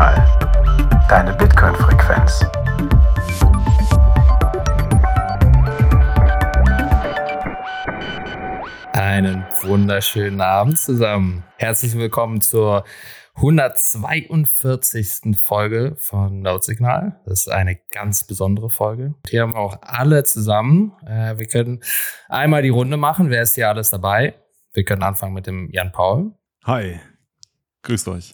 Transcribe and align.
Notsignal. 0.00 1.06
Deine 1.08 1.32
Bitcoin-Frequenz. 1.34 2.44
Einen 8.92 9.44
wunderschönen 9.62 10.40
Abend 10.40 10.78
zusammen. 10.78 11.44
Herzlich 11.58 11.94
willkommen 11.96 12.40
zur 12.40 12.84
142. 13.34 15.36
Folge 15.42 15.96
von 15.98 16.40
Notsignal. 16.40 17.20
Das 17.26 17.40
ist 17.40 17.50
eine 17.50 17.78
ganz 17.90 18.24
besondere 18.24 18.70
Folge. 18.70 19.14
Hier 19.28 19.42
haben 19.42 19.52
wir 19.52 19.60
auch 19.60 19.76
alle 19.82 20.22
zusammen. 20.24 20.94
Äh, 21.06 21.36
wir 21.36 21.44
können 21.46 21.82
einmal 22.28 22.62
die 22.62 22.70
Runde 22.70 22.96
machen. 22.96 23.28
Wer 23.28 23.42
ist 23.42 23.54
hier 23.54 23.68
alles 23.68 23.90
dabei? 23.90 24.32
Wir 24.72 24.84
können 24.84 25.02
anfangen 25.02 25.34
mit 25.34 25.46
dem 25.46 25.68
Jan 25.72 25.92
Paul. 25.92 26.32
Hi, 26.64 26.98
grüßt 27.82 28.08
euch. 28.08 28.32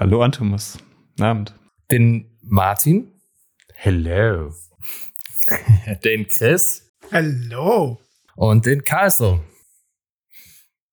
Hallo 0.00 0.22
Antomus, 0.22 0.78
guten 1.08 1.22
Abend. 1.24 1.54
Den 1.90 2.30
Martin. 2.42 3.10
Hello. 3.74 4.52
Den 6.04 6.28
Chris. 6.28 6.88
Hallo. 7.10 7.98
Und 8.36 8.64
den 8.64 8.84
Carlso. 8.84 9.40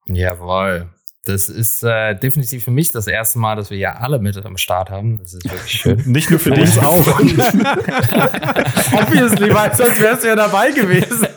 Jawohl. 0.08 0.90
Das 1.24 1.50
ist 1.50 1.84
äh, 1.84 2.16
definitiv 2.16 2.64
für 2.64 2.72
mich 2.72 2.90
das 2.90 3.06
erste 3.06 3.38
Mal, 3.38 3.56
dass 3.56 3.70
wir 3.70 3.78
ja 3.78 3.98
alle 3.98 4.18
mit 4.18 4.44
am 4.44 4.58
Start 4.58 4.90
haben. 4.90 5.20
Das 5.20 5.36
ist 5.36 5.46
wirklich 5.46 5.72
schön. 5.72 6.02
Nicht 6.08 6.32
nur 6.32 6.40
für 6.40 6.50
dich 6.50 6.82
auch. 6.82 7.08
Obviously, 9.02 9.54
weil 9.54 9.76
sonst 9.76 10.02
wärst 10.02 10.24
du 10.24 10.30
ja 10.30 10.36
dabei 10.36 10.72
gewesen. 10.72 11.28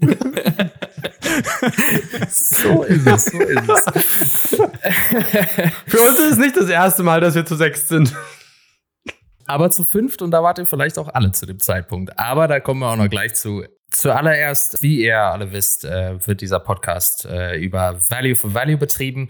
so 2.30 2.82
ist 2.82 3.06
es, 3.06 3.24
so 3.26 3.38
ist 3.40 3.68
es. 3.68 3.84
Für 5.86 6.02
uns 6.02 6.18
ist 6.18 6.32
es 6.32 6.38
nicht 6.38 6.56
das 6.56 6.68
erste 6.68 7.02
Mal, 7.02 7.20
dass 7.20 7.34
wir 7.34 7.44
zu 7.44 7.56
sechs 7.56 7.88
sind. 7.88 8.14
Aber 9.46 9.70
zu 9.70 9.84
fünft 9.84 10.22
und 10.22 10.30
da 10.30 10.42
wart 10.42 10.58
ihr 10.58 10.66
vielleicht 10.66 10.98
auch 10.98 11.08
alle 11.08 11.32
zu 11.32 11.46
dem 11.46 11.60
Zeitpunkt. 11.60 12.18
Aber 12.18 12.48
da 12.48 12.60
kommen 12.60 12.80
wir 12.80 12.90
auch 12.90 12.96
noch 12.96 13.10
gleich 13.10 13.34
zu. 13.34 13.64
Zuallererst, 13.90 14.82
wie 14.82 15.04
ihr 15.04 15.18
alle 15.18 15.52
wisst, 15.52 15.84
äh, 15.84 16.26
wird 16.26 16.40
dieser 16.40 16.58
Podcast 16.58 17.26
äh, 17.26 17.56
über 17.56 18.00
Value 18.10 18.34
for 18.34 18.52
Value 18.52 18.76
betrieben. 18.76 19.28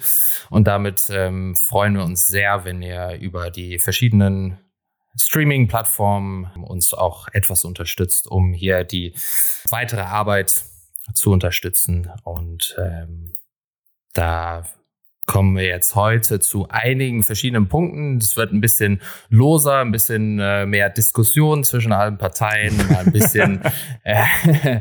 Und 0.48 0.66
damit 0.66 1.10
ähm, 1.10 1.54
freuen 1.54 1.94
wir 1.96 2.04
uns 2.04 2.26
sehr, 2.28 2.64
wenn 2.64 2.80
ihr 2.80 3.18
über 3.20 3.50
die 3.50 3.78
verschiedenen 3.78 4.58
Streaming-Plattformen 5.16 6.46
uns 6.64 6.94
auch 6.94 7.28
etwas 7.32 7.64
unterstützt, 7.64 8.26
um 8.26 8.52
hier 8.52 8.84
die 8.84 9.14
weitere 9.68 10.00
Arbeit 10.00 10.64
zu 11.12 11.32
unterstützen. 11.32 12.10
Und 12.22 12.76
ähm, 12.78 13.34
da 14.14 14.64
kommen 15.26 15.56
wir 15.56 15.64
jetzt 15.64 15.94
heute 15.94 16.40
zu 16.40 16.68
einigen 16.68 17.22
verschiedenen 17.22 17.68
Punkten. 17.68 18.18
Es 18.18 18.36
wird 18.36 18.52
ein 18.52 18.60
bisschen 18.60 19.00
loser, 19.30 19.80
ein 19.80 19.90
bisschen 19.90 20.38
äh, 20.38 20.66
mehr 20.66 20.90
Diskussion 20.90 21.64
zwischen 21.64 21.92
allen 21.92 22.18
Parteien, 22.18 22.78
ein 22.94 23.10
bisschen, 23.10 23.62
äh, 24.04 24.24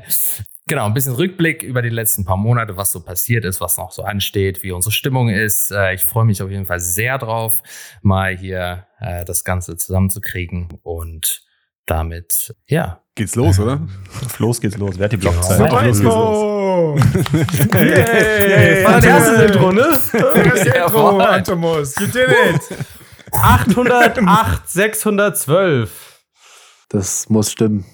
genau, 0.68 0.86
ein 0.86 0.94
bisschen 0.94 1.14
Rückblick 1.14 1.64
über 1.64 1.82
die 1.82 1.90
letzten 1.90 2.26
paar 2.26 2.38
Monate, 2.38 2.76
was 2.76 2.92
so 2.92 3.02
passiert 3.02 3.46
ist, 3.46 3.62
was 3.62 3.78
noch 3.78 3.92
so 3.92 4.04
ansteht, 4.04 4.64
wie 4.64 4.72
unsere 4.72 4.92
Stimmung 4.92 5.30
ist. 5.30 5.72
Äh, 5.72 5.94
ich 5.94 6.04
freue 6.04 6.26
mich 6.26 6.42
auf 6.42 6.52
jeden 6.52 6.66
Fall 6.66 6.80
sehr 6.80 7.18
drauf, 7.18 7.64
mal 8.02 8.36
hier 8.36 8.86
äh, 9.00 9.24
das 9.24 9.46
Ganze 9.46 9.78
zusammenzukriegen 9.78 10.68
und 10.84 11.44
damit, 11.86 12.56
ja. 12.68 13.00
Geht's 13.16 13.36
los, 13.36 13.60
oder? 13.60 13.80
Auf 14.26 14.40
los 14.40 14.60
geht's 14.60 14.78
los. 14.78 14.98
Wer 14.98 15.06
hat 15.06 15.12
die 15.12 15.18
Blockzeit? 15.18 15.62
Auf 15.62 15.72
los 15.72 15.84
geht's 15.84 16.02
los. 16.02 17.02
Hey, 17.72 18.84
war 18.84 18.94
das 19.00 19.06
erste 19.06 19.44
Intro, 19.44 19.72
ne? 19.72 19.82
Das 20.12 20.66
Intro, 20.66 21.20
Antomus. 21.20 21.96
You 22.00 22.08
did 22.08 22.30
it. 22.30 22.78
808, 23.32 24.68
612. 24.68 26.22
Das 26.90 27.30
muss 27.30 27.52
stimmen. 27.52 27.86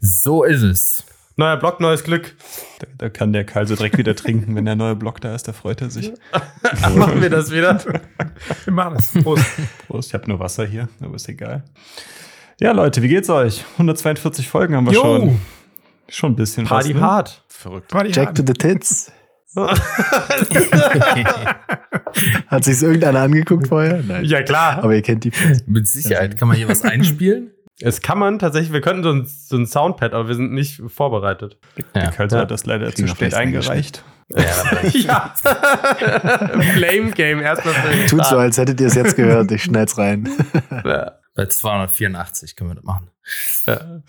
So 0.00 0.44
ist 0.44 0.62
es. 0.62 1.04
Neuer 1.36 1.56
Block, 1.56 1.78
neues 1.78 2.02
Glück. 2.02 2.34
Da, 2.80 2.86
da 2.98 3.08
kann 3.08 3.32
der 3.32 3.44
Karl 3.44 3.66
so 3.66 3.76
direkt 3.76 3.96
wieder 3.96 4.16
trinken, 4.16 4.56
wenn 4.56 4.64
der 4.64 4.74
neue 4.74 4.96
Block 4.96 5.20
da 5.20 5.34
ist, 5.36 5.46
da 5.46 5.52
freut 5.52 5.80
er 5.80 5.90
sich. 5.90 6.12
Machen 6.96 7.22
wir 7.22 7.30
das 7.30 7.52
wieder. 7.52 7.78
Wir 8.64 8.72
machen 8.72 8.94
das. 8.96 9.12
Prost. 9.22 9.44
Prost, 9.86 10.08
ich 10.08 10.14
habe 10.14 10.28
nur 10.28 10.40
Wasser 10.40 10.66
hier, 10.66 10.88
aber 11.00 11.14
ist 11.14 11.28
egal. 11.28 11.62
Ja, 12.60 12.72
Leute, 12.72 13.02
wie 13.02 13.08
geht's 13.08 13.30
euch? 13.30 13.64
142 13.74 14.48
Folgen 14.48 14.74
haben 14.74 14.86
wir 14.86 14.94
Jo. 14.94 15.02
schon. 15.02 15.40
Schon 16.08 16.32
ein 16.32 16.36
bisschen 16.36 16.66
Party 16.66 16.94
was, 16.94 17.00
ne? 17.00 17.06
hart. 17.06 17.44
Verrückt. 17.48 17.88
Party 17.88 18.10
Jack 18.10 18.34
to 18.34 18.42
hard. 18.42 18.48
the 18.48 18.54
tits. 18.54 19.12
Hat 22.48 22.64
sich's 22.64 22.82
irgendeiner 22.82 23.20
angeguckt 23.20 23.68
vorher? 23.68 24.02
Nein. 24.06 24.24
Ja, 24.24 24.42
klar. 24.42 24.78
Aber 24.82 24.94
ihr 24.94 25.02
kennt 25.02 25.24
die. 25.24 25.32
Mit 25.66 25.86
Sicherheit. 25.88 26.38
Kann 26.38 26.48
man 26.48 26.56
hier 26.56 26.68
was 26.68 26.82
einspielen? 26.82 27.50
Es 27.80 28.00
kann 28.00 28.18
man 28.18 28.40
tatsächlich, 28.40 28.72
wir 28.72 28.80
könnten 28.80 29.04
so 29.04 29.12
ein, 29.12 29.24
so 29.24 29.56
ein 29.56 29.64
Soundpad, 29.64 30.12
aber 30.12 30.26
wir 30.26 30.34
sind 30.34 30.50
nicht 30.50 30.82
vorbereitet. 30.88 31.58
Der 31.94 32.10
Karl 32.10 32.26
Ja. 32.28 32.38
hat 32.38 32.50
das 32.50 32.66
leider 32.66 32.90
Kriegen 32.90 33.06
zu 33.06 33.14
spät 33.14 33.34
eingereicht. 33.34 34.02
ja. 34.94 35.32
Blame 36.74 37.12
Game 37.12 37.40
erstmal 37.40 37.74
für 37.74 37.96
den 37.96 38.06
Tut 38.08 38.24
so, 38.26 38.36
als 38.36 38.58
hättet 38.58 38.80
ihr 38.80 38.88
es 38.88 38.96
jetzt 38.96 39.14
gehört. 39.14 39.52
Ich 39.52 39.62
schneid's 39.62 39.96
rein. 39.96 40.28
Ja. 40.84 41.12
Bei 41.38 41.46
284 41.46 42.56
können 42.56 42.70
wir 42.70 42.74
das 42.74 42.84
machen. 42.84 43.12
Ja. 43.64 44.02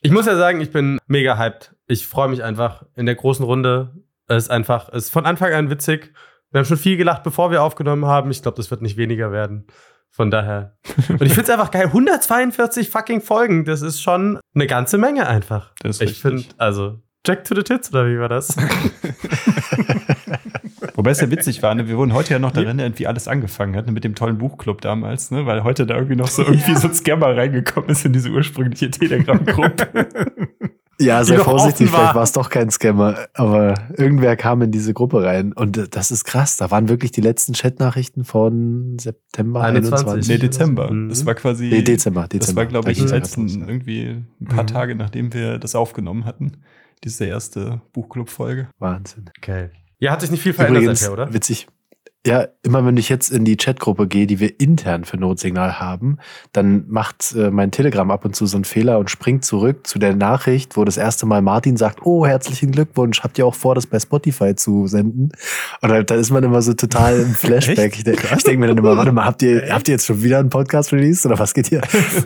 Ich 0.00 0.12
muss 0.12 0.26
ja 0.26 0.36
sagen, 0.36 0.60
ich 0.60 0.70
bin 0.70 1.00
mega 1.08 1.36
hyped. 1.36 1.74
Ich 1.88 2.06
freue 2.06 2.28
mich 2.28 2.44
einfach 2.44 2.84
in 2.94 3.04
der 3.04 3.16
großen 3.16 3.44
Runde. 3.44 3.96
Es 4.28 4.44
ist 4.44 4.50
einfach, 4.50 4.88
es 4.90 5.06
ist 5.06 5.10
von 5.10 5.26
Anfang 5.26 5.52
an 5.52 5.70
witzig. 5.70 6.12
Wir 6.52 6.60
haben 6.60 6.64
schon 6.64 6.76
viel 6.76 6.96
gelacht, 6.96 7.24
bevor 7.24 7.50
wir 7.50 7.64
aufgenommen 7.64 8.06
haben. 8.06 8.30
Ich 8.30 8.42
glaube, 8.42 8.58
das 8.58 8.70
wird 8.70 8.80
nicht 8.80 8.96
weniger 8.96 9.32
werden. 9.32 9.66
Von 10.12 10.30
daher. 10.30 10.78
Und 11.08 11.22
ich 11.22 11.34
finde 11.34 11.42
es 11.42 11.50
einfach 11.50 11.72
geil. 11.72 11.86
142 11.86 12.90
fucking 12.90 13.22
Folgen. 13.22 13.64
Das 13.64 13.82
ist 13.82 14.00
schon 14.00 14.38
eine 14.54 14.68
ganze 14.68 14.98
Menge 14.98 15.26
einfach. 15.26 15.72
Ich 15.82 16.20
finde, 16.20 16.44
also, 16.58 17.02
Jack 17.24 17.44
to 17.44 17.54
the 17.54 17.62
Tits, 17.62 17.90
oder 17.92 18.08
wie 18.08 18.18
war 18.18 18.28
das? 18.28 18.56
Wobei 20.96 21.12
es 21.12 21.20
ja 21.20 21.30
witzig 21.30 21.62
war, 21.62 21.74
ne? 21.74 21.86
wir 21.88 21.96
wurden 21.96 22.12
heute 22.12 22.32
ja 22.32 22.38
noch 22.40 22.50
darin 22.50 22.78
erinnert, 22.80 22.98
wie 22.98 23.06
alles 23.06 23.28
angefangen 23.28 23.76
hat, 23.76 23.86
ne? 23.86 23.92
mit 23.92 24.02
dem 24.04 24.14
tollen 24.16 24.38
Buchclub 24.38 24.80
damals, 24.80 25.30
ne? 25.30 25.46
weil 25.46 25.62
heute 25.62 25.86
da 25.86 25.94
irgendwie 25.94 26.16
noch 26.16 26.26
so 26.28 26.42
irgendwie 26.42 26.74
so 26.74 26.88
ein 26.88 26.94
Scammer 26.94 27.36
reingekommen 27.36 27.90
ist 27.90 28.04
in 28.04 28.12
diese 28.12 28.30
ursprüngliche 28.30 28.90
Telegram-Gruppe. 28.90 30.08
Ja, 31.00 31.22
noch 31.24 31.44
vorsichtig, 31.44 31.90
war. 31.90 31.98
vielleicht 31.98 32.14
war 32.14 32.22
es 32.22 32.30
doch 32.32 32.48
kein 32.48 32.70
Scammer. 32.70 33.26
Aber 33.34 33.74
irgendwer 33.96 34.36
kam 34.36 34.62
in 34.62 34.70
diese 34.70 34.94
Gruppe 34.94 35.24
rein. 35.24 35.52
Und 35.52 35.96
das 35.96 36.12
ist 36.12 36.22
krass. 36.24 36.58
Da 36.58 36.70
waren 36.70 36.88
wirklich 36.88 37.10
die 37.10 37.22
letzten 37.22 37.54
Chatnachrichten 37.54 38.24
von 38.24 38.98
September 39.00 39.62
21. 39.62 40.06
21. 40.06 40.28
nee, 40.32 40.38
Dezember. 40.38 40.92
Mhm. 40.92 41.08
Das 41.08 41.26
war 41.26 41.34
quasi. 41.34 41.70
Nee, 41.70 41.82
Dezember. 41.82 42.28
Dezember. 42.28 42.46
Das 42.46 42.54
war, 42.54 42.66
glaube 42.66 42.92
ich, 42.92 42.98
die 42.98 43.06
letzten 43.06 43.48
irgendwie 43.48 44.22
ein 44.40 44.46
paar 44.46 44.62
Mhm. 44.62 44.66
Tage, 44.68 44.94
nachdem 44.94 45.32
wir 45.34 45.58
das 45.58 45.74
aufgenommen 45.74 46.24
hatten. 46.24 46.52
Diese 47.04 47.24
erste 47.24 47.80
Buchclub-Folge. 47.92 48.68
Wahnsinn. 48.78 49.30
Geil. 49.40 49.72
Ja, 49.98 50.12
hat 50.12 50.20
sich 50.20 50.30
nicht 50.30 50.42
viel 50.42 50.52
verändert 50.52 50.82
Übrigens, 50.82 51.00
seither, 51.00 51.12
oder? 51.12 51.32
witzig. 51.34 51.66
Ja, 52.24 52.46
immer 52.62 52.86
wenn 52.86 52.96
ich 52.96 53.08
jetzt 53.08 53.30
in 53.32 53.44
die 53.44 53.56
Chatgruppe 53.56 54.06
gehe, 54.06 54.28
die 54.28 54.38
wir 54.38 54.60
intern 54.60 55.02
für 55.02 55.16
Notsignal 55.16 55.80
haben, 55.80 56.18
dann 56.52 56.84
macht 56.88 57.34
äh, 57.34 57.50
mein 57.50 57.72
Telegram 57.72 58.08
ab 58.12 58.24
und 58.24 58.36
zu 58.36 58.46
so 58.46 58.56
einen 58.56 58.64
Fehler 58.64 59.00
und 59.00 59.10
springt 59.10 59.44
zurück 59.44 59.88
zu 59.88 59.98
der 59.98 60.14
Nachricht, 60.14 60.76
wo 60.76 60.84
das 60.84 60.98
erste 60.98 61.26
Mal 61.26 61.42
Martin 61.42 61.76
sagt, 61.76 62.06
oh, 62.06 62.24
herzlichen 62.24 62.70
Glückwunsch, 62.70 63.24
habt 63.24 63.38
ihr 63.38 63.46
auch 63.46 63.56
vor, 63.56 63.74
das 63.74 63.88
bei 63.88 63.98
Spotify 63.98 64.54
zu 64.54 64.86
senden? 64.86 65.30
Und 65.80 65.88
dann, 65.88 66.06
dann 66.06 66.20
ist 66.20 66.30
man 66.30 66.44
immer 66.44 66.62
so 66.62 66.74
total 66.74 67.18
im 67.18 67.34
Flashback. 67.34 67.96
ich 67.96 68.04
denke 68.04 68.22
denk 68.46 68.60
mir 68.60 68.68
dann 68.68 68.78
immer, 68.78 68.96
warte 68.96 69.10
mal, 69.10 69.24
habt 69.24 69.42
ihr, 69.42 69.72
habt 69.72 69.88
ihr 69.88 69.94
jetzt 69.94 70.06
schon 70.06 70.22
wieder 70.22 70.38
einen 70.38 70.50
Podcast 70.50 70.92
released 70.92 71.26
oder 71.26 71.40
was 71.40 71.54
geht 71.54 71.66
hier? 71.66 71.80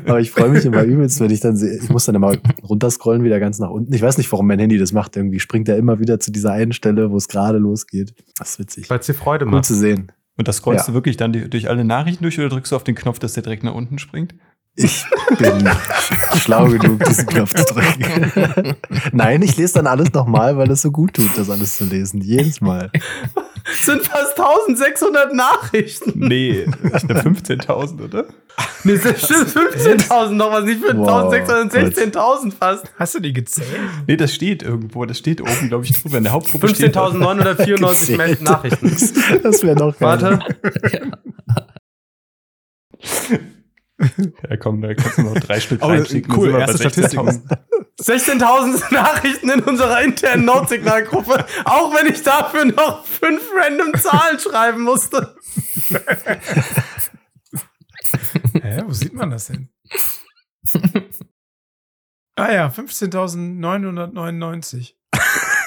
Aber 0.04 0.20
ich 0.20 0.30
freue 0.30 0.50
mich 0.50 0.66
immer 0.66 0.82
übelst, 0.82 1.20
wenn 1.20 1.31
ich 1.31 1.40
dann 1.40 1.56
sehe, 1.56 1.78
ich 1.82 1.88
muss 1.88 2.04
dann 2.04 2.16
immer 2.16 2.34
runterscrollen, 2.62 3.25
wieder 3.25 3.40
ganz 3.40 3.58
nach 3.60 3.70
unten. 3.70 3.94
Ich 3.94 4.02
weiß 4.02 4.19
nicht, 4.19 4.31
warum 4.31 4.46
mein 4.46 4.58
Handy 4.58 4.76
das 4.76 4.92
macht. 4.92 5.16
Irgendwie 5.16 5.40
springt 5.40 5.70
er 5.70 5.78
immer 5.78 6.00
wieder 6.00 6.20
zu 6.20 6.31
dieser 6.31 6.52
einen 6.52 6.72
Stelle, 6.72 7.10
wo 7.10 7.16
es 7.16 7.28
gerade 7.28 7.56
losgeht. 7.56 8.14
Das 8.38 8.50
ist 8.50 8.58
witzig. 8.58 8.90
Weil 8.90 8.99
es 8.99 9.06
dir 9.06 9.14
Freude 9.14 9.46
macht. 9.46 9.64
zu 9.64 9.75
sehen. 9.75 9.86
Und 9.94 10.49
das 10.49 10.56
scrollst 10.59 10.87
Ja. 10.87 10.93
du 10.93 10.94
wirklich 10.94 11.17
dann 11.17 11.33
die, 11.33 11.49
durch 11.49 11.69
alle 11.69 11.85
Nachrichten 11.85 12.23
durch 12.23 12.38
oder 12.38 12.49
drückst 12.49 12.73
du 12.73 12.77
auf 12.77 12.85
den 12.85 12.94
Knopf, 12.94 13.19
dass 13.19 13.33
der 13.35 13.43
direkt 13.43 13.65
nach 13.65 13.75
unten 13.75 13.99
springt? 13.99 14.35
Ich 14.79 15.06
bin 15.38 15.67
schlau 16.37 16.67
genug, 16.69 17.03
diesen 17.05 17.27
Knopf 17.27 17.55
zu 17.55 17.65
drücken. 17.73 18.75
Nein, 19.12 19.41
ich 19.41 19.56
lese 19.56 19.73
dann 19.75 19.87
alles 19.87 20.12
nochmal, 20.12 20.59
weil 20.59 20.71
es 20.71 20.83
so 20.83 20.91
gut 20.91 21.15
tut, 21.15 21.31
das 21.38 21.49
alles 21.49 21.79
zu 21.79 21.85
lesen. 21.87 22.21
Jedes 22.21 22.61
Mal. 22.61 22.91
Sind 23.72 24.02
fast 24.02 24.38
1600 24.38 25.34
Nachrichten. 25.34 26.12
Nee, 26.16 26.66
ich 26.82 27.06
glaube 27.06 27.20
15.000, 27.20 28.04
oder? 28.04 28.26
Nee, 28.84 28.98
das 28.98 29.24
stimmt 29.24 29.48
15.000 29.48 30.30
noch 30.30 30.52
was, 30.52 30.64
nicht 30.64 30.82
Wow, 30.82 31.32
15.000, 31.32 32.12
16.000 32.12 32.52
fast. 32.52 32.86
Hast 32.98 33.14
du 33.14 33.20
die 33.20 33.32
gezählt? 33.32 33.68
Nee, 34.06 34.16
das 34.16 34.34
steht 34.34 34.62
irgendwo. 34.62 35.04
Das 35.04 35.18
steht 35.18 35.40
oben, 35.40 35.68
glaube 35.68 35.84
ich, 35.84 36.00
drüber. 36.00 36.18
In 36.18 36.24
der 36.24 36.32
Hauptgruppe 36.32 36.68
steht 36.68 36.96
das. 36.96 37.12
15.994 37.12 38.16
Gezählt. 38.16 38.42
Nachrichten. 38.42 38.96
Das 39.42 39.62
wäre 39.62 39.76
noch 39.76 39.98
geil. 39.98 40.40
Warte. 43.00 43.46
Ja, 43.98 44.56
komm, 44.58 44.82
da 44.82 44.94
kannst 44.94 45.16
du 45.19 45.22
noch 45.22 45.34
drei 45.34 45.58
Stück 45.60 45.82
reinschicken. 45.82 46.32
cool, 46.34 46.50
erste 46.50 46.78
Statistiken. 46.78 47.28
16.000. 47.28 47.66
16.000 47.98 48.93
Nachrichten 48.93 49.48
in 49.48 49.62
unserer 49.62 50.02
internen 50.02 50.44
Notsignalgruppe, 50.44 51.46
auch 51.64 51.94
wenn 51.94 52.06
ich 52.12 52.22
dafür 52.22 52.66
noch 52.66 53.06
fünf 53.06 53.43
random 53.54 53.94
Zahlen 53.98 54.38
schreiben 54.38 54.82
musste. 54.82 55.34
Hä, 58.62 58.82
wo 58.87 58.93
sieht 58.93 59.14
man 59.14 59.31
das 59.31 59.46
denn? 59.46 59.70
ah 62.37 62.52
ja, 62.52 62.69
15.999. 62.69 64.92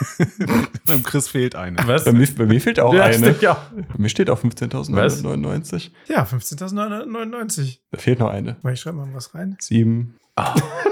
Beim 0.86 1.04
Chris 1.04 1.28
fehlt 1.28 1.56
eine. 1.56 1.78
Was? 1.86 2.06
Bei 2.06 2.12
mir, 2.12 2.28
bei 2.36 2.46
mir 2.46 2.62
fehlt 2.62 2.80
auch 2.80 2.94
Ja, 2.94 3.04
eine. 3.04 3.18
stimmt, 3.18 3.42
ja. 3.42 3.70
Bei 3.76 3.96
mir 3.98 4.10
steht 4.10 4.30
auch 4.30 4.42
15.999. 4.42 5.92
Ja, 6.08 6.24
15.999. 6.24 7.80
Da 7.92 7.98
fehlt 7.98 8.20
noch 8.20 8.30
eine. 8.30 8.58
Mal, 8.62 8.74
Ich 8.74 8.82
schreibe 8.82 8.98
mal 8.98 9.08
was 9.14 9.34
rein. 9.36 9.58
Sieben. 9.60 10.16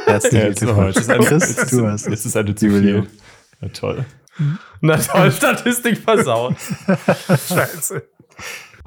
Herzlichen 0.06 0.46
jetzt, 0.48 0.62
ist 0.62 0.68
Glückwunsch. 0.68 0.96
Chris, 0.96 1.08
jetzt, 1.58 1.72
du 1.72 1.88
hast 1.88 2.08
jetzt 2.08 2.26
ist 2.26 2.36
eine 2.36 2.54
zu 2.56 2.70
viel. 2.70 3.08
Ja, 3.62 3.70
toll. 3.70 4.06
Na 4.82 4.98
toll, 4.98 5.32
Statistik 5.32 5.98
versaut. 5.98 6.56
Scheiße. 7.48 8.04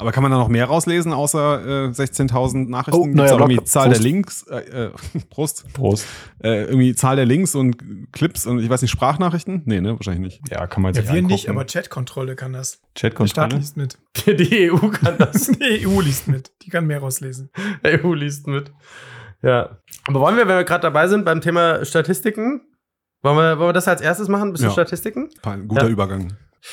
Aber 0.00 0.12
kann 0.12 0.22
man 0.22 0.32
da 0.32 0.38
noch 0.38 0.48
mehr 0.48 0.64
rauslesen, 0.64 1.12
außer 1.12 1.86
äh, 1.86 1.88
16.000 1.90 2.68
Nachrichten? 2.68 2.98
Oh, 2.98 3.22
auch 3.22 3.28
irgendwie 3.30 3.54
Blog. 3.54 3.68
Zahl 3.68 3.88
Prost. 3.88 3.96
der 4.00 4.02
Links, 4.10 4.42
äh, 4.48 4.56
äh, 4.86 4.90
Prost, 5.30 5.72
Prost. 5.74 6.06
äh, 6.42 6.64
irgendwie 6.64 6.94
Zahl 6.94 7.16
der 7.16 7.26
Links 7.26 7.54
und 7.54 8.10
Clips 8.12 8.46
und 8.46 8.58
ich 8.60 8.68
weiß 8.70 8.82
nicht, 8.82 8.90
Sprachnachrichten? 8.90 9.62
Nee, 9.66 9.80
ne, 9.80 9.94
wahrscheinlich 9.94 10.40
nicht. 10.40 10.50
Ja, 10.52 10.66
kann 10.66 10.82
man 10.82 10.94
sich 10.94 11.04
Ja, 11.04 11.10
wir 11.12 11.18
angucken. 11.18 11.32
nicht, 11.34 11.48
aber 11.48 11.64
Chatkontrolle 11.66 12.34
kann 12.36 12.52
das. 12.52 12.80
Der 13.00 13.10
Staat 13.10 13.12
Chatkontrolle. 13.12 13.56
liest 13.58 13.76
mit. 13.76 13.98
Die 14.26 14.70
EU 14.72 14.76
kann 14.88 15.16
das. 15.18 15.46
Die 15.60 15.86
EU 15.86 16.00
liest 16.00 16.26
mit. 16.28 16.50
Die 16.62 16.70
kann 16.70 16.86
mehr 16.86 17.00
rauslesen. 17.00 17.50
Die 17.84 18.02
EU 18.04 18.14
liest 18.14 18.46
mit. 18.46 18.72
Ja. 19.42 19.78
Aber 20.06 20.20
wollen 20.20 20.36
wir, 20.36 20.48
wenn 20.48 20.56
wir 20.56 20.64
gerade 20.64 20.82
dabei 20.82 21.08
sind 21.08 21.24
beim 21.24 21.40
Thema 21.40 21.84
Statistiken, 21.84 22.62
wollen 23.22 23.36
wir, 23.36 23.58
wollen 23.58 23.68
wir 23.68 23.72
das 23.74 23.86
als 23.88 24.00
erstes 24.00 24.28
machen? 24.28 24.48
Ein 24.48 24.52
bisschen 24.52 24.68
Ja. 24.68 24.72
Statistiken? 24.72 25.28
Ein 25.42 25.68
guter 25.68 25.84
Ja. 25.84 25.88
Übergang. 25.88 26.32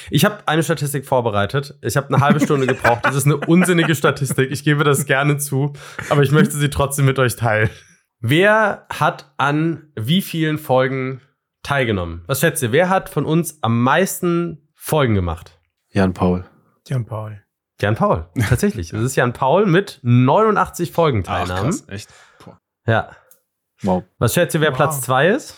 Ich 0.09 0.25
habe 0.25 0.47
eine 0.47 0.63
Statistik 0.63 1.05
vorbereitet. 1.05 1.77
Ich 1.81 1.97
habe 1.97 2.07
eine 2.13 2.23
halbe 2.23 2.39
Stunde 2.39 2.67
gebraucht. 2.67 3.05
Das 3.05 3.15
ist 3.15 3.25
eine 3.25 3.37
unsinnige 3.37 3.95
Statistik. 3.95 4.51
Ich 4.51 4.63
gebe 4.63 4.83
das 4.83 5.05
gerne 5.05 5.37
zu, 5.37 5.73
aber 6.09 6.23
ich 6.23 6.31
möchte 6.31 6.55
sie 6.57 6.69
trotzdem 6.69 7.05
mit 7.05 7.19
euch 7.19 7.35
teilen. 7.35 7.69
Wer 8.19 8.85
hat 8.91 9.33
an 9.37 9.91
wie 9.95 10.21
vielen 10.21 10.57
Folgen 10.57 11.21
teilgenommen? 11.63 12.23
Was 12.27 12.39
schätzt 12.39 12.63
ihr? 12.63 12.71
Wer 12.71 12.89
hat 12.89 13.09
von 13.09 13.25
uns 13.25 13.59
am 13.61 13.81
meisten 13.83 14.69
Folgen 14.73 15.13
gemacht? 15.15 15.59
Jan 15.89 16.13
Paul. 16.13 16.45
Jan 16.87 17.05
Paul. 17.05 17.41
Jan 17.79 17.95
Paul. 17.95 18.27
Tatsächlich. 18.49 18.89
Das 18.89 19.01
ist 19.01 19.15
Jan 19.15 19.33
Paul 19.33 19.65
mit 19.65 19.99
89 20.01 20.91
Folgenteilnahmen. 20.91 21.65
krass, 21.71 21.87
echt. 21.89 22.09
Boah. 22.43 22.59
Ja. 22.87 23.11
Wow. 23.83 24.03
Was 24.17 24.33
schätzt 24.33 24.55
ihr, 24.55 24.61
wer 24.61 24.71
Wow. 24.71 24.77
Platz 24.77 25.01
2 25.01 25.29
ist? 25.29 25.57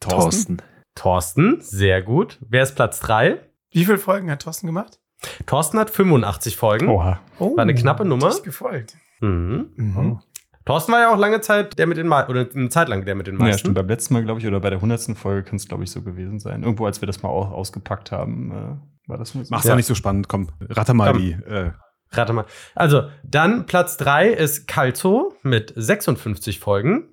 Thorsten. 0.00 0.58
Thorsten. 0.94 1.60
Sehr 1.60 2.02
gut. 2.02 2.38
Wer 2.46 2.62
ist 2.62 2.74
Platz 2.74 3.00
3? 3.00 3.40
Wie 3.70 3.84
viele 3.84 3.98
Folgen 3.98 4.30
hat 4.30 4.42
Thorsten 4.42 4.66
gemacht? 4.66 4.98
Thorsten 5.46 5.78
hat 5.78 5.90
85 5.90 6.56
Folgen. 6.56 6.88
Oha. 6.88 7.20
Oh, 7.38 7.56
War 7.56 7.62
eine 7.62 7.74
knappe 7.74 8.04
Nummer. 8.04 8.26
Das 8.26 8.36
ist 8.36 8.42
gefolgt. 8.44 8.96
Mhm. 9.20 9.70
Mhm. 9.76 10.20
Thorsten 10.64 10.92
war 10.92 11.00
ja 11.00 11.14
auch 11.14 11.18
lange 11.18 11.40
Zeit 11.40 11.78
der 11.78 11.86
mit 11.86 11.96
den 11.96 12.08
meisten, 12.08 12.30
oder 12.30 12.46
eine 12.52 12.68
Zeit 12.70 12.88
lang 12.88 13.04
der 13.04 13.14
mit 13.14 13.26
den 13.26 13.36
Ja, 13.36 13.44
meisten. 13.44 13.60
stimmt. 13.60 13.76
Beim 13.76 13.86
letzten 13.88 14.14
Mal, 14.14 14.24
glaube 14.24 14.40
ich, 14.40 14.46
oder 14.46 14.60
bei 14.60 14.68
der 14.70 14.80
100. 14.80 15.16
Folge 15.16 15.44
kann 15.44 15.56
es, 15.56 15.68
glaube 15.68 15.84
ich, 15.84 15.90
so 15.90 16.02
gewesen 16.02 16.38
sein. 16.40 16.62
Irgendwo, 16.64 16.86
als 16.86 17.00
wir 17.00 17.06
das 17.06 17.22
mal 17.22 17.28
au- 17.28 17.44
ausgepackt 17.46 18.10
haben, 18.12 18.50
äh, 18.50 19.08
war 19.08 19.16
das 19.16 19.30
so. 19.30 19.42
Mach's 19.48 19.64
Ja. 19.64 19.70
doch 19.70 19.76
nicht 19.76 19.86
so 19.86 19.94
spannend, 19.94 20.28
komm, 20.28 20.48
ratter 20.68 20.92
mal 20.94 21.12
Komm. 21.12 21.22
die. 21.22 21.32
Äh, 21.32 21.70
Rate 22.12 22.32
mal. 22.32 22.44
Also, 22.74 23.02
dann 23.24 23.66
Platz 23.66 23.96
3 23.96 24.28
ist 24.28 24.66
Calzo 24.68 25.34
mit 25.42 25.72
56 25.76 26.60
Folgen. 26.60 27.08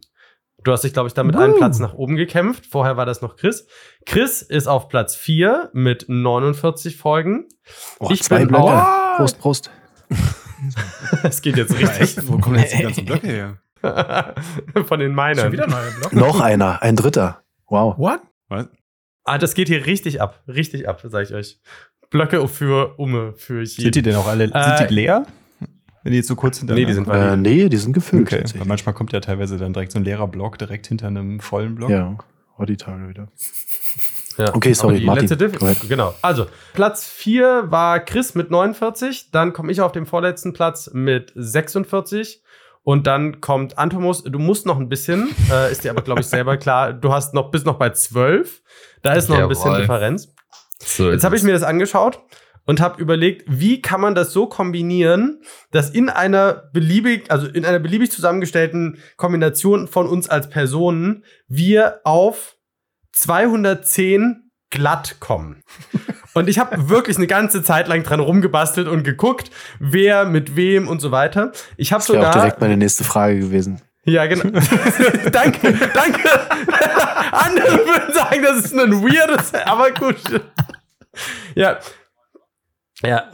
Du 0.64 0.72
hast 0.72 0.84
dich, 0.84 0.94
glaube 0.94 1.08
ich, 1.08 1.14
damit 1.14 1.36
einen 1.36 1.56
Platz 1.56 1.80
nach 1.80 1.94
oben 1.94 2.16
gekämpft. 2.16 2.66
Vorher 2.66 2.96
war 2.98 3.06
das 3.06 3.22
noch 3.22 3.36
Chris. 3.36 3.68
Chris 4.06 4.42
ist 4.42 4.68
auf 4.68 4.88
Platz 4.88 5.16
4 5.16 5.70
mit 5.74 6.06
49 6.08 6.96
Folgen. 6.98 7.48
Oh, 8.00 8.10
Ich 8.12 8.24
zwei 8.24 8.40
bin 8.40 8.48
Blöcke. 8.50 8.64
auch- 8.64 9.18
Prost, 9.18 9.40
Prost. 9.40 9.72
Es 11.24 11.42
geht 11.42 11.58
jetzt 11.58 11.74
richtig 11.78 12.00
echt? 12.00 12.28
Wo 12.28 12.38
kommen 12.38 12.58
jetzt 12.58 12.78
die 12.78 12.84
ganzen 12.84 13.06
Blöcke 13.06 13.28
her? 13.28 13.58
von 14.86 15.00
den 15.00 15.14
Schon 15.14 15.16
Minern. 15.16 15.52
wieder 15.52 15.66
ein 15.66 15.70
neuer 15.70 15.92
Block. 16.00 16.14
Noch 16.14 16.40
einer, 16.40 16.82
ein 16.82 16.96
dritter. 16.96 17.44
Wow. 17.68 17.98
What? 17.98 18.22
Was? 18.48 18.68
Ah, 19.26 19.38
das 19.38 19.56
geht 19.56 19.68
hier 19.68 19.86
richtig 19.86 20.22
ab. 20.22 20.42
Richtig 20.48 20.88
ab, 20.88 21.02
sag 21.04 21.24
ich 21.24 21.34
euch. 21.34 21.60
Blöcke 22.10 22.48
für 22.48 22.98
Umme, 22.98 23.34
für 23.36 23.62
jeden. 23.62 23.68
Sind 23.84 23.96
die 23.96 24.02
denn 24.02 24.16
auch 24.16 24.28
alle 24.28 24.46
Äh, 24.46 24.78
sind 24.78 24.90
die 24.90 24.94
leer? 24.94 25.26
Wenn 26.04 26.12
die 26.12 26.18
jetzt 26.18 26.28
so 26.28 26.36
kurz 26.36 26.60
hintereinander 26.60 26.88
Nee, 26.88 26.94
die 26.94 26.94
sind 26.94 27.08
Äh, 27.08 27.38
nee, 27.38 27.70
die 27.70 27.78
sind 27.78 27.94
gefüllt. 27.94 28.34
Okay, 28.34 28.44
weil 28.58 28.68
manchmal 28.68 28.94
kommt 28.94 29.14
ja 29.14 29.22
teilweise 29.22 29.58
dann 29.58 29.74
direkt 29.74 29.94
so 29.94 30.00
ein 30.00 30.04
leerer 30.04 30.28
Block 30.28 30.58
direkt 30.58 30.88
hinter 30.88 31.08
einem 31.08 31.40
vollen 31.40 31.76
Block. 31.76 31.90
Ja, 31.90 32.18
oh, 32.58 32.66
die 32.66 32.78
Tage 32.78 33.08
wieder. 33.08 33.30
Ja. 34.38 34.54
Okay, 34.54 34.74
sorry, 34.74 35.00
die 35.00 35.06
Martin, 35.06 35.28
letzte 35.28 35.38
Diff. 35.38 35.88
Genau. 35.88 36.14
Also, 36.22 36.48
Platz 36.74 37.06
4 37.06 37.66
war 37.68 38.00
Chris 38.00 38.36
mit 38.36 38.52
49. 38.52 39.30
Dann 39.32 39.54
komme 39.54 39.72
ich 39.72 39.80
auf 39.80 39.92
den 39.92 40.06
vorletzten 40.06 40.54
Platz 40.54 40.90
mit 40.92 41.32
46. 41.36 42.42
Und 42.84 43.08
dann 43.08 43.40
kommt 43.40 43.78
Antomus. 43.78 44.24
Du 44.24 44.40
musst 44.40 44.66
noch 44.66 44.80
ein 44.80 44.90
bisschen, 44.90 45.30
äh, 45.52 45.72
ist 45.72 45.84
dir 45.84 45.92
aber, 45.92 46.02
glaube 46.02 46.22
ich, 46.22 46.28
selber 46.28 46.58
klar. 46.58 46.92
Du 46.94 47.14
hast 47.14 47.34
noch, 47.34 47.52
bist 47.52 47.66
noch 47.66 47.78
bei 47.78 47.92
12. 47.92 48.62
Da 49.04 49.14
ist 49.14 49.30
noch 49.30 49.38
ein 49.38 49.48
bisschen 49.48 49.68
Jawohl. 49.68 49.82
Differenz. 49.82 50.34
So 50.80 51.12
Jetzt 51.12 51.24
habe 51.24 51.38
ich 51.38 51.44
mir 51.44 51.54
das 51.54 51.64
angeschaut 51.64 52.20
und 52.66 52.80
habe 52.82 53.02
überlegt, 53.02 53.44
wie 53.48 53.82
kann 53.82 54.02
man 54.02 54.16
das 54.16 54.32
so 54.32 54.48
kombinieren, 54.48 55.42
dass 55.72 55.90
in 55.90 56.10
einer 56.10 56.70
beliebig, 56.74 57.30
also 57.30 57.48
in 57.48 57.66
einer 57.66 57.80
beliebig 57.80 58.12
zusammengestellten 58.12 58.98
Kombination 59.18 59.88
von 59.88 60.08
uns 60.08 60.30
als 60.30 60.50
Personen 60.50 61.24
wir 61.48 62.02
auf 62.04 62.56
210 63.14 64.52
glatt 64.70 65.18
kommen. 65.20 65.64
Und 66.34 66.50
ich 66.50 66.58
habe 66.58 66.90
wirklich 66.90 67.18
eine 67.18 67.28
ganze 67.28 67.62
Zeit 67.62 67.88
lang 67.88 68.02
dran 68.02 68.20
rumgebastelt 68.20 68.88
und 68.88 69.04
geguckt, 69.04 69.52
wer 69.80 70.26
mit 70.26 70.56
wem 70.56 70.88
und 70.88 71.00
so 71.00 71.12
weiter. 71.12 71.52
Ich 71.78 71.94
habe 71.94 72.00
Das 72.00 72.10
wäre 72.10 72.22
auch 72.22 72.32
sogar 72.32 72.42
direkt 72.42 72.60
meine 72.60 72.76
nächste 72.76 73.04
Frage 73.04 73.38
gewesen. 73.38 73.82
ja, 74.06 74.26
genau. 74.26 74.46
danke, 75.32 75.74
danke. 75.94 76.30
Andere 77.32 77.86
würden 77.86 78.14
sagen, 78.16 78.42
das 78.42 78.66
ist 78.66 78.74
ein 78.74 79.04
weirdes, 79.04 79.54
aber 79.54 79.92
gut. 79.92 80.16
Ja. 81.54 81.78
Ja. 83.06 83.26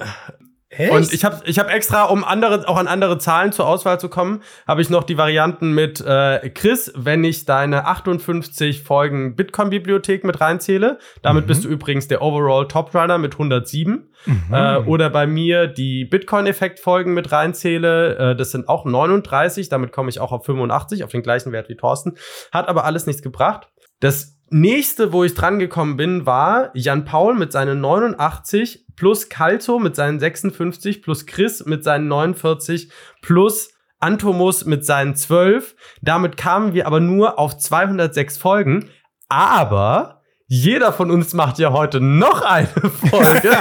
Echt? 0.72 0.92
Und 0.92 1.12
ich 1.12 1.26
habe 1.26 1.42
ich 1.46 1.58
hab 1.58 1.74
extra, 1.74 2.04
um 2.04 2.24
andere, 2.24 2.68
auch 2.68 2.78
an 2.78 2.88
andere 2.88 3.18
Zahlen 3.18 3.52
zur 3.52 3.68
Auswahl 3.68 4.00
zu 4.00 4.08
kommen, 4.08 4.44
habe 4.68 4.84
ich 4.84 4.92
noch 4.92 5.04
die 5.04 5.18
Varianten 5.18 5.74
mit 5.74 6.00
äh, 6.00 6.48
Chris, 6.52 6.94
wenn 6.96 7.24
ich 7.24 7.46
deine 7.46 7.88
58 7.88 8.84
Folgen 8.84 9.36
Bitcoin-Bibliothek 9.36 10.24
mit 10.24 10.40
reinzähle. 10.40 11.00
Damit 11.24 11.48
bist 11.48 11.66
du 11.66 11.70
übrigens 11.70 12.08
der 12.08 12.22
Overall 12.22 12.68
Top 12.68 12.94
Runner 12.94 13.18
mit 13.18 13.34
107. 13.34 14.10
Äh, 14.52 14.78
oder 14.78 15.10
bei 15.10 15.26
mir 15.26 15.66
die 15.66 16.06
Bitcoin-Effekt-Folgen 16.06 17.16
mit 17.16 17.32
reinzähle. 17.32 18.34
Äh, 18.34 18.36
das 18.36 18.52
sind 18.52 18.70
auch 18.70 18.86
39. 18.86 19.70
Damit 19.70 19.92
komme 19.92 20.10
ich 20.10 20.20
auch 20.20 20.32
auf 20.32 20.46
85, 20.46 21.04
auf 21.04 21.10
den 21.10 21.24
gleichen 21.24 21.52
Wert 21.52 21.68
wie 21.70 21.78
Thorsten. 21.78 22.14
Hat 22.52 22.68
aber 22.68 22.86
alles 22.86 23.08
nichts 23.08 23.24
gebracht. 23.24 23.70
Das 24.00 24.38
nächste, 24.50 25.14
wo 25.14 25.24
ich 25.24 25.34
dran 25.34 25.60
gekommen 25.60 25.98
bin, 25.98 26.26
war 26.26 26.72
Jan 26.74 27.06
Paul 27.06 27.36
mit 27.36 27.52
seinen 27.52 27.82
89 27.82 28.86
plus 28.96 29.30
Calzo 29.30 29.80
mit 29.80 29.96
seinen 29.96 30.20
56 30.20 31.02
plus 31.02 31.26
Chris 31.26 31.66
mit 31.66 31.84
seinen 31.84 32.08
49 32.08 32.92
plus 33.22 33.72
Antomus 34.00 34.66
mit 34.66 34.86
seinen 34.86 35.16
12. 35.16 35.76
Damit 36.02 36.38
kamen 36.38 36.74
wir 36.74 36.88
aber 36.88 37.00
nur 37.00 37.38
auf 37.38 37.58
206 37.58 38.38
Folgen. 38.38 38.90
Aber 39.28 40.22
jeder 40.48 40.94
von 40.94 41.12
uns 41.12 41.34
macht 41.34 41.60
ja 41.60 41.72
heute 41.72 42.02
noch 42.02 42.42
eine 42.42 42.68
Folge. 43.12 43.52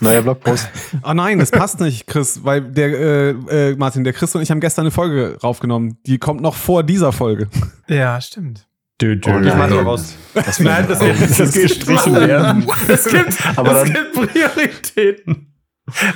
Neuer 0.00 0.22
Blogpost. 0.22 0.68
Oh 1.02 1.12
nein, 1.12 1.38
das 1.38 1.50
passt 1.50 1.80
nicht, 1.80 2.06
Chris, 2.06 2.40
weil 2.44 2.60
der 2.62 2.88
äh, 2.88 3.30
äh, 3.70 3.76
Martin, 3.76 4.04
der 4.04 4.12
Chris 4.12 4.34
und 4.34 4.42
ich 4.42 4.50
haben 4.50 4.60
gestern 4.60 4.82
eine 4.84 4.90
Folge 4.90 5.38
raufgenommen. 5.42 5.98
Die 6.06 6.18
kommt 6.18 6.40
noch 6.40 6.54
vor 6.54 6.82
dieser 6.82 7.12
Folge. 7.12 7.48
ja, 7.88 8.20
stimmt. 8.20 8.66
Dö, 9.00 9.16
dö. 9.16 9.30
Oh 9.34 9.40
Ich 9.40 9.54
mach 9.54 9.68
das 9.68 9.84
raus. 9.84 10.14
Das 10.34 10.60
Nein, 10.60 10.86
das 10.88 10.98
Das 11.00 11.52
geht 11.52 11.62
gestrichen 11.68 12.14
werden. 12.14 12.64
Es 12.88 13.04
gibt, 13.06 13.36
Aber 13.56 13.74
dann- 13.74 13.92
gibt 13.92 14.12
Prioritäten. 14.14 15.52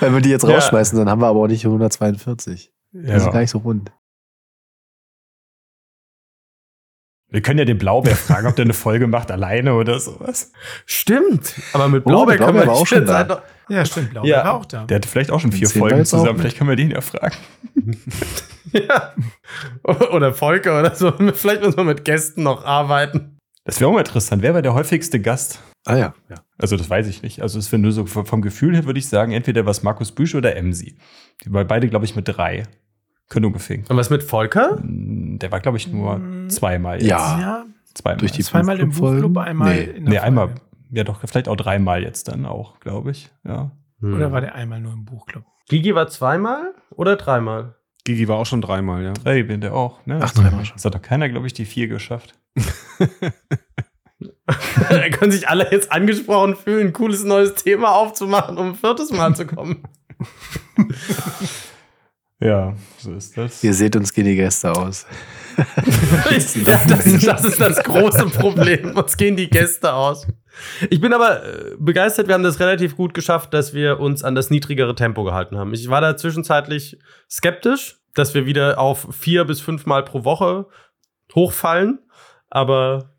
Wenn 0.00 0.14
wir 0.14 0.20
die 0.20 0.30
jetzt 0.30 0.44
Ja. 0.44 0.54
rausschmeißen, 0.54 0.96
dann 0.98 1.10
haben 1.10 1.20
wir 1.20 1.26
aber 1.26 1.40
auch 1.40 1.46
nicht 1.48 1.64
142. 1.64 2.72
Das 2.92 3.22
ist 3.24 3.32
gar 3.32 3.40
nicht 3.40 3.50
so 3.50 3.58
rund. 3.58 3.90
Wir 7.30 7.42
können 7.42 7.58
ja 7.58 7.64
den 7.66 7.76
Blaubeer 7.78 8.16
fragen, 8.16 8.46
ob 8.46 8.56
der 8.56 8.64
eine 8.64 8.72
Folge 8.74 9.06
macht, 9.06 9.30
alleine 9.30 9.74
oder 9.74 9.98
sowas. 10.00 10.50
Stimmt. 10.86 11.54
Aber 11.74 11.88
mit 11.88 12.04
Oh, 12.06 12.08
Blaubeer 12.08 12.36
können 12.38 12.54
wir 12.56 12.62
Blaubeer 12.62 12.66
war 12.68 12.74
auch 12.76 12.86
schon 12.86 13.04
da. 13.04 13.24
noch- 13.24 13.42
Ja, 13.68 13.84
stimmt. 13.84 14.10
Blau 14.10 14.24
Ja. 14.24 14.44
war 14.44 14.54
auch 14.54 14.64
da. 14.64 14.84
Der 14.84 14.96
hatte 14.96 15.08
vielleicht 15.08 15.30
auch 15.30 15.38
schon 15.40 15.52
vier 15.52 15.68
Folgen 15.68 16.04
zusammen. 16.06 16.38
Vielleicht 16.38 16.56
können 16.56 16.70
wir 16.70 16.76
den 16.76 16.90
ja 16.90 17.00
fragen. 17.00 17.36
Ja. 18.72 19.14
Oder 20.12 20.34
Volker 20.34 20.78
oder 20.80 20.94
so. 20.94 21.10
Vielleicht 21.32 21.62
müssen 21.62 21.78
wir 21.78 21.84
mit 21.84 22.04
Gästen 22.04 22.42
noch 22.42 22.66
arbeiten. 22.66 23.38
Das 23.64 23.80
wäre 23.80 23.88
auch 23.88 23.94
mal 23.94 24.00
interessant. 24.00 24.42
Wer 24.42 24.52
war 24.52 24.60
der 24.60 24.74
häufigste 24.74 25.20
Gast? 25.20 25.60
Ah 25.86 25.96
ja, 25.96 26.14
ja. 26.28 26.36
Also, 26.58 26.76
das 26.76 26.90
weiß 26.90 27.06
ich 27.06 27.22
nicht. 27.22 27.40
Also, 27.40 27.58
es 27.58 27.72
wäre 27.72 27.80
nur 27.80 27.92
so 27.92 28.04
vom 28.04 28.26
vom 28.26 28.42
Gefühl 28.42 28.74
her, 28.74 28.84
würde 28.84 28.98
ich 28.98 29.08
sagen, 29.08 29.32
entweder 29.32 29.64
was 29.64 29.82
Markus 29.82 30.12
Büsch 30.12 30.34
oder 30.34 30.54
Emsi. 30.54 30.98
Die 31.44 31.52
waren 31.52 31.66
beide, 31.66 31.88
glaube 31.88 32.04
ich, 32.04 32.14
mit 32.14 32.28
drei. 32.28 32.64
Können 33.28 33.46
ungefähr. 33.46 33.78
Und 33.88 33.96
was 33.96 34.10
mit 34.10 34.22
Volker? 34.22 34.78
Der 34.82 35.52
war, 35.52 35.60
glaube 35.60 35.76
ich, 35.76 35.88
nur 35.88 36.18
Mm. 36.18 36.48
zweimal. 36.50 37.02
Ja. 37.02 37.38
Ja, 37.40 37.64
Zweimal. 37.94 38.18
Durch 38.18 38.32
die 38.32 38.42
zweimal 38.42 38.78
im? 38.80 38.90
Buchclub, 38.90 39.36
einmal 39.38 39.74
Nee. 39.74 39.82
in 39.82 40.04
der 40.06 40.14
Nee, 40.14 40.18
einmal. 40.20 40.54
Ja, 40.90 41.04
doch, 41.04 41.20
vielleicht 41.26 41.48
auch 41.48 41.56
dreimal 41.56 42.02
jetzt 42.02 42.28
dann 42.28 42.46
auch, 42.46 42.78
glaube 42.80 43.10
ich. 43.10 43.30
Ja. 43.44 43.70
Hm. 44.00 44.14
Oder 44.14 44.32
war 44.32 44.40
der 44.40 44.54
einmal 44.54 44.80
nur 44.80 44.92
im 44.92 45.04
Buchclub? 45.04 45.44
Gigi 45.68 45.94
war 45.94 46.08
zweimal 46.08 46.74
oder 46.90 47.16
dreimal? 47.16 47.74
Gigi 48.04 48.26
war 48.28 48.36
auch 48.36 48.46
schon 48.46 48.62
dreimal, 48.62 49.02
ja. 49.04 49.12
Drei 49.12 49.42
bin 49.42 49.60
der 49.60 49.74
auch. 49.74 50.06
Ne? 50.06 50.18
Ach, 50.22 50.32
dreimal 50.32 50.64
schon. 50.64 50.76
Das 50.76 50.84
hat 50.86 50.94
doch 50.94 51.02
keiner, 51.02 51.28
glaube 51.28 51.46
ich, 51.46 51.52
die 51.52 51.66
vier 51.66 51.88
geschafft. 51.88 52.34
da 54.88 55.08
können 55.10 55.30
sich 55.32 55.46
alle 55.48 55.70
jetzt 55.70 55.92
angesprochen 55.92 56.56
fühlen, 56.56 56.88
ein 56.88 56.92
cooles 56.94 57.24
neues 57.24 57.54
Thema 57.54 57.92
aufzumachen, 57.94 58.56
um 58.56 58.68
ein 58.68 58.74
viertes 58.74 59.10
Mal 59.12 59.34
zu 59.36 59.46
kommen. 59.46 59.82
Ja, 62.40 62.74
so 62.98 63.12
ist 63.14 63.36
das. 63.36 63.64
Ihr 63.64 63.74
seht 63.74 63.96
uns 63.96 64.12
gehen 64.12 64.26
die 64.26 64.36
Gäste 64.36 64.70
aus. 64.70 65.06
ja, 65.56 66.80
das, 66.86 67.04
das 67.24 67.44
ist 67.44 67.60
das 67.60 67.82
große 67.82 68.26
Problem. 68.26 68.96
Uns 68.96 69.16
gehen 69.16 69.34
die 69.36 69.50
Gäste 69.50 69.92
aus. 69.92 70.26
Ich 70.88 71.00
bin 71.00 71.12
aber 71.12 71.44
äh, 71.44 71.74
begeistert, 71.78 72.28
wir 72.28 72.34
haben 72.34 72.44
das 72.44 72.60
relativ 72.60 72.96
gut 72.96 73.12
geschafft, 73.12 73.52
dass 73.54 73.74
wir 73.74 73.98
uns 73.98 74.22
an 74.22 74.36
das 74.36 74.50
niedrigere 74.50 74.94
Tempo 74.94 75.24
gehalten 75.24 75.58
haben. 75.58 75.74
Ich 75.74 75.88
war 75.88 76.00
da 76.00 76.16
zwischenzeitlich 76.16 76.98
skeptisch, 77.28 78.00
dass 78.14 78.34
wir 78.34 78.46
wieder 78.46 78.78
auf 78.78 79.08
vier 79.10 79.44
bis 79.44 79.60
fünf 79.60 79.84
Mal 79.86 80.04
pro 80.04 80.24
Woche 80.24 80.66
hochfallen, 81.34 81.98
aber 82.50 83.14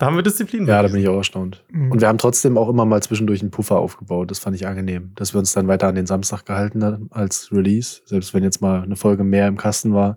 da 0.00 0.06
haben 0.06 0.16
wir 0.16 0.22
Disziplin. 0.22 0.66
Ja, 0.66 0.82
da 0.82 0.88
bin 0.88 1.02
ich 1.02 1.08
auch 1.08 1.18
erstaunt. 1.18 1.62
Mhm. 1.70 1.92
Und 1.92 2.00
wir 2.00 2.08
haben 2.08 2.16
trotzdem 2.16 2.56
auch 2.56 2.70
immer 2.70 2.86
mal 2.86 3.02
zwischendurch 3.02 3.42
einen 3.42 3.50
Puffer 3.50 3.78
aufgebaut. 3.78 4.30
Das 4.30 4.38
fand 4.38 4.56
ich 4.56 4.66
angenehm, 4.66 5.12
dass 5.14 5.34
wir 5.34 5.38
uns 5.38 5.52
dann 5.52 5.68
weiter 5.68 5.88
an 5.88 5.94
den 5.94 6.06
Samstag 6.06 6.46
gehalten 6.46 6.82
haben 6.82 7.08
als 7.10 7.52
Release. 7.52 8.00
Selbst 8.06 8.32
wenn 8.32 8.42
jetzt 8.42 8.62
mal 8.62 8.82
eine 8.82 8.96
Folge 8.96 9.24
mehr 9.24 9.46
im 9.46 9.58
Kasten 9.58 9.92
war. 9.92 10.16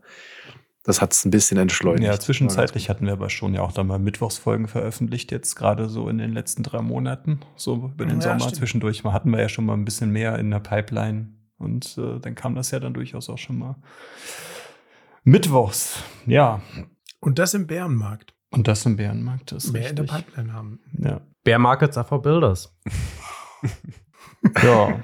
Das 0.86 1.02
hat 1.02 1.12
es 1.12 1.25
ein 1.25 1.32
bisschen 1.32 1.58
entschleunigt. 1.58 2.06
Ja, 2.06 2.18
zwischenzeitlich 2.18 2.90
hatten 2.90 3.06
wir 3.06 3.13
aber 3.13 3.30
schon 3.30 3.54
ja 3.54 3.62
auch 3.62 3.74
dann 3.74 3.88
mal 3.88 4.00
Mittwochsfolgen 4.00 4.68
veröffentlicht, 4.68 5.32
jetzt 5.34 5.56
gerade 5.56 5.90
so 5.90 6.08
in 6.08 6.18
den 6.18 6.32
letzten 6.32 6.63
drei 6.63 6.82
Monaten, 6.82 7.42
so 7.58 7.75
über 7.94 8.06
den 8.06 8.18
Ja, 8.18 8.22
Sommer 8.22 8.40
stimmt. 8.40 8.56
zwischendurch. 8.56 9.04
Mal 9.04 9.12
hatten 9.12 9.32
wir 9.32 9.42
ja 9.42 9.50
schon 9.50 9.66
mal 9.66 9.74
ein 9.74 9.86
bisschen 9.86 10.12
mehr 10.12 10.40
in 10.40 10.50
der 10.50 10.60
Pipeline 10.60 11.30
und 11.58 11.98
äh, 11.98 12.20
dann 12.22 12.36
kam 12.36 12.56
das 12.56 12.72
ja 12.72 12.80
dann 12.80 12.94
durchaus 12.94 13.30
auch 13.30 13.38
schon 13.38 13.60
mal. 13.60 13.75
Mittwochs, 15.25 16.04
ja. 16.25 16.62
Und 17.20 17.40
das 17.40 17.54
im 17.54 17.68
Bärenmarkt. 17.68 18.34
Und 18.53 18.67
das 18.67 18.86
im 18.86 18.98
Bärenmarkt 18.98 19.51
ist 19.51 19.74
Mehr 19.74 19.89
in 19.89 19.95
der 19.95 20.05
richtig. 20.05 20.25
Pipeline 20.27 20.53
haben. 20.53 20.79
Ja. 21.00 21.22
Bear 21.43 21.60
Markets 21.60 21.98
are 21.98 22.07
for 22.07 22.22
Builders. 22.22 22.72
ja. 24.63 25.00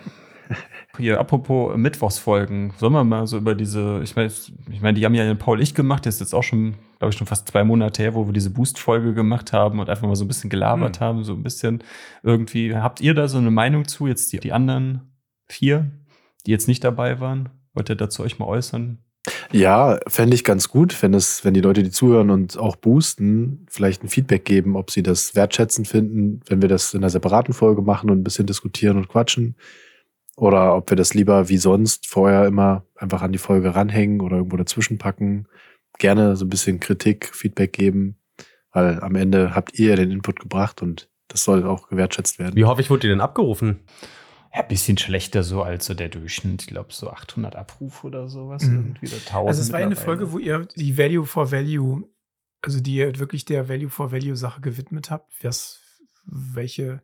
Hier, 0.98 1.20
apropos 1.20 1.76
Mittwochsfolgen, 1.76 2.74
sollen 2.78 2.94
wir 2.94 3.04
mal 3.04 3.26
so 3.26 3.38
über 3.38 3.56
diese, 3.56 4.02
ich 4.04 4.16
weiß, 4.16 4.52
ich 4.70 4.82
meine, 4.82 5.00
die 5.00 5.06
haben 5.06 5.16
ja 5.16 5.24
den 5.24 5.38
Paul 5.38 5.62
ich 5.62 5.74
gemacht, 5.74 6.06
das 6.06 6.16
ist 6.16 6.20
jetzt 6.20 6.36
auch 6.36 6.44
schon, 6.44 6.76
glaube 7.00 7.12
ich, 7.12 7.18
schon 7.18 7.26
fast 7.26 7.48
zwei 7.48 7.64
Monate 7.64 8.04
her, 8.04 8.16
wo 8.16 8.28
wir 8.28 8.34
diese 8.34 8.50
Boost-Folge 8.50 9.14
gemacht 9.14 9.54
haben 9.54 9.80
und 9.80 9.90
einfach 9.90 10.08
mal 10.08 10.16
so 10.16 10.26
ein 10.26 10.28
bisschen 10.28 10.50
gelabert 10.50 11.00
haben, 11.00 11.24
so 11.24 11.34
ein 11.34 11.42
bisschen 11.42 11.84
irgendwie. 12.22 12.76
Habt 12.76 13.02
ihr 13.02 13.14
da 13.14 13.28
so 13.28 13.38
eine 13.38 13.50
Meinung 13.50 13.88
zu? 13.88 14.08
Jetzt 14.08 14.32
die, 14.34 14.40
die 14.40 14.52
anderen 14.52 15.14
vier, 15.48 15.90
die 16.46 16.52
jetzt 16.52 16.68
nicht 16.68 16.84
dabei 16.84 17.20
waren? 17.20 17.50
Wollt 17.74 17.90
ihr 17.90 17.96
dazu 17.96 18.22
euch 18.24 18.38
mal 18.38 18.46
äußern? 18.46 19.00
Ja, 19.52 20.00
fände 20.08 20.36
ich 20.36 20.44
ganz 20.44 20.70
gut, 20.70 21.02
wenn 21.02 21.14
es, 21.14 21.44
wenn 21.44 21.56
die 21.56 21.62
Leute, 21.62 21.82
die 21.82 21.90
zuhören 21.90 22.30
und 22.30 22.58
auch 22.58 22.76
boosten, 22.76 23.66
vielleicht 23.70 24.04
ein 24.04 24.10
Feedback 24.10 24.46
geben, 24.46 24.76
ob 24.76 24.92
sie 24.92 25.02
das 25.02 25.34
wertschätzend 25.36 25.88
finden, 25.88 26.42
wenn 26.48 26.62
wir 26.62 26.70
das 26.70 26.94
in 26.94 27.00
einer 27.00 27.10
separaten 27.10 27.54
Folge 27.54 27.82
machen 27.82 28.12
und 28.12 28.20
ein 28.20 28.24
bisschen 28.24 28.46
diskutieren 28.46 28.98
und 28.98 29.08
quatschen. 29.08 29.56
Oder 30.36 30.76
ob 30.76 30.90
wir 30.92 30.96
das 30.96 31.16
lieber 31.16 31.50
wie 31.50 31.58
sonst 31.58 32.08
vorher 32.08 32.46
immer 32.46 32.86
einfach 32.96 33.24
an 33.24 33.32
die 33.32 33.40
Folge 33.40 33.74
ranhängen 33.76 34.22
oder 34.22 34.38
irgendwo 34.38 34.56
dazwischen 34.56 35.00
packen. 35.00 35.48
Gerne 35.98 36.36
so 36.36 36.46
ein 36.46 36.50
bisschen 36.50 36.80
Kritik, 36.80 37.32
Feedback 37.34 37.74
geben, 37.74 38.18
weil 38.72 39.00
am 39.02 39.16
Ende 39.16 39.56
habt 39.56 39.78
ihr 39.80 39.96
den 39.96 40.12
Input 40.12 40.40
gebracht 40.40 40.82
und 40.82 41.10
das 41.28 41.44
soll 41.44 41.66
auch 41.66 41.90
gewertschätzt 41.90 42.40
werden. 42.40 42.56
Wie 42.56 42.66
häufig 42.66 42.90
wurde 42.90 43.02
die 43.02 43.08
denn 43.08 43.22
abgerufen? 43.22 43.82
Ja, 44.54 44.62
ein 44.62 44.68
bisschen 44.68 44.98
schlechter 44.98 45.44
so 45.44 45.62
als 45.64 45.86
so 45.86 45.94
der 45.94 46.10
Durchschnitt. 46.10 46.64
Ich 46.64 46.68
glaube, 46.68 46.92
so 46.92 47.10
800 47.10 47.56
Abrufe 47.56 48.08
oder 48.08 48.30
sowas. 48.30 48.64
Mhm. 48.64 48.76
Irgendwie 48.76 49.08
oder 49.08 49.18
1000 49.18 49.48
Also 49.48 49.62
es 49.62 49.72
war 49.72 49.80
eine. 49.80 49.96
Folge, 49.96 50.32
wo 50.32 50.40
ihr 50.40 50.68
die 50.76 50.98
Value 50.98 51.26
for 51.26 51.52
Value, 51.52 52.04
also 52.62 52.80
die 52.80 52.96
ihr 52.96 53.20
wirklich 53.20 53.46
der 53.46 53.70
Value 53.70 53.90
for 53.90 54.12
Value 54.12 54.36
Sache 54.36 54.62
gewidmet 54.62 55.12
habt, 55.12 55.32
was, 55.44 55.82
welche 56.26 57.02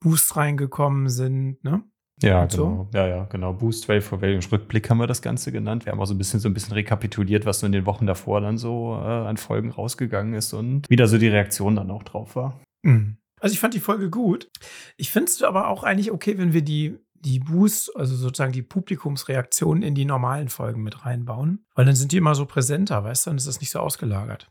Boosts 0.00 0.36
reingekommen 0.36 1.08
sind, 1.08 1.62
ne? 1.64 1.82
Ja, 2.22 2.42
Und 2.42 2.52
so? 2.52 2.66
genau. 2.68 2.88
Ja, 2.94 3.06
ja, 3.08 3.24
genau. 3.24 3.52
Boost 3.52 3.88
Wave 3.88 4.02
for 4.02 4.22
Value. 4.22 4.38
Rückblick 4.52 4.88
haben 4.88 4.98
wir 4.98 5.06
das 5.08 5.20
Ganze 5.20 5.50
genannt. 5.50 5.84
Wir 5.84 5.92
haben 5.92 6.00
auch 6.00 6.06
so 6.06 6.14
ein 6.14 6.18
bisschen 6.18 6.38
so 6.38 6.48
ein 6.48 6.54
bisschen 6.54 6.72
rekapituliert, 6.74 7.44
was 7.44 7.60
so 7.60 7.66
in 7.66 7.72
den 7.72 7.86
Wochen 7.86 8.06
davor 8.06 8.40
dann 8.40 8.56
so 8.56 8.94
äh, 8.94 9.04
an 9.04 9.36
Folgen 9.36 9.70
rausgegangen 9.70 10.34
ist 10.34 10.52
und 10.52 10.88
wie 10.88 10.96
da 10.96 11.06
so 11.08 11.18
die 11.18 11.26
Reaktion 11.28 11.74
dann 11.74 11.90
auch 11.90 12.04
drauf 12.04 12.36
war. 12.36 12.60
Mhm. 12.82 13.16
Also 13.44 13.52
ich 13.52 13.60
fand 13.60 13.74
die 13.74 13.80
Folge 13.80 14.08
gut. 14.08 14.50
Ich 14.96 15.10
finde 15.10 15.30
es 15.30 15.42
aber 15.42 15.68
auch 15.68 15.84
eigentlich 15.84 16.10
okay, 16.10 16.38
wenn 16.38 16.54
wir 16.54 16.62
die, 16.62 16.98
die 17.12 17.40
Boosts, 17.40 17.94
also 17.94 18.16
sozusagen 18.16 18.54
die 18.54 18.62
Publikumsreaktionen 18.62 19.82
in 19.82 19.94
die 19.94 20.06
normalen 20.06 20.48
Folgen 20.48 20.82
mit 20.82 21.04
reinbauen. 21.04 21.63
Weil 21.74 21.84
dann 21.86 21.96
sind 21.96 22.12
die 22.12 22.18
immer 22.18 22.34
so 22.34 22.46
präsenter, 22.46 23.02
weißt 23.02 23.26
du, 23.26 23.30
dann 23.30 23.36
ist 23.36 23.48
das 23.48 23.60
nicht 23.60 23.70
so 23.70 23.80
ausgelagert. 23.80 24.48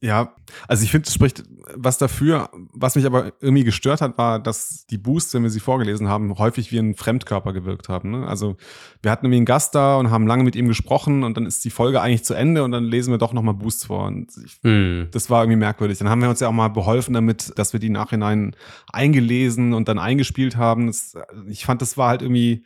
Ja, 0.00 0.36
also 0.68 0.84
ich 0.84 0.92
finde, 0.92 1.08
es 1.08 1.14
spricht 1.14 1.42
was 1.74 1.98
dafür. 1.98 2.50
Was 2.72 2.94
mich 2.94 3.04
aber 3.04 3.32
irgendwie 3.40 3.64
gestört 3.64 4.00
hat, 4.00 4.16
war, 4.16 4.38
dass 4.38 4.86
die 4.86 4.98
Boosts, 4.98 5.34
wenn 5.34 5.42
wir 5.42 5.50
sie 5.50 5.58
vorgelesen 5.58 6.06
haben, 6.08 6.38
häufig 6.38 6.70
wie 6.70 6.78
ein 6.78 6.94
Fremdkörper 6.94 7.52
gewirkt 7.52 7.88
haben. 7.88 8.12
Ne? 8.12 8.26
Also 8.26 8.56
wir 9.02 9.10
hatten 9.10 9.26
irgendwie 9.26 9.38
einen 9.38 9.46
Gast 9.46 9.74
da 9.74 9.96
und 9.96 10.10
haben 10.12 10.28
lange 10.28 10.44
mit 10.44 10.54
ihm 10.54 10.68
gesprochen 10.68 11.24
und 11.24 11.36
dann 11.36 11.46
ist 11.46 11.64
die 11.64 11.70
Folge 11.70 12.00
eigentlich 12.00 12.22
zu 12.24 12.34
Ende 12.34 12.62
und 12.62 12.70
dann 12.70 12.84
lesen 12.84 13.12
wir 13.12 13.18
doch 13.18 13.32
nochmal 13.32 13.54
Boosts 13.54 13.86
vor. 13.86 14.06
Und 14.06 14.30
ich, 14.44 14.60
Hm. 14.62 15.08
das 15.10 15.30
war 15.30 15.42
irgendwie 15.42 15.58
merkwürdig. 15.58 15.98
Dann 15.98 16.08
haben 16.08 16.22
wir 16.22 16.30
uns 16.30 16.38
ja 16.38 16.46
auch 16.46 16.52
mal 16.52 16.68
beholfen 16.68 17.14
damit, 17.14 17.52
dass 17.56 17.72
wir 17.72 17.80
die 17.80 17.88
im 17.88 17.94
Nachhinein 17.94 18.54
eingelesen 18.92 19.72
und 19.74 19.88
dann 19.88 19.98
eingespielt 19.98 20.56
haben. 20.56 20.86
Das, 20.86 21.14
ich 21.48 21.64
fand, 21.66 21.82
das 21.82 21.96
war 21.96 22.10
halt 22.10 22.22
irgendwie 22.22 22.64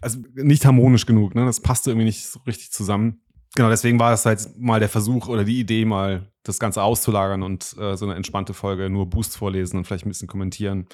also 0.00 0.18
nicht 0.34 0.64
harmonisch 0.64 1.06
genug. 1.06 1.34
Ne? 1.34 1.44
Das 1.44 1.60
passte 1.60 1.90
irgendwie 1.90 2.06
nicht 2.06 2.26
so 2.26 2.40
richtig 2.46 2.72
zusammen. 2.72 3.20
Genau, 3.54 3.70
deswegen 3.70 3.98
war 3.98 4.10
das 4.10 4.26
halt 4.26 4.58
mal 4.58 4.78
der 4.78 4.88
Versuch 4.88 5.28
oder 5.28 5.44
die 5.44 5.58
Idee, 5.58 5.84
mal 5.84 6.30
das 6.42 6.58
Ganze 6.58 6.82
auszulagern 6.82 7.42
und 7.42 7.74
äh, 7.78 7.96
so 7.96 8.04
eine 8.04 8.14
entspannte 8.14 8.54
Folge 8.54 8.88
nur 8.88 9.06
Boosts 9.06 9.36
vorlesen 9.36 9.76
und 9.76 9.84
vielleicht 9.84 10.06
ein 10.06 10.10
bisschen 10.10 10.28
kommentieren 10.28 10.86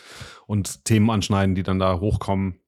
und 0.46 0.84
Themen 0.84 1.11
anschneiden, 1.11 1.54
die 1.54 1.62
dann 1.62 1.78
da 1.78 2.00
hochkommen, 2.00 2.61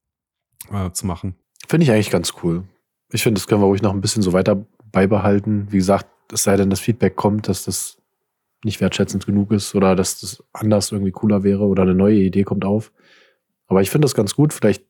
äh, 0.71 0.91
zu 0.91 1.07
machen. 1.07 1.37
Finde 1.69 1.85
ich 1.85 1.91
eigentlich 1.91 2.11
ganz 2.11 2.35
cool. 2.43 2.65
Ich 3.13 3.23
finde, 3.23 3.41
das 3.41 3.47
können 3.47 3.61
wir 3.61 3.67
ruhig 3.67 3.83
noch 3.83 3.95
ein 3.95 4.01
bisschen 4.01 4.23
so 4.23 4.33
weiter 4.33 4.67
beibehalten. 4.93 5.69
Wie 5.71 5.79
gesagt, 5.79 6.09
es 6.33 6.43
sei 6.43 6.57
denn, 6.57 6.71
das 6.71 6.81
Feedback 6.81 7.17
kommt, 7.17 7.49
dass 7.49 7.65
das 7.65 7.99
nicht 8.65 8.81
wertschätzend 8.81 9.27
genug 9.27 9.53
ist 9.53 9.75
oder 9.75 9.95
dass 9.95 10.21
das 10.21 10.43
anders 10.53 10.91
irgendwie 10.91 11.13
cooler 11.13 11.43
wäre 11.43 11.65
oder 11.65 11.83
eine 11.83 11.95
neue 11.95 12.17
Idee 12.17 12.43
kommt 12.43 12.65
auf. 12.65 12.93
Aber 13.69 13.83
ich 13.83 13.91
finde 13.91 14.07
das 14.07 14.15
ganz 14.15 14.35
gut. 14.35 14.53
Vielleicht 14.53 14.85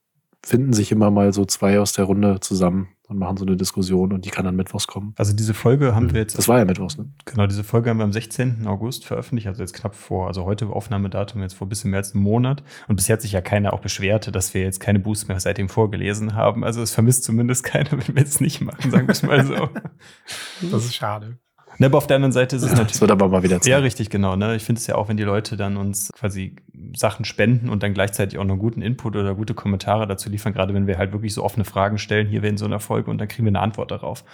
finden 0.44 0.72
sich 0.72 0.92
immer 0.92 1.10
mal 1.10 1.32
so 1.32 1.44
zwei 1.44 1.80
aus 1.80 1.92
der 1.92 2.04
Runde 2.04 2.40
zusammen 2.40 2.88
und 3.08 3.18
machen 3.18 3.36
so 3.36 3.44
eine 3.44 3.56
Diskussion 3.56 4.12
und 4.12 4.24
die 4.24 4.30
kann 4.30 4.44
dann 4.44 4.56
mittwochs 4.56 4.86
kommen. 4.86 5.14
Also 5.16 5.32
diese 5.32 5.54
Folge 5.54 5.94
haben 5.94 6.12
wir 6.12 6.20
jetzt. 6.20 6.36
Das 6.36 6.48
war 6.48 6.58
ja 6.58 6.64
mittwochs, 6.64 6.98
ne? 6.98 7.10
Genau, 7.24 7.46
diese 7.46 7.64
Folge 7.64 7.90
haben 7.90 7.98
wir 7.98 8.04
am 8.04 8.12
16. 8.12 8.66
August 8.66 9.04
veröffentlicht, 9.04 9.46
also 9.46 9.62
jetzt 9.62 9.74
knapp 9.74 9.94
vor, 9.94 10.26
also 10.26 10.44
heute 10.44 10.66
Aufnahmedatum, 10.66 11.42
jetzt 11.42 11.54
vor 11.54 11.66
ein 11.66 11.68
bisschen 11.68 11.90
mehr 11.90 11.98
als 11.98 12.14
einem 12.14 12.24
Monat. 12.24 12.62
Und 12.88 12.96
bisher 12.96 13.14
hat 13.14 13.22
sich 13.22 13.32
ja 13.32 13.40
keiner 13.40 13.72
auch 13.72 13.80
beschwert, 13.80 14.34
dass 14.34 14.54
wir 14.54 14.62
jetzt 14.62 14.80
keine 14.80 14.98
Boosts 14.98 15.28
mehr 15.28 15.38
seitdem 15.38 15.68
vorgelesen 15.68 16.34
haben. 16.34 16.64
Also 16.64 16.82
es 16.82 16.92
vermisst 16.92 17.24
zumindest 17.24 17.64
keiner, 17.64 17.92
wenn 17.92 18.16
wir 18.16 18.22
es 18.22 18.40
nicht 18.40 18.60
machen, 18.60 18.90
sagen 18.90 19.06
wir 19.06 19.12
es 19.12 19.22
mal 19.22 19.44
so. 19.46 19.68
Das 20.70 20.84
ist 20.84 20.94
schade. 20.94 21.38
Ne, 21.78 21.86
aber 21.86 21.98
auf 21.98 22.06
der 22.06 22.16
anderen 22.16 22.32
Seite 22.32 22.56
ist 22.56 22.62
es 22.62 22.70
Das 22.70 22.78
natürlich. 22.78 23.00
wird 23.00 23.10
aber 23.10 23.28
mal 23.28 23.42
wieder 23.42 23.56
Ja, 23.56 23.60
Zeit. 23.60 23.82
richtig, 23.82 24.10
genau. 24.10 24.36
Ne? 24.36 24.56
Ich 24.56 24.64
finde 24.64 24.80
es 24.80 24.86
ja 24.86 24.94
auch, 24.96 25.08
wenn 25.08 25.16
die 25.16 25.22
Leute 25.22 25.56
dann 25.56 25.76
uns 25.76 26.10
quasi 26.18 26.56
Sachen 26.94 27.24
spenden 27.24 27.68
und 27.68 27.82
dann 27.82 27.94
gleichzeitig 27.94 28.38
auch 28.38 28.44
noch 28.44 28.56
guten 28.56 28.82
Input 28.82 29.16
oder 29.16 29.34
gute 29.34 29.54
Kommentare 29.54 30.06
dazu 30.06 30.30
liefern, 30.30 30.52
gerade 30.52 30.74
wenn 30.74 30.86
wir 30.86 30.98
halt 30.98 31.12
wirklich 31.12 31.34
so 31.34 31.42
offene 31.42 31.64
Fragen 31.64 31.98
stellen, 31.98 32.26
hier 32.26 32.42
in 32.44 32.56
so 32.56 32.64
einer 32.66 32.80
Folge 32.80 33.10
und 33.10 33.18
dann 33.18 33.28
kriegen 33.28 33.44
wir 33.44 33.50
eine 33.50 33.60
Antwort 33.60 33.90
darauf. 33.90 34.24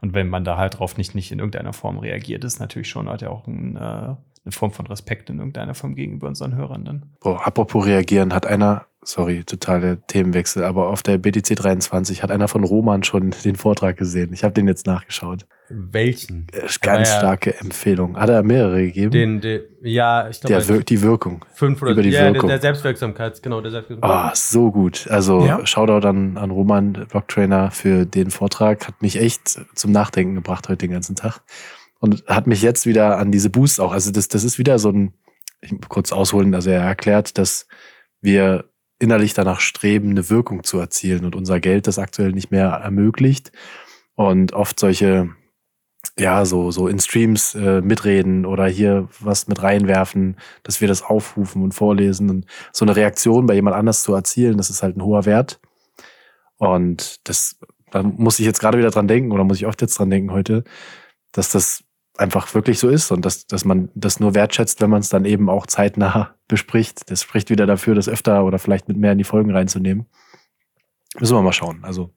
Und 0.00 0.14
wenn 0.14 0.28
man 0.28 0.44
da 0.44 0.56
halt 0.56 0.78
drauf 0.78 0.96
nicht, 0.96 1.14
nicht 1.14 1.32
in 1.32 1.38
irgendeiner 1.38 1.72
Form 1.72 1.98
reagiert, 1.98 2.44
ist 2.44 2.60
natürlich 2.60 2.88
schon 2.88 3.08
halt 3.08 3.22
ja 3.22 3.30
auch 3.30 3.46
ein, 3.46 3.76
äh, 3.76 3.80
eine 3.80 4.50
Form 4.50 4.72
von 4.72 4.86
Respekt 4.88 5.30
in 5.30 5.38
irgendeiner 5.38 5.74
Form 5.74 5.94
gegenüber 5.94 6.26
unseren 6.28 6.54
Hörern 6.56 6.84
dann. 6.84 7.02
Boah, 7.20 7.46
apropos 7.46 7.86
reagieren, 7.86 8.34
hat 8.34 8.44
einer, 8.46 8.86
sorry, 9.02 9.44
totale 9.44 10.02
Themenwechsel, 10.08 10.64
aber 10.64 10.88
auf 10.88 11.02
der 11.04 11.18
BTC 11.18 11.54
23 11.56 12.22
hat 12.24 12.30
einer 12.32 12.48
von 12.48 12.64
Roman 12.64 13.04
schon 13.04 13.32
den 13.44 13.56
Vortrag 13.56 13.96
gesehen. 13.96 14.32
Ich 14.32 14.42
habe 14.42 14.52
den 14.54 14.66
jetzt 14.66 14.86
nachgeschaut. 14.86 15.46
Welchen? 15.74 16.46
Ganz 16.80 17.08
ja- 17.10 17.18
starke 17.18 17.58
Empfehlung. 17.58 18.16
Hat 18.16 18.28
er 18.28 18.42
mehrere 18.42 18.82
gegeben? 18.86 19.10
Den, 19.10 19.40
den, 19.40 19.60
ja, 19.82 20.28
ich 20.28 20.40
glaube, 20.40 20.56
der 20.64 20.68
wir 20.68 20.82
die 20.84 21.02
Wirkung. 21.02 21.44
fünf 21.54 21.80
oder 21.82 21.92
über 21.92 22.02
die 22.02 22.10
ja, 22.10 22.22
der, 22.24 22.34
Wirkung. 22.34 22.48
der 22.48 22.60
Selbstwirksamkeit, 22.60 23.42
genau, 23.42 23.60
der 23.60 23.70
Ah, 23.70 23.72
Selbstwirksamkeit. 23.72 24.36
so 24.36 24.70
gut. 24.70 25.06
Also 25.10 25.44
Ja. 25.46 25.64
Shoutout 25.66 26.06
an, 26.06 26.36
an 26.36 26.50
Roman, 26.50 26.92
Blocktrainer, 27.10 27.70
für 27.70 28.06
den 28.06 28.30
Vortrag. 28.30 28.86
Hat 28.86 29.00
mich 29.02 29.20
echt 29.20 29.60
zum 29.74 29.92
Nachdenken 29.92 30.34
gebracht 30.34 30.68
heute 30.68 30.78
den 30.86 30.92
ganzen 30.92 31.16
Tag. 31.16 31.40
Und 32.00 32.24
hat 32.26 32.46
mich 32.46 32.62
jetzt 32.62 32.84
wieder 32.86 33.18
an 33.18 33.30
diese 33.32 33.48
Boosts 33.50 33.80
auch. 33.80 33.92
Also 33.92 34.10
das, 34.10 34.28
das 34.28 34.44
ist 34.44 34.58
wieder 34.58 34.78
so 34.78 34.90
ein, 34.90 35.12
ich 35.60 35.72
muss 35.72 35.88
kurz 35.88 36.12
ausholen, 36.12 36.54
also 36.54 36.70
er 36.70 36.80
erklärt, 36.82 37.38
dass 37.38 37.66
wir 38.20 38.64
innerlich 38.98 39.34
danach 39.34 39.60
streben, 39.60 40.10
eine 40.10 40.28
Wirkung 40.30 40.62
zu 40.64 40.78
erzielen 40.78 41.24
und 41.24 41.34
unser 41.34 41.58
Geld 41.60 41.86
das 41.86 41.98
aktuell 41.98 42.32
nicht 42.32 42.50
mehr 42.52 42.66
ermöglicht. 42.68 43.50
Und 44.14 44.52
oft 44.52 44.78
solche 44.78 45.30
ja, 46.18 46.44
so, 46.44 46.70
so 46.70 46.88
in 46.88 46.98
Streams 46.98 47.54
äh, 47.54 47.80
mitreden 47.80 48.44
oder 48.44 48.66
hier 48.66 49.08
was 49.20 49.48
mit 49.48 49.62
reinwerfen, 49.62 50.36
dass 50.62 50.80
wir 50.80 50.88
das 50.88 51.02
aufrufen 51.02 51.62
und 51.62 51.72
vorlesen 51.72 52.28
und 52.28 52.46
so 52.72 52.84
eine 52.84 52.96
Reaktion 52.96 53.46
bei 53.46 53.54
jemand 53.54 53.76
anders 53.76 54.02
zu 54.02 54.14
erzielen, 54.14 54.56
das 54.58 54.68
ist 54.68 54.82
halt 54.82 54.96
ein 54.96 55.04
hoher 55.04 55.24
Wert. 55.26 55.60
Und 56.56 57.28
das, 57.28 57.58
da 57.90 58.02
muss 58.02 58.38
ich 58.38 58.46
jetzt 58.46 58.60
gerade 58.60 58.78
wieder 58.78 58.90
dran 58.90 59.08
denken 59.08 59.32
oder 59.32 59.44
muss 59.44 59.58
ich 59.58 59.66
oft 59.66 59.80
jetzt 59.80 59.98
dran 59.98 60.10
denken 60.10 60.32
heute, 60.32 60.64
dass 61.32 61.50
das 61.50 61.84
einfach 62.18 62.52
wirklich 62.54 62.78
so 62.78 62.88
ist 62.88 63.10
und 63.10 63.24
dass, 63.24 63.46
dass 63.46 63.64
man 63.64 63.88
das 63.94 64.20
nur 64.20 64.34
wertschätzt, 64.34 64.80
wenn 64.80 64.90
man 64.90 65.00
es 65.00 65.08
dann 65.08 65.24
eben 65.24 65.48
auch 65.48 65.66
zeitnah 65.66 66.34
bespricht. 66.48 67.10
Das 67.10 67.22
spricht 67.22 67.48
wieder 67.48 67.66
dafür, 67.66 67.94
das 67.94 68.08
öfter 68.08 68.44
oder 68.44 68.58
vielleicht 68.58 68.88
mit 68.88 68.96
mehr 68.96 69.12
in 69.12 69.18
die 69.18 69.24
Folgen 69.24 69.50
reinzunehmen. 69.50 70.06
Müssen 71.18 71.36
wir 71.36 71.42
mal 71.42 71.52
schauen. 71.52 71.84
Also 71.84 72.12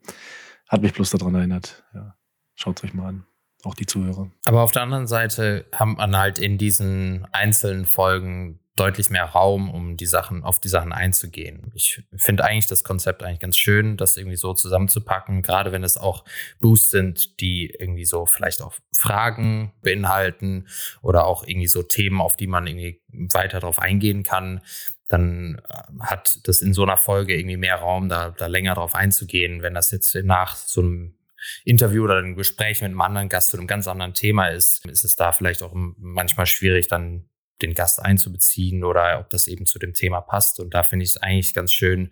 hat 0.67 0.81
mich 0.81 0.93
bloß 0.93 1.11
daran 1.11 1.35
erinnert. 1.35 1.83
Ja, 1.93 2.15
schaut 2.55 2.83
euch 2.83 2.93
mal 2.93 3.07
an 3.07 3.25
auch 3.65 3.75
die 3.75 3.85
Zuhörer. 3.85 4.29
Aber 4.45 4.61
auf 4.61 4.71
der 4.71 4.83
anderen 4.83 5.07
Seite 5.07 5.65
haben 5.73 5.95
man 5.95 6.17
halt 6.17 6.39
in 6.39 6.57
diesen 6.57 7.27
einzelnen 7.31 7.85
Folgen 7.85 8.59
deutlich 8.75 9.09
mehr 9.09 9.23
Raum, 9.23 9.69
um 9.69 9.95
die 9.95 10.05
Sachen, 10.05 10.43
auf 10.43 10.59
die 10.59 10.67
Sachen 10.67 10.91
einzugehen. 10.91 11.71
Ich 11.75 12.03
finde 12.17 12.43
eigentlich 12.43 12.67
das 12.67 12.83
Konzept 12.83 13.23
eigentlich 13.23 13.39
ganz 13.39 13.55
schön, 13.55 13.95
das 13.95 14.17
irgendwie 14.17 14.35
so 14.35 14.53
zusammenzupacken, 14.53 15.41
gerade 15.41 15.71
wenn 15.71 15.83
es 15.83 15.95
auch 15.95 16.25
Boosts 16.59 16.91
sind, 16.91 17.39
die 17.39 17.73
irgendwie 17.79 18.03
so 18.03 18.25
vielleicht 18.25 18.61
auch 18.61 18.73
Fragen 18.91 19.71
beinhalten 19.81 20.67
oder 21.01 21.25
auch 21.25 21.47
irgendwie 21.47 21.67
so 21.67 21.83
Themen, 21.83 22.19
auf 22.19 22.35
die 22.35 22.47
man 22.47 22.67
irgendwie 22.67 23.01
weiter 23.31 23.61
drauf 23.61 23.79
eingehen 23.79 24.23
kann 24.23 24.61
dann 25.07 25.61
äh, 25.69 26.03
hat 26.03 26.39
das 26.47 26.61
in 26.61 26.73
so 26.73 26.83
einer 26.83 26.97
Folge 26.97 27.37
irgendwie 27.37 27.57
mehr 27.57 27.75
Raum, 27.75 28.09
da, 28.09 28.31
da 28.31 28.47
länger 28.47 28.75
drauf 28.75 28.95
einzugehen. 28.95 29.61
Wenn 29.61 29.73
das 29.73 29.91
jetzt 29.91 30.15
nach 30.23 30.55
so 30.55 30.81
einem 30.81 31.15
Interview 31.63 32.03
oder 32.03 32.17
ein 32.17 32.35
Gespräch 32.35 32.81
mit 32.81 32.89
einem 32.89 33.01
anderen 33.01 33.29
Gast 33.29 33.51
zu 33.51 33.57
einem 33.57 33.67
ganz 33.67 33.87
anderen 33.87 34.13
Thema 34.13 34.47
ist, 34.47 34.85
ist 34.85 35.05
es 35.05 35.15
da 35.15 35.31
vielleicht 35.31 35.63
auch 35.63 35.73
manchmal 35.73 36.45
schwierig, 36.45 36.87
dann 36.87 37.25
den 37.61 37.73
Gast 37.73 38.01
einzubeziehen 38.01 38.83
oder 38.83 39.19
ob 39.19 39.29
das 39.29 39.47
eben 39.47 39.65
zu 39.65 39.79
dem 39.79 39.93
Thema 39.93 40.21
passt. 40.21 40.59
Und 40.59 40.73
da 40.73 40.83
finde 40.83 41.03
ich 41.03 41.11
es 41.11 41.17
eigentlich 41.17 41.53
ganz 41.53 41.71
schön, 41.71 42.11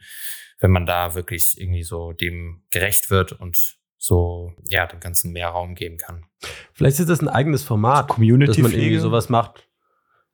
wenn 0.60 0.72
man 0.72 0.86
da 0.86 1.16
wirklich 1.16 1.60
irgendwie 1.60 1.84
so 1.84 2.14
dem 2.14 2.64
gerecht 2.70 3.10
wird 3.10 3.34
und 3.34 3.78
so, 3.98 4.54
ja, 4.68 4.86
dem 4.86 5.00
Ganzen 5.00 5.32
mehr 5.32 5.50
Raum 5.50 5.76
geben 5.76 5.98
kann. 5.98 6.26
Vielleicht 6.74 7.00
ist 7.00 7.10
das 7.10 7.22
ein 7.22 7.30
eigenes 7.30 7.64
Format, 7.64 8.10
Community 8.10 8.62
dass 8.62 8.72
man 8.72 8.72
irgendwie 8.72 8.98
sowas 8.98 9.30
macht. 9.30 9.68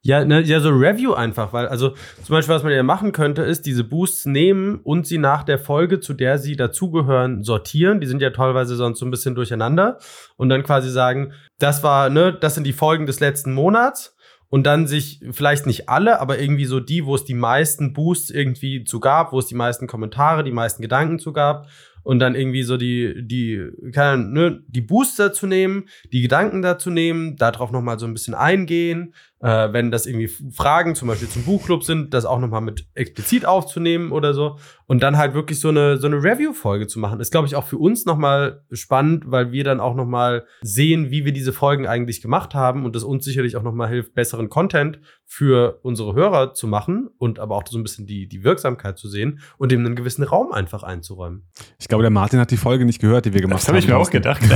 Ja, 0.09 0.25
ne, 0.25 0.41
ja, 0.41 0.59
so 0.59 0.69
Review 0.69 1.13
einfach, 1.13 1.53
weil, 1.53 1.67
also 1.67 1.89
zum 2.23 2.33
Beispiel, 2.33 2.55
was 2.55 2.63
man 2.63 2.71
ja 2.71 2.81
machen 2.81 3.11
könnte, 3.11 3.43
ist 3.43 3.67
diese 3.67 3.83
Boosts 3.83 4.25
nehmen 4.25 4.79
und 4.81 5.05
sie 5.05 5.19
nach 5.19 5.43
der 5.43 5.59
Folge, 5.59 5.99
zu 5.99 6.15
der 6.15 6.39
sie 6.39 6.55
dazugehören, 6.55 7.43
sortieren. 7.43 8.01
Die 8.01 8.07
sind 8.07 8.19
ja 8.19 8.31
teilweise 8.31 8.75
sonst 8.75 8.97
so 8.97 9.05
ein 9.05 9.11
bisschen 9.11 9.35
durcheinander. 9.35 9.99
Und 10.35 10.49
dann 10.49 10.63
quasi 10.63 10.89
sagen, 10.89 11.33
das 11.59 11.83
war, 11.83 12.09
ne, 12.09 12.33
das 12.33 12.55
sind 12.55 12.65
die 12.65 12.73
Folgen 12.73 13.05
des 13.05 13.19
letzten 13.19 13.53
Monats. 13.53 14.15
Und 14.49 14.65
dann 14.65 14.87
sich 14.87 15.23
vielleicht 15.29 15.67
nicht 15.67 15.89
alle, 15.89 16.19
aber 16.19 16.39
irgendwie 16.39 16.65
so 16.65 16.79
die, 16.79 17.05
wo 17.05 17.13
es 17.13 17.23
die 17.23 17.35
meisten 17.35 17.93
Boosts 17.93 18.31
irgendwie 18.31 18.85
zu 18.85 18.99
gab, 18.99 19.31
wo 19.31 19.37
es 19.37 19.45
die 19.45 19.53
meisten 19.53 19.85
Kommentare, 19.85 20.43
die 20.43 20.51
meisten 20.51 20.81
Gedanken 20.81 21.19
zu 21.19 21.33
gab 21.33 21.67
und 22.03 22.17
dann 22.17 22.35
irgendwie 22.35 22.63
so 22.63 22.77
die, 22.77 23.27
die, 23.27 23.69
kann, 23.93 24.31
ne, 24.31 24.63
die 24.67 24.81
Booster 24.81 25.33
zu 25.33 25.47
nehmen, 25.47 25.85
die 26.11 26.21
Gedanken 26.21 26.63
dazu 26.63 26.89
nehmen, 26.89 27.35
darauf 27.35 27.71
nochmal 27.71 27.99
so 27.99 28.07
ein 28.07 28.13
bisschen 28.13 28.33
eingehen, 28.33 29.13
äh, 29.41 29.71
wenn 29.71 29.91
das 29.91 30.05
irgendwie 30.05 30.27
Fragen 30.51 30.95
zum 30.95 31.07
Beispiel 31.07 31.29
zum 31.29 31.43
Buchclub 31.43 31.83
sind, 31.83 32.13
das 32.13 32.25
auch 32.25 32.39
nochmal 32.39 32.61
mit 32.61 32.87
explizit 32.95 33.45
aufzunehmen 33.45 34.11
oder 34.11 34.33
so. 34.33 34.57
Und 34.87 35.03
dann 35.03 35.17
halt 35.17 35.33
wirklich 35.33 35.59
so 35.59 35.69
eine, 35.69 35.97
so 35.97 36.07
eine 36.07 36.17
Review-Folge 36.17 36.87
zu 36.87 36.99
machen, 36.99 37.19
ist, 37.19 37.31
glaube 37.31 37.47
ich, 37.47 37.55
auch 37.55 37.65
für 37.67 37.77
uns 37.77 38.05
nochmal 38.05 38.63
spannend, 38.71 39.25
weil 39.27 39.51
wir 39.51 39.63
dann 39.63 39.79
auch 39.79 39.95
nochmal 39.95 40.45
sehen, 40.61 41.11
wie 41.11 41.25
wir 41.25 41.31
diese 41.31 41.53
Folgen 41.53 41.85
eigentlich 41.87 42.21
gemacht 42.21 42.55
haben 42.55 42.85
und 42.85 42.95
das 42.95 43.03
uns 43.03 43.23
sicherlich 43.23 43.55
auch 43.55 43.63
nochmal 43.63 43.87
hilft, 43.89 44.13
besseren 44.15 44.49
Content 44.49 44.99
für 45.25 45.79
unsere 45.83 46.15
Hörer 46.15 46.55
zu 46.55 46.65
machen 46.67 47.07
und 47.19 47.37
aber 47.39 47.55
auch 47.55 47.63
so 47.69 47.77
ein 47.77 47.83
bisschen 47.83 48.07
die, 48.07 48.27
die 48.27 48.43
Wirksamkeit 48.43 48.97
zu 48.97 49.07
sehen 49.07 49.39
und 49.59 49.71
dem 49.71 49.85
einen 49.85 49.95
gewissen 49.95 50.23
Raum 50.23 50.51
einfach 50.51 50.81
einzuräumen. 50.81 51.47
Ich 51.77 51.87
glaube, 51.87 52.01
der 52.01 52.09
Martin 52.09 52.39
hat 52.39 52.49
die 52.49 52.57
Folge 52.57 52.83
nicht 52.83 52.99
gehört, 52.99 53.25
die 53.25 53.33
wir 53.33 53.41
gemacht 53.41 53.59
Das 53.59 53.67
haben. 53.67 53.75
habe 53.75 53.79
ich 53.79 53.87
mir 53.87 53.97
auch 53.97 54.09
gedacht. 54.09 54.41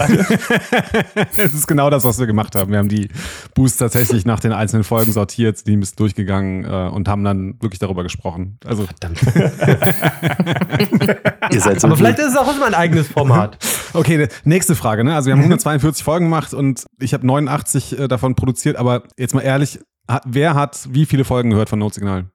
Es 1.37 1.53
ist 1.53 1.67
genau 1.67 1.89
das, 1.89 2.03
was 2.03 2.19
wir 2.19 2.25
gemacht 2.25 2.55
haben. 2.55 2.71
Wir 2.71 2.79
haben 2.79 2.89
die 2.89 3.07
Boosts 3.55 3.77
tatsächlich 3.77 4.25
nach 4.25 4.39
den 4.39 4.51
einzelnen 4.51 4.72
Folgen 4.81 5.11
sortiert, 5.11 5.67
die 5.67 5.77
ein 5.77 5.81
bisschen 5.81 5.97
durchgegangen 5.97 6.65
äh, 6.65 6.89
und 6.89 7.07
haben 7.07 7.23
dann 7.23 7.61
wirklich 7.61 7.77
darüber 7.77 8.01
gesprochen. 8.01 8.57
Also 8.65 8.87
Verdammt. 8.87 9.21
Ihr 11.51 11.61
seid 11.61 11.79
so 11.79 11.85
aber 11.87 11.97
vielleicht 11.97 12.17
ist 12.17 12.29
es 12.29 12.37
auch 12.37 12.55
immer 12.55 12.65
ein 12.65 12.73
eigenes 12.73 13.07
Format. 13.07 13.57
Okay, 13.95 14.17
ne- 14.17 14.27
nächste 14.43 14.73
Frage. 14.73 15.03
Ne? 15.03 15.13
Also 15.13 15.27
wir 15.27 15.33
haben 15.33 15.41
142 15.41 16.03
Folgen 16.03 16.25
gemacht 16.25 16.55
und 16.55 16.83
ich 16.99 17.13
habe 17.13 17.27
89 17.27 17.99
äh, 17.99 18.07
davon 18.07 18.33
produziert. 18.33 18.75
Aber 18.75 19.03
jetzt 19.19 19.35
mal 19.35 19.41
ehrlich, 19.41 19.79
hat, 20.07 20.23
wer 20.25 20.55
hat 20.55 20.87
wie 20.89 21.05
viele 21.05 21.25
Folgen 21.25 21.51
gehört 21.51 21.69
von 21.69 21.77
Notsignal? 21.77 22.25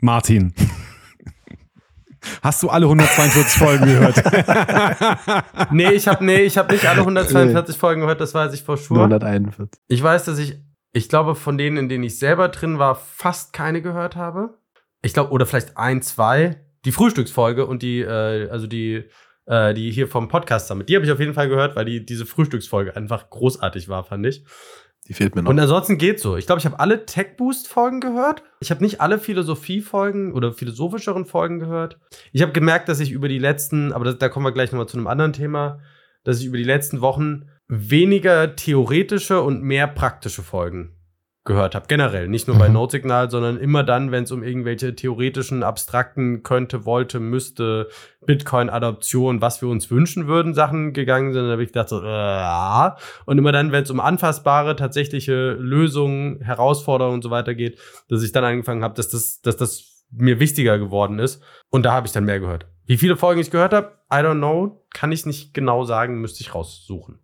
Martin. 0.00 0.54
Hast 2.42 2.62
du 2.62 2.68
alle 2.68 2.86
142 2.86 3.58
Folgen 3.58 3.86
gehört? 3.86 4.22
nee, 5.72 5.90
ich 5.90 6.06
habe 6.06 6.24
nee, 6.24 6.42
ich 6.42 6.56
hab 6.56 6.70
nicht 6.70 6.86
alle 6.86 7.00
142 7.00 7.76
Folgen 7.76 8.02
gehört, 8.02 8.20
das 8.20 8.32
weiß 8.32 8.54
ich 8.54 8.62
vor 8.62 8.76
sure. 8.76 9.00
141. 9.04 9.68
Ich 9.88 10.02
weiß, 10.02 10.24
dass 10.24 10.38
ich, 10.38 10.58
ich 10.92 11.08
glaube, 11.08 11.34
von 11.34 11.56
denen, 11.58 11.76
in 11.76 11.88
denen 11.88 12.04
ich 12.04 12.18
selber 12.18 12.48
drin 12.48 12.78
war, 12.78 12.94
fast 12.96 13.52
keine 13.52 13.82
gehört 13.82 14.16
habe. 14.16 14.58
Ich 15.02 15.14
glaube, 15.14 15.30
oder 15.30 15.46
vielleicht 15.46 15.76
ein, 15.76 16.02
zwei. 16.02 16.60
Die 16.84 16.92
Frühstücksfolge 16.92 17.66
und 17.66 17.82
die, 17.82 18.00
äh, 18.00 18.48
also 18.50 18.66
die, 18.66 19.04
äh, 19.46 19.72
die 19.72 19.90
hier 19.90 20.08
vom 20.08 20.28
Podcast 20.28 20.68
damit. 20.70 20.88
Die 20.88 20.96
habe 20.96 21.04
ich 21.04 21.12
auf 21.12 21.20
jeden 21.20 21.34
Fall 21.34 21.48
gehört, 21.48 21.76
weil 21.76 21.84
die, 21.84 22.04
diese 22.04 22.26
Frühstücksfolge 22.26 22.96
einfach 22.96 23.30
großartig 23.30 23.88
war, 23.88 24.04
fand 24.04 24.26
ich. 24.26 24.44
Die 25.08 25.14
fehlt 25.14 25.34
mir 25.34 25.42
noch. 25.42 25.50
Und 25.50 25.58
ansonsten 25.58 25.98
geht's 25.98 26.22
so. 26.22 26.36
Ich 26.36 26.46
glaube, 26.46 26.60
ich 26.60 26.66
habe 26.66 26.78
alle 26.78 27.06
Tech 27.06 27.36
Boost 27.36 27.68
Folgen 27.68 28.00
gehört. 28.00 28.44
Ich 28.60 28.70
habe 28.70 28.82
nicht 28.82 29.00
alle 29.00 29.18
Philosophie 29.18 29.80
Folgen 29.80 30.32
oder 30.32 30.52
philosophischeren 30.52 31.24
Folgen 31.24 31.58
gehört. 31.58 31.98
Ich 32.32 32.42
habe 32.42 32.52
gemerkt, 32.52 32.88
dass 32.88 33.00
ich 33.00 33.10
über 33.10 33.28
die 33.28 33.40
letzten, 33.40 33.92
aber 33.92 34.04
das, 34.04 34.18
da 34.18 34.28
kommen 34.28 34.46
wir 34.46 34.52
gleich 34.52 34.70
nochmal 34.70 34.88
zu 34.88 34.96
einem 34.96 35.08
anderen 35.08 35.32
Thema, 35.32 35.80
dass 36.22 36.38
ich 36.40 36.46
über 36.46 36.56
die 36.56 36.64
letzten 36.64 37.00
Wochen 37.00 37.48
weniger 37.74 38.54
theoretische 38.54 39.40
und 39.40 39.62
mehr 39.62 39.86
praktische 39.86 40.42
Folgen 40.42 40.94
gehört 41.44 41.74
habe. 41.74 41.86
Generell, 41.88 42.28
nicht 42.28 42.46
nur 42.46 42.58
bei 42.58 42.68
Mhm. 42.68 42.74
Notsignal, 42.74 43.30
sondern 43.30 43.56
immer 43.56 43.82
dann, 43.82 44.12
wenn 44.12 44.24
es 44.24 44.30
um 44.30 44.44
irgendwelche 44.44 44.94
theoretischen, 44.94 45.62
abstrakten 45.62 46.42
könnte, 46.42 46.84
wollte, 46.84 47.18
müsste, 47.18 47.88
Bitcoin-Adoption, 48.26 49.40
was 49.40 49.62
wir 49.62 49.68
uns 49.68 49.90
wünschen 49.90 50.28
würden, 50.28 50.54
Sachen 50.54 50.92
gegangen 50.92 51.32
sind, 51.32 51.42
dann 51.42 51.50
habe 51.50 51.62
ich 51.62 51.70
gedacht, 51.70 51.88
so, 51.88 52.02
äh, 52.04 52.90
und 53.24 53.38
immer 53.38 53.52
dann, 53.52 53.72
wenn 53.72 53.82
es 53.82 53.90
um 53.90 54.00
anfassbare, 54.00 54.76
tatsächliche 54.76 55.52
Lösungen, 55.52 56.42
Herausforderungen 56.42 57.14
und 57.14 57.22
so 57.22 57.30
weiter 57.30 57.54
geht, 57.54 57.78
dass 58.08 58.22
ich 58.22 58.32
dann 58.32 58.44
angefangen 58.44 58.84
habe, 58.84 58.94
dass 58.94 59.08
das, 59.08 59.40
dass 59.40 59.56
das 59.56 60.04
mir 60.12 60.38
wichtiger 60.38 60.78
geworden 60.78 61.18
ist. 61.18 61.42
Und 61.70 61.84
da 61.84 61.92
habe 61.92 62.06
ich 62.06 62.12
dann 62.12 62.26
mehr 62.26 62.38
gehört. 62.38 62.66
Wie 62.86 62.96
viele 62.98 63.16
Folgen 63.16 63.40
ich 63.40 63.50
gehört 63.50 63.72
habe, 63.72 63.98
I 64.12 64.16
don't 64.16 64.38
know, 64.38 64.84
kann 64.92 65.12
ich 65.12 65.24
nicht 65.24 65.54
genau 65.54 65.84
sagen, 65.84 66.20
müsste 66.20 66.42
ich 66.42 66.54
raussuchen. 66.54 67.20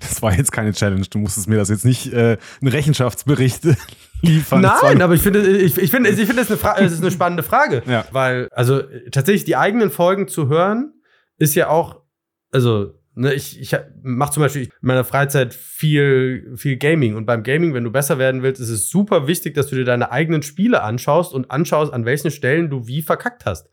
Das 0.00 0.22
war 0.22 0.34
jetzt 0.34 0.52
keine 0.52 0.72
Challenge. 0.72 1.06
Du 1.10 1.18
musstest 1.18 1.48
mir 1.48 1.56
das 1.56 1.68
jetzt 1.68 1.84
nicht 1.84 2.12
äh, 2.12 2.36
einen 2.60 2.70
Rechenschaftsbericht 2.70 3.64
liefern. 4.22 4.60
Nein, 4.60 5.02
aber 5.02 5.14
ich 5.14 5.22
finde, 5.22 5.46
ich, 5.56 5.78
ich 5.78 5.90
finde, 5.90 6.10
ich 6.10 6.26
finde, 6.26 6.42
es 6.42 6.50
ist 6.50 6.64
eine, 6.64 6.86
es 6.86 6.92
ist 6.92 7.00
eine 7.00 7.10
spannende 7.10 7.42
Frage. 7.42 7.82
Ja. 7.86 8.04
Weil, 8.12 8.48
also 8.52 8.82
tatsächlich 9.10 9.44
die 9.44 9.56
eigenen 9.56 9.90
Folgen 9.90 10.28
zu 10.28 10.48
hören, 10.48 10.92
ist 11.38 11.54
ja 11.54 11.68
auch, 11.68 12.02
also, 12.52 12.94
ne, 13.14 13.32
ich, 13.32 13.58
ich 13.60 13.74
mache 14.02 14.32
zum 14.32 14.42
Beispiel 14.42 14.64
in 14.64 14.70
meiner 14.82 15.04
Freizeit 15.04 15.54
viel, 15.54 16.52
viel 16.56 16.76
Gaming. 16.76 17.16
Und 17.16 17.24
beim 17.24 17.42
Gaming, 17.42 17.72
wenn 17.72 17.84
du 17.84 17.90
besser 17.90 18.18
werden 18.18 18.42
willst, 18.42 18.60
ist 18.60 18.70
es 18.70 18.90
super 18.90 19.26
wichtig, 19.26 19.54
dass 19.54 19.68
du 19.68 19.76
dir 19.76 19.84
deine 19.84 20.12
eigenen 20.12 20.42
Spiele 20.42 20.82
anschaust 20.82 21.32
und 21.32 21.50
anschaust, 21.50 21.92
an 21.92 22.04
welchen 22.04 22.30
Stellen 22.30 22.68
du 22.68 22.86
wie 22.86 23.02
verkackt 23.02 23.46
hast. 23.46 23.70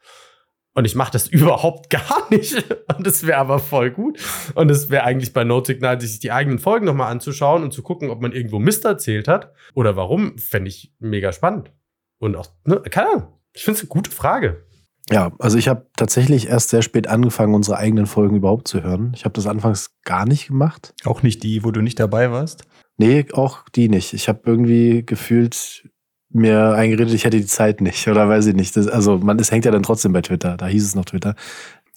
Und 0.77 0.85
ich 0.85 0.93
mache 0.93 1.11
das 1.11 1.27
überhaupt 1.27 1.89
gar 1.89 2.29
nicht. 2.29 2.63
Und 2.95 3.07
das 3.07 3.25
wäre 3.25 3.39
aber 3.39 3.57
voll 3.57 3.89
gut. 3.89 4.19
Und 4.53 4.69
es 4.69 4.91
wäre 4.91 5.05
eigentlich 5.05 5.33
bei 5.33 5.43
Notsignal, 5.43 5.99
sich 5.99 6.19
die 6.19 6.31
eigenen 6.31 6.59
Folgen 6.59 6.85
nochmal 6.85 7.11
anzuschauen 7.11 7.63
und 7.63 7.73
zu 7.73 7.81
gucken, 7.81 8.11
ob 8.11 8.21
man 8.21 8.31
irgendwo 8.31 8.59
Mist 8.59 8.85
erzählt 8.85 9.27
hat 9.27 9.51
oder 9.73 9.95
warum, 9.95 10.37
fände 10.37 10.69
ich 10.69 10.93
mega 10.99 11.33
spannend. 11.33 11.71
Und 12.19 12.35
auch, 12.35 12.51
ne, 12.63 12.79
keine 12.91 13.09
Ahnung. 13.09 13.27
Ich 13.53 13.63
finde 13.63 13.77
es 13.77 13.81
eine 13.81 13.89
gute 13.89 14.11
Frage. 14.11 14.67
Ja, 15.09 15.31
also 15.39 15.57
ich 15.57 15.67
habe 15.67 15.87
tatsächlich 15.95 16.47
erst 16.47 16.69
sehr 16.69 16.83
spät 16.83 17.07
angefangen, 17.07 17.55
unsere 17.55 17.77
eigenen 17.77 18.05
Folgen 18.05 18.35
überhaupt 18.35 18.67
zu 18.67 18.83
hören. 18.83 19.13
Ich 19.15 19.25
habe 19.25 19.33
das 19.33 19.47
anfangs 19.47 19.95
gar 20.03 20.27
nicht 20.27 20.47
gemacht. 20.47 20.93
Auch 21.05 21.23
nicht 21.23 21.41
die, 21.41 21.63
wo 21.63 21.71
du 21.71 21.81
nicht 21.81 21.99
dabei 21.99 22.29
warst. 22.29 22.65
Nee, 22.97 23.25
auch 23.33 23.67
die 23.69 23.89
nicht. 23.89 24.13
Ich 24.13 24.29
habe 24.29 24.41
irgendwie 24.45 25.03
gefühlt 25.03 25.89
mir 26.37 26.73
eingeredet, 26.73 27.13
ich 27.13 27.25
hätte 27.25 27.37
die 27.37 27.45
Zeit 27.45 27.81
nicht 27.81 28.07
oder 28.07 28.29
weiß 28.29 28.47
ich 28.47 28.55
nicht. 28.55 28.75
Das, 28.77 28.87
also 28.87 29.17
man, 29.17 29.39
es 29.39 29.51
hängt 29.51 29.65
ja 29.65 29.71
dann 29.71 29.83
trotzdem 29.83 30.13
bei 30.13 30.21
Twitter. 30.21 30.57
Da 30.57 30.67
hieß 30.67 30.85
es 30.85 30.95
noch 30.95 31.05
Twitter. 31.05 31.35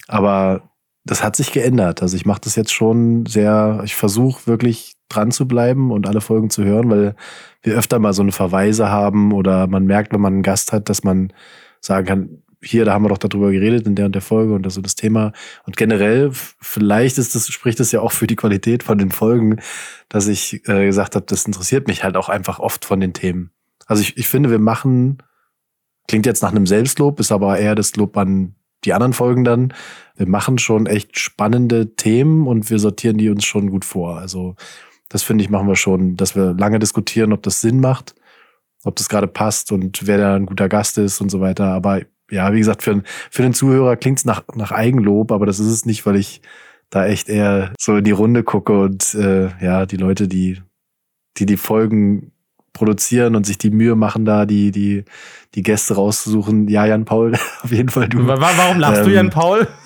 Aber 0.09 0.71
das 1.05 1.23
hat 1.23 1.37
sich 1.37 1.53
geändert. 1.53 2.03
Also 2.03 2.17
ich 2.17 2.27
mache 2.27 2.41
das 2.43 2.57
jetzt 2.57 2.73
schon 2.73 3.27
sehr, 3.27 3.81
ich 3.85 3.95
versuche 3.95 4.47
wirklich 4.47 4.95
dran 5.09 5.31
zu 5.31 5.49
bleiben 5.49 5.91
und 5.91 6.07
alle 6.07 6.21
Folgen 6.21 6.51
zu 6.51 6.65
hören, 6.65 6.91
weil 6.91 7.15
wir 7.63 7.75
öfter 7.75 7.99
mal 7.99 8.13
so 8.13 8.23
eine 8.23 8.33
Verweise 8.33 8.91
haben 8.91 9.33
oder 9.33 9.67
man 9.67 9.85
merkt, 9.87 10.13
wenn 10.13 10.21
man 10.21 10.35
einen 10.35 10.43
Gast 10.43 10.73
hat, 10.73 10.89
dass 10.89 11.05
man 11.05 11.33
sagen 11.81 12.07
kann, 12.07 12.43
hier, 12.63 12.85
da 12.85 12.93
haben 12.93 13.05
wir 13.05 13.09
doch 13.09 13.19
darüber 13.19 13.51
geredet 13.51 13.87
in 13.87 13.95
der 13.95 14.07
und 14.07 14.15
der 14.15 14.23
Folge 14.23 14.53
und 14.53 14.65
das 14.65 14.75
so 14.75 14.83
das 14.83 14.95
Thema. 14.95 15.33
Und 15.65 15.77
generell, 15.77 16.31
vielleicht 16.33 17.17
ist 17.19 17.35
das, 17.35 17.49
spricht 17.49 17.81
das 17.81 17.91
ja 17.93 18.01
auch 18.01 18.13
für 18.13 18.27
die 18.27 18.37
Qualität 18.37 18.83
von 18.83 18.99
den 18.99 19.11
Folgen, 19.11 19.61
dass 20.09 20.29
ich 20.29 20.69
äh, 20.69 20.87
gesagt 20.87 21.17
habe, 21.17 21.25
das 21.27 21.47
interessiert 21.47 21.89
mich 21.89 22.05
halt 22.05 22.17
auch 22.17 22.29
einfach 22.29 22.59
oft 22.59 22.85
von 22.85 23.01
den 23.01 23.15
Themen. 23.15 23.51
Also 23.91 24.03
ich, 24.03 24.17
ich 24.17 24.29
finde, 24.29 24.53
wir 24.53 24.61
machen, 24.61 25.19
klingt 26.07 26.25
jetzt 26.25 26.43
nach 26.43 26.53
einem 26.53 26.69
Selbstlob, 26.69 27.19
ist 27.19 27.33
aber 27.33 27.59
eher 27.59 27.75
das 27.75 27.97
Lob 27.97 28.17
an 28.17 28.55
die 28.85 28.93
anderen 28.93 29.13
Folgen 29.13 29.43
dann. 29.43 29.75
Wir 30.15 30.29
machen 30.29 30.59
schon 30.59 30.87
echt 30.87 31.19
spannende 31.19 31.97
Themen 31.97 32.47
und 32.47 32.71
wir 32.71 32.79
sortieren 32.79 33.19
die 33.19 33.29
uns 33.31 33.45
schon 33.45 33.69
gut 33.69 33.85
vor. 33.85 34.19
Also 34.19 34.55
das 35.09 35.25
finde 35.25 35.43
ich, 35.43 35.51
machen 35.51 35.67
wir 35.67 35.75
schon, 35.75 36.15
dass 36.15 36.37
wir 36.37 36.55
lange 36.55 36.79
diskutieren, 36.79 37.33
ob 37.33 37.43
das 37.43 37.61
Sinn 37.61 37.81
macht, 37.81 38.15
ob 38.85 38.95
das 38.95 39.09
gerade 39.09 39.27
passt 39.27 39.73
und 39.73 40.07
wer 40.07 40.19
da 40.19 40.37
ein 40.37 40.47
guter 40.47 40.69
Gast 40.69 40.97
ist 40.97 41.21
und 41.21 41.29
so 41.29 41.41
weiter. 41.41 41.65
Aber 41.65 42.03
ja, 42.31 42.53
wie 42.53 42.61
gesagt, 42.61 42.85
für, 42.85 43.03
für 43.33 43.43
den 43.43 43.55
Zuhörer 43.55 43.97
klingt's 43.97 44.25
nach, 44.25 44.45
nach 44.55 44.71
Eigenlob, 44.71 45.33
aber 45.33 45.47
das 45.47 45.59
ist 45.59 45.67
es 45.67 45.85
nicht, 45.85 46.07
weil 46.07 46.15
ich 46.15 46.43
da 46.91 47.07
echt 47.07 47.29
eher 47.29 47.73
so 47.77 47.97
in 47.97 48.05
die 48.05 48.13
Runde 48.13 48.45
gucke 48.45 48.79
und 48.83 49.15
äh, 49.17 49.49
ja, 49.61 49.85
die 49.85 49.97
Leute, 49.97 50.29
die, 50.29 50.63
die 51.39 51.47
die 51.47 51.57
Folgen 51.57 52.31
produzieren 52.73 53.35
und 53.37 53.45
sich 53.47 53.59
die 53.59 53.71
Mühe 53.71 53.95
machen, 53.97 54.25
da 54.25 54.47
die, 54.47 54.71
die, 54.71 55.05
die 55.55 55.63
Gäste 55.63 55.95
rauszusuchen. 55.95 56.69
Ja, 56.69 56.87
Jan 56.87 57.05
Paul, 57.05 57.35
auf 57.63 57.71
jeden 57.73 57.89
Fall 57.89 58.09
du. 58.09 58.27
Wa- 58.27 58.41
wa- 58.41 58.51
Warum 58.57 58.79
lachst 58.79 59.03
du, 59.05 59.09
Ähm, 59.11 59.15
Jan 59.15 59.31
Paul? 59.31 59.67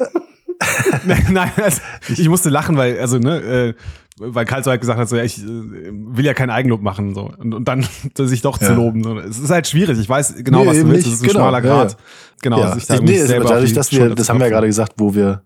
Nein, 1.05 1.51
also, 1.62 1.81
ich 2.16 2.29
musste 2.29 2.49
lachen, 2.49 2.77
weil, 2.77 2.99
also, 2.99 3.18
ne, 3.18 3.38
äh, 3.40 3.75
weil 4.18 4.44
Karl 4.44 4.62
so 4.62 4.70
halt 4.70 4.81
gesagt 4.81 4.99
hat, 4.99 5.09
so, 5.09 5.16
ja, 5.16 5.25
ich 5.25 5.42
äh, 5.42 5.47
will 5.47 6.25
ja 6.25 6.33
keinen 6.35 6.51
Eigenlob 6.51 6.81
machen, 6.81 7.14
so. 7.14 7.33
Und, 7.37 7.53
und 7.53 7.66
dann 7.66 7.85
sich 8.16 8.42
doch 8.42 8.59
zu 8.59 8.66
Ja. 8.66 8.75
loben. 8.75 9.03
So. 9.03 9.18
Es 9.18 9.38
ist 9.38 9.51
halt 9.51 9.66
schwierig. 9.66 9.99
Ich 9.99 10.09
weiß 10.09 10.37
genau, 10.44 10.61
Nee, 10.62 10.66
was 10.68 10.77
du 10.79 10.88
willst. 10.88 11.07
Das 11.09 11.14
ist 11.14 11.23
ein 11.23 11.27
Genau, 11.29 11.40
schmaler 11.40 11.61
Grad. 11.62 11.90
ja. 11.92 11.97
Genau, 12.40 12.61
ja, 12.61 12.75
sich 12.75 12.87
da 12.87 13.01
nee, 13.01 13.16
es 13.16 13.33
auf 13.33 13.44
dadurch, 13.49 13.73
dass 13.73 13.90
wir, 13.90 14.11
das 14.14 14.27
zu 14.27 14.33
haben 14.33 14.38
wir 14.38 14.47
ja 14.47 14.53
gerade 14.53 14.68
gesagt, 14.68 14.92
wo 14.99 15.14
wir, 15.14 15.42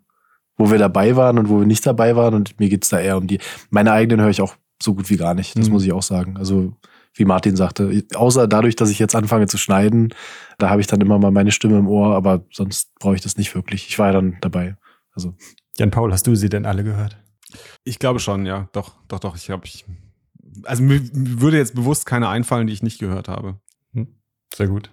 wo 0.58 0.70
wir 0.70 0.78
dabei 0.78 1.16
waren 1.16 1.38
und 1.38 1.48
wo 1.48 1.60
wir 1.60 1.66
nicht 1.66 1.86
dabei 1.86 2.14
waren. 2.16 2.34
Und 2.34 2.60
mir 2.60 2.68
geht's 2.68 2.90
da 2.90 3.00
eher 3.00 3.16
um 3.16 3.26
die. 3.26 3.38
Meine 3.70 3.92
eigenen 3.92 4.20
höre 4.20 4.30
ich 4.30 4.42
auch 4.42 4.54
so 4.82 4.94
gut 4.94 5.08
wie 5.08 5.16
gar 5.16 5.32
nicht. 5.34 5.56
Das 5.58 5.68
Mhm. 5.68 5.72
muss 5.72 5.84
ich 5.84 5.92
auch 5.92 6.02
sagen. 6.02 6.36
Also, 6.36 6.74
wie 7.14 7.24
Martin 7.24 7.56
sagte, 7.56 8.04
außer 8.14 8.46
dadurch, 8.48 8.76
dass 8.76 8.90
ich 8.90 8.98
jetzt 8.98 9.14
anfange 9.14 9.46
zu 9.46 9.58
schneiden, 9.58 10.14
da 10.58 10.70
habe 10.70 10.80
ich 10.80 10.86
dann 10.86 11.00
immer 11.00 11.18
mal 11.18 11.30
meine 11.30 11.50
Stimme 11.50 11.78
im 11.78 11.88
Ohr, 11.88 12.14
aber 12.14 12.44
sonst 12.52 12.94
brauche 12.98 13.14
ich 13.14 13.20
das 13.20 13.36
nicht 13.36 13.54
wirklich. 13.54 13.88
Ich 13.88 13.98
war 13.98 14.06
ja 14.08 14.12
dann 14.12 14.36
dabei. 14.40 14.76
Also, 15.12 15.34
Jan 15.76 15.90
Paul, 15.90 16.12
hast 16.12 16.26
du 16.26 16.34
sie 16.34 16.48
denn 16.48 16.66
alle 16.66 16.84
gehört? 16.84 17.16
Ich 17.84 17.98
glaube 17.98 18.20
schon, 18.20 18.46
ja. 18.46 18.68
Doch, 18.72 18.94
doch, 19.08 19.18
doch. 19.20 19.36
Ich 19.36 19.46
glaube, 19.46 19.66
ich. 19.66 19.84
Also 20.64 20.82
mir 20.82 21.00
würde 21.12 21.56
jetzt 21.56 21.74
bewusst 21.74 22.04
keine 22.06 22.28
einfallen, 22.28 22.66
die 22.66 22.72
ich 22.72 22.82
nicht 22.82 22.98
gehört 22.98 23.28
habe. 23.28 23.60
Sehr 24.54 24.66
gut. 24.68 24.90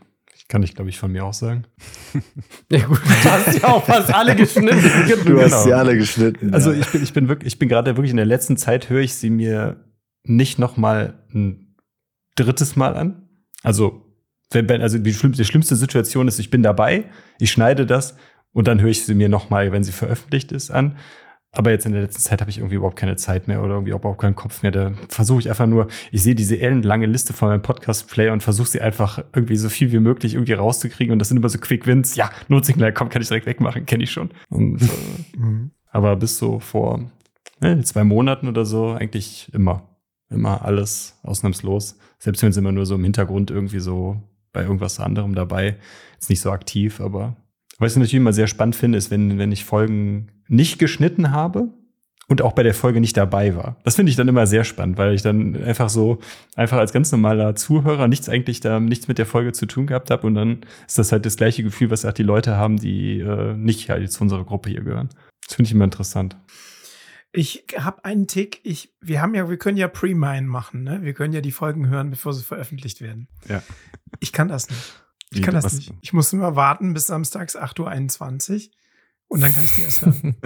Kann 0.48 0.62
ich, 0.62 0.76
glaube 0.76 0.90
ich, 0.92 1.00
von 1.00 1.12
mir 1.12 1.26
auch 1.26 1.34
sagen. 1.34 1.66
Ja, 2.72 2.86
gut, 2.86 3.00
du 3.00 3.30
hast 3.30 3.60
ja 3.62 3.68
auch 3.70 3.84
fast 3.84 4.14
alle 4.14 4.36
geschnitten. 4.38 4.80
du 4.82 5.42
hast 5.42 5.52
Genau. 5.52 5.64
sie 5.64 5.74
alle 5.74 5.98
geschnitten. 5.98 6.54
Also 6.54 6.72
ja. 6.72 6.80
ich 6.80 6.88
bin, 6.90 7.04
ich 7.04 7.14
bin 7.14 7.28
wirklich, 7.28 7.54
ich 7.54 7.60
bin 7.60 7.68
gerade 7.70 7.96
wirklich 7.98 8.12
in 8.12 8.18
der 8.18 8.26
letzten 8.26 8.56
Zeit 8.58 8.90
höre 8.90 9.02
ich 9.02 9.16
sie 9.16 9.30
mir 9.30 9.84
nicht 10.24 10.60
noch 10.60 10.78
mal 10.78 11.26
ein 11.34 11.65
drittes 12.36 12.76
Mal 12.76 12.96
an. 12.96 13.28
Also 13.64 14.02
wenn, 14.52 14.70
wenn 14.70 14.82
also 14.82 14.98
die 14.98 15.14
schlimmste, 15.14 15.42
die 15.44 15.48
schlimmste 15.48 15.76
Situation 15.76 16.28
ist, 16.28 16.40
ich 16.40 16.50
bin 16.50 16.64
dabei, 16.64 17.06
ich 17.40 17.52
schneide 17.52 17.86
das 17.86 18.16
und 18.54 18.68
dann 18.68 18.80
höre 18.82 18.90
ich 18.90 19.06
sie 19.06 19.16
mir 19.16 19.30
noch 19.30 19.50
mal, 19.50 19.72
wenn 19.72 19.84
sie 19.84 19.92
veröffentlicht 19.92 20.52
ist, 20.52 20.72
an. 20.72 20.98
Aber 21.58 21.72
jetzt 21.72 21.86
in 21.86 21.94
der 21.94 22.02
letzten 22.02 22.22
Zeit 22.22 22.42
habe 22.42 22.52
ich 22.52 22.58
irgendwie 22.58 22.76
überhaupt 22.76 22.98
keine 22.98 23.16
Zeit 23.16 23.48
mehr 23.48 23.64
oder 23.64 23.76
irgendwie 23.76 23.94
überhaupt 23.94 24.20
keinen 24.20 24.36
Kopf 24.36 24.62
mehr. 24.62 24.72
Da 24.74 24.92
versuche 25.08 25.40
ich 25.40 25.48
einfach 25.50 25.68
nur, 25.68 25.88
ich 26.12 26.22
sehe 26.22 26.36
diese 26.36 26.60
ellenlange 26.60 27.06
Liste 27.06 27.32
von 27.32 27.48
meinem 27.48 27.62
Podcast-Player 27.62 28.34
und 28.34 28.44
versuche 28.44 28.68
sie 28.68 28.82
einfach 28.82 29.24
irgendwie 29.34 29.56
so 29.56 29.70
viel 29.70 29.94
wie 29.94 30.00
möglich 30.00 30.34
irgendwie 30.34 30.52
rauszukriegen. 30.52 31.14
Und 31.14 31.20
das 31.20 31.30
sind 31.30 31.38
immer 31.38 31.48
so 31.48 31.58
Quick-Wins. 31.58 32.18
Ja, 32.18 32.30
Notsignal, 32.50 32.92
komm, 32.92 33.08
kann 33.08 33.22
ich 33.22 33.30
direkt 33.30 33.46
wegmachen, 33.46 33.86
kenne 33.86 34.04
ich 34.04 34.12
schon. 34.12 34.32
Und, 34.50 34.82
äh, 34.82 35.38
Mhm. 35.38 35.72
aber 35.92 36.18
bis 36.18 36.38
so 36.38 36.60
vor 36.60 37.10
äh, 37.62 37.82
zwei 37.84 38.04
Monaten 38.04 38.50
oder 38.50 38.66
so 38.66 38.90
eigentlich 38.92 39.50
immer. 39.54 39.88
Immer 40.30 40.66
alles 40.66 41.18
ausnahmslos. 41.24 41.98
Selbst 42.20 42.42
wenn 42.44 42.50
es 42.50 42.58
immer 42.58 42.72
nur 42.72 42.86
so 42.86 42.96
im 42.96 43.04
Hintergrund 43.04 43.52
irgendwie 43.52 43.80
so 43.80 44.22
bei 44.54 44.64
irgendwas 44.64 45.00
anderem 45.00 45.36
dabei. 45.36 45.78
Ist 46.20 46.30
nicht 46.30 46.42
so 46.42 46.52
aktiv, 46.52 47.02
aber 47.02 47.36
was 47.78 47.92
ich 47.92 47.98
natürlich 47.98 48.14
immer 48.16 48.34
sehr 48.34 48.48
spannend 48.48 48.76
finde, 48.76 48.98
ist, 48.98 49.12
wenn, 49.12 49.38
wenn 49.38 49.52
ich 49.52 49.66
Folgen 49.66 50.32
nicht 50.48 50.80
geschnitten 50.80 51.32
habe 51.32 51.70
und 52.28 52.42
auch 52.42 52.54
bei 52.54 52.64
der 52.64 52.74
Folge 52.74 53.02
nicht 53.02 53.18
dabei 53.18 53.56
war. 53.56 53.76
Das 53.84 53.96
finde 53.96 54.10
ich 54.10 54.16
dann 54.16 54.28
immer 54.28 54.48
sehr 54.48 54.64
spannend, 54.64 54.98
weil 54.98 55.14
ich 55.14 55.22
dann 55.22 55.62
einfach 55.64 55.90
so, 55.90 56.20
einfach 56.56 56.78
als 56.78 56.94
ganz 56.94 57.12
normaler 57.12 57.56
Zuhörer 57.56 58.08
nichts 58.08 58.30
eigentlich 58.30 58.62
da, 58.62 58.80
nichts 58.80 59.08
mit 59.08 59.18
der 59.18 59.26
Folge 59.26 59.52
zu 59.52 59.66
tun 59.66 59.88
gehabt 59.88 60.10
habe 60.10 60.26
und 60.26 60.36
dann 60.36 60.62
ist 60.88 60.98
das 60.98 61.12
halt 61.12 61.26
das 61.26 61.36
gleiche 61.36 61.64
Gefühl, 61.64 61.92
was 61.92 62.06
auch 62.06 62.14
die 62.14 62.24
Leute 62.24 62.56
haben, 62.56 62.78
die 62.78 63.20
äh, 63.20 63.54
nicht 63.56 63.90
halt 63.90 64.12
zu 64.12 64.24
unserer 64.24 64.46
Gruppe 64.46 64.70
hier 64.70 64.82
gehören. 64.82 65.10
Das 65.46 65.56
finde 65.56 65.68
ich 65.68 65.74
immer 65.74 65.86
interessant. 65.86 66.38
Ich 67.36 67.66
habe 67.78 68.04
einen 68.06 68.28
Tick. 68.28 68.62
Ich, 68.64 68.94
wir 69.02 69.22
haben 69.22 69.36
ja, 69.36 69.50
wir 69.50 69.58
können 69.58 69.78
ja 69.78 69.88
Pre-Mine 69.88 70.48
machen, 70.48 70.84
ne? 70.84 71.02
Wir 71.04 71.14
können 71.14 71.34
ja 71.34 71.42
die 71.42 71.52
Folgen 71.52 71.88
hören, 71.90 72.10
bevor 72.10 72.34
sie 72.34 72.44
veröffentlicht 72.44 73.02
werden. 73.02 73.28
Ja. 73.48 73.62
Ich 74.20 74.32
kann 74.32 74.48
das 74.48 74.70
nicht. 74.70 75.04
Ich 75.32 75.40
Wie, 75.40 75.42
kann 75.42 75.54
das 75.54 75.66
was- 75.66 75.74
nicht. 75.74 75.94
Ich 76.02 76.14
muss 76.14 76.32
immer 76.34 76.56
warten 76.56 76.94
bis 76.94 77.08
samstags 77.08 77.58
8.21 77.58 78.68
Uhr 78.68 78.72
und 79.28 79.42
dann 79.42 79.54
kann 79.54 79.66
ich 79.66 79.74
die 79.74 79.82
erst 79.82 80.06
hören. 80.06 80.38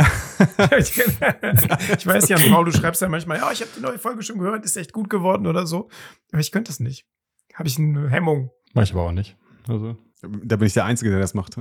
ich, 0.79 2.07
weiß, 2.07 2.29
Jan 2.29 2.41
Paul, 2.49 2.65
du 2.65 2.71
schreibst 2.71 3.01
ja 3.01 3.09
manchmal, 3.09 3.37
ja, 3.37 3.51
ich 3.51 3.61
habe 3.61 3.69
die 3.75 3.81
neue 3.81 3.99
Folge 3.99 4.23
schon 4.23 4.39
gehört, 4.39 4.65
ist 4.65 4.77
echt 4.77 4.93
gut 4.93 5.09
geworden 5.09 5.45
oder 5.47 5.67
so. 5.67 5.89
Aber 6.31 6.39
ich 6.41 6.51
könnte 6.51 6.69
das 6.69 6.79
nicht. 6.79 7.05
Habe 7.53 7.67
ich 7.67 7.77
eine 7.77 8.09
Hemmung. 8.09 8.51
Mach 8.73 8.83
ich 8.83 8.93
aber 8.93 9.03
auch 9.03 9.11
nicht. 9.11 9.37
Also. 9.67 9.97
Da 10.21 10.55
bin 10.55 10.65
ich 10.67 10.73
der 10.73 10.85
Einzige, 10.85 11.11
der 11.11 11.19
das 11.19 11.33
macht. 11.33 11.55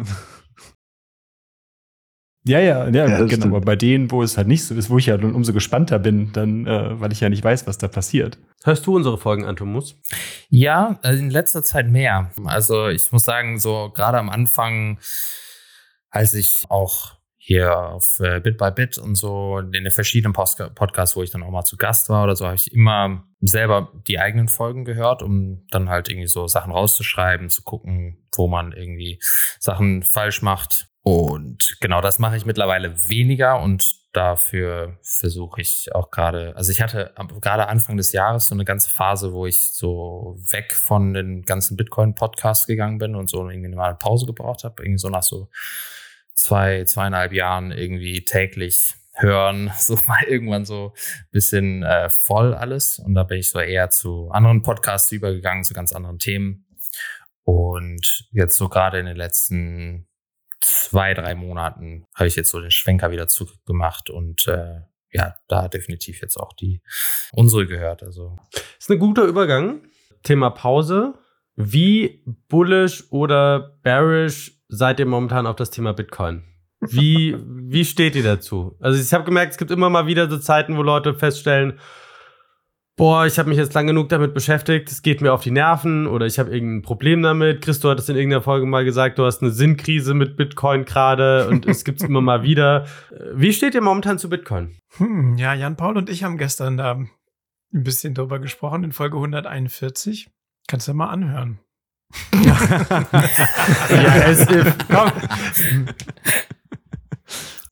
Ja, 2.49 2.59
ja, 2.61 2.89
ja, 2.89 3.07
Ja, 3.07 3.17
genau. 3.17 3.29
stimmt. 3.29 3.45
Aber 3.47 3.61
bei 3.61 3.77
denen, 3.77 4.11
wo 4.11 4.23
es 4.23 4.37
halt 4.37 4.49
nicht 4.49 4.65
so 4.65 4.75
ist, 4.75 4.91
wo 4.91 4.99
ich 4.99 5.07
ja 5.07 5.17
dann 5.17 5.35
umso 5.35 5.53
gespannter 5.53 5.99
bin, 5.99 6.33
dann, 6.33 6.67
äh, 6.67 7.01
weil 7.01 7.13
ich 7.13 7.21
ja 7.21 7.29
nicht 7.29 7.45
weiß, 7.45 7.67
was 7.67 7.79
da 7.79 7.89
passiert. 7.89 8.39
Hörst 8.65 8.87
du 8.87 8.97
unsere 8.97 9.19
Folgen 9.19 9.45
an, 9.45 9.57
Thomas? 9.57 9.95
Ja, 10.49 10.99
also 11.03 11.23
in 11.23 11.31
letzter 11.31 11.63
Zeit 11.63 11.89
mehr. 11.89 12.31
Also 12.45 12.89
ich 12.89 13.13
muss 13.13 13.25
sagen, 13.25 13.59
so 13.59 13.91
gerade 13.95 14.19
am 14.19 14.31
Anfang, 14.31 14.99
als 16.11 16.35
ich 16.35 16.65
auch 16.69 17.19
hier 17.49 17.79
auf 17.79 18.21
äh, 18.21 18.41
Bit 18.41 18.59
by 18.59 18.71
Bit 18.71 18.99
und 18.99 19.15
so 19.15 19.59
in 19.59 19.73
den 19.73 19.91
verschiedenen 19.91 20.35
Post 20.35 20.63
Podcasts, 20.75 21.17
wo 21.17 21.23
ich 21.23 21.31
dann 21.31 21.43
auch 21.43 21.51
mal 21.51 21.63
zu 21.63 21.79
Gast 21.79 22.11
war 22.11 22.25
oder 22.25 22.37
so, 22.37 22.45
habe 22.45 22.57
ich 22.57 22.75
immer 22.75 23.25
selber 23.41 23.91
die 24.07 24.19
eigenen 24.19 24.49
Folgen 24.49 24.85
gehört, 24.85 25.23
um 25.23 25.65
dann 25.71 25.89
halt 25.89 26.11
irgendwie 26.11 26.27
so 26.27 26.47
Sachen 26.47 26.73
rauszuschreiben, 26.73 27.49
zu 27.49 27.63
gucken, 27.63 28.19
wo 28.37 28.49
man 28.49 28.73
irgendwie 28.73 29.19
Sachen 29.59 30.03
falsch 30.03 30.43
macht. 30.43 30.88
Und 31.03 31.77
genau 31.81 32.01
das 32.01 32.19
mache 32.19 32.37
ich 32.37 32.45
mittlerweile 32.45 33.09
weniger 33.09 33.61
und 33.61 33.99
dafür 34.13 34.99
versuche 35.03 35.61
ich 35.61 35.95
auch 35.95 36.11
gerade, 36.11 36.55
also 36.57 36.73
ich 36.73 36.83
hatte 36.83 37.13
gerade 37.41 37.69
Anfang 37.69 37.97
des 37.97 38.13
Jahres 38.13 38.49
so 38.49 38.55
eine 38.55 38.65
ganze 38.65 38.91
Phase, 38.91 39.33
wo 39.33 39.47
ich 39.47 39.71
so 39.73 40.37
weg 40.51 40.75
von 40.75 41.15
den 41.15 41.43
ganzen 41.43 41.77
Bitcoin-Podcasts 41.77 42.67
gegangen 42.67 42.99
bin 42.99 43.15
und 43.15 43.31
so 43.31 43.49
irgendwie 43.49 43.69
mal 43.69 43.89
eine 43.89 43.97
Pause 43.97 44.27
gebraucht 44.27 44.65
habe, 44.65 44.83
irgendwie 44.83 44.99
so 44.99 45.09
nach 45.09 45.23
so 45.23 45.49
zwei, 46.35 46.85
zweieinhalb 46.85 47.33
Jahren 47.33 47.73
irgendwie 47.73 48.25
täglich 48.25 48.95
hören, 49.15 49.73
so 49.79 49.99
mal 50.07 50.25
irgendwann 50.25 50.65
so 50.65 50.95
ein 50.95 51.31
bisschen 51.31 51.83
äh, 51.83 52.09
voll 52.11 52.55
alles. 52.55 52.99
Und 52.99 53.15
da 53.15 53.25
bin 53.25 53.39
ich 53.39 53.51
so 53.51 53.61
eher 53.61 53.91
zu 53.91 54.31
anderen 54.31 54.63
Podcasts 54.63 55.13
übergegangen, 55.13 55.65
zu 55.65 55.75
ganz 55.75 55.93
anderen 55.93 56.19
Themen. 56.19 56.67
Und 57.45 58.29
jetzt 58.31 58.57
so 58.57 58.69
gerade 58.69 58.99
in 58.99 59.07
den 59.07 59.17
letzten 59.17 60.07
zwei, 60.61 61.15
drei 61.15 61.35
Monaten 61.35 62.07
habe 62.15 62.29
ich 62.29 62.37
jetzt 62.37 62.51
so 62.51 62.61
den 62.61 62.71
Schwenker 62.71 63.11
wieder 63.11 63.29
zurückgemacht 63.29 64.11
und 64.11 64.47
äh, 64.49 64.81
ja, 65.11 65.37
da 65.49 65.69
definitiv 65.69 66.21
jetzt 66.21 66.37
auch 66.37 66.53
die 66.53 66.83
unsere 67.33 67.67
gehört. 67.67 68.03
Also 68.03 68.37
Ist 68.79 68.91
ein 68.91 68.99
guter 68.99 69.25
Übergang. 69.25 69.83
Thema 70.23 70.51
Pause. 70.51 71.15
Wie 71.57 72.23
bullish 72.49 73.05
oder 73.11 73.79
bearish 73.83 74.61
seid 74.69 75.01
ihr 75.01 75.07
momentan 75.07 75.47
auf 75.47 75.57
das 75.57 75.71
Thema 75.71 75.93
Bitcoin? 75.93 76.45
Wie, 76.81 77.37
wie 77.47 77.85
steht 77.85 78.15
ihr 78.17 78.23
dazu? 78.23 78.77
Also 78.81 79.01
ich 79.01 79.13
habe 79.13 79.25
gemerkt, 79.25 79.53
es 79.53 79.59
gibt 79.59 79.71
immer 79.71 79.91
mal 79.91 80.07
wieder 80.07 80.29
so 80.29 80.39
Zeiten, 80.39 80.77
wo 80.77 80.83
Leute 80.83 81.15
feststellen, 81.15 81.79
boah, 82.99 83.25
ich 83.25 83.39
habe 83.39 83.49
mich 83.49 83.57
jetzt 83.57 83.73
lang 83.73 83.87
genug 83.87 84.11
damit 84.11 84.35
beschäftigt, 84.35 84.91
es 84.91 85.01
geht 85.01 85.23
mir 85.23 85.33
auf 85.33 85.43
die 85.43 85.51
Nerven 85.51 86.07
oder 86.07 86.27
ich 86.27 86.39
habe 86.39 86.51
irgendein 86.51 86.83
Problem 86.83 87.23
damit. 87.23 87.63
Christo 87.63 87.89
hat 87.89 87.99
es 87.99 88.09
in 88.11 88.17
irgendeiner 88.17 88.43
Folge 88.43 88.67
mal 88.67 88.85
gesagt, 88.85 89.19
du 89.19 89.25
hast 89.25 89.41
eine 89.41 89.53
Sinnkrise 89.53 90.13
mit 90.13 90.37
Bitcoin 90.37 90.85
gerade 90.85 91.49
und 91.49 91.65
es 91.65 91.85
gibt 91.85 92.03
es 92.03 92.09
immer 92.09 92.21
mal 92.21 92.43
wieder. 92.43 92.87
Wie 93.33 93.55
steht 93.55 93.75
ihr 93.75 93.81
momentan 93.81 94.19
zu 94.19 94.29
Bitcoin? 94.29 94.77
Hm, 94.99 95.39
ja, 95.39 95.55
Jan 95.55 95.77
Paul 95.77 95.97
und 95.97 96.11
ich 96.11 96.25
haben 96.25 96.37
gestern 96.37 96.77
da 96.77 96.93
ein 96.93 97.09
bisschen 97.71 98.13
drüber 98.15 98.41
gesprochen 98.41 98.85
in 98.85 98.93
Folge 98.93 99.17
141. 99.17 100.29
Kannst 100.67 100.89
du 100.89 100.95
mal 100.95 101.09
anhören. 101.09 101.61
ja, 102.45 104.17
es, 104.27 104.47
komm. 104.89 105.13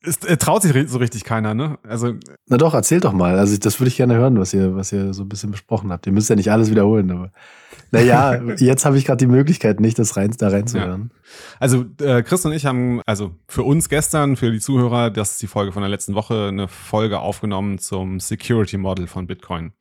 Es 0.07 0.19
äh, 0.19 0.37
traut 0.37 0.62
sich 0.62 0.88
so 0.88 0.99
richtig 0.99 1.25
keiner, 1.25 1.55
ne? 1.55 1.79
Also, 1.87 2.14
Na 2.47 2.57
doch, 2.57 2.75
erzählt 2.75 3.05
doch 3.05 3.12
mal. 3.12 3.38
Also 3.38 3.57
das 3.59 3.81
würde 3.81 3.88
ich 3.88 3.97
gerne 3.97 4.14
hören, 4.14 4.38
was 4.38 4.55
ihr, 4.55 4.77
was 4.77 4.92
ihr 4.92 5.12
so 5.12 5.25
ein 5.25 5.29
bisschen 5.29 5.51
besprochen 5.51 5.90
habt. 5.90 6.07
Ihr 6.07 6.12
müsst 6.12 6.31
ja 6.31 6.37
nicht 6.37 6.51
alles 6.51 6.71
wiederholen, 6.71 7.11
aber 7.11 7.33
naja, 7.90 8.40
jetzt 8.57 8.85
habe 8.85 8.99
ich 8.99 9.05
gerade 9.05 9.19
die 9.19 9.27
Möglichkeit, 9.27 9.81
nicht 9.81 9.99
das 9.99 10.16
rein, 10.16 10.35
da 10.38 10.49
reinzuhören. 10.49 11.11
also 11.59 11.85
äh, 12.01 12.23
Chris 12.23 12.45
und 12.47 12.53
ich 12.53 12.66
haben, 12.66 13.01
also 13.07 13.35
für 13.49 13.62
uns 13.62 13.88
gestern, 13.88 14.37
für 14.37 14.51
die 14.51 14.61
Zuhörer, 14.61 15.11
das 15.11 15.33
ist 15.33 15.42
die 15.42 15.47
Folge 15.47 15.73
von 15.73 15.83
der 15.83 15.90
letzten 15.90 16.14
Woche, 16.14 16.49
eine 16.49 16.69
Folge 16.69 17.19
aufgenommen 17.19 17.79
zum 17.79 18.21
Security 18.21 18.79
Model 18.79 19.07
von 19.07 19.27
Bitcoin. 19.27 19.73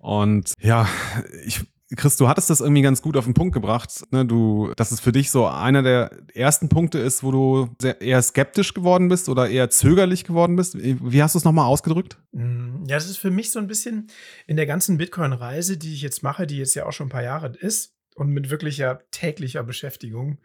Und 0.00 0.54
ja, 0.60 0.88
ich, 1.44 1.60
Chris, 1.96 2.16
du 2.16 2.28
hattest 2.28 2.50
das 2.50 2.60
irgendwie 2.60 2.82
ganz 2.82 3.02
gut 3.02 3.16
auf 3.16 3.24
den 3.24 3.34
Punkt 3.34 3.52
gebracht, 3.52 4.04
ne? 4.12 4.24
du, 4.24 4.72
dass 4.76 4.92
es 4.92 5.00
für 5.00 5.10
dich 5.10 5.30
so 5.30 5.46
einer 5.46 5.82
der 5.82 6.10
ersten 6.34 6.68
Punkte 6.68 6.98
ist, 6.98 7.24
wo 7.24 7.32
du 7.32 7.68
sehr, 7.80 8.00
eher 8.00 8.22
skeptisch 8.22 8.74
geworden 8.74 9.08
bist 9.08 9.28
oder 9.28 9.48
eher 9.48 9.70
zögerlich 9.70 10.24
geworden 10.24 10.54
bist. 10.54 10.76
Wie 10.78 11.22
hast 11.22 11.34
du 11.34 11.38
es 11.38 11.44
nochmal 11.44 11.66
ausgedrückt? 11.66 12.18
Mm, 12.32 12.84
Ja, 12.86 12.96
das 12.96 13.10
ist 13.10 13.18
für 13.18 13.30
mich 13.30 13.50
so 13.50 13.58
ein 13.58 13.66
bisschen 13.66 14.06
in 14.46 14.56
der 14.56 14.66
ganzen 14.66 14.98
Bitcoin-Reise, 14.98 15.76
die 15.78 15.92
ich 15.92 16.02
jetzt 16.02 16.22
mache, 16.22 16.46
die 16.46 16.58
jetzt 16.58 16.74
ja 16.74 16.86
auch 16.86 16.92
schon 16.92 17.06
ein 17.06 17.10
paar 17.10 17.24
Jahre 17.24 17.52
ist 17.58 17.94
und 18.14 18.30
mit 18.30 18.50
wirklicher 18.50 19.00
täglicher 19.10 19.64
Beschäftigung, 19.64 20.38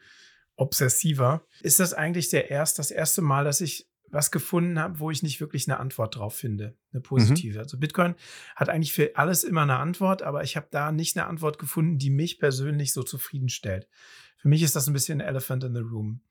obsessiver, 0.55 1.45
ist 1.61 1.79
das 1.79 1.93
eigentlich 1.93 2.29
der 2.29 2.49
erst, 2.49 2.79
das 2.79 2.89
erste 2.89 3.21
Mal, 3.21 3.43
dass 3.43 3.61
ich 3.61 3.87
was 4.15 4.31
gefunden 4.31 4.79
habe, 4.79 4.99
wo 4.99 5.11
ich 5.11 5.23
nicht 5.23 5.41
wirklich 5.41 5.67
eine 5.67 5.77
Antwort 5.77 6.15
drauf 6.15 6.35
finde, 6.35 6.73
eine 6.93 7.01
positive. 7.01 7.59
Also 7.59 7.77
Bitcoin 7.77 8.15
hat 8.55 8.69
eigentlich 8.69 8.93
für 8.93 9.11
alles 9.17 9.43
immer 9.43 9.63
eine 9.63 9.75
Antwort, 9.75 10.23
aber 10.23 10.41
ich 10.41 10.55
habe 10.55 10.67
da 10.71 10.93
nicht 10.93 11.17
eine 11.17 11.27
Antwort 11.27 11.59
gefunden, 11.59 11.97
die 11.97 12.09
mich 12.09 12.39
persönlich 12.39 12.93
so 12.93 13.03
zufriedenstellt. 13.03 13.89
Für 14.37 14.47
mich 14.47 14.63
ist 14.63 14.75
das 14.75 14.87
ein 14.87 14.93
bisschen 14.93 15.19
ein 15.19 15.27
Elephant 15.27 15.65
in 15.65 15.75
the 15.75 15.81
Room. 15.81 16.21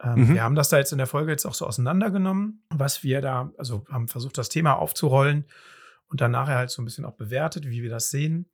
Ähm, 0.00 0.14
Mhm. 0.14 0.34
Wir 0.34 0.42
haben 0.44 0.54
das 0.54 0.68
da 0.68 0.78
jetzt 0.78 0.92
in 0.92 0.98
der 0.98 1.08
Folge 1.08 1.32
jetzt 1.32 1.44
auch 1.44 1.54
so 1.54 1.66
auseinandergenommen, 1.66 2.62
was 2.70 3.02
wir 3.02 3.20
da, 3.20 3.52
also 3.58 3.84
haben 3.90 4.06
versucht, 4.06 4.38
das 4.38 4.48
Thema 4.48 4.74
aufzurollen 4.74 5.46
und 6.06 6.20
dann 6.20 6.30
nachher 6.30 6.56
halt 6.56 6.70
so 6.70 6.82
ein 6.82 6.84
bisschen 6.84 7.04
auch 7.04 7.16
bewertet, 7.16 7.66
wie 7.66 7.82
wir 7.82 7.90
das 7.90 8.10
sehen. 8.10 8.48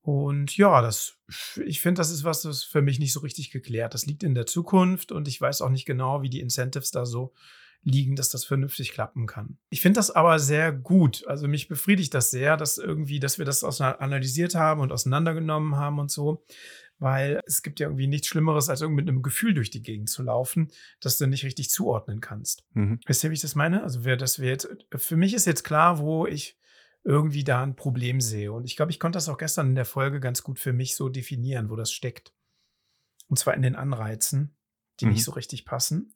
Und 0.00 0.56
ja, 0.56 0.80
das, 0.80 1.18
ich 1.66 1.80
finde, 1.80 1.98
das 1.98 2.10
ist 2.10 2.24
was, 2.24 2.40
das 2.40 2.58
ist 2.58 2.64
für 2.64 2.80
mich 2.80 3.00
nicht 3.00 3.12
so 3.12 3.20
richtig 3.20 3.50
geklärt. 3.50 3.92
Das 3.92 4.06
liegt 4.06 4.22
in 4.22 4.34
der 4.34 4.46
Zukunft 4.46 5.12
und 5.12 5.28
ich 5.28 5.40
weiß 5.40 5.60
auch 5.60 5.68
nicht 5.68 5.84
genau, 5.84 6.22
wie 6.22 6.30
die 6.30 6.40
Incentives 6.40 6.90
da 6.90 7.04
so 7.04 7.34
liegen, 7.86 8.16
dass 8.16 8.28
das 8.30 8.44
vernünftig 8.44 8.90
klappen 8.90 9.26
kann. 9.26 9.58
Ich 9.70 9.80
finde 9.80 9.98
das 9.98 10.10
aber 10.10 10.40
sehr 10.40 10.72
gut. 10.72 11.24
Also 11.28 11.46
mich 11.46 11.68
befriedigt 11.68 12.12
das 12.14 12.30
sehr, 12.32 12.56
dass 12.56 12.78
irgendwie, 12.78 13.20
dass 13.20 13.38
wir 13.38 13.44
das 13.44 13.62
analysiert 13.62 14.56
haben 14.56 14.80
und 14.80 14.90
auseinandergenommen 14.90 15.76
haben 15.76 16.00
und 16.00 16.10
so. 16.10 16.44
Weil 16.98 17.40
es 17.46 17.62
gibt 17.62 17.78
ja 17.78 17.86
irgendwie 17.86 18.08
nichts 18.08 18.26
Schlimmeres, 18.26 18.68
als 18.68 18.80
irgendwie 18.80 19.02
mit 19.02 19.08
einem 19.08 19.22
Gefühl 19.22 19.54
durch 19.54 19.70
die 19.70 19.82
Gegend 19.82 20.08
zu 20.08 20.22
laufen, 20.22 20.72
das 20.98 21.18
du 21.18 21.26
nicht 21.26 21.44
richtig 21.44 21.70
zuordnen 21.70 22.20
kannst. 22.20 22.64
Mhm. 22.72 22.98
Wisst 23.06 23.22
ihr, 23.22 23.30
wie 23.30 23.34
ich 23.34 23.42
das 23.42 23.54
meine? 23.54 23.82
Also, 23.82 24.04
wer 24.04 24.16
das 24.16 24.40
wir 24.40 24.48
jetzt, 24.48 24.68
für 24.96 25.16
mich 25.16 25.34
ist 25.34 25.46
jetzt 25.46 25.62
klar, 25.62 25.98
wo 25.98 26.26
ich 26.26 26.58
irgendwie 27.04 27.44
da 27.44 27.62
ein 27.62 27.76
Problem 27.76 28.20
sehe. 28.20 28.50
Und 28.50 28.64
ich 28.64 28.74
glaube, 28.74 28.90
ich 28.90 28.98
konnte 28.98 29.18
das 29.18 29.28
auch 29.28 29.38
gestern 29.38 29.68
in 29.68 29.74
der 29.76 29.84
Folge 29.84 30.18
ganz 30.18 30.42
gut 30.42 30.58
für 30.58 30.72
mich 30.72 30.96
so 30.96 31.08
definieren, 31.08 31.70
wo 31.70 31.76
das 31.76 31.92
steckt. 31.92 32.32
Und 33.28 33.38
zwar 33.38 33.54
in 33.54 33.62
den 33.62 33.76
Anreizen, 33.76 34.56
die 34.98 35.06
Mhm. 35.06 35.12
nicht 35.12 35.24
so 35.24 35.32
richtig 35.32 35.66
passen. 35.66 36.14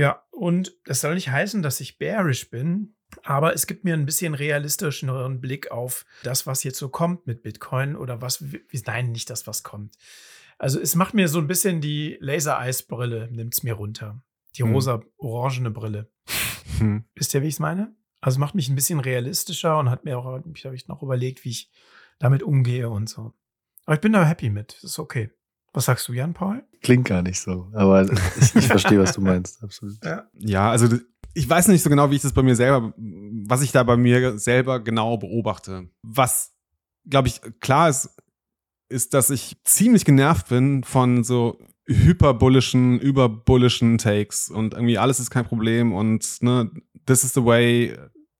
Ja, 0.00 0.22
und 0.30 0.74
das 0.84 1.00
soll 1.02 1.14
nicht 1.14 1.28
heißen, 1.30 1.62
dass 1.62 1.80
ich 1.80 1.98
bearish 1.98 2.48
bin, 2.50 2.94
aber 3.22 3.52
es 3.54 3.66
gibt 3.66 3.84
mir 3.84 3.94
ein 3.94 4.06
bisschen 4.06 4.34
realistischeren 4.34 5.40
Blick 5.40 5.70
auf 5.70 6.06
das, 6.22 6.46
was 6.46 6.62
jetzt 6.64 6.78
so 6.78 6.88
kommt 6.88 7.26
mit 7.26 7.42
Bitcoin 7.42 7.96
oder 7.96 8.22
was, 8.22 8.50
wie- 8.52 8.62
nein, 8.86 9.12
nicht 9.12 9.28
das, 9.30 9.46
was 9.46 9.62
kommt. 9.62 9.96
Also 10.58 10.80
es 10.80 10.94
macht 10.94 11.14
mir 11.14 11.28
so 11.28 11.38
ein 11.38 11.46
bisschen 11.46 11.80
die 11.80 12.16
Laser-Eis-Brille, 12.20 13.28
nimmt 13.30 13.54
es 13.54 13.62
mir 13.62 13.74
runter. 13.74 14.22
Die 14.56 14.62
Mhm. 14.64 14.72
rosa-orangene 14.74 15.70
Brille. 15.70 16.10
Hm. 16.78 17.04
Wisst 17.14 17.34
ihr, 17.34 17.42
wie 17.42 17.48
ich 17.48 17.54
es 17.54 17.60
meine? 17.60 17.94
Also 18.20 18.38
macht 18.40 18.54
mich 18.54 18.68
ein 18.68 18.74
bisschen 18.74 19.00
realistischer 19.00 19.78
und 19.78 19.90
hat 19.90 20.04
mir 20.04 20.18
auch, 20.18 20.24
habe 20.24 20.74
ich 20.74 20.88
noch 20.88 21.02
überlegt, 21.02 21.44
wie 21.44 21.50
ich 21.50 21.70
damit 22.18 22.42
umgehe 22.42 22.88
und 22.90 23.08
so. 23.08 23.32
Aber 23.86 23.94
ich 23.94 24.00
bin 24.00 24.12
da 24.12 24.24
happy 24.24 24.50
mit. 24.50 24.74
Das 24.76 24.84
ist 24.92 24.98
okay. 24.98 25.30
Was 25.72 25.84
sagst 25.84 26.08
du, 26.08 26.12
Jan 26.12 26.34
Paul? 26.34 26.62
Klingt 26.82 27.06
gar 27.06 27.22
nicht 27.22 27.38
so, 27.40 27.68
aber 27.74 28.10
ich, 28.10 28.56
ich 28.56 28.66
verstehe, 28.66 28.98
was 28.98 29.12
du 29.12 29.20
meinst. 29.20 29.62
Absolut. 29.62 29.96
Ja. 30.04 30.24
Ja, 30.38 30.70
also 30.70 30.98
ich 31.34 31.48
weiß 31.48 31.68
nicht 31.68 31.82
so 31.82 31.90
genau, 31.90 32.10
wie 32.10 32.16
ich 32.16 32.22
das 32.22 32.32
bei 32.32 32.42
mir 32.42 32.56
selber, 32.56 32.92
was 32.96 33.62
ich 33.62 33.70
da 33.70 33.82
bei 33.82 33.96
mir 33.96 34.38
selber 34.38 34.80
genau 34.80 35.16
beobachte. 35.16 35.88
Was, 36.02 36.52
glaube 37.08 37.28
ich, 37.28 37.40
klar 37.60 37.88
ist, 37.88 38.10
ist, 38.88 39.14
dass 39.14 39.30
ich 39.30 39.56
ziemlich 39.64 40.04
genervt 40.04 40.48
bin 40.48 40.82
von 40.82 41.22
so 41.22 41.58
hyperbullischen, 41.86 42.98
überbullischen 42.98 43.98
Takes 43.98 44.48
und 44.50 44.74
irgendwie 44.74 44.98
alles 44.98 45.20
ist 45.20 45.30
kein 45.30 45.44
Problem 45.44 45.92
und 45.92 46.42
ne, 46.42 46.70
this 47.06 47.24
is 47.24 47.34
the 47.34 47.44
way, 47.44 47.96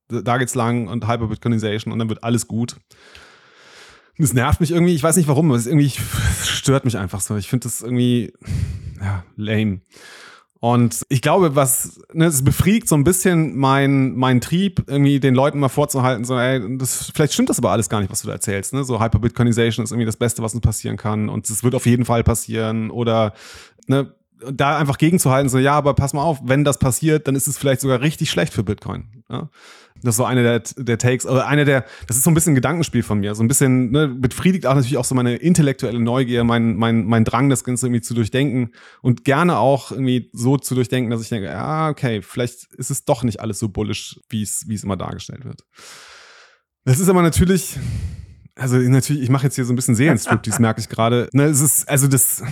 da 0.07 0.37
geht's 0.37 0.55
lang 0.55 0.87
und 0.87 1.07
Hyperbitcoinization 1.07 1.91
und 1.91 1.99
dann 1.99 2.09
wird 2.09 2.23
alles 2.23 2.47
gut. 2.47 2.75
Das 4.17 4.33
nervt 4.33 4.59
mich 4.61 4.71
irgendwie, 4.71 4.93
ich 4.93 5.03
weiß 5.03 5.15
nicht 5.15 5.27
warum, 5.27 5.49
aber 5.49 5.57
es 5.57 5.67
irgendwie 5.67 5.91
stört 6.43 6.85
mich 6.85 6.97
einfach 6.97 7.21
so. 7.21 7.37
Ich 7.37 7.49
finde 7.49 7.63
das 7.63 7.81
irgendwie 7.81 8.33
ja, 9.01 9.23
lame. 9.35 9.81
Und 10.59 11.01
ich 11.09 11.23
glaube, 11.23 11.55
was, 11.55 11.99
ne, 12.13 12.25
es 12.25 12.43
befriedigt 12.43 12.87
so 12.87 12.93
ein 12.93 13.03
bisschen 13.03 13.57
mein, 13.57 14.15
mein 14.15 14.41
Trieb, 14.41 14.83
irgendwie 14.85 15.19
den 15.19 15.33
Leuten 15.33 15.57
mal 15.57 15.69
vorzuhalten, 15.69 16.23
so, 16.23 16.37
ey, 16.37 16.77
das, 16.77 17.11
vielleicht 17.15 17.33
stimmt 17.33 17.49
das 17.49 17.57
aber 17.57 17.71
alles 17.71 17.89
gar 17.89 17.99
nicht, 17.99 18.11
was 18.11 18.21
du 18.21 18.27
da 18.27 18.33
erzählst, 18.33 18.71
ne? 18.71 18.83
So 18.83 19.01
Hyperbitcoinization 19.01 19.83
ist 19.83 19.91
irgendwie 19.91 20.05
das 20.05 20.17
Beste, 20.17 20.43
was 20.43 20.53
uns 20.53 20.61
passieren 20.61 20.97
kann 20.97 21.29
und 21.29 21.49
es 21.49 21.63
wird 21.63 21.73
auf 21.73 21.87
jeden 21.87 22.05
Fall 22.05 22.23
passieren 22.23 22.91
oder, 22.91 23.33
ne, 23.87 24.13
da 24.51 24.77
einfach 24.77 24.99
gegenzuhalten, 24.99 25.49
so, 25.49 25.57
ja, 25.57 25.73
aber 25.73 25.95
pass 25.95 26.13
mal 26.13 26.21
auf, 26.21 26.39
wenn 26.43 26.63
das 26.63 26.77
passiert, 26.77 27.27
dann 27.27 27.35
ist 27.35 27.47
es 27.47 27.57
vielleicht 27.57 27.81
sogar 27.81 28.01
richtig 28.01 28.29
schlecht 28.29 28.53
für 28.53 28.63
Bitcoin. 28.63 29.23
Ja? 29.31 29.49
Das 30.03 30.13
ist 30.13 30.17
so 30.17 30.25
eine 30.25 30.43
der, 30.43 30.59
der 30.77 30.97
Takes, 30.97 31.25
oder 31.25 31.47
eine 31.47 31.65
der, 31.65 31.85
das 32.07 32.17
ist 32.17 32.23
so 32.23 32.31
ein 32.31 32.33
bisschen 32.33 32.53
ein 32.53 32.55
Gedankenspiel 32.55 33.03
von 33.03 33.19
mir, 33.19 33.35
so 33.35 33.43
ein 33.43 33.47
bisschen, 33.47 33.91
ne, 33.91 34.07
befriedigt 34.07 34.65
auch 34.65 34.73
natürlich 34.73 34.97
auch 34.97 35.05
so 35.05 35.13
meine 35.13 35.35
intellektuelle 35.35 35.99
Neugier, 35.99 36.43
mein, 36.43 36.75
mein, 36.75 37.05
mein 37.05 37.23
Drang, 37.23 37.49
das 37.49 37.63
Ganze 37.63 37.87
irgendwie 37.87 38.01
zu 38.01 38.13
durchdenken 38.13 38.71
und 39.01 39.25
gerne 39.25 39.57
auch 39.57 39.91
irgendwie 39.91 40.29
so 40.33 40.57
zu 40.57 40.75
durchdenken, 40.75 41.11
dass 41.11 41.21
ich 41.21 41.29
denke, 41.29 41.47
ja, 41.47 41.89
okay, 41.89 42.21
vielleicht 42.21 42.73
ist 42.73 42.89
es 42.89 43.05
doch 43.05 43.23
nicht 43.23 43.39
alles 43.39 43.59
so 43.59 43.69
bullish, 43.69 44.19
wie 44.29 44.41
es, 44.41 44.67
wie 44.67 44.75
es 44.75 44.83
immer 44.83 44.97
dargestellt 44.97 45.45
wird. 45.45 45.63
Das 46.83 46.99
ist 46.99 47.09
aber 47.09 47.21
natürlich, 47.21 47.77
also 48.55 48.77
natürlich, 48.77 49.21
ich 49.21 49.29
mache 49.29 49.45
jetzt 49.45 49.55
hier 49.55 49.65
so 49.65 49.73
ein 49.73 49.75
bisschen 49.75 49.95
Seelenstriptease, 49.95 50.59
merke 50.61 50.81
ich 50.81 50.89
gerade. 50.89 51.29
Ne, 51.33 51.43
es 51.43 51.61
ist, 51.61 51.87
also 51.87 52.07
das, 52.07 52.43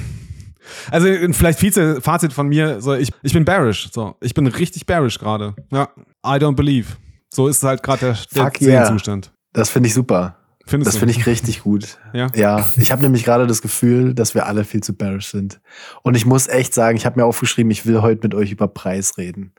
also 0.92 1.08
vielleicht 1.32 1.62
Vize, 1.62 2.02
Fazit 2.02 2.34
von 2.34 2.48
mir, 2.48 2.82
so 2.82 2.94
ich, 2.94 3.12
ich 3.24 3.34
bin 3.34 3.46
bearish, 3.46 3.90
so 3.92 4.16
ich 4.22 4.34
bin 4.34 4.46
richtig 4.48 4.86
bearish 4.86 5.20
gerade. 5.20 5.56
Ja, 5.72 5.90
I 6.26 6.38
don't 6.38 6.56
believe. 6.56 6.98
So 7.34 7.48
ist 7.48 7.64
halt 7.64 7.84
gerade 7.84 8.00
der, 8.00 8.18
der 8.34 8.44
yeah. 8.44 8.86
Seelenzustand. 8.86 9.32
Das 9.54 9.70
finde 9.70 9.88
ich 9.88 9.94
super. 9.94 10.36
Findest 10.66 10.94
Das 10.94 10.98
finde 10.98 11.16
ich 11.16 11.26
richtig 11.26 11.64
gut. 11.64 11.98
Ja. 12.14 12.28
Ja, 12.36 12.72
ich 12.76 12.92
habe 12.92 13.02
nämlich 13.02 13.24
gerade 13.24 13.48
das 13.48 13.64
Gefühl, 13.64 14.14
dass 14.14 14.36
wir 14.36 14.46
alle 14.46 14.64
viel 14.64 14.82
zu 14.82 14.94
bearish 14.94 15.30
sind. 15.30 15.60
Und 16.04 16.16
ich 16.16 16.28
muss 16.28 16.48
echt 16.48 16.76
sagen, 16.76 16.96
ich 16.96 17.08
habe 17.08 17.20
mir 17.20 17.26
aufgeschrieben, 17.26 17.72
ich 17.72 17.88
will 17.88 18.04
heute 18.04 18.22
mit 18.22 18.36
euch 18.36 18.52
über 18.52 18.68
Preis 18.68 19.18
reden. 19.18 19.54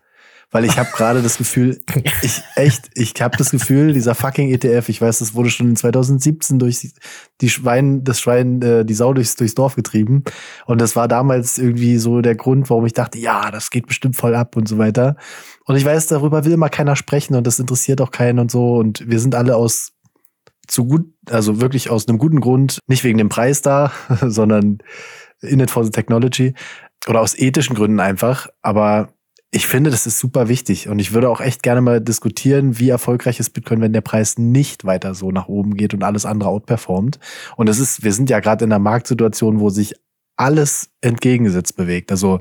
Weil 0.52 0.64
ich 0.64 0.78
habe 0.78 0.90
gerade 0.92 1.22
das 1.22 1.38
Gefühl, 1.38 1.80
ich 2.22 2.42
echt, 2.56 2.90
ich 2.94 3.14
habe 3.20 3.36
das 3.36 3.50
Gefühl, 3.50 3.92
dieser 3.92 4.14
fucking 4.14 4.50
ETF, 4.50 4.88
ich 4.88 5.00
weiß, 5.00 5.20
das 5.20 5.34
wurde 5.34 5.50
schon 5.50 5.70
in 5.70 5.76
2017 5.76 6.58
durch 6.58 6.92
die 7.40 7.48
Schwein, 7.48 8.02
das 8.02 8.20
Schwein, 8.20 8.60
äh, 8.62 8.84
die 8.84 8.94
Sau 8.94 9.14
durchs, 9.14 9.36
durchs 9.36 9.54
Dorf 9.54 9.76
getrieben. 9.76 10.24
Und 10.66 10.80
das 10.80 10.96
war 10.96 11.06
damals 11.06 11.58
irgendwie 11.58 11.98
so 11.98 12.20
der 12.20 12.34
Grund, 12.34 12.68
warum 12.70 12.84
ich 12.86 12.94
dachte, 12.94 13.18
ja, 13.18 13.50
das 13.50 13.70
geht 13.70 13.86
bestimmt 13.86 14.16
voll 14.16 14.34
ab 14.34 14.56
und 14.56 14.68
so 14.68 14.78
weiter. 14.78 15.16
Und 15.66 15.76
ich 15.76 15.84
weiß, 15.84 16.08
darüber 16.08 16.44
will 16.44 16.52
immer 16.52 16.68
keiner 16.68 16.96
sprechen 16.96 17.36
und 17.36 17.46
das 17.46 17.60
interessiert 17.60 18.00
auch 18.00 18.10
keinen 18.10 18.40
und 18.40 18.50
so. 18.50 18.76
Und 18.76 19.08
wir 19.08 19.20
sind 19.20 19.34
alle 19.34 19.54
aus 19.56 19.92
zu 20.66 20.86
gut, 20.86 21.06
also 21.28 21.60
wirklich 21.60 21.90
aus 21.90 22.08
einem 22.08 22.18
guten 22.18 22.40
Grund, 22.40 22.80
nicht 22.86 23.04
wegen 23.04 23.18
dem 23.18 23.28
Preis 23.28 23.62
da, 23.62 23.92
sondern 24.22 24.78
in 25.42 25.60
it 25.60 25.70
for 25.70 25.84
the 25.84 25.90
technology 25.90 26.54
oder 27.08 27.20
aus 27.20 27.36
ethischen 27.36 27.76
Gründen 27.76 28.00
einfach. 28.00 28.48
Aber 28.62 29.12
ich 29.52 29.66
finde, 29.66 29.90
das 29.90 30.06
ist 30.06 30.20
super 30.20 30.48
wichtig 30.48 30.88
und 30.88 31.00
ich 31.00 31.12
würde 31.12 31.28
auch 31.28 31.40
echt 31.40 31.62
gerne 31.62 31.80
mal 31.80 32.00
diskutieren, 32.00 32.78
wie 32.78 32.88
erfolgreich 32.88 33.40
ist 33.40 33.50
Bitcoin, 33.50 33.80
wenn 33.80 33.92
der 33.92 34.00
Preis 34.00 34.38
nicht 34.38 34.84
weiter 34.84 35.14
so 35.14 35.32
nach 35.32 35.48
oben 35.48 35.74
geht 35.74 35.92
und 35.92 36.04
alles 36.04 36.24
andere 36.24 36.50
outperformt. 36.50 37.18
Und 37.56 37.68
es 37.68 37.80
ist, 37.80 38.04
wir 38.04 38.12
sind 38.12 38.30
ja 38.30 38.38
gerade 38.38 38.64
in 38.64 38.72
einer 38.72 38.78
Marktsituation, 38.78 39.58
wo 39.58 39.68
sich 39.70 39.94
alles 40.36 40.90
entgegengesetzt 41.00 41.76
bewegt. 41.76 42.12
Also 42.12 42.40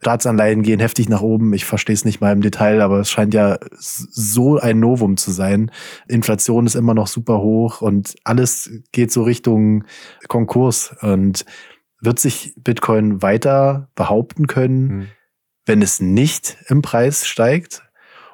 Staatsanleihen 0.00 0.62
gehen 0.62 0.78
heftig 0.78 1.08
nach 1.08 1.22
oben. 1.22 1.54
Ich 1.54 1.64
verstehe 1.64 1.94
es 1.94 2.04
nicht 2.04 2.20
mal 2.20 2.32
im 2.32 2.42
Detail, 2.42 2.82
aber 2.82 3.00
es 3.00 3.10
scheint 3.10 3.34
ja 3.34 3.58
so 3.78 4.58
ein 4.58 4.78
Novum 4.78 5.16
zu 5.16 5.32
sein. 5.32 5.70
Inflation 6.06 6.66
ist 6.66 6.76
immer 6.76 6.94
noch 6.94 7.08
super 7.08 7.38
hoch 7.38 7.80
und 7.80 8.14
alles 8.24 8.70
geht 8.92 9.10
so 9.10 9.22
Richtung 9.22 9.84
Konkurs. 10.28 10.94
Und 11.00 11.44
wird 12.02 12.18
sich 12.18 12.54
Bitcoin 12.56 13.22
weiter 13.22 13.88
behaupten 13.94 14.46
können, 14.46 14.88
Hm. 14.90 15.06
Wenn 15.66 15.82
es 15.82 16.00
nicht 16.00 16.56
im 16.68 16.82
Preis 16.82 17.26
steigt? 17.26 17.82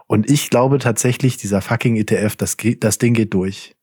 Und 0.07 0.31
ich 0.31 0.51
glaube 0.51 0.79
tatsächlich, 0.79 1.37
dieser 1.37 1.61
fucking 1.61 1.97
ETF, 1.97 2.37
das, 2.37 2.57
geht, 2.57 2.83
das 2.83 2.99
Ding 2.99 3.15
geht 3.15 3.35
durch. 3.35 3.77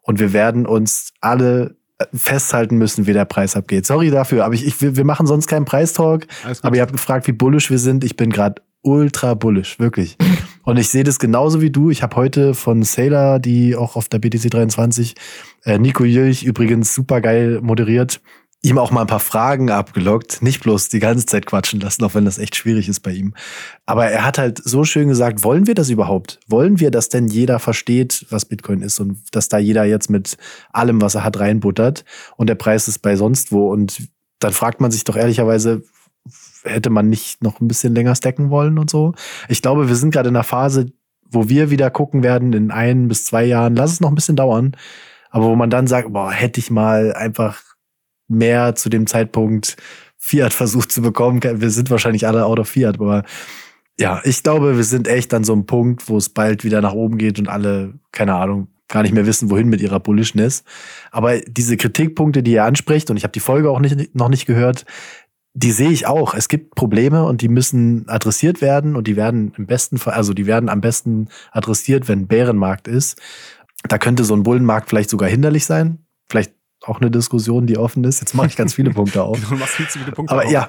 Und 0.00 0.18
wir 0.20 0.32
werden 0.32 0.66
uns 0.66 1.12
alle 1.20 1.76
festhalten 2.12 2.78
müssen, 2.78 3.06
wie 3.06 3.12
der 3.12 3.24
Preis 3.24 3.56
abgeht. 3.56 3.86
Sorry 3.86 4.10
dafür, 4.10 4.44
aber 4.44 4.54
ich, 4.54 4.66
ich, 4.66 4.80
wir 4.80 5.04
machen 5.04 5.26
sonst 5.26 5.46
keinen 5.46 5.64
Preistalk. 5.64 6.26
Aber 6.62 6.76
ihr 6.76 6.82
habt 6.82 6.92
gefragt, 6.92 7.26
wie 7.26 7.32
bullish 7.32 7.70
wir 7.70 7.78
sind. 7.78 8.04
Ich 8.04 8.16
bin 8.16 8.30
gerade 8.30 8.62
ultra 8.82 9.34
bullish, 9.34 9.78
wirklich. 9.78 10.16
Und 10.64 10.76
ich 10.76 10.88
sehe 10.88 11.04
das 11.04 11.18
genauso 11.18 11.60
wie 11.60 11.70
du. 11.70 11.90
Ich 11.90 12.02
habe 12.02 12.16
heute 12.16 12.54
von 12.54 12.82
Sailor, 12.82 13.40
die 13.40 13.74
auch 13.74 13.96
auf 13.96 14.08
der 14.08 14.18
BTC 14.18 14.50
23, 14.50 15.14
äh, 15.64 15.78
Nico 15.78 16.04
Jülch 16.04 16.44
übrigens 16.44 16.94
super 16.94 17.20
geil 17.20 17.60
moderiert, 17.62 18.20
ihm 18.64 18.78
auch 18.78 18.92
mal 18.92 19.00
ein 19.00 19.08
paar 19.08 19.20
Fragen 19.20 19.70
abgelockt. 19.70 20.40
Nicht 20.40 20.62
bloß 20.62 20.88
die 20.88 21.00
ganze 21.00 21.26
Zeit 21.26 21.46
quatschen 21.46 21.80
lassen, 21.80 22.04
auch 22.04 22.14
wenn 22.14 22.24
das 22.24 22.38
echt 22.38 22.54
schwierig 22.54 22.88
ist 22.88 23.00
bei 23.00 23.10
ihm. 23.10 23.34
Aber 23.86 24.06
er 24.06 24.24
hat 24.24 24.38
halt 24.38 24.62
so 24.62 24.84
schön 24.84 25.08
gesagt, 25.08 25.42
wollen 25.42 25.66
wir 25.66 25.74
das 25.74 25.90
überhaupt? 25.90 26.38
Wollen 26.46 26.78
wir, 26.78 26.92
dass 26.92 27.08
denn 27.08 27.26
jeder 27.26 27.58
versteht, 27.58 28.24
was 28.30 28.44
Bitcoin 28.44 28.82
ist 28.82 29.00
und 29.00 29.18
dass 29.32 29.48
da 29.48 29.58
jeder 29.58 29.84
jetzt 29.84 30.10
mit 30.10 30.36
allem, 30.72 31.02
was 31.02 31.16
er 31.16 31.24
hat, 31.24 31.40
reinbuttert 31.40 32.04
und 32.36 32.48
der 32.48 32.54
Preis 32.54 32.86
ist 32.86 33.00
bei 33.00 33.16
sonst 33.16 33.50
wo? 33.50 33.68
Und 33.68 34.08
dann 34.38 34.52
fragt 34.52 34.80
man 34.80 34.92
sich 34.92 35.02
doch 35.02 35.16
ehrlicherweise, 35.16 35.82
hätte 36.62 36.90
man 36.90 37.08
nicht 37.08 37.42
noch 37.42 37.60
ein 37.60 37.66
bisschen 37.66 37.94
länger 37.94 38.14
stacken 38.14 38.50
wollen 38.50 38.78
und 38.78 38.90
so. 38.90 39.14
Ich 39.48 39.60
glaube, 39.60 39.88
wir 39.88 39.96
sind 39.96 40.12
gerade 40.12 40.28
in 40.28 40.36
einer 40.36 40.44
Phase, 40.44 40.92
wo 41.28 41.48
wir 41.48 41.70
wieder 41.70 41.90
gucken 41.90 42.22
werden 42.22 42.52
in 42.52 42.70
ein 42.70 43.08
bis 43.08 43.24
zwei 43.24 43.44
Jahren. 43.44 43.74
Lass 43.74 43.92
es 43.92 44.00
noch 44.00 44.10
ein 44.10 44.14
bisschen 44.14 44.36
dauern. 44.36 44.76
Aber 45.30 45.46
wo 45.46 45.56
man 45.56 45.70
dann 45.70 45.86
sagt, 45.86 46.12
boah, 46.12 46.30
hätte 46.30 46.60
ich 46.60 46.70
mal 46.70 47.12
einfach 47.14 47.71
mehr 48.32 48.74
zu 48.74 48.88
dem 48.88 49.06
Zeitpunkt 49.06 49.76
Fiat 50.18 50.52
versucht 50.54 50.92
zu 50.92 51.02
bekommen. 51.02 51.40
Wir 51.42 51.70
sind 51.70 51.90
wahrscheinlich 51.90 52.26
alle 52.26 52.44
out 52.44 52.58
of 52.58 52.68
Fiat, 52.68 52.96
aber 52.96 53.24
ja, 53.98 54.20
ich 54.24 54.42
glaube, 54.42 54.76
wir 54.76 54.84
sind 54.84 55.06
echt 55.06 55.34
an 55.34 55.44
so 55.44 55.52
einem 55.52 55.66
Punkt, 55.66 56.08
wo 56.08 56.16
es 56.16 56.30
bald 56.30 56.64
wieder 56.64 56.80
nach 56.80 56.94
oben 56.94 57.18
geht 57.18 57.38
und 57.38 57.48
alle, 57.48 57.94
keine 58.10 58.34
Ahnung, 58.34 58.68
gar 58.88 59.02
nicht 59.02 59.14
mehr 59.14 59.26
wissen, 59.26 59.50
wohin 59.50 59.68
mit 59.68 59.80
ihrer 59.80 60.00
Bullishness. 60.00 60.64
Aber 61.10 61.38
diese 61.40 61.76
Kritikpunkte, 61.76 62.42
die 62.42 62.52
ihr 62.52 62.64
anspricht, 62.64 63.10
und 63.10 63.16
ich 63.16 63.24
habe 63.24 63.32
die 63.32 63.40
Folge 63.40 63.70
auch 63.70 63.80
nicht, 63.80 64.14
noch 64.14 64.28
nicht 64.28 64.46
gehört, 64.46 64.84
die 65.54 65.72
sehe 65.72 65.90
ich 65.90 66.06
auch. 66.06 66.34
Es 66.34 66.48
gibt 66.48 66.74
Probleme 66.74 67.24
und 67.24 67.42
die 67.42 67.48
müssen 67.48 68.08
adressiert 68.08 68.60
werden 68.60 68.96
und 68.96 69.06
die 69.06 69.16
werden 69.16 69.52
im 69.56 69.66
besten 69.66 69.98
Fall, 69.98 70.14
also 70.14 70.32
die 70.32 70.46
werden 70.46 70.68
am 70.68 70.80
besten 70.80 71.28
adressiert, 71.50 72.08
wenn 72.08 72.26
Bärenmarkt 72.26 72.88
ist. 72.88 73.20
Da 73.88 73.98
könnte 73.98 74.24
so 74.24 74.34
ein 74.34 74.44
Bullenmarkt 74.44 74.88
vielleicht 74.88 75.10
sogar 75.10 75.28
hinderlich 75.28 75.66
sein. 75.66 76.06
Vielleicht 76.30 76.52
auch 76.84 77.00
eine 77.00 77.10
Diskussion, 77.10 77.66
die 77.66 77.78
offen 77.78 78.04
ist. 78.04 78.20
Jetzt 78.20 78.34
mache 78.34 78.48
ich 78.48 78.56
ganz 78.56 78.74
viele 78.74 78.90
Punkte 78.94 79.22
auf. 79.22 79.36
Genau, 79.36 79.50
du 79.50 79.56
machst 79.56 79.74
viel 79.74 79.88
zu 79.88 79.98
viele 79.98 80.12
Punkte 80.12 80.34
Aber 80.34 80.44
auf. 80.44 80.50
ja, 80.50 80.68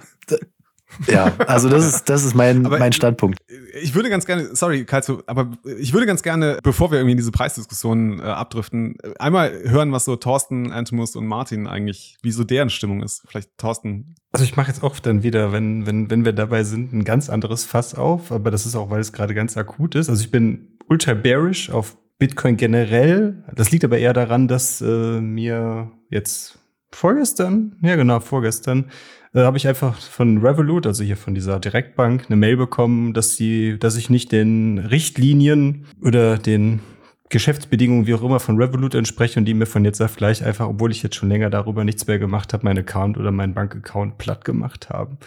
ja, 1.07 1.33
also 1.47 1.69
das 1.69 1.85
ist, 1.85 2.09
das 2.09 2.23
ist 2.23 2.35
mein, 2.35 2.65
Aber 2.65 2.79
mein 2.79 2.93
Standpunkt. 2.93 3.39
Ich 3.81 3.95
würde 3.95 4.09
ganz 4.09 4.25
gerne, 4.25 4.55
sorry, 4.55 4.85
Kalzo, 4.85 5.23
aber 5.25 5.51
ich 5.77 5.93
würde 5.93 6.05
ganz 6.05 6.23
gerne, 6.23 6.59
bevor 6.63 6.91
wir 6.91 6.99
irgendwie 6.99 7.13
in 7.13 7.17
diese 7.17 7.31
Preisdiskussion 7.31 8.19
äh, 8.19 8.23
abdriften, 8.23 8.97
einmal 9.19 9.51
hören, 9.65 9.91
was 9.91 10.05
so 10.05 10.15
Thorsten, 10.15 10.71
Antimus 10.71 11.15
und 11.15 11.25
Martin 11.25 11.67
eigentlich, 11.67 12.17
wie 12.21 12.31
so 12.31 12.43
deren 12.43 12.69
Stimmung 12.69 13.01
ist. 13.01 13.23
Vielleicht 13.27 13.57
Thorsten. 13.57 14.15
Also 14.31 14.45
ich 14.45 14.55
mache 14.55 14.67
jetzt 14.69 14.83
auch 14.83 14.99
dann 14.99 15.23
wieder, 15.23 15.51
wenn, 15.51 15.85
wenn, 15.85 16.09
wenn 16.09 16.25
wir 16.25 16.33
dabei 16.33 16.63
sind, 16.63 16.93
ein 16.93 17.03
ganz 17.03 17.29
anderes 17.29 17.65
Fass 17.65 17.95
auf, 17.95 18.31
aber 18.31 18.51
das 18.51 18.65
ist 18.65 18.75
auch, 18.75 18.89
weil 18.89 19.01
es 19.01 19.13
gerade 19.13 19.33
ganz 19.33 19.57
akut 19.57 19.95
ist. 19.95 20.09
Also 20.09 20.23
ich 20.23 20.31
bin 20.31 20.77
ultra 20.87 21.13
bearish 21.13 21.69
auf 21.69 21.97
Bitcoin 22.23 22.55
generell. 22.55 23.43
Das 23.53 23.71
liegt 23.71 23.83
aber 23.83 23.97
eher 23.97 24.13
daran, 24.13 24.47
dass 24.47 24.79
äh, 24.79 25.19
mir 25.19 25.91
jetzt 26.09 26.57
vorgestern, 26.89 27.75
ja 27.81 27.97
genau, 27.97 28.21
vorgestern, 28.21 28.85
äh, 29.33 29.41
habe 29.41 29.57
ich 29.57 29.67
einfach 29.67 29.99
von 29.99 30.37
Revolut, 30.37 30.87
also 30.87 31.03
hier 31.03 31.17
von 31.17 31.35
dieser 31.35 31.59
Direktbank, 31.59 32.27
eine 32.29 32.37
Mail 32.37 32.55
bekommen, 32.55 33.13
dass 33.13 33.35
die, 33.35 33.77
dass 33.77 33.97
ich 33.97 34.09
nicht 34.09 34.31
den 34.31 34.77
Richtlinien 34.77 35.85
oder 36.01 36.37
den 36.37 36.79
Geschäftsbedingungen, 37.27 38.07
wie 38.07 38.13
auch 38.13 38.23
immer, 38.23 38.39
von 38.39 38.55
Revolut 38.55 38.95
entspreche 38.95 39.37
und 39.37 39.43
die 39.43 39.53
mir 39.53 39.65
von 39.65 39.83
jetzt 39.83 40.01
auf 40.01 40.15
gleich 40.15 40.45
einfach, 40.45 40.69
obwohl 40.69 40.91
ich 40.91 41.03
jetzt 41.03 41.17
schon 41.17 41.27
länger 41.27 41.49
darüber 41.49 41.83
nichts 41.83 42.07
mehr 42.07 42.19
gemacht 42.19 42.53
habe, 42.53 42.63
meinen 42.63 42.79
Account 42.79 43.17
oder 43.17 43.31
meinen 43.31 43.53
Bankaccount 43.53 44.17
platt 44.17 44.45
gemacht 44.45 44.87
haben. 44.89 45.17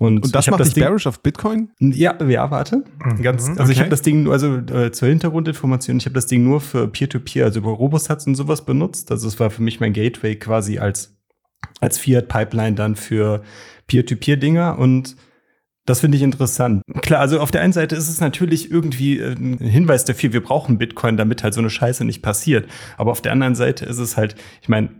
Und, 0.00 0.24
Und 0.24 0.34
das 0.34 0.46
ich 0.46 0.50
macht 0.50 0.64
dich 0.64 0.72
Ding- 0.72 0.82
bearish 0.84 1.06
auf 1.06 1.20
Bitcoin? 1.20 1.68
ja, 1.78 2.14
ja, 2.26 2.50
warte. 2.50 2.84
Ganz, 3.22 3.48
also 3.50 3.64
ich 3.64 3.70
okay. 3.72 3.80
habe 3.80 3.90
das 3.90 4.00
Ding, 4.00 4.22
nur- 4.22 4.32
also 4.32 4.56
äh, 4.56 4.90
zur 4.92 5.08
Hintergrundinformation, 5.08 5.98
ich 5.98 6.06
habe 6.06 6.14
das 6.14 6.24
Ding 6.26 6.42
nur 6.42 6.62
für 6.62 6.88
Peer-to-Peer, 6.88 7.44
also 7.44 7.60
über 7.60 7.70
Robosats 7.72 8.26
und 8.26 8.34
sowas 8.34 8.64
benutzt. 8.64 9.10
Also 9.10 9.28
es 9.28 9.38
war 9.38 9.50
für 9.50 9.60
mich 9.62 9.78
mein 9.78 9.92
Gateway 9.92 10.36
quasi 10.36 10.78
als, 10.78 11.14
als 11.80 11.98
Fiat-Pipeline 11.98 12.76
dann 12.76 12.96
für 12.96 13.42
Peer-to-Peer-Dinger 13.88 14.78
und 14.78 15.16
das 15.86 16.00
finde 16.00 16.16
ich 16.16 16.22
interessant. 16.22 16.82
Klar, 17.00 17.20
also 17.20 17.40
auf 17.40 17.50
der 17.50 17.62
einen 17.62 17.72
Seite 17.72 17.96
ist 17.96 18.08
es 18.08 18.20
natürlich 18.20 18.70
irgendwie 18.70 19.18
äh, 19.18 19.32
ein 19.32 19.58
Hinweis 19.58 20.04
dafür, 20.04 20.32
wir 20.32 20.42
brauchen 20.42 20.78
Bitcoin, 20.78 21.16
damit 21.16 21.42
halt 21.42 21.54
so 21.54 21.60
eine 21.60 21.70
Scheiße 21.70 22.04
nicht 22.04 22.22
passiert. 22.22 22.68
Aber 22.96 23.10
auf 23.10 23.22
der 23.22 23.32
anderen 23.32 23.54
Seite 23.54 23.86
ist 23.86 23.98
es 23.98 24.16
halt, 24.16 24.36
ich 24.62 24.68
meine, 24.68 24.90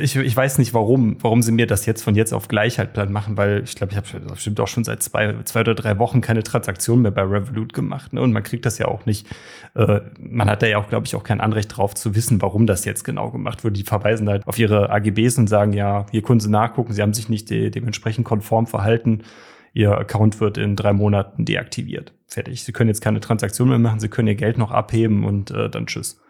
ich, 0.00 0.16
ich 0.16 0.36
weiß 0.36 0.58
nicht 0.58 0.74
warum, 0.74 1.18
warum 1.20 1.42
sie 1.42 1.52
mir 1.52 1.66
das 1.66 1.86
jetzt 1.86 2.02
von 2.02 2.16
jetzt 2.16 2.32
auf 2.32 2.48
gleich 2.48 2.78
halt 2.78 2.94
platt 2.94 3.10
machen, 3.10 3.36
weil 3.36 3.62
ich 3.62 3.76
glaube, 3.76 3.92
ich 3.92 3.96
habe 3.96 4.20
bestimmt 4.20 4.58
auch 4.60 4.66
schon 4.66 4.82
seit 4.82 5.02
zwei, 5.02 5.36
zwei 5.44 5.60
oder 5.60 5.74
drei 5.74 5.98
Wochen 5.98 6.20
keine 6.20 6.42
Transaktion 6.42 7.02
mehr 7.02 7.12
bei 7.12 7.22
Revolut 7.22 7.72
gemacht. 7.72 8.12
Ne? 8.12 8.20
Und 8.20 8.32
man 8.32 8.42
kriegt 8.42 8.66
das 8.66 8.78
ja 8.78 8.88
auch 8.88 9.06
nicht, 9.06 9.28
äh, 9.74 10.00
man 10.18 10.50
hat 10.50 10.62
da 10.62 10.66
ja 10.66 10.78
auch, 10.78 10.88
glaube 10.88 11.06
ich, 11.06 11.14
auch 11.14 11.22
kein 11.22 11.40
Anrecht 11.40 11.76
drauf 11.76 11.94
zu 11.94 12.16
wissen, 12.16 12.42
warum 12.42 12.66
das 12.66 12.84
jetzt 12.84 13.04
genau 13.04 13.30
gemacht 13.30 13.62
wird. 13.62 13.76
Die 13.76 13.84
verweisen 13.84 14.28
halt 14.28 14.46
auf 14.48 14.58
ihre 14.58 14.90
AGBs 14.90 15.38
und 15.38 15.48
sagen, 15.48 15.74
ja, 15.74 16.06
hier 16.10 16.22
können 16.22 16.40
sie 16.40 16.50
nachgucken, 16.50 16.92
sie 16.92 17.02
haben 17.02 17.14
sich 17.14 17.28
nicht 17.28 17.50
de 17.50 17.70
dementsprechend 17.70 18.24
konform 18.24 18.66
verhalten. 18.66 19.22
Ihr 19.72 19.96
Account 19.96 20.40
wird 20.40 20.58
in 20.58 20.76
drei 20.76 20.92
Monaten 20.92 21.44
deaktiviert. 21.44 22.12
Fertig. 22.26 22.64
Sie 22.64 22.72
können 22.72 22.88
jetzt 22.88 23.00
keine 23.00 23.20
Transaktion 23.20 23.68
mehr 23.68 23.78
machen, 23.78 24.00
Sie 24.00 24.08
können 24.08 24.28
Ihr 24.28 24.34
Geld 24.34 24.58
noch 24.58 24.70
abheben 24.70 25.24
und 25.24 25.50
äh, 25.50 25.68
dann 25.70 25.86
tschüss. 25.86 26.20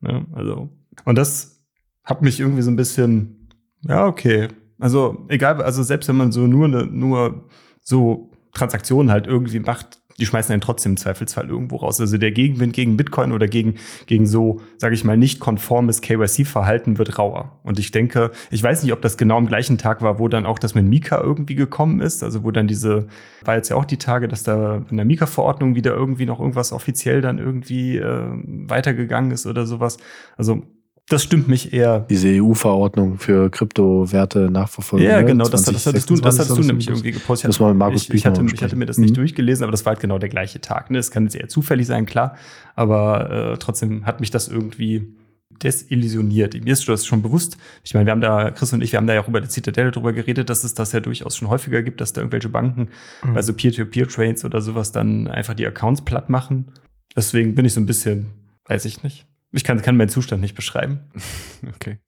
Ne? 0.00 0.26
Also, 0.32 0.70
und 1.04 1.16
das 1.16 1.64
hat 2.04 2.22
mich 2.22 2.40
irgendwie 2.40 2.62
so 2.62 2.70
ein 2.70 2.76
bisschen, 2.76 3.48
ja, 3.82 4.06
okay. 4.06 4.48
Also, 4.78 5.26
egal, 5.28 5.62
also 5.62 5.82
selbst 5.82 6.08
wenn 6.08 6.16
man 6.16 6.32
so 6.32 6.46
nur, 6.46 6.68
ne, 6.68 6.86
nur 6.86 7.48
so 7.80 8.32
Transaktionen 8.52 9.10
halt 9.10 9.26
irgendwie 9.26 9.60
macht, 9.60 10.01
die 10.18 10.26
schmeißen 10.26 10.52
einen 10.52 10.60
trotzdem 10.60 10.92
im 10.92 10.96
Zweifelsfall 10.96 11.48
irgendwo 11.48 11.76
raus. 11.76 12.00
Also 12.00 12.18
der 12.18 12.32
Gegenwind 12.32 12.72
gegen 12.72 12.96
Bitcoin 12.96 13.32
oder 13.32 13.48
gegen, 13.48 13.74
gegen 14.06 14.26
so, 14.26 14.60
sage 14.78 14.94
ich 14.94 15.04
mal, 15.04 15.16
nicht 15.16 15.40
konformes 15.40 16.00
KYC-Verhalten 16.00 16.98
wird 16.98 17.18
rauer. 17.18 17.58
Und 17.62 17.78
ich 17.78 17.90
denke, 17.90 18.30
ich 18.50 18.62
weiß 18.62 18.82
nicht, 18.82 18.92
ob 18.92 19.02
das 19.02 19.16
genau 19.16 19.36
am 19.36 19.46
gleichen 19.46 19.78
Tag 19.78 20.02
war, 20.02 20.18
wo 20.18 20.28
dann 20.28 20.46
auch 20.46 20.58
das 20.58 20.74
mit 20.74 20.84
Mika 20.86 21.20
irgendwie 21.20 21.54
gekommen 21.54 22.00
ist. 22.00 22.22
Also 22.22 22.44
wo 22.44 22.50
dann 22.50 22.66
diese, 22.66 23.06
war 23.44 23.56
jetzt 23.56 23.68
ja 23.68 23.76
auch 23.76 23.84
die 23.84 23.98
Tage, 23.98 24.28
dass 24.28 24.42
da 24.42 24.84
in 24.90 24.96
der 24.96 25.06
Mika-Verordnung 25.06 25.74
wieder 25.74 25.94
irgendwie 25.94 26.26
noch 26.26 26.40
irgendwas 26.40 26.72
offiziell 26.72 27.20
dann 27.20 27.38
irgendwie 27.38 27.98
äh, 27.98 28.26
weitergegangen 28.68 29.30
ist 29.30 29.46
oder 29.46 29.66
sowas. 29.66 29.98
Also 30.36 30.62
das 31.08 31.22
stimmt 31.24 31.48
mich 31.48 31.72
eher. 31.72 32.00
Diese 32.08 32.28
EU-Verordnung 32.28 33.18
für 33.18 33.50
Kryptowerte 33.50 34.50
nachverfolgen. 34.50 35.06
Ja, 35.08 35.20
ne? 35.20 35.26
genau, 35.26 35.44
das, 35.48 35.62
das 35.64 35.86
hattest 35.86 36.08
du, 36.08 36.14
das 36.16 36.36
2026 36.36 36.40
hattest 36.40 36.58
du 36.58 36.62
nämlich 36.66 36.88
irgendwie 36.88 37.12
gepostet. 37.12 37.48
Muss 37.48 37.60
man 37.60 37.70
mit 37.70 37.78
Markus 37.78 38.02
ich, 38.04 38.14
ich, 38.14 38.24
hatte, 38.26 38.42
ich 38.44 38.62
hatte 38.62 38.76
mir 38.76 38.86
das 38.86 38.98
nicht 38.98 39.10
Mhm. 39.10 39.14
durchgelesen, 39.16 39.64
aber 39.64 39.72
das 39.72 39.84
war 39.84 39.92
halt 39.92 40.00
genau 40.00 40.18
der 40.18 40.28
gleiche 40.28 40.60
Tag. 40.60 40.90
Ne? 40.90 40.98
Es 40.98 41.10
kann 41.10 41.24
jetzt 41.24 41.34
eher 41.36 41.48
zufällig 41.48 41.86
sein, 41.86 42.06
klar, 42.06 42.36
aber 42.76 43.52
äh, 43.52 43.58
trotzdem 43.58 44.06
hat 44.06 44.20
mich 44.20 44.30
das 44.30 44.48
irgendwie 44.48 45.14
desillusioniert. 45.62 46.54
Mir 46.64 46.72
ist 46.72 46.88
das 46.88 47.06
schon 47.06 47.22
bewusst. 47.22 47.56
Ich 47.84 47.94
meine, 47.94 48.06
wir 48.06 48.12
haben 48.12 48.20
da, 48.20 48.50
Chris 48.50 48.72
und 48.72 48.82
ich, 48.82 48.92
wir 48.92 48.96
haben 48.98 49.06
da 49.06 49.14
ja 49.14 49.22
auch 49.22 49.28
über 49.28 49.40
die 49.40 49.48
Zitadelle 49.48 49.90
drüber 49.90 50.12
geredet, 50.12 50.50
dass 50.50 50.64
es 50.64 50.74
das 50.74 50.92
ja 50.92 51.00
durchaus 51.00 51.36
schon 51.36 51.48
häufiger 51.48 51.82
gibt, 51.82 52.00
dass 52.00 52.12
da 52.12 52.20
irgendwelche 52.20 52.48
Banken 52.48 52.88
Mhm. 53.24 53.34
bei 53.34 53.42
so 53.42 53.52
Peer-to-Peer-Trades 53.52 54.44
oder 54.44 54.60
sowas 54.60 54.92
dann 54.92 55.28
einfach 55.28 55.54
die 55.54 55.66
Accounts 55.66 56.02
platt 56.02 56.30
machen. 56.30 56.72
Deswegen 57.14 57.54
bin 57.54 57.64
ich 57.64 57.74
so 57.74 57.80
ein 57.80 57.86
bisschen, 57.86 58.26
weiß 58.66 58.84
ich 58.86 59.02
nicht. 59.02 59.26
Ich 59.52 59.64
kann, 59.64 59.80
kann 59.82 59.96
meinen 59.96 60.08
Zustand 60.08 60.40
nicht 60.40 60.54
beschreiben. 60.54 61.10
Okay. 61.76 61.98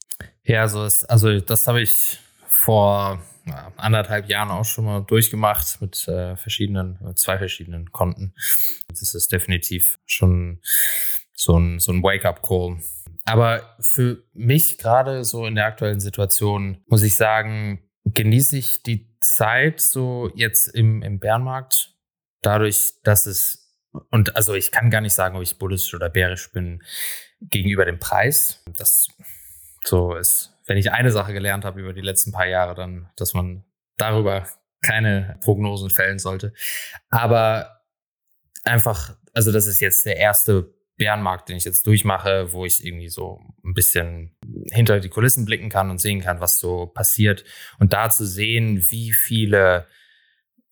Ja, 0.42 0.62
also, 0.62 0.84
es, 0.84 1.04
also 1.04 1.40
das 1.40 1.68
habe 1.68 1.80
ich 1.80 2.18
vor 2.46 3.22
anderthalb 3.76 4.28
Jahren 4.28 4.50
auch 4.50 4.64
schon 4.64 4.84
mal 4.84 5.00
durchgemacht 5.00 5.80
mit 5.80 6.08
äh, 6.08 6.36
verschiedenen, 6.36 6.98
zwei 7.16 7.38
verschiedenen 7.38 7.92
Konten. 7.92 8.34
Das 8.88 9.14
ist 9.14 9.32
definitiv 9.32 9.98
schon 10.06 10.60
so 11.34 11.58
ein, 11.58 11.78
so 11.78 11.92
ein 11.92 12.02
Wake-up-Call. 12.02 12.78
Aber 13.24 13.76
für 13.80 14.24
mich 14.32 14.78
gerade 14.78 15.24
so 15.24 15.46
in 15.46 15.54
der 15.54 15.66
aktuellen 15.66 16.00
Situation 16.00 16.82
muss 16.86 17.02
ich 17.02 17.16
sagen, 17.16 17.82
genieße 18.04 18.56
ich 18.56 18.82
die 18.82 19.14
Zeit 19.20 19.80
so 19.80 20.30
jetzt 20.34 20.68
im, 20.68 21.02
im 21.02 21.18
Bärenmarkt 21.18 21.94
dadurch, 22.42 22.94
dass 23.02 23.26
es 23.26 23.60
und 24.10 24.34
also 24.34 24.54
ich 24.54 24.72
kann 24.72 24.90
gar 24.90 25.00
nicht 25.00 25.14
sagen, 25.14 25.36
ob 25.36 25.42
ich 25.42 25.56
bullish 25.56 25.94
oder 25.94 26.10
bärisch 26.10 26.50
bin 26.50 26.82
gegenüber 27.50 27.84
dem 27.84 27.98
Preis. 27.98 28.62
Das 28.76 29.08
so 29.84 30.14
ist, 30.14 30.56
wenn 30.66 30.78
ich 30.78 30.92
eine 30.92 31.10
Sache 31.10 31.32
gelernt 31.32 31.64
habe 31.64 31.80
über 31.80 31.92
die 31.92 32.00
letzten 32.00 32.32
paar 32.32 32.46
Jahre, 32.46 32.74
dann, 32.74 33.10
dass 33.16 33.34
man 33.34 33.64
darüber 33.96 34.46
keine 34.82 35.38
Prognosen 35.42 35.90
fällen 35.90 36.18
sollte. 36.18 36.52
Aber 37.10 37.82
einfach, 38.64 39.16
also 39.32 39.52
das 39.52 39.66
ist 39.66 39.80
jetzt 39.80 40.06
der 40.06 40.16
erste 40.16 40.74
Bärenmarkt, 40.96 41.48
den 41.48 41.56
ich 41.56 41.64
jetzt 41.64 41.86
durchmache, 41.86 42.52
wo 42.52 42.64
ich 42.64 42.84
irgendwie 42.84 43.08
so 43.08 43.40
ein 43.64 43.74
bisschen 43.74 44.36
hinter 44.70 45.00
die 45.00 45.08
Kulissen 45.08 45.44
blicken 45.44 45.68
kann 45.68 45.90
und 45.90 46.00
sehen 46.00 46.20
kann, 46.20 46.40
was 46.40 46.58
so 46.58 46.86
passiert. 46.86 47.44
Und 47.78 47.92
da 47.92 48.10
zu 48.10 48.26
sehen, 48.26 48.84
wie 48.90 49.12
viele 49.12 49.86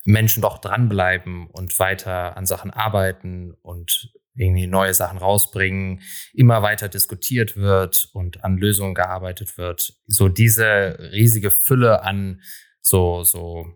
Menschen 0.04 0.42
doch 0.42 0.58
dranbleiben 0.58 1.48
und 1.48 1.78
weiter 1.78 2.36
an 2.36 2.46
Sachen 2.46 2.70
arbeiten 2.70 3.52
und 3.62 4.12
irgendwie 4.34 4.66
neue 4.66 4.94
Sachen 4.94 5.18
rausbringen, 5.18 6.00
immer 6.32 6.62
weiter 6.62 6.88
diskutiert 6.88 7.56
wird 7.56 8.08
und 8.12 8.44
an 8.44 8.56
Lösungen 8.56 8.94
gearbeitet 8.94 9.58
wird. 9.58 9.94
So 10.06 10.28
diese 10.28 10.98
riesige 11.12 11.50
Fülle 11.50 12.02
an 12.02 12.40
so, 12.80 13.22
so, 13.24 13.66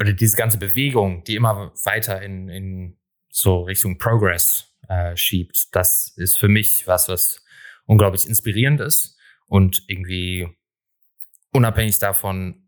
oder 0.00 0.12
diese 0.12 0.36
ganze 0.36 0.58
Bewegung, 0.58 1.24
die 1.24 1.36
immer 1.36 1.72
weiter 1.84 2.22
in, 2.22 2.48
in 2.48 2.98
so 3.30 3.62
Richtung 3.62 3.98
Progress 3.98 4.74
äh, 4.88 5.16
schiebt. 5.16 5.74
Das 5.74 6.12
ist 6.16 6.38
für 6.38 6.48
mich 6.48 6.86
was, 6.86 7.08
was 7.08 7.44
unglaublich 7.84 8.26
inspirierend 8.26 8.80
ist 8.80 9.18
und 9.46 9.82
irgendwie 9.86 10.48
unabhängig 11.52 11.98
davon, 11.98 12.66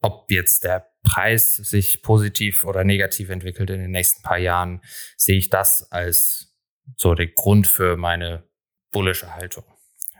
ob 0.00 0.30
jetzt 0.30 0.64
der 0.64 0.90
Preis 1.02 1.56
sich 1.56 2.02
positiv 2.02 2.64
oder 2.64 2.84
negativ 2.84 3.30
entwickelt 3.30 3.70
in 3.70 3.80
den 3.80 3.90
nächsten 3.90 4.22
paar 4.22 4.38
Jahren, 4.38 4.82
sehe 5.16 5.38
ich 5.38 5.50
das 5.50 5.90
als 5.90 6.49
so 6.96 7.14
der 7.14 7.28
Grund 7.28 7.66
für 7.66 7.96
meine 7.96 8.44
bullische 8.92 9.34
Haltung. 9.34 9.64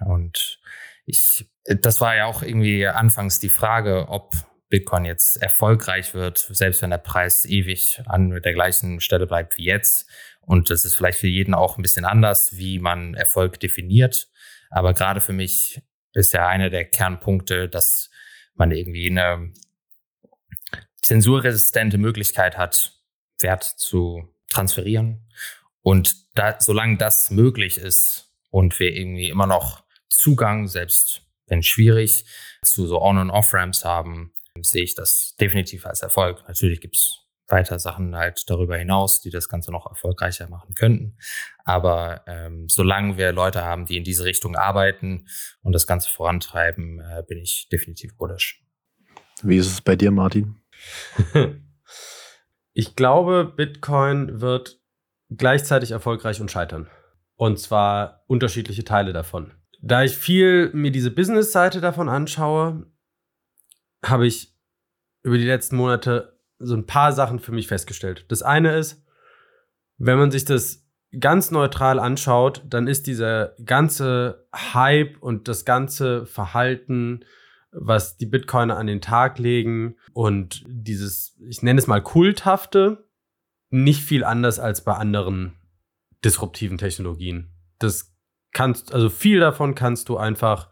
Und 0.01 0.61
ich, 1.05 1.51
das 1.65 2.01
war 2.01 2.17
ja 2.17 2.27
auch 2.27 2.43
irgendwie 2.43 2.87
anfangs 2.87 3.39
die 3.39 3.49
Frage, 3.49 4.09
ob 4.09 4.35
Bitcoin 4.69 5.05
jetzt 5.05 5.43
erfolgreich 5.43 6.15
wird, 6.15 6.39
selbst 6.39 6.81
wenn 6.81 6.91
der 6.91 6.99
Preis 6.99 7.45
ewig 7.45 8.01
an 8.07 8.31
der 8.31 8.53
gleichen 8.55 9.01
Stelle 9.01 9.27
bleibt 9.27 9.59
wie 9.59 9.65
jetzt. 9.65 10.09
Und 10.41 10.71
das 10.71 10.85
ist 10.85 10.95
vielleicht 10.95 11.19
für 11.19 11.27
jeden 11.27 11.55
auch 11.55 11.77
ein 11.77 11.83
bisschen 11.83 12.05
anders, 12.05 12.57
wie 12.57 12.79
man 12.79 13.15
Erfolg 13.15 13.59
definiert. 13.61 14.29
Aber 14.71 14.95
gerade 14.95 15.21
für 15.21 15.33
mich 15.33 15.83
ist 16.13 16.33
ja 16.33 16.47
einer 16.47 16.71
der 16.71 16.85
Kernpunkte, 16.85 17.69
dass 17.69 18.11
man 18.55 18.71
irgendwie 18.71 19.11
eine 19.11 19.53
zensurresistente 21.03 21.99
Möglichkeit 21.99 22.57
hat, 22.57 22.93
Wert 23.41 23.65
zu 23.65 24.29
transferieren. 24.49 25.27
Und 25.83 26.15
da, 26.35 26.61
solange 26.61 26.97
das 26.97 27.31
möglich 27.31 27.79
ist 27.79 28.33
und 28.51 28.79
wir 28.79 28.95
irgendwie 28.95 29.29
immer 29.29 29.47
noch 29.47 29.85
Zugang, 30.09 30.67
selbst 30.67 31.23
wenn 31.47 31.63
schwierig, 31.63 32.25
zu 32.63 32.87
so 32.87 33.01
On- 33.01 33.19
und 33.19 33.31
Off-Ramps 33.31 33.85
haben, 33.85 34.33
sehe 34.61 34.83
ich 34.83 34.95
das 34.95 35.37
definitiv 35.41 35.87
als 35.87 36.03
Erfolg. 36.03 36.45
Natürlich 36.47 36.81
gibt 36.81 36.97
es 36.97 37.21
weiter 37.49 37.79
Sachen 37.79 38.15
halt 38.15 38.49
darüber 38.49 38.77
hinaus, 38.77 39.21
die 39.21 39.31
das 39.31 39.49
Ganze 39.49 39.73
noch 39.73 39.87
erfolgreicher 39.87 40.49
machen 40.49 40.75
könnten. 40.75 41.17
Aber 41.65 42.23
ähm, 42.27 42.69
solange 42.69 43.17
wir 43.17 43.33
Leute 43.33 43.65
haben, 43.65 43.87
die 43.87 43.97
in 43.97 44.05
diese 44.05 44.25
Richtung 44.25 44.55
arbeiten 44.55 45.27
und 45.63 45.73
das 45.73 45.87
Ganze 45.87 46.11
vorantreiben, 46.11 47.01
äh, 47.01 47.25
bin 47.27 47.39
ich 47.39 47.69
definitiv 47.73 48.17
bullish. 48.17 48.63
Wie 49.43 49.57
ist 49.57 49.67
es 49.67 49.81
bei 49.81 49.97
dir, 49.97 50.11
Martin? 50.11 50.61
Ich 52.73 52.95
glaube, 52.95 53.53
Bitcoin 53.57 54.41
wird 54.41 54.80
gleichzeitig 55.31 55.93
erfolgreich 55.93 56.41
und 56.41 56.51
scheitern. 56.51 56.89
Und 57.37 57.59
zwar 57.59 58.25
unterschiedliche 58.27 58.85
Teile 58.85 59.13
davon. 59.13 59.53
Da 59.81 60.03
ich 60.03 60.17
viel 60.17 60.71
mir 60.75 60.91
diese 60.91 61.11
Business-Seite 61.11 61.81
davon 61.81 62.09
anschaue, 62.09 62.87
habe 64.05 64.27
ich 64.27 64.55
über 65.23 65.39
die 65.39 65.47
letzten 65.47 65.77
Monate 65.77 66.39
so 66.59 66.75
ein 66.75 66.87
paar 66.87 67.13
Sachen 67.13 67.39
für 67.39 67.53
mich 67.53 67.69
festgestellt. 67.69 68.27
Das 68.29 68.43
eine 68.43 68.77
ist, 68.77 69.03
wenn 69.97 70.19
man 70.19 70.31
sich 70.31 70.45
das 70.45 70.87
ganz 71.19 71.51
neutral 71.51 71.99
anschaut, 71.99 72.63
dann 72.69 72.87
ist 72.87 73.07
dieser 73.07 73.55
ganze 73.65 74.47
Hype 74.55 75.17
und 75.23 75.49
das 75.49 75.65
ganze 75.65 76.27
Verhalten, 76.27 77.25
was 77.73 78.17
die 78.17 78.27
Bitcoiner 78.27 78.77
an 78.77 78.87
den 78.87 79.01
Tag 79.01 79.39
legen 79.39 79.97
und 80.13 80.65
dieses, 80.67 81.39
ich 81.49 81.63
nenne 81.63 81.79
es 81.79 81.87
mal 81.87 82.03
kulthafte, 82.03 83.09
nicht 83.71 84.03
viel 84.03 84.25
anders 84.25 84.59
als 84.59 84.85
bei 84.85 84.95
anderen 84.95 85.55
disruptiven 86.25 86.79
Technologien. 86.79 87.53
Das 87.79 88.15
kannst, 88.53 88.93
also 88.93 89.09
viel 89.09 89.41
davon 89.41 89.75
kannst 89.75 90.09
du 90.09 90.17
einfach 90.17 90.69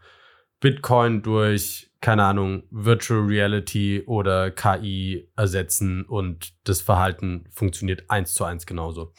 Bitcoin 0.59 1.21
durch, 1.21 1.91
keine 2.01 2.25
Ahnung, 2.25 2.63
Virtual 2.69 3.21
Reality 3.21 4.03
oder 4.05 4.51
KI 4.51 5.31
ersetzen 5.35 6.03
und 6.05 6.53
das 6.65 6.81
Verhalten 6.81 7.45
funktioniert 7.51 8.09
eins 8.09 8.33
zu 8.33 8.43
eins 8.43 8.65
genauso. 8.65 9.13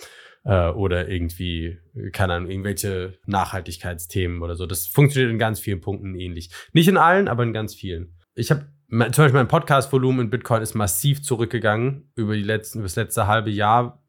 Äh, 0.45 0.71
oder 0.71 1.09
irgendwie, 1.09 1.79
keine 2.13 2.35
Ahnung, 2.35 2.51
irgendwelche 2.51 3.19
Nachhaltigkeitsthemen 3.27 4.43
oder 4.43 4.55
so. 4.55 4.67
Das 4.67 4.87
funktioniert 4.87 5.33
in 5.33 5.39
ganz 5.39 5.61
vielen 5.61 5.81
Punkten 5.81 6.15
ähnlich. 6.15 6.51
Nicht 6.73 6.89
in 6.89 6.97
allen, 6.97 7.29
aber 7.29 7.43
in 7.43 7.53
ganz 7.53 7.75
vielen. 7.75 8.15
Ich 8.35 8.51
habe 8.51 8.67
zum 8.91 8.99
Beispiel 8.99 9.33
mein 9.33 9.49
Podcast-Volumen 9.49 10.23
in 10.23 10.31
Bitcoin 10.31 10.63
ist 10.63 10.75
massiv 10.75 11.23
zurückgegangen 11.23 12.11
über 12.17 12.35
die 12.35 12.43
letzten, 12.43 12.79
über 12.79 12.87
das 12.87 12.97
letzte 12.97 13.29
halbe 13.29 13.51
Jahr, 13.51 14.03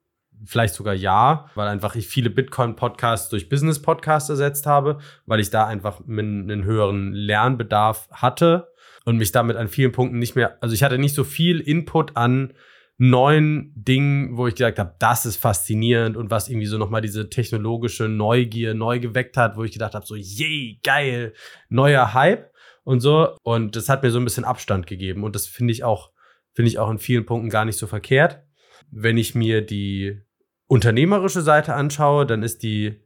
vielleicht 0.43 0.73
sogar 0.73 0.95
Jahr, 0.95 1.51
weil 1.53 1.67
einfach 1.67 1.95
ich 1.95 2.07
viele 2.07 2.31
Bitcoin-Podcasts 2.31 3.29
durch 3.29 3.47
Business-Podcasts 3.47 4.29
ersetzt 4.31 4.65
habe, 4.65 4.97
weil 5.27 5.39
ich 5.39 5.51
da 5.51 5.67
einfach 5.67 6.01
einen 6.07 6.63
höheren 6.63 7.13
Lernbedarf 7.13 8.09
hatte 8.11 8.69
und 9.05 9.17
mich 9.17 9.31
damit 9.31 9.55
an 9.55 9.67
vielen 9.67 9.91
Punkten 9.91 10.17
nicht 10.17 10.35
mehr, 10.35 10.57
also 10.61 10.73
ich 10.73 10.81
hatte 10.81 10.97
nicht 10.97 11.13
so 11.13 11.23
viel 11.23 11.59
Input 11.59 12.17
an 12.17 12.53
neuen 12.97 13.73
Dingen, 13.75 14.35
wo 14.35 14.47
ich 14.47 14.55
gesagt 14.55 14.79
habe, 14.79 14.95
das 14.97 15.25
ist 15.27 15.37
faszinierend 15.37 16.17
und 16.17 16.31
was 16.31 16.49
irgendwie 16.49 16.67
so 16.67 16.77
nochmal 16.77 17.01
diese 17.01 17.29
technologische 17.29 18.07
Neugier 18.07 18.73
neu 18.73 18.99
geweckt 18.99 19.37
hat, 19.37 19.57
wo 19.57 19.63
ich 19.63 19.71
gedacht 19.71 19.93
habe, 19.93 20.05
so, 20.05 20.15
yay, 20.15 20.79
geil, 20.83 21.33
neuer 21.69 22.13
Hype 22.13 22.50
und 22.83 22.99
so. 22.99 23.35
Und 23.43 23.75
das 23.75 23.89
hat 23.89 24.03
mir 24.03 24.11
so 24.11 24.19
ein 24.19 24.25
bisschen 24.25 24.45
Abstand 24.45 24.87
gegeben 24.87 25.23
und 25.23 25.35
das 25.35 25.47
finde 25.47 25.71
ich 25.71 25.83
auch, 25.83 26.11
finde 26.53 26.69
ich 26.69 26.79
auch 26.79 26.89
in 26.89 26.99
vielen 26.99 27.25
Punkten 27.25 27.49
gar 27.49 27.65
nicht 27.65 27.77
so 27.77 27.87
verkehrt. 27.87 28.43
Wenn 28.89 29.17
ich 29.17 29.35
mir 29.35 29.61
die 29.61 30.21
unternehmerische 30.67 31.41
Seite 31.41 31.75
anschaue, 31.75 32.25
dann 32.25 32.43
ist 32.43 32.63
die 32.63 33.03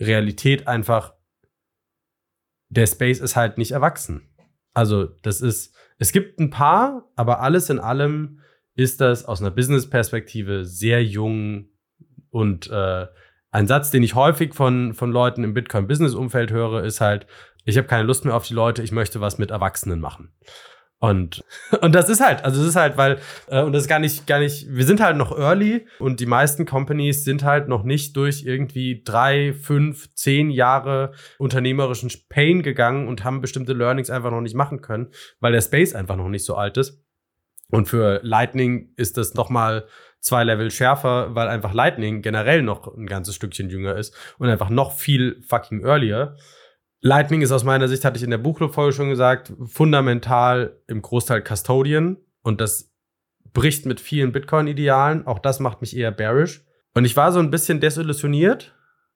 Realität 0.00 0.66
einfach, 0.66 1.14
der 2.68 2.86
Space 2.86 3.20
ist 3.20 3.36
halt 3.36 3.58
nicht 3.58 3.72
erwachsen. 3.72 4.28
Also, 4.72 5.06
das 5.22 5.40
ist, 5.40 5.74
es 5.98 6.12
gibt 6.12 6.38
ein 6.38 6.50
paar, 6.50 7.10
aber 7.16 7.40
alles 7.40 7.68
in 7.68 7.80
allem 7.80 8.40
ist 8.74 9.00
das 9.00 9.24
aus 9.24 9.40
einer 9.40 9.50
Business-Perspektive 9.50 10.64
sehr 10.64 11.04
jung 11.04 11.68
und 12.30 12.70
äh, 12.70 13.06
ein 13.50 13.66
Satz, 13.66 13.90
den 13.90 14.04
ich 14.04 14.14
häufig 14.14 14.54
von, 14.54 14.94
von 14.94 15.10
Leuten 15.10 15.42
im 15.42 15.54
Bitcoin-Business-Umfeld 15.54 16.52
höre, 16.52 16.84
ist 16.84 17.00
halt, 17.00 17.26
ich 17.64 17.76
habe 17.76 17.88
keine 17.88 18.04
Lust 18.04 18.24
mehr 18.24 18.34
auf 18.34 18.46
die 18.46 18.54
Leute, 18.54 18.82
ich 18.82 18.92
möchte 18.92 19.20
was 19.20 19.38
mit 19.38 19.50
Erwachsenen 19.50 20.00
machen. 20.00 20.32
Und, 21.00 21.42
und 21.80 21.94
das 21.94 22.08
ist 22.08 22.20
halt, 22.20 22.44
also 22.44 22.60
das 22.60 22.68
ist 22.68 22.76
halt, 22.76 22.96
weil, 22.96 23.18
äh, 23.48 23.62
und 23.62 23.72
das 23.72 23.82
ist 23.82 23.88
gar 23.88 23.98
nicht, 23.98 24.26
gar 24.26 24.38
nicht, 24.38 24.66
wir 24.68 24.84
sind 24.84 25.00
halt 25.00 25.16
noch 25.16 25.36
early 25.36 25.86
und 25.98 26.20
die 26.20 26.26
meisten 26.26 26.66
Companies 26.66 27.24
sind 27.24 27.42
halt 27.42 27.68
noch 27.68 27.84
nicht 27.84 28.16
durch 28.16 28.44
irgendwie 28.44 29.02
drei, 29.02 29.54
fünf, 29.54 30.14
zehn 30.14 30.50
Jahre 30.50 31.12
unternehmerischen 31.38 32.10
Pain 32.28 32.62
gegangen 32.62 33.08
und 33.08 33.24
haben 33.24 33.40
bestimmte 33.40 33.72
Learnings 33.72 34.10
einfach 34.10 34.30
noch 34.30 34.42
nicht 34.42 34.54
machen 34.54 34.82
können, 34.82 35.08
weil 35.40 35.52
der 35.52 35.62
Space 35.62 35.94
einfach 35.94 36.16
noch 36.16 36.28
nicht 36.28 36.44
so 36.44 36.54
alt 36.54 36.76
ist. 36.76 37.02
Und 37.70 37.88
für 37.88 38.20
Lightning 38.22 38.92
ist 38.96 39.16
das 39.16 39.34
nochmal 39.34 39.86
zwei 40.20 40.44
Level 40.44 40.70
schärfer, 40.70 41.34
weil 41.34 41.48
einfach 41.48 41.72
Lightning 41.72 42.20
generell 42.20 42.62
noch 42.62 42.94
ein 42.94 43.06
ganzes 43.06 43.34
Stückchen 43.36 43.70
jünger 43.70 43.96
ist 43.96 44.14
und 44.38 44.48
einfach 44.48 44.68
noch 44.68 44.92
viel 44.92 45.40
fucking 45.46 45.84
earlier. 45.84 46.36
Lightning 47.02 47.40
ist 47.40 47.52
aus 47.52 47.64
meiner 47.64 47.88
Sicht, 47.88 48.04
hatte 48.04 48.18
ich 48.18 48.22
in 48.22 48.30
der 48.30 48.38
Buchclub-Folge 48.38 48.92
schon 48.92 49.08
gesagt, 49.08 49.52
fundamental 49.64 50.78
im 50.86 51.00
Großteil 51.00 51.42
Custodian 51.42 52.18
und 52.42 52.60
das 52.60 52.92
bricht 53.52 53.86
mit 53.86 54.00
vielen 54.00 54.32
Bitcoin-Idealen. 54.32 55.26
Auch 55.26 55.38
das 55.38 55.60
macht 55.60 55.80
mich 55.80 55.96
eher 55.96 56.12
bearish. 56.12 56.64
Und 56.94 57.04
ich 57.04 57.16
war 57.16 57.32
so 57.32 57.38
ein 57.38 57.50
bisschen 57.50 57.80
desillusioniert 57.80 58.74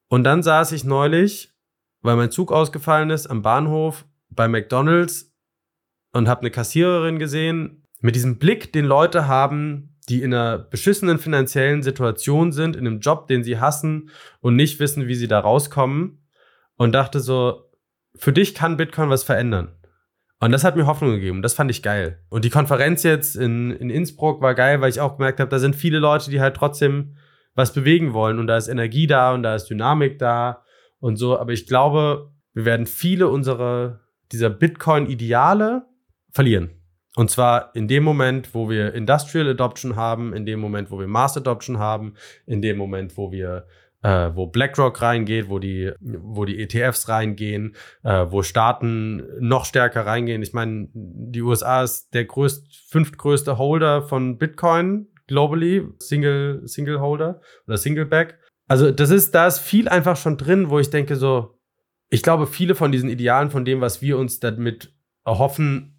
und 0.09 0.25
dann 0.25 0.43
saß 0.43 0.73
ich 0.73 0.85
neulich, 0.85 1.53
weil 2.01 2.17
mein 2.17 2.31
Zug 2.31 2.53
ausgefallen 2.53 3.11
ist, 3.11 3.27
am 3.27 3.43
Bahnhof 3.43 4.07
bei 4.31 4.49
McDonald's 4.49 5.35
und 6.13 6.29
habe 6.29 6.41
eine 6.41 6.51
Kassiererin 6.51 7.19
gesehen 7.19 7.87
mit 8.01 8.15
diesem 8.15 8.39
Blick, 8.39 8.73
den 8.73 8.85
Leute 8.85 9.27
haben, 9.29 9.97
die 10.09 10.23
in 10.23 10.35
einer 10.35 10.59
beschissenen 10.59 11.19
finanziellen 11.19 11.83
Situation 11.83 12.53
sind, 12.53 12.77
in 12.77 12.87
einem 12.87 13.01
Job, 13.01 13.27
den 13.27 13.43
sie 13.43 13.59
hassen 13.59 14.11
und 14.41 14.57
nicht 14.57 14.79
wissen, 14.81 15.07
wie 15.07 15.15
sie 15.15 15.29
da 15.29 15.41
rauskommen. 15.41 16.21
Und 16.77 16.93
dachte 16.93 17.21
so, 17.21 17.64
für 18.17 18.33
dich 18.33 18.55
kann 18.55 18.77
Bitcoin 18.77 19.11
was 19.11 19.25
verändern. 19.25 19.73
Und 20.41 20.53
das 20.53 20.65
hat 20.65 20.77
mir 20.77 20.87
Hoffnung 20.87 21.13
gegeben. 21.13 21.43
Das 21.43 21.55
fand 21.55 21.71
ich 21.71 21.83
geil. 21.83 22.21
Und 22.29 22.45
die 22.45 22.51
Konferenz 22.51 23.03
jetzt 23.03 23.37
in, 23.37 23.71
in 23.71 23.89
Innsbruck 23.89 24.43
war 24.43 24.55
geil, 24.55 24.81
weil 24.81 24.91
ich 24.91 25.01
auch 25.01 25.17
gemerkt 25.17 25.41
habe, 25.41 25.51
da 25.51 25.59
sind 25.59 25.75
viele 25.75 25.99
Leute, 25.99 26.31
die 26.31 26.41
halt 26.41 26.57
trotzdem 26.57 27.17
was 27.55 27.73
bewegen 27.73 28.13
wollen. 28.13 28.39
Und 28.39 28.47
da 28.47 28.57
ist 28.57 28.69
Energie 28.69 29.07
da 29.07 29.33
und 29.33 29.43
da 29.43 29.55
ist 29.55 29.67
Dynamik 29.67 30.19
da 30.19 30.63
und 31.01 31.17
so. 31.17 31.39
Aber 31.39 31.53
ich 31.53 31.67
glaube, 31.67 32.31
wir 32.53 32.65
werden 32.65 32.87
viele 32.87 33.29
unserer, 33.29 34.01
dieser 34.33 34.51
Bitcoin-Ideale 34.51 35.87
verlieren. 36.31 36.71
Und 37.17 37.31
zwar 37.31 37.75
in 37.75 37.87
dem 37.87 38.03
Moment, 38.03 38.55
wo 38.55 38.69
wir 38.69 38.93
Industrial 38.93 39.49
Adoption 39.49 39.95
haben, 39.95 40.35
in 40.35 40.47
dem 40.47 40.59
Moment, 40.59 40.91
wo 40.91 40.99
wir 40.99 41.07
Mass 41.07 41.37
Adoption 41.37 41.79
haben, 41.79 42.15
in 42.45 42.61
dem 42.61 42.77
Moment, 42.77 43.17
wo 43.17 43.31
wir 43.31 43.67
äh, 44.05 44.31
wo 44.35 44.47
BlackRock 44.47 45.01
reingeht, 45.01 45.49
wo 45.49 45.59
die, 45.59 45.91
wo 46.01 46.45
die 46.45 46.61
ETFs 46.61 47.09
reingehen, 47.09 47.75
äh, 48.03 48.27
wo 48.29 48.43
Staaten 48.43 49.23
noch 49.41 49.65
stärker 49.65 50.05
reingehen. 50.05 50.43
Ich 50.43 50.53
meine, 50.53 50.89
die 50.93 51.41
USA 51.41 51.83
ist 51.83 52.13
der 52.13 52.27
größt, 52.27 52.91
fünftgrößte 52.91 53.57
Holder 53.57 54.03
von 54.03 54.37
Bitcoin 54.37 55.09
globally, 55.27 55.89
Single, 55.99 56.61
Single 56.67 57.01
Holder 57.01 57.41
oder 57.67 57.79
Single 57.79 58.05
Back. 58.05 58.39
Also 58.69 58.91
das 58.91 59.09
ist, 59.09 59.35
da 59.35 59.47
ist 59.47 59.59
viel 59.59 59.89
einfach 59.89 60.19
schon 60.19 60.37
drin, 60.37 60.69
wo 60.69 60.79
ich 60.79 60.91
denke 60.91 61.17
so, 61.17 61.59
ich 62.11 62.23
glaube, 62.23 62.47
viele 62.47 62.75
von 62.75 62.93
diesen 62.93 63.09
Idealen, 63.09 63.51
von 63.51 63.65
dem, 63.65 63.81
was 63.81 64.03
wir 64.03 64.19
uns 64.19 64.39
damit 64.39 64.95
erhoffen, 65.25 65.99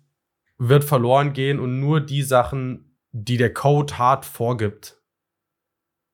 wird 0.60 0.84
verloren 0.84 1.34
gehen 1.34 1.60
und 1.60 1.80
nur 1.80 2.02
die 2.02 2.22
Sachen, 2.22 2.98
die 3.12 3.38
der 3.38 3.52
Code 3.52 3.98
hart 3.98 4.26
vorgibt, 4.26 5.02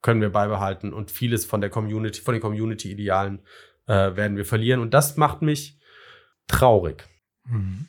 können 0.01 0.21
wir 0.21 0.29
beibehalten 0.29 0.93
und 0.93 1.11
vieles 1.11 1.45
von 1.45 1.61
der 1.61 1.69
Community, 1.69 2.21
von 2.21 2.33
den 2.33 2.41
Community-Idealen 2.41 3.41
äh, 3.87 4.15
werden 4.15 4.37
wir 4.37 4.45
verlieren. 4.45 4.79
Und 4.81 4.93
das 4.93 5.17
macht 5.17 5.41
mich 5.41 5.79
traurig. 6.47 7.07
Mhm. 7.45 7.87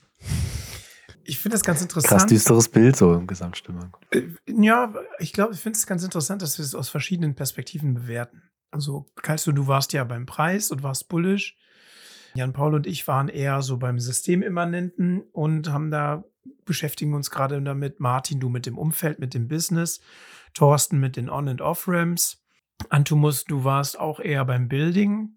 Ich 1.25 1.39
finde 1.39 1.55
das 1.55 1.63
ganz 1.63 1.81
interessant. 1.83 2.21
Krass 2.21 2.27
düsteres 2.27 2.69
Bild 2.69 2.97
so 2.97 3.15
im 3.15 3.27
Gesamtstimmung. 3.27 3.97
Äh, 4.11 4.23
Ja, 4.47 4.93
ich 5.19 5.33
glaube, 5.33 5.55
ich 5.55 5.61
finde 5.61 5.77
es 5.77 5.87
ganz 5.87 6.03
interessant, 6.03 6.43
dass 6.43 6.59
wir 6.59 6.65
es 6.65 6.75
aus 6.75 6.89
verschiedenen 6.89 7.35
Perspektiven 7.35 7.95
bewerten. 7.95 8.43
Also, 8.71 9.07
Kalsto, 9.17 9.53
du 9.53 9.67
warst 9.67 9.93
ja 9.93 10.05
beim 10.05 10.27
Preis 10.27 10.71
und 10.71 10.83
warst 10.83 11.09
bullish. 11.09 11.57
Jan 12.35 12.53
Paul 12.55 12.75
und 12.75 12.87
ich 12.87 13.07
waren 13.07 13.29
eher 13.29 13.61
so 13.63 13.77
beim 13.77 13.99
Systemimmanenten 13.99 15.21
und 15.33 15.71
haben 15.71 15.91
da, 15.91 16.25
beschäftigen 16.65 17.15
uns 17.15 17.31
gerade 17.31 17.61
damit. 17.63 18.01
Martin, 18.01 18.41
du 18.41 18.49
mit 18.49 18.67
dem 18.67 18.79
Umfeld, 18.79 19.19
mit 19.19 19.35
dem 19.35 19.49
Business. 19.49 20.01
Thorsten 20.55 20.99
mit 20.99 21.17
den 21.17 21.31
On- 21.31 21.49
und 21.49 21.61
Off-Ramps. 21.61 22.43
Antumus, 22.89 23.45
du 23.45 23.65
warst 23.65 23.99
auch 23.99 24.21
eher 24.21 24.45
beim 24.45 24.69
Building. 24.69 25.37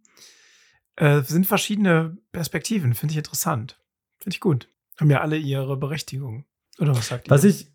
Äh, 0.95 1.21
sind 1.21 1.45
verschiedene 1.45 2.17
Perspektiven, 2.31 2.93
finde 2.93 3.13
ich 3.13 3.17
interessant. 3.17 3.79
Finde 4.17 4.35
ich 4.35 4.39
gut. 4.39 4.69
Haben 4.99 5.11
ja 5.11 5.21
alle 5.21 5.37
ihre 5.37 5.77
Berechtigung. 5.77 6.45
Oder 6.79 6.95
was 6.95 7.07
sagt 7.07 7.27
ihr? 7.27 7.31
Was 7.31 7.43
ich, 7.43 7.67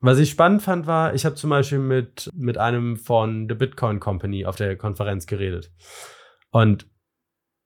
was 0.00 0.18
ich 0.18 0.30
spannend 0.30 0.62
fand, 0.62 0.86
war, 0.86 1.14
ich 1.14 1.24
habe 1.24 1.34
zum 1.34 1.50
Beispiel 1.50 1.78
mit, 1.78 2.30
mit 2.34 2.58
einem 2.58 2.96
von 2.96 3.48
The 3.48 3.54
Bitcoin 3.54 4.00
Company 4.00 4.46
auf 4.46 4.56
der 4.56 4.76
Konferenz 4.76 5.26
geredet. 5.26 5.72
Und 6.50 6.86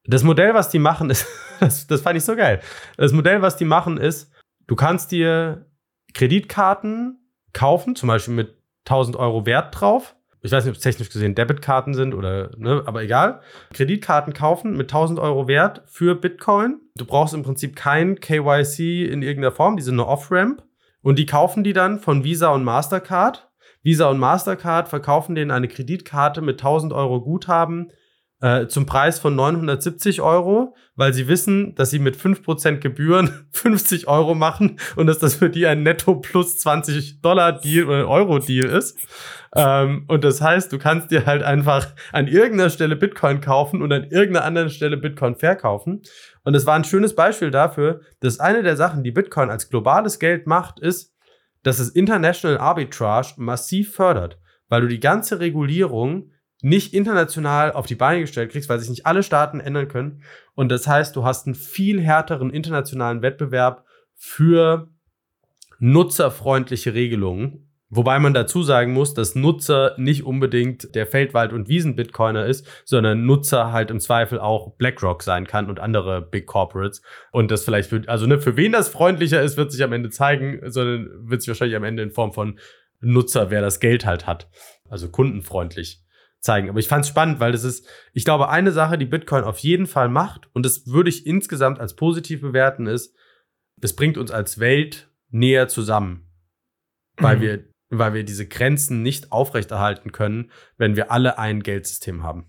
das 0.04 0.24
Modell, 0.24 0.54
was 0.54 0.70
die 0.70 0.78
machen, 0.78 1.10
ist, 1.10 1.26
das, 1.60 1.86
das 1.86 2.00
fand 2.00 2.16
ich 2.16 2.24
so 2.24 2.34
geil. 2.34 2.60
Das 2.96 3.12
Modell, 3.12 3.42
was 3.42 3.56
die 3.56 3.64
machen, 3.64 3.98
ist, 3.98 4.32
du 4.66 4.74
kannst 4.74 5.12
dir 5.12 5.70
Kreditkarten 6.14 7.18
kaufen, 7.52 7.94
zum 7.94 8.08
Beispiel 8.08 8.34
mit 8.34 8.57
1000 8.91 9.16
Euro 9.16 9.47
Wert 9.47 9.78
drauf. 9.78 10.16
Ich 10.41 10.53
weiß 10.53 10.64
nicht, 10.64 10.70
ob 10.70 10.76
es 10.76 10.82
technisch 10.82 11.11
gesehen 11.11 11.34
Debitkarten 11.34 11.95
sind 11.95 12.14
oder, 12.14 12.51
ne, 12.57 12.82
aber 12.86 13.03
egal. 13.03 13.41
Kreditkarten 13.74 14.32
kaufen 14.32 14.76
mit 14.76 14.89
1000 14.89 15.18
Euro 15.18 15.49
Wert 15.49 15.82
für 15.86 16.14
Bitcoin. 16.14 16.80
Du 16.97 17.05
brauchst 17.05 17.34
im 17.34 17.43
Prinzip 17.43 17.74
kein 17.74 18.20
KYC 18.20 19.05
in 19.05 19.22
irgendeiner 19.22 19.53
Form, 19.53 19.76
die 19.76 19.82
sind 19.82 19.97
nur 19.97 20.09
Off-Ramp. 20.09 20.62
Und 21.03 21.18
die 21.18 21.26
kaufen 21.26 21.64
die 21.64 21.72
dann 21.72 21.99
von 21.99 22.24
Visa 22.24 22.49
und 22.51 22.64
Mastercard. 22.64 23.51
Visa 23.82 24.09
und 24.09 24.18
Mastercard 24.18 24.89
verkaufen 24.89 25.34
denen 25.34 25.51
eine 25.51 25.68
Kreditkarte 25.68 26.41
mit 26.41 26.61
1000 26.61 26.93
Euro 26.93 27.20
Guthaben 27.20 27.93
äh, 28.41 28.66
zum 28.68 28.86
Preis 28.86 29.18
von 29.18 29.34
970 29.34 30.20
Euro, 30.22 30.76
weil 30.95 31.12
sie 31.12 31.28
wissen, 31.28 31.74
dass 31.74 31.91
sie 31.91 31.99
mit 31.99 32.16
5% 32.16 32.78
Gebühren 32.78 33.47
50 33.53 34.09
Euro 34.09 34.34
machen 34.34 34.78
und 34.97 35.07
dass 35.07 35.18
das 35.18 35.34
für 35.34 35.51
die 35.51 35.66
ein 35.66 35.82
Netto 35.82 36.16
plus 36.16 36.59
20 36.59 37.20
Dollar 37.20 37.61
Deal 37.61 37.86
oder 37.86 38.09
Euro 38.09 38.39
Deal 38.39 38.66
ist. 38.66 38.99
Ähm, 39.57 40.05
und 40.09 40.24
das 40.24 40.41
heißt, 40.41 40.72
du 40.72 40.78
kannst 40.78 41.11
dir 41.11 41.26
halt 41.26 41.43
einfach 41.43 41.95
an 42.12 42.28
irgendeiner 42.28 42.70
Stelle 42.70 42.97
Bitcoin 42.97 43.41
kaufen 43.41 43.82
und 43.82 43.93
an 43.93 44.05
irgendeiner 44.05 44.45
anderen 44.45 44.70
Stelle 44.70 44.97
Bitcoin 44.97 45.36
verkaufen. 45.36 46.03
Und 46.45 46.55
es 46.55 46.66
war 46.66 46.76
ein 46.76 46.84
schönes 46.84 47.14
Beispiel 47.14 47.51
dafür, 47.51 48.01
dass 48.20 48.41
eine 48.41 48.62
der 48.62 48.76
Sachen, 48.76 49.03
die 49.03 49.11
Bitcoin 49.11 49.51
als 49.51 49.68
globales 49.68 50.18
Geld 50.18 50.47
macht, 50.47 50.80
ist, 50.80 51.14
dass 51.62 51.78
es 51.78 51.91
International 51.91 52.59
Arbitrage 52.59 53.34
massiv 53.36 53.95
fördert, 53.95 54.39
weil 54.68 54.82
du 54.82 54.89
die 54.89 55.01
ganze 55.01 55.41
Regulierung 55.41 56.30
nicht 56.61 56.92
international 56.92 57.72
auf 57.72 57.86
die 57.86 57.94
Beine 57.94 58.20
gestellt 58.20 58.50
kriegst, 58.50 58.68
weil 58.68 58.80
sich 58.80 58.90
nicht 58.90 59.06
alle 59.06 59.22
Staaten 59.22 59.61
ändern 59.61 59.88
können. 59.88 60.22
Und 60.54 60.70
das 60.70 60.86
heißt, 60.86 61.14
du 61.14 61.24
hast 61.24 61.46
einen 61.46 61.54
viel 61.54 62.00
härteren 62.00 62.50
internationalen 62.50 63.22
Wettbewerb 63.22 63.84
für 64.14 64.88
nutzerfreundliche 65.78 66.94
Regelungen. 66.94 67.64
Wobei 67.90 68.18
man 68.18 68.34
dazu 68.34 68.62
sagen 68.62 68.92
muss, 68.92 69.14
dass 69.14 69.34
Nutzer 69.34 69.94
nicht 69.96 70.24
unbedingt 70.24 70.94
der 70.94 71.06
Feldwald- 71.06 71.54
und 71.54 71.68
Wiesen-Bitcoiner 71.68 72.44
ist, 72.44 72.66
sondern 72.84 73.24
Nutzer 73.24 73.72
halt 73.72 73.90
im 73.90 73.98
Zweifel 73.98 74.38
auch 74.40 74.76
BlackRock 74.76 75.22
sein 75.22 75.46
kann 75.46 75.70
und 75.70 75.80
andere 75.80 76.20
Big 76.20 76.46
Corporates. 76.46 77.00
Und 77.32 77.50
das 77.50 77.64
vielleicht 77.64 77.88
für, 77.88 78.02
also 78.06 78.26
ne, 78.26 78.40
für 78.40 78.56
wen 78.56 78.72
das 78.72 78.90
freundlicher 78.90 79.40
ist, 79.40 79.56
wird 79.56 79.72
sich 79.72 79.82
am 79.82 79.94
Ende 79.94 80.11
zeigen, 80.11 80.61
sondern 80.70 81.09
wird 81.30 81.40
sich 81.40 81.48
wahrscheinlich 81.48 81.76
am 81.76 81.84
Ende 81.84 82.02
in 82.02 82.11
Form 82.11 82.32
von 82.32 82.59
Nutzer, 83.00 83.50
wer 83.50 83.62
das 83.62 83.80
Geld 83.80 84.04
halt 84.04 84.26
hat. 84.26 84.50
Also 84.90 85.09
kundenfreundlich 85.09 86.02
zeigen. 86.41 86.68
Aber 86.68 86.78
ich 86.78 86.89
fand 86.89 87.05
es 87.05 87.09
spannend, 87.09 87.41
weil 87.41 87.53
das 87.53 87.64
ist, 87.64 87.86
ich 88.12 88.24
glaube, 88.24 88.49
eine 88.49 88.72
Sache, 88.72 88.99
die 88.99 89.07
Bitcoin 89.07 89.45
auf 89.45 89.59
jeden 89.59 89.86
Fall 89.86 90.09
macht, 90.09 90.49
und 90.55 90.64
das 90.64 90.86
würde 90.86 91.11
ich 91.11 91.26
insgesamt 91.26 91.80
als 91.80 91.97
positiv 91.97 92.41
bewerten, 92.41 92.86
ist, 92.86 93.14
es 93.80 93.95
bringt 93.95 94.18
uns 94.18 94.30
als 94.30 94.59
Welt 94.59 95.11
näher 95.30 95.68
zusammen. 95.68 96.28
Weil 97.16 97.36
Mhm. 97.36 97.41
wir, 97.41 97.64
weil 97.91 98.14
wir 98.14 98.24
diese 98.24 98.47
Grenzen 98.47 99.03
nicht 99.03 99.32
aufrechterhalten 99.32 100.12
können, 100.12 100.51
wenn 100.76 100.97
wir 100.97 101.11
alle 101.11 101.39
ein 101.39 101.62
Geldsystem 101.62 102.22
haben. 102.22 102.47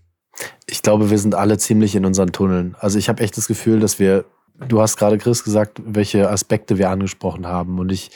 Ich 0.66 0.82
glaube, 0.82 1.10
wir 1.10 1.18
sind 1.18 1.34
alle 1.34 1.58
ziemlich 1.58 1.96
in 1.96 2.04
unseren 2.06 2.32
Tunneln. 2.32 2.76
Also 2.78 2.98
ich 2.98 3.08
habe 3.08 3.22
echt 3.22 3.36
das 3.36 3.48
Gefühl, 3.48 3.80
dass 3.80 3.98
wir, 3.98 4.24
du 4.54 4.80
hast 4.80 4.96
gerade 4.96 5.18
Chris 5.18 5.42
gesagt, 5.42 5.82
welche 5.84 6.30
Aspekte 6.30 6.78
wir 6.78 6.90
angesprochen 6.90 7.46
haben. 7.46 7.78
Und 7.78 7.90
ich, 7.90 8.10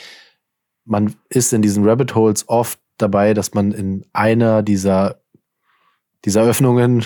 man 0.85 1.15
ist 1.29 1.51
in 1.51 1.61
diesen 1.61 1.87
Rabbit 1.87 2.15
Holes 2.15 2.47
oft 2.47 2.79
dabei, 2.97 3.33
dass 3.33 3.53
man 3.53 3.71
in 3.71 4.05
einer 4.13 4.63
dieser, 4.63 5.21
dieser 6.25 6.43
Öffnungen, 6.43 7.01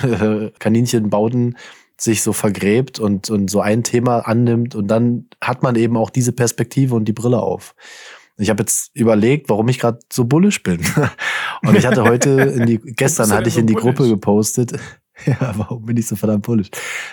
Kaninchenbauten, 0.60 1.58
sich 1.98 2.24
so 2.24 2.34
vergräbt 2.34 3.00
und, 3.00 3.30
und 3.30 3.50
so 3.50 3.60
ein 3.62 3.84
Thema 3.84 4.20
annimmt 4.20 4.74
und 4.74 4.88
dann 4.88 5.26
hat 5.42 5.64
man 5.64 5.76
eben 5.76 5.98
auch 5.98 6.10
diese 6.10 6.32
Perspektive 6.32 6.96
und 6.96 7.06
die 7.06 7.14
Brille 7.14 7.42
auf. 7.42 7.76
Ich 8.38 8.50
habe 8.50 8.62
jetzt 8.62 8.96
überlegt, 8.96 9.50
warum 9.50 9.68
ich 9.68 9.80
gerade 9.80 10.00
so 10.12 10.24
bullisch 10.24 10.64
bin. 10.64 10.80
Und 11.62 11.76
ich 11.76 11.86
hatte 11.86 12.06
heute 12.06 12.30
in 12.30 12.66
die, 12.68 12.78
gestern 12.96 13.34
hatte 13.34 13.50
ich 13.50 13.56
so 13.56 13.60
in 13.60 13.68
die 13.68 13.74
bullish? 13.74 13.98
Gruppe 13.98 14.10
gepostet. 14.10 14.80
Ja, 15.26 15.54
warum 15.58 15.86
bin 15.86 15.98
ich 15.98 16.08
so 16.08 16.16
verdammt 16.16 16.46
bullisch? 16.46 16.70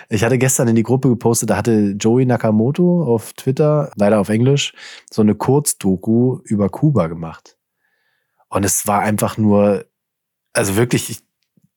Ich 0.07 0.23
hatte 0.23 0.37
gestern 0.37 0.69
in 0.69 0.77
die 0.77 0.83
Gruppe 0.83 1.09
gepostet, 1.09 1.49
da 1.49 1.57
hatte 1.57 1.95
Joey 1.99 2.25
Nakamoto 2.25 3.03
auf 3.03 3.33
Twitter, 3.33 3.91
leider 3.97 4.21
auf 4.21 4.29
Englisch, 4.29 4.73
so 5.11 5.21
eine 5.21 5.35
Kurzdoku 5.35 6.39
über 6.45 6.69
Kuba 6.69 7.07
gemacht. 7.07 7.57
Und 8.47 8.63
es 8.63 8.87
war 8.87 9.01
einfach 9.01 9.37
nur, 9.37 9.85
also 10.53 10.77
wirklich, 10.77 11.09
ich, 11.09 11.26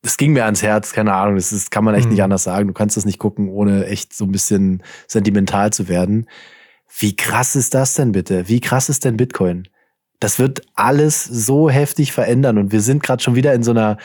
es 0.03 0.17
ging 0.17 0.33
mir 0.33 0.45
ans 0.45 0.63
Herz, 0.63 0.93
keine 0.93 1.13
Ahnung, 1.15 1.37
das 1.37 1.53
ist, 1.53 1.71
kann 1.71 1.85
man 1.85 1.95
echt 1.95 2.07
Mhm. 2.07 2.13
nicht 2.13 2.23
anders 2.23 2.45
sagen. 2.45 2.69
Du 2.69 2.75
kannst 2.75 2.97
das 2.97 3.05
nicht 3.05 3.19
gucken, 3.19 3.49
ohne 3.49 3.87
echt 3.87 4.15
so 4.15 4.25
ein 4.25 4.33
bisschen 4.33 4.83
sentimental 5.07 5.73
zu 5.73 5.89
werden. 5.89 6.27
Wie 6.99 7.15
krass 7.17 7.55
ist 7.57 7.75
das 7.75 7.95
denn 7.95 8.13
bitte? 8.13 8.49
Wie 8.49 8.61
krass 8.61 8.89
ist 8.89 9.05
denn 9.05 9.17
Bitcoin? 9.17 9.69
Das 10.19 10.39
wird 10.39 10.63
alles 10.75 11.25
so 11.25 11.71
heftig 11.71 12.13
verändern 12.13 12.59
und 12.59 12.73
wir 12.73 12.81
sind 12.81 13.03
gerade 13.03 13.23
schon 13.23 13.35
wieder 13.35 13.55
in 13.55 13.63
so 13.63 13.71
einer, 13.71 13.97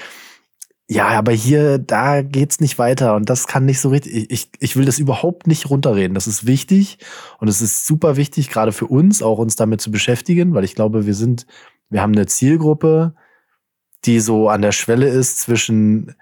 ja, 0.88 1.08
aber 1.08 1.32
hier, 1.32 1.80
da 1.80 2.22
geht's 2.22 2.60
nicht 2.60 2.78
weiter 2.78 3.16
und 3.16 3.30
das 3.30 3.48
kann 3.48 3.66
nicht 3.66 3.80
so 3.80 3.90
richtig. 3.90 4.30
Ich, 4.32 4.50
ich 4.60 4.76
will 4.76 4.86
das 4.86 5.00
überhaupt 5.00 5.48
nicht 5.48 5.70
runterreden. 5.70 6.14
Das 6.14 6.28
ist 6.28 6.46
wichtig 6.46 7.00
und 7.40 7.48
es 7.48 7.60
ist 7.62 7.86
super 7.88 8.18
wichtig, 8.18 8.50
gerade 8.50 8.72
für 8.72 8.86
uns, 8.86 9.24
auch 9.24 9.40
uns 9.40 9.56
damit 9.56 9.82
zu 9.82 9.90
beschäftigen, 9.92 10.54
weil 10.54 10.64
ich 10.64 10.76
glaube, 10.76 11.06
wir 11.08 11.16
sind, 11.16 11.48
wir 11.90 12.02
haben 12.02 12.14
eine 12.14 12.28
Zielgruppe, 12.28 13.16
die 14.06 14.20
so 14.20 14.50
an 14.50 14.62
der 14.62 14.72
Schwelle 14.72 15.08
ist 15.08 15.40
zwischen 15.40 16.16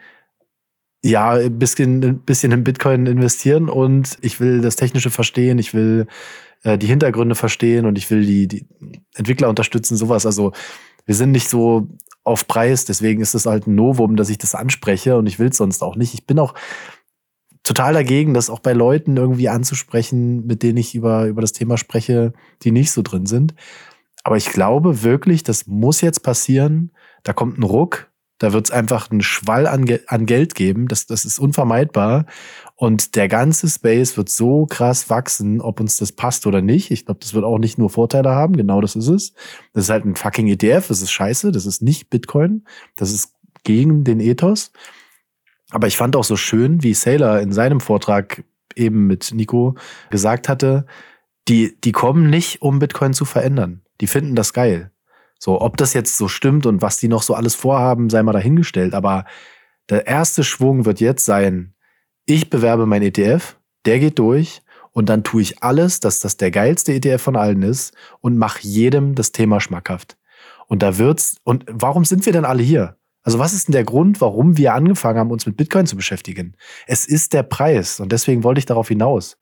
ja, 1.06 1.32
ein 1.32 1.60
bisschen, 1.60 2.04
ein 2.04 2.20
bisschen 2.20 2.52
in 2.54 2.64
Bitcoin 2.64 3.06
investieren 3.08 3.70
und 3.70 4.18
ich 4.22 4.40
will 4.40 4.62
das 4.62 4.78
Technische 4.78 5.10
verstehen, 5.10 5.60
ich 5.60 5.74
will 5.74 6.08
äh, 6.64 6.78
die 6.78 6.88
Hintergründe 6.88 7.36
verstehen 7.36 7.86
und 7.86 7.98
ich 7.98 8.10
will 8.10 8.26
die, 8.26 8.48
die 8.48 8.66
Entwickler 9.14 9.50
unterstützen, 9.50 9.98
sowas. 9.98 10.26
Also 10.26 10.54
wir 11.06 11.16
sind 11.16 11.32
nicht 11.32 11.50
so 11.50 11.90
auf 12.24 12.48
Preis, 12.48 12.86
deswegen 12.86 13.22
ist 13.22 13.36
es 13.36 13.46
halt 13.46 13.68
ein 13.68 13.76
Novum, 13.76 14.16
dass 14.16 14.30
ich 14.30 14.38
das 14.38 14.56
anspreche 14.56 15.18
und 15.18 15.28
ich 15.28 15.40
will 15.40 15.50
es 15.50 15.58
sonst 15.58 15.84
auch 15.84 15.98
nicht. 15.98 16.14
Ich 16.14 16.26
bin 16.26 16.40
auch 16.40 16.54
total 17.64 17.94
dagegen, 17.94 18.34
das 18.34 18.50
auch 18.50 18.60
bei 18.60 18.72
Leuten 18.72 19.18
irgendwie 19.18 19.50
anzusprechen, 19.50 20.46
mit 20.46 20.64
denen 20.64 20.78
ich 20.78 20.96
über, 20.96 21.26
über 21.26 21.42
das 21.42 21.52
Thema 21.52 21.78
spreche, 21.78 22.32
die 22.62 22.72
nicht 22.72 22.92
so 22.92 23.02
drin 23.02 23.26
sind. 23.26 23.54
Aber 24.24 24.38
ich 24.38 24.50
glaube 24.50 25.04
wirklich, 25.04 25.44
das 25.44 25.68
muss 25.68 26.00
jetzt 26.00 26.24
passieren. 26.24 26.92
Da 27.24 27.34
kommt 27.34 27.58
ein 27.58 27.64
Ruck, 27.64 28.12
da 28.44 28.52
wird 28.52 28.66
es 28.66 28.72
einfach 28.72 29.10
einen 29.10 29.22
Schwall 29.22 29.68
an, 29.68 29.86
an 30.08 30.26
Geld 30.26 30.54
geben. 30.54 30.90
Das, 30.90 31.06
das 31.06 31.24
ist 31.24 31.40
unvermeidbar. 31.40 32.26
Und 32.76 33.16
der 33.16 33.30
ganze 33.30 33.70
Space 33.70 34.18
wird 34.18 34.28
so 34.28 34.66
krass 34.66 35.10
wachsen, 35.10 35.62
ob 35.62 35.80
uns 35.80 35.96
das 35.96 36.12
passt 36.12 36.46
oder 36.46 36.62
nicht. 36.62 36.92
Ich 36.92 37.06
glaube, 37.06 37.22
das 37.22 37.34
wird 37.34 37.46
auch 37.46 37.58
nicht 37.58 37.78
nur 37.78 37.90
Vorteile 37.90 38.32
haben. 38.32 38.58
Genau 38.58 38.82
das 38.82 38.98
ist 38.98 39.08
es. 39.08 39.34
Das 39.74 39.86
ist 39.86 39.90
halt 39.90 40.04
ein 40.04 40.16
fucking 40.16 40.48
ETF. 40.48 40.90
Das 40.90 41.02
ist 41.02 41.12
scheiße. 41.12 41.54
Das 41.54 41.66
ist 41.66 41.82
nicht 41.82 42.10
Bitcoin. 42.10 42.66
Das 42.98 43.12
ist 43.12 43.34
gegen 43.64 44.04
den 44.04 44.20
Ethos. 44.20 44.74
Aber 45.72 45.88
ich 45.88 45.96
fand 45.96 46.18
auch 46.18 46.26
so 46.26 46.36
schön, 46.36 46.84
wie 46.84 46.94
Sailor 46.94 47.40
in 47.40 47.54
seinem 47.54 47.80
Vortrag 47.80 48.44
eben 48.76 49.08
mit 49.08 49.32
Nico 49.34 49.76
gesagt 50.10 50.50
hatte, 50.50 50.86
die, 51.48 51.80
die 51.82 51.92
kommen 51.92 52.30
nicht, 52.30 52.62
um 52.62 52.80
Bitcoin 52.80 53.14
zu 53.14 53.26
verändern. 53.26 53.84
Die 54.02 54.08
finden 54.08 54.36
das 54.36 54.52
geil. 54.54 54.92
So, 55.44 55.60
ob 55.60 55.76
das 55.76 55.94
jetzt 55.94 56.16
so 56.16 56.30
stimmt 56.30 56.66
und 56.66 56.82
was 56.82 57.00
die 57.00 57.10
noch 57.10 57.22
so 57.22 57.34
alles 57.34 57.54
vorhaben, 57.54 58.10
sei 58.10 58.24
mal 58.24 58.32
dahingestellt. 58.32 58.94
Aber 58.94 59.26
der 59.90 60.08
erste 60.08 60.42
Schwung 60.42 60.86
wird 60.86 61.02
jetzt 61.02 61.26
sein, 61.26 61.74
ich 62.26 62.50
bewerbe 62.50 62.86
mein 62.86 63.02
ETF, 63.02 63.58
der 63.86 64.00
geht 64.00 64.20
durch 64.20 64.62
und 64.94 65.10
dann 65.10 65.26
tue 65.26 65.42
ich 65.42 65.62
alles, 65.62 66.00
dass 66.00 66.22
das 66.22 66.38
der 66.38 66.50
geilste 66.50 66.94
ETF 66.94 67.22
von 67.22 67.36
allen 67.36 67.62
ist 67.62 67.94
und 68.22 68.38
mache 68.38 68.62
jedem 68.62 69.16
das 69.16 69.34
Thema 69.34 69.60
schmackhaft. 69.60 70.16
Und 70.68 70.82
da 70.82 70.98
wird's, 70.98 71.36
und 71.44 71.66
warum 71.68 72.06
sind 72.06 72.26
wir 72.26 72.32
denn 72.32 72.46
alle 72.46 72.64
hier? 72.64 72.96
Also 73.24 73.38
was 73.38 73.52
ist 73.52 73.68
denn 73.68 73.74
der 73.74 73.84
Grund, 73.84 74.22
warum 74.22 74.56
wir 74.56 74.74
angefangen 74.74 75.20
haben, 75.20 75.32
uns 75.32 75.46
mit 75.46 75.58
Bitcoin 75.58 75.88
zu 75.88 75.98
beschäftigen? 75.98 76.56
Es 76.88 77.06
ist 77.06 77.34
der 77.34 77.44
Preis 77.44 78.00
und 78.00 78.14
deswegen 78.14 78.46
wollte 78.46 78.60
ich 78.60 78.66
darauf 78.66 78.88
hinaus. 78.88 79.38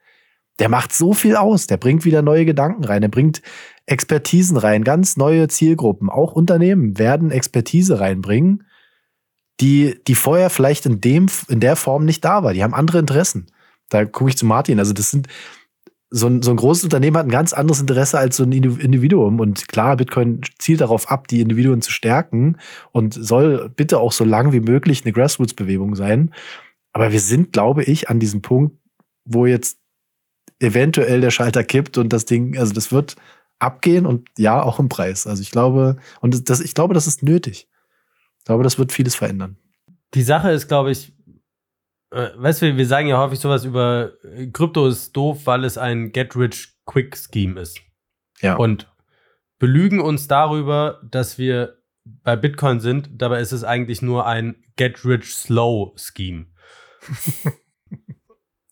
Der 0.57 0.67
macht 0.67 0.93
so 0.93 1.13
viel 1.13 1.35
aus, 1.35 1.67
der 1.67 1.77
bringt 1.77 2.05
wieder 2.05 2.23
neue 2.23 2.45
Gedanken 2.45 2.83
rein, 2.83 3.01
der 3.01 3.09
bringt 3.09 3.43
Expertisen 3.91 4.57
rein, 4.57 4.83
ganz 4.83 5.17
neue 5.17 5.47
Zielgruppen. 5.47 6.09
Auch 6.09 6.31
Unternehmen 6.31 6.97
werden 6.97 7.29
Expertise 7.29 7.99
reinbringen, 7.99 8.63
die, 9.59 9.99
die 10.07 10.15
vorher 10.15 10.49
vielleicht 10.49 10.85
in, 10.85 11.01
dem, 11.01 11.27
in 11.49 11.59
der 11.59 11.75
Form 11.75 12.05
nicht 12.05 12.23
da 12.23 12.43
war. 12.43 12.53
Die 12.53 12.63
haben 12.63 12.73
andere 12.73 12.99
Interessen. 12.99 13.47
Da 13.89 14.05
gucke 14.05 14.29
ich 14.29 14.37
zu 14.37 14.45
Martin. 14.45 14.79
Also 14.79 14.93
das 14.93 15.11
sind, 15.11 15.27
so 16.09 16.27
ein, 16.27 16.41
so 16.41 16.51
ein 16.51 16.57
großes 16.57 16.83
Unternehmen 16.83 17.17
hat 17.17 17.25
ein 17.25 17.31
ganz 17.31 17.53
anderes 17.53 17.79
Interesse 17.79 18.19
als 18.19 18.37
so 18.37 18.43
ein 18.43 18.51
Individuum. 18.51 19.39
Und 19.39 19.67
klar, 19.69 19.95
Bitcoin 19.95 20.41
zielt 20.57 20.81
darauf 20.81 21.09
ab, 21.09 21.27
die 21.27 21.41
Individuen 21.41 21.81
zu 21.81 21.91
stärken 21.91 22.57
und 22.91 23.13
soll 23.13 23.69
bitte 23.69 23.99
auch 23.99 24.11
so 24.11 24.25
lang 24.25 24.51
wie 24.51 24.59
möglich 24.59 25.03
eine 25.03 25.13
Grassroots-Bewegung 25.13 25.95
sein. 25.95 26.33
Aber 26.91 27.11
wir 27.13 27.21
sind, 27.21 27.53
glaube 27.53 27.83
ich, 27.83 28.09
an 28.09 28.19
diesem 28.19 28.41
Punkt, 28.41 28.77
wo 29.23 29.45
jetzt 29.45 29.79
eventuell 30.59 31.21
der 31.21 31.31
Schalter 31.31 31.63
kippt 31.63 31.97
und 31.97 32.11
das 32.11 32.25
Ding, 32.25 32.57
also 32.57 32.73
das 32.73 32.91
wird 32.91 33.15
abgehen 33.61 34.05
und 34.05 34.27
ja, 34.37 34.61
auch 34.61 34.79
im 34.79 34.89
Preis. 34.89 35.27
Also 35.27 35.41
ich 35.41 35.51
glaube, 35.51 35.97
und 36.19 36.49
das, 36.49 36.59
ich 36.59 36.73
glaube, 36.73 36.93
das 36.93 37.07
ist 37.07 37.23
nötig. 37.23 37.67
Ich 38.39 38.45
glaube, 38.45 38.63
das 38.63 38.79
wird 38.79 38.91
vieles 38.91 39.15
verändern. 39.15 39.57
Die 40.13 40.23
Sache 40.23 40.51
ist, 40.51 40.67
glaube 40.67 40.91
ich, 40.91 41.13
äh, 42.11 42.29
weißt 42.35 42.63
du, 42.63 42.75
wir 42.75 42.87
sagen 42.87 43.07
ja 43.07 43.19
häufig 43.19 43.39
sowas 43.39 43.63
über 43.63 44.11
äh, 44.23 44.47
Krypto 44.47 44.87
ist 44.87 45.15
doof, 45.15 45.41
weil 45.45 45.63
es 45.63 45.77
ein 45.77 46.11
Get-Rich-Quick-Scheme 46.11 47.61
ist. 47.61 47.79
Ja. 48.41 48.55
Und 48.55 48.91
belügen 49.59 50.01
uns 50.01 50.27
darüber, 50.27 50.99
dass 51.03 51.37
wir 51.37 51.77
bei 52.03 52.35
Bitcoin 52.35 52.79
sind, 52.79 53.09
dabei 53.13 53.41
ist 53.41 53.51
es 53.51 53.63
eigentlich 53.63 54.01
nur 54.01 54.25
ein 54.25 54.55
Get-Rich-Slow-Scheme. 54.75 56.47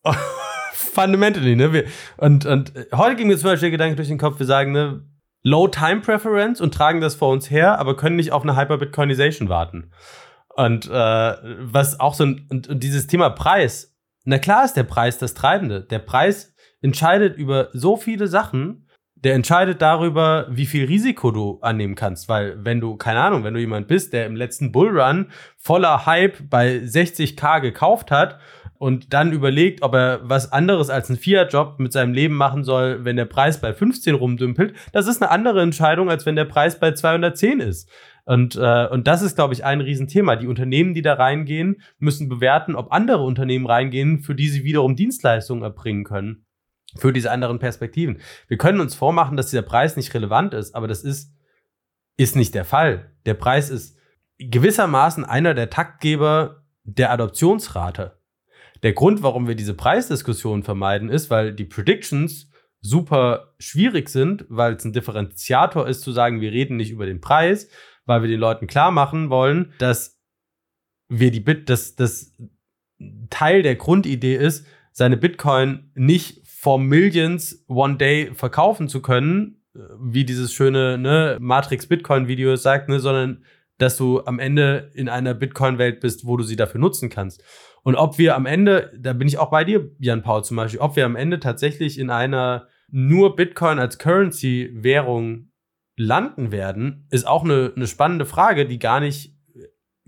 Fundamentally, 0.89 1.55
ne? 1.55 1.73
Wir, 1.73 1.85
und, 2.17 2.45
und 2.45 2.73
heute 2.93 3.15
ging 3.15 3.27
mir 3.27 3.37
zum 3.37 3.49
Beispiel 3.49 3.69
der 3.69 3.77
Gedanke 3.77 3.95
durch 3.95 4.07
den 4.07 4.17
Kopf, 4.17 4.39
wir 4.39 4.45
sagen, 4.45 4.71
ne, 4.71 5.03
Low 5.43 5.67
Time 5.67 6.01
Preference 6.01 6.59
und 6.59 6.73
tragen 6.73 6.99
das 6.99 7.15
vor 7.15 7.31
uns 7.31 7.49
her, 7.49 7.79
aber 7.79 7.95
können 7.95 8.17
nicht 8.17 8.31
auf 8.31 8.43
eine 8.43 8.57
Hyper-Bitcoinization 8.57 9.49
warten. 9.49 9.91
Und 10.55 10.87
äh, 10.87 10.91
was 10.91 11.99
auch 11.99 12.13
so 12.13 12.25
ein, 12.25 12.47
und, 12.49 12.67
und 12.67 12.83
dieses 12.83 13.07
Thema 13.07 13.29
Preis, 13.29 13.95
na 14.25 14.37
klar 14.37 14.65
ist 14.65 14.73
der 14.73 14.83
Preis 14.83 15.17
das 15.17 15.33
Treibende. 15.33 15.81
Der 15.81 15.99
Preis 15.99 16.53
entscheidet 16.81 17.37
über 17.37 17.69
so 17.71 17.95
viele 17.95 18.27
Sachen, 18.27 18.85
der 19.15 19.35
entscheidet 19.35 19.81
darüber, 19.81 20.47
wie 20.49 20.65
viel 20.65 20.85
Risiko 20.85 21.31
du 21.31 21.59
annehmen 21.61 21.95
kannst. 21.95 22.29
Weil, 22.29 22.63
wenn 22.63 22.79
du, 22.79 22.95
keine 22.95 23.21
Ahnung, 23.21 23.43
wenn 23.43 23.53
du 23.53 23.59
jemand 23.59 23.87
bist, 23.87 24.13
der 24.13 24.25
im 24.25 24.35
letzten 24.35 24.71
Bullrun 24.71 25.31
voller 25.57 26.05
Hype 26.05 26.49
bei 26.49 26.77
60k 26.77 27.61
gekauft 27.61 28.11
hat 28.11 28.39
und 28.79 29.13
dann 29.13 29.33
überlegt, 29.33 29.81
ob 29.81 29.93
er 29.93 30.21
was 30.23 30.53
anderes 30.53 30.89
als 30.89 31.09
einen 31.09 31.19
Fiat-Job 31.19 31.79
mit 31.79 31.91
seinem 31.91 32.13
Leben 32.13 32.35
machen 32.35 32.63
soll, 32.63 33.03
wenn 33.03 33.17
der 33.17 33.25
Preis 33.25 33.59
bei 33.59 33.73
15 33.73 34.15
rumdümpelt, 34.15 34.73
das 34.93 35.05
ist 35.05 35.21
eine 35.21 35.31
andere 35.31 35.61
Entscheidung, 35.61 36.09
als 36.09 36.25
wenn 36.25 36.37
der 36.37 36.45
Preis 36.45 36.79
bei 36.79 36.93
210 36.93 37.59
ist. 37.59 37.89
Und, 38.23 38.55
äh, 38.55 38.87
und 38.87 39.05
das 39.07 39.21
ist, 39.21 39.35
glaube 39.35 39.53
ich, 39.53 39.65
ein 39.65 39.81
Riesenthema. 39.81 40.37
Die 40.37 40.47
Unternehmen, 40.47 40.93
die 40.93 41.01
da 41.01 41.15
reingehen, 41.15 41.81
müssen 41.97 42.29
bewerten, 42.29 42.75
ob 42.75 42.93
andere 42.93 43.23
Unternehmen 43.23 43.65
reingehen, 43.65 44.21
für 44.21 44.33
die 44.33 44.47
sie 44.47 44.63
wiederum 44.63 44.95
Dienstleistungen 44.95 45.63
erbringen 45.63 46.05
können. 46.05 46.45
Für 46.95 47.11
diese 47.11 47.31
anderen 47.31 47.59
Perspektiven. 47.59 48.19
Wir 48.47 48.57
können 48.57 48.79
uns 48.79 48.95
vormachen, 48.95 49.35
dass 49.35 49.49
dieser 49.49 49.61
Preis 49.61 49.97
nicht 49.97 50.13
relevant 50.13 50.53
ist, 50.53 50.73
aber 50.73 50.87
das 50.87 51.03
ist, 51.03 51.33
ist 52.17 52.37
nicht 52.37 52.55
der 52.55 52.65
Fall. 52.65 53.11
Der 53.25 53.33
Preis 53.33 53.69
ist 53.69 53.97
gewissermaßen 54.37 55.25
einer 55.25 55.53
der 55.53 55.69
Taktgeber 55.69 56.63
der 56.83 57.11
Adoptionsrate. 57.11 58.18
Der 58.83 58.93
Grund, 58.93 59.23
warum 59.23 59.47
wir 59.47 59.55
diese 59.55 59.73
Preisdiskussion 59.73 60.63
vermeiden, 60.63 61.09
ist, 61.09 61.29
weil 61.29 61.53
die 61.53 61.65
Predictions 61.65 62.49
super 62.81 63.53
schwierig 63.59 64.09
sind, 64.09 64.45
weil 64.49 64.75
es 64.75 64.85
ein 64.85 64.93
Differenziator 64.93 65.87
ist 65.87 66.01
zu 66.01 66.11
sagen, 66.11 66.41
wir 66.41 66.51
reden 66.51 66.77
nicht 66.77 66.91
über 66.91 67.05
den 67.05 67.19
Preis, 67.19 67.69
weil 68.05 68.21
wir 68.21 68.29
den 68.29 68.39
Leuten 68.39 68.67
klar 68.67 68.91
machen 68.91 69.29
wollen, 69.29 69.73
dass 69.79 70.19
wir 71.09 71.31
die 71.31 71.41
Bit, 71.41 71.69
dass 71.69 71.95
das 71.95 72.33
Teil 73.29 73.63
der 73.63 73.75
Grundidee 73.75 74.35
ist, 74.35 74.65
seine 74.91 75.17
Bitcoin 75.17 75.91
nicht 75.95 76.47
for 76.47 76.79
Millions 76.79 77.63
one 77.67 77.97
day 77.97 78.31
verkaufen 78.33 78.87
zu 78.87 79.01
können, 79.01 79.61
wie 79.99 80.25
dieses 80.25 80.53
schöne 80.53 80.97
ne, 80.97 81.37
Matrix 81.39 81.87
Bitcoin 81.87 82.27
Video 82.27 82.55
sagt, 82.55 82.89
ne, 82.89 82.99
sondern 82.99 83.43
dass 83.77 83.95
du 83.95 84.21
am 84.25 84.39
Ende 84.39 84.91
in 84.93 85.07
einer 85.07 85.33
Bitcoin-Welt 85.33 86.01
bist, 86.01 86.25
wo 86.25 86.35
du 86.35 86.43
sie 86.43 86.57
dafür 86.57 86.81
nutzen 86.81 87.09
kannst. 87.09 87.43
Und 87.83 87.95
ob 87.95 88.17
wir 88.17 88.35
am 88.35 88.45
Ende, 88.45 88.91
da 88.97 89.13
bin 89.13 89.27
ich 89.27 89.37
auch 89.37 89.49
bei 89.49 89.63
dir, 89.63 89.89
Jan 89.99 90.21
Paul 90.21 90.43
zum 90.43 90.57
Beispiel, 90.57 90.79
ob 90.79 90.95
wir 90.95 91.05
am 91.05 91.15
Ende 91.15 91.39
tatsächlich 91.39 91.97
in 91.99 92.09
einer 92.09 92.67
nur 92.91 93.35
Bitcoin 93.35 93.79
als 93.79 93.99
Currency-Währung 93.99 95.51
landen 95.95 96.51
werden, 96.51 97.07
ist 97.11 97.27
auch 97.27 97.43
eine, 97.43 97.73
eine 97.75 97.87
spannende 97.87 98.25
Frage, 98.25 98.65
die 98.65 98.79
gar 98.79 98.99
nicht 98.99 99.35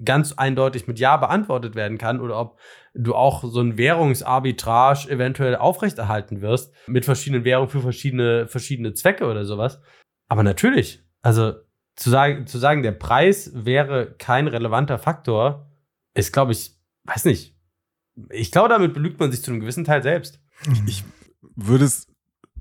ganz 0.03 0.33
eindeutig 0.33 0.87
mit 0.87 0.99
Ja 0.99 1.17
beantwortet 1.17 1.75
werden 1.75 1.97
kann 1.97 2.19
oder 2.19 2.39
ob 2.39 2.59
du 2.93 3.13
auch 3.13 3.43
so 3.43 3.61
ein 3.61 3.77
Währungsarbitrage 3.77 5.09
eventuell 5.09 5.55
aufrechterhalten 5.55 6.41
wirst 6.41 6.73
mit 6.87 7.05
verschiedenen 7.05 7.45
Währungen 7.45 7.69
für 7.69 7.81
verschiedene, 7.81 8.47
verschiedene 8.47 8.93
Zwecke 8.93 9.25
oder 9.25 9.45
sowas. 9.45 9.81
Aber 10.27 10.43
natürlich, 10.43 11.03
also 11.21 11.53
zu 11.95 12.09
sagen, 12.09 12.47
zu 12.47 12.57
sagen, 12.57 12.83
der 12.83 12.93
Preis 12.93 13.51
wäre 13.53 14.15
kein 14.17 14.47
relevanter 14.47 14.97
Faktor, 14.97 15.69
ist, 16.13 16.33
glaube 16.33 16.51
ich, 16.51 16.77
weiß 17.03 17.25
nicht, 17.25 17.55
ich 18.29 18.51
glaube, 18.51 18.69
damit 18.69 18.93
belügt 18.93 19.19
man 19.19 19.31
sich 19.31 19.43
zu 19.43 19.51
einem 19.51 19.59
gewissen 19.59 19.83
Teil 19.83 20.03
selbst. 20.03 20.39
Ich 20.85 21.03
würde 21.55 21.85
es 21.85 22.07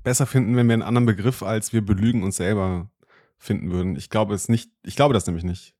besser 0.03 0.25
finden, 0.25 0.55
wenn 0.55 0.67
wir 0.67 0.73
einen 0.73 0.81
anderen 0.81 1.05
Begriff 1.05 1.43
als 1.43 1.73
wir 1.73 1.85
belügen 1.85 2.23
uns 2.23 2.37
selber 2.37 2.89
finden 3.37 3.71
würden. 3.71 3.95
Ich 3.95 4.09
glaube 4.09 4.33
es 4.33 4.49
nicht, 4.49 4.71
ich 4.83 4.95
glaube 4.95 5.13
das 5.13 5.27
nämlich 5.27 5.43
nicht, 5.43 5.75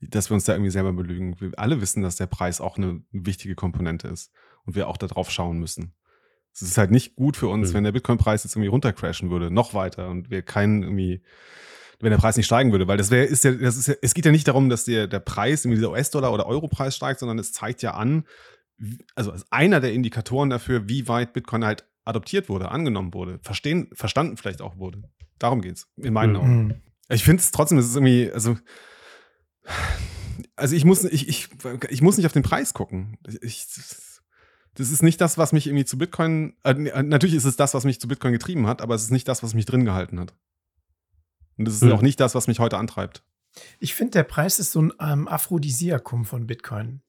dass 0.00 0.30
wir 0.30 0.34
uns 0.34 0.44
da 0.44 0.54
irgendwie 0.54 0.70
selber 0.70 0.92
belügen. 0.92 1.40
Wir 1.40 1.52
alle 1.56 1.80
wissen, 1.80 2.02
dass 2.02 2.16
der 2.16 2.26
Preis 2.26 2.60
auch 2.60 2.76
eine 2.78 3.02
wichtige 3.10 3.54
Komponente 3.54 4.08
ist 4.08 4.32
und 4.64 4.74
wir 4.74 4.88
auch 4.88 4.96
darauf 4.96 5.30
schauen 5.30 5.58
müssen. 5.58 5.92
Es 6.52 6.62
ist 6.62 6.78
halt 6.78 6.90
nicht 6.90 7.16
gut 7.16 7.36
für 7.36 7.48
uns, 7.48 7.70
mhm. 7.70 7.74
wenn 7.74 7.84
der 7.84 7.92
Bitcoin-Preis 7.92 8.44
jetzt 8.44 8.54
irgendwie 8.54 8.68
runtercrashen 8.68 9.30
würde, 9.30 9.50
noch 9.50 9.74
weiter 9.74 10.08
und 10.08 10.30
wir 10.30 10.42
keinen 10.42 10.82
irgendwie 10.82 11.22
wenn 12.00 12.10
der 12.10 12.18
Preis 12.18 12.36
nicht 12.36 12.46
steigen 12.46 12.72
würde, 12.72 12.88
weil 12.88 12.98
das 12.98 13.10
wäre, 13.10 13.24
ist 13.24 13.44
ja, 13.44 13.52
das 13.52 13.76
ist 13.76 13.88
ja, 13.88 13.94
es 14.02 14.14
geht 14.14 14.26
ja 14.26 14.32
nicht 14.32 14.46
darum, 14.46 14.68
dass 14.68 14.84
der, 14.84 15.06
der 15.06 15.20
Preis, 15.20 15.64
irgendwie 15.64 15.78
dieser 15.78 15.90
US-Dollar 15.90 16.32
oder 16.32 16.46
Euro-Preis 16.46 16.94
steigt, 16.94 17.20
sondern 17.20 17.38
es 17.38 17.52
zeigt 17.52 17.82
ja 17.82 17.92
an, 17.94 18.24
also 19.14 19.32
als 19.32 19.50
einer 19.50 19.80
der 19.80 19.92
Indikatoren 19.92 20.50
dafür, 20.50 20.88
wie 20.88 21.08
weit 21.08 21.32
Bitcoin 21.32 21.64
halt 21.64 21.86
adoptiert 22.04 22.48
wurde, 22.48 22.70
angenommen 22.70 23.14
wurde, 23.14 23.38
verstehen, 23.42 23.88
verstanden 23.92 24.36
vielleicht 24.36 24.62
auch 24.62 24.78
wurde. 24.78 25.02
Darum 25.38 25.60
geht 25.60 25.76
es, 25.76 25.88
in 25.96 26.12
meinen 26.12 26.32
mhm. 26.32 26.38
Augen. 26.38 26.82
Ich 27.08 27.24
finde 27.24 27.40
es 27.40 27.50
trotzdem, 27.50 27.78
es 27.78 27.86
ist 27.86 27.96
irgendwie, 27.96 28.30
also, 28.32 28.56
also 30.56 30.74
ich 30.74 30.84
muss, 30.84 31.04
ich, 31.04 31.28
ich, 31.28 31.48
ich 31.88 32.02
muss 32.02 32.16
nicht 32.16 32.26
auf 32.26 32.32
den 32.32 32.42
Preis 32.42 32.74
gucken. 32.74 33.18
Ich, 33.42 33.66
das 34.74 34.90
ist 34.90 35.02
nicht 35.02 35.20
das, 35.20 35.38
was 35.38 35.52
mich 35.52 35.66
irgendwie 35.66 35.84
zu 35.84 35.98
Bitcoin, 35.98 36.54
äh, 36.62 36.74
natürlich 37.02 37.34
ist 37.34 37.44
es 37.44 37.56
das, 37.56 37.74
was 37.74 37.84
mich 37.84 38.00
zu 38.00 38.08
Bitcoin 38.08 38.32
getrieben 38.32 38.66
hat, 38.66 38.82
aber 38.82 38.94
es 38.94 39.04
ist 39.04 39.10
nicht 39.10 39.28
das, 39.28 39.42
was 39.42 39.54
mich 39.54 39.64
drin 39.64 39.84
gehalten 39.84 40.20
hat. 40.20 40.34
Und 41.56 41.66
das 41.66 41.74
ist 41.74 41.82
mhm. 41.82 41.92
auch 41.92 42.02
nicht 42.02 42.20
das, 42.20 42.34
was 42.34 42.48
mich 42.48 42.58
heute 42.58 42.76
antreibt. 42.76 43.22
Ich 43.78 43.94
finde, 43.94 44.12
der 44.12 44.24
Preis 44.24 44.58
ist 44.58 44.72
so 44.72 44.82
ein 44.82 44.92
ähm, 45.00 45.28
Aphrodisiakum 45.28 46.24
von 46.26 46.46
Bitcoin. 46.46 47.00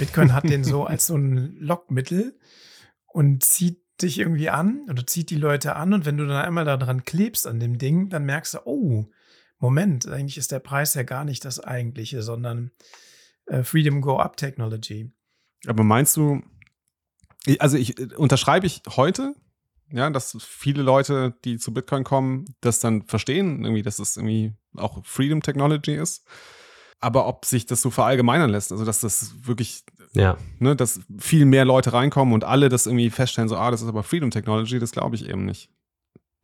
Bitcoin 0.00 0.32
hat 0.32 0.48
den 0.48 0.64
so 0.64 0.84
als 0.84 1.06
so 1.06 1.16
ein 1.16 1.56
Lockmittel 1.58 2.38
und 3.06 3.44
zieht 3.44 3.82
dich 4.02 4.18
irgendwie 4.18 4.48
an 4.48 4.86
oder 4.88 5.06
zieht 5.06 5.30
die 5.30 5.36
Leute 5.36 5.76
an. 5.76 5.92
Und 5.92 6.06
wenn 6.06 6.16
du 6.16 6.26
dann 6.26 6.42
einmal 6.42 6.64
daran 6.64 7.04
klebst 7.04 7.46
an 7.46 7.60
dem 7.60 7.78
Ding, 7.78 8.08
dann 8.08 8.24
merkst 8.24 8.54
du, 8.54 8.58
oh, 8.64 9.06
Moment, 9.58 10.08
eigentlich 10.08 10.38
ist 10.38 10.52
der 10.52 10.58
Preis 10.58 10.94
ja 10.94 11.02
gar 11.02 11.24
nicht 11.24 11.44
das 11.44 11.60
eigentliche, 11.60 12.22
sondern 12.22 12.70
äh, 13.46 13.62
Freedom 13.62 14.00
Go 14.00 14.18
Up 14.18 14.38
Technology. 14.38 15.12
Aber 15.66 15.84
meinst 15.84 16.16
du, 16.16 16.42
also 17.58 17.76
ich 17.76 17.98
äh, 18.00 18.14
unterschreibe 18.16 18.66
ich 18.66 18.82
heute, 18.88 19.34
ja, 19.92 20.08
dass 20.08 20.36
viele 20.40 20.82
Leute, 20.82 21.34
die 21.44 21.58
zu 21.58 21.74
Bitcoin 21.74 22.04
kommen, 22.04 22.46
das 22.62 22.78
dann 22.80 23.02
verstehen, 23.02 23.64
irgendwie, 23.64 23.82
dass 23.82 23.98
es 23.98 24.16
irgendwie 24.16 24.54
auch 24.76 25.04
Freedom 25.04 25.42
Technology 25.42 25.94
ist. 25.94 26.24
Aber 27.00 27.26
ob 27.26 27.44
sich 27.44 27.66
das 27.66 27.80
so 27.80 27.90
verallgemeinern 27.90 28.50
lässt, 28.50 28.72
also 28.72 28.84
dass 28.84 29.00
das 29.00 29.34
wirklich, 29.42 29.84
ja. 30.12 30.36
ne, 30.58 30.76
dass 30.76 31.00
viel 31.18 31.46
mehr 31.46 31.64
Leute 31.64 31.92
reinkommen 31.92 32.34
und 32.34 32.44
alle 32.44 32.68
das 32.68 32.86
irgendwie 32.86 33.10
feststellen, 33.10 33.48
so, 33.48 33.56
ah, 33.56 33.70
das 33.70 33.80
ist 33.82 33.88
aber 33.88 34.02
Freedom 34.02 34.30
Technology, 34.30 34.78
das 34.78 34.92
glaube 34.92 35.16
ich 35.16 35.28
eben 35.28 35.46
nicht. 35.46 35.70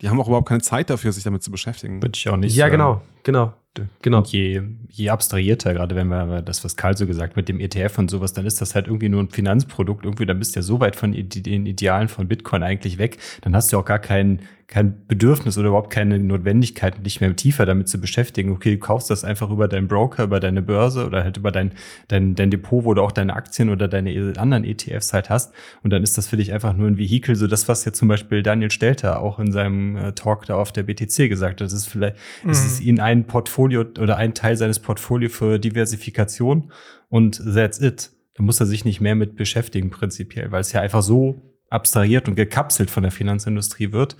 Die 0.01 0.09
haben 0.09 0.21
auch 0.21 0.29
überhaupt 0.29 0.49
keine 0.49 0.61
Zeit 0.61 0.91
dafür, 0.91 1.13
sich 1.13 1.25
damit 1.25 1.43
zu 1.43 1.51
beschäftigen. 1.51 2.03
Würde 2.03 2.17
ich 2.17 2.29
auch 2.29 2.37
nicht 2.37 2.55
Ja, 2.55 2.69
genau, 2.69 3.01
genau. 3.23 3.55
Genau. 4.03 4.23
Je, 4.23 4.63
je 4.89 5.11
abstrahierter, 5.11 5.75
gerade 5.75 5.95
wenn 5.95 6.09
wir 6.09 6.43
das, 6.43 6.65
was 6.65 6.77
Karl 6.77 6.97
so 6.97 7.07
gesagt 7.07 7.37
mit 7.37 7.49
dem 7.49 7.61
ETF 7.61 7.99
und 7.99 8.11
sowas, 8.11 8.33
dann 8.33 8.47
ist 8.47 8.61
das 8.61 8.75
halt 8.75 8.87
irgendwie 8.87 9.09
nur 9.09 9.23
ein 9.23 9.29
Finanzprodukt. 9.29 10.05
Irgendwie, 10.05 10.27
dann 10.27 10.39
bist 10.39 10.55
du 10.55 10.61
ja 10.61 10.63
so 10.63 10.81
weit 10.81 10.97
von 10.97 11.13
den 11.13 11.67
Idealen 11.67 12.09
von 12.09 12.29
Bitcoin 12.29 12.63
eigentlich 12.63 12.99
weg. 12.99 13.19
Dann 13.43 13.55
hast 13.55 13.73
du 13.73 13.79
auch 13.79 13.85
gar 13.85 13.99
keinen 13.99 14.41
kein 14.69 15.07
Bedürfnis 15.07 15.57
oder 15.59 15.69
überhaupt 15.69 15.93
keine 15.93 16.19
Notwendigkeit, 16.19 17.05
dich 17.07 17.21
mehr 17.21 17.37
tiefer 17.37 17.67
damit 17.67 17.89
zu 17.89 18.01
beschäftigen. 18.01 18.51
Okay, 18.51 18.73
du 18.73 18.79
kaufst 18.79 19.11
das 19.11 19.23
einfach 19.23 19.51
über 19.51 19.69
deinen 19.69 19.87
Broker, 19.87 20.25
über 20.25 20.41
deine 20.41 20.61
Börse 20.61 21.07
oder 21.07 21.23
halt 21.23 21.37
über 21.37 21.53
dein, 21.53 21.73
dein, 22.09 22.35
dein 22.35 22.51
Depot, 22.51 22.85
wo 22.85 22.93
du 22.93 23.03
auch 23.03 23.13
deine 23.13 23.35
Aktien 23.35 23.71
oder 23.71 23.87
deine 23.87 24.35
anderen 24.37 24.65
ETFs 24.65 25.13
halt 25.13 25.31
hast. 25.31 25.55
Und 25.85 25.91
dann 25.91 26.03
ist 26.03 26.19
das 26.19 26.27
für 26.27 26.37
dich 26.37 26.53
einfach 26.53 26.75
nur 26.75 26.89
ein 26.89 26.99
Vehikel, 26.99 27.37
so 27.37 27.47
das, 27.47 27.69
was 27.69 27.85
jetzt 27.85 27.99
zum 27.99 28.09
Beispiel 28.09 28.43
Daniel 28.43 28.73
Stelter 28.73 29.21
auch 29.21 29.39
in 29.39 29.53
seinem 29.53 29.97
äh, 29.97 30.13
Talk 30.13 30.47
da 30.47 30.57
auf 30.57 30.73
der 30.73 30.83
BTC 30.83 31.29
gesagt 31.29 31.61
hat. 31.61 31.67
Das 31.67 31.73
ist 31.73 31.87
vielleicht, 31.87 32.17
mhm. 32.43 32.51
ist 32.51 32.67
es 32.67 32.81
ihn 32.81 32.99
ein 32.99 33.27
Portfolio 33.27 33.83
oder 33.83 34.17
ein 34.17 34.35
Teil 34.35 34.57
seines 34.57 34.81
Portfolios 34.81 35.33
für 35.33 35.61
Diversifikation 35.61 36.73
und 37.09 37.41
that's 37.55 37.81
it. 37.81 38.11
Da 38.35 38.43
muss 38.43 38.59
er 38.59 38.67
sich 38.67 38.85
nicht 38.85 39.01
mehr 39.01 39.15
mit 39.15 39.37
beschäftigen, 39.37 39.91
prinzipiell, 39.91 40.51
weil 40.51 40.61
es 40.61 40.73
ja 40.73 40.81
einfach 40.81 41.03
so 41.03 41.41
abstrahiert 41.71 42.29
und 42.29 42.35
gekapselt 42.35 42.91
von 42.91 43.03
der 43.03 43.13
Finanzindustrie 43.13 43.93
wird. 43.93 44.17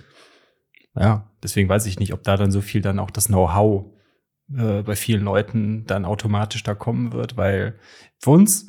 Ja, 0.99 1.29
deswegen 1.43 1.69
weiß 1.69 1.85
ich 1.85 1.99
nicht, 1.99 2.13
ob 2.13 2.23
da 2.23 2.37
dann 2.37 2.51
so 2.51 2.61
viel 2.61 2.81
dann 2.81 2.99
auch 2.99 3.11
das 3.11 3.27
Know-how 3.27 3.85
äh, 4.55 4.81
bei 4.83 4.95
vielen 4.95 5.23
Leuten 5.23 5.85
dann 5.85 6.05
automatisch 6.05 6.63
da 6.63 6.73
kommen 6.73 7.13
wird, 7.13 7.37
weil 7.37 7.75
für 8.19 8.31
uns 8.31 8.67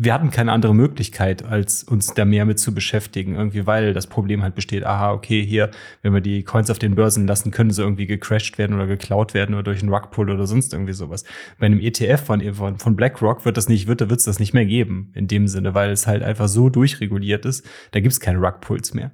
wir 0.00 0.14
hatten 0.14 0.30
keine 0.30 0.52
andere 0.52 0.76
Möglichkeit, 0.76 1.44
als 1.44 1.82
uns 1.82 2.14
da 2.14 2.24
mehr 2.24 2.44
mit 2.44 2.60
zu 2.60 2.72
beschäftigen, 2.72 3.34
irgendwie, 3.34 3.66
weil 3.66 3.92
das 3.92 4.06
Problem 4.06 4.44
halt 4.44 4.54
besteht, 4.54 4.86
aha, 4.86 5.12
okay, 5.12 5.44
hier, 5.44 5.72
wenn 6.02 6.14
wir 6.14 6.20
die 6.20 6.44
Coins 6.44 6.70
auf 6.70 6.78
den 6.78 6.94
Börsen 6.94 7.26
lassen, 7.26 7.50
können 7.50 7.72
sie 7.72 7.82
irgendwie 7.82 8.06
gecrashed 8.06 8.58
werden 8.58 8.76
oder 8.76 8.86
geklaut 8.86 9.34
werden 9.34 9.56
oder 9.56 9.64
durch 9.64 9.82
einen 9.82 9.92
Rugpull 9.92 10.30
oder 10.30 10.46
sonst 10.46 10.72
irgendwie 10.72 10.92
sowas. 10.92 11.24
Bei 11.58 11.66
einem 11.66 11.80
ETF 11.80 12.24
von, 12.24 12.78
von 12.78 12.94
BlackRock 12.94 13.44
wird 13.44 13.56
das 13.56 13.68
nicht, 13.68 13.88
wird 13.88 14.00
es 14.00 14.22
das 14.22 14.38
nicht 14.38 14.54
mehr 14.54 14.66
geben, 14.66 15.10
in 15.16 15.26
dem 15.26 15.48
Sinne, 15.48 15.74
weil 15.74 15.90
es 15.90 16.06
halt 16.06 16.22
einfach 16.22 16.46
so 16.46 16.68
durchreguliert 16.68 17.44
ist, 17.44 17.68
da 17.90 17.98
gibt 17.98 18.12
es 18.12 18.20
keine 18.20 18.38
Rugpulls 18.38 18.94
mehr. 18.94 19.10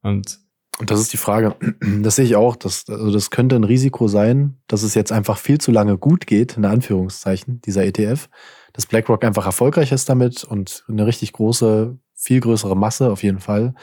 Und 0.00 0.38
und 0.82 0.90
das 0.90 1.00
ist 1.00 1.12
die 1.12 1.18
Frage. 1.18 1.56
Das 2.02 2.16
sehe 2.16 2.24
ich 2.24 2.36
auch. 2.36 2.56
Das, 2.56 2.84
also 2.88 3.10
das 3.10 3.30
könnte 3.30 3.56
ein 3.56 3.64
Risiko 3.64 4.08
sein, 4.08 4.58
dass 4.66 4.82
es 4.82 4.94
jetzt 4.94 5.12
einfach 5.12 5.38
viel 5.38 5.58
zu 5.58 5.72
lange 5.72 5.96
gut 5.98 6.26
geht, 6.26 6.56
in 6.56 6.64
Anführungszeichen, 6.64 7.60
dieser 7.62 7.84
ETF 7.84 8.28
dass 8.72 8.86
BlackRock 8.86 9.24
einfach 9.24 9.46
erfolgreich 9.46 9.92
ist 9.92 10.08
damit 10.08 10.44
und 10.44 10.84
eine 10.88 11.06
richtig 11.06 11.32
große, 11.32 11.98
viel 12.14 12.40
größere 12.40 12.76
Masse 12.76 13.10
auf 13.10 13.22
jeden 13.22 13.40
Fall 13.40 13.74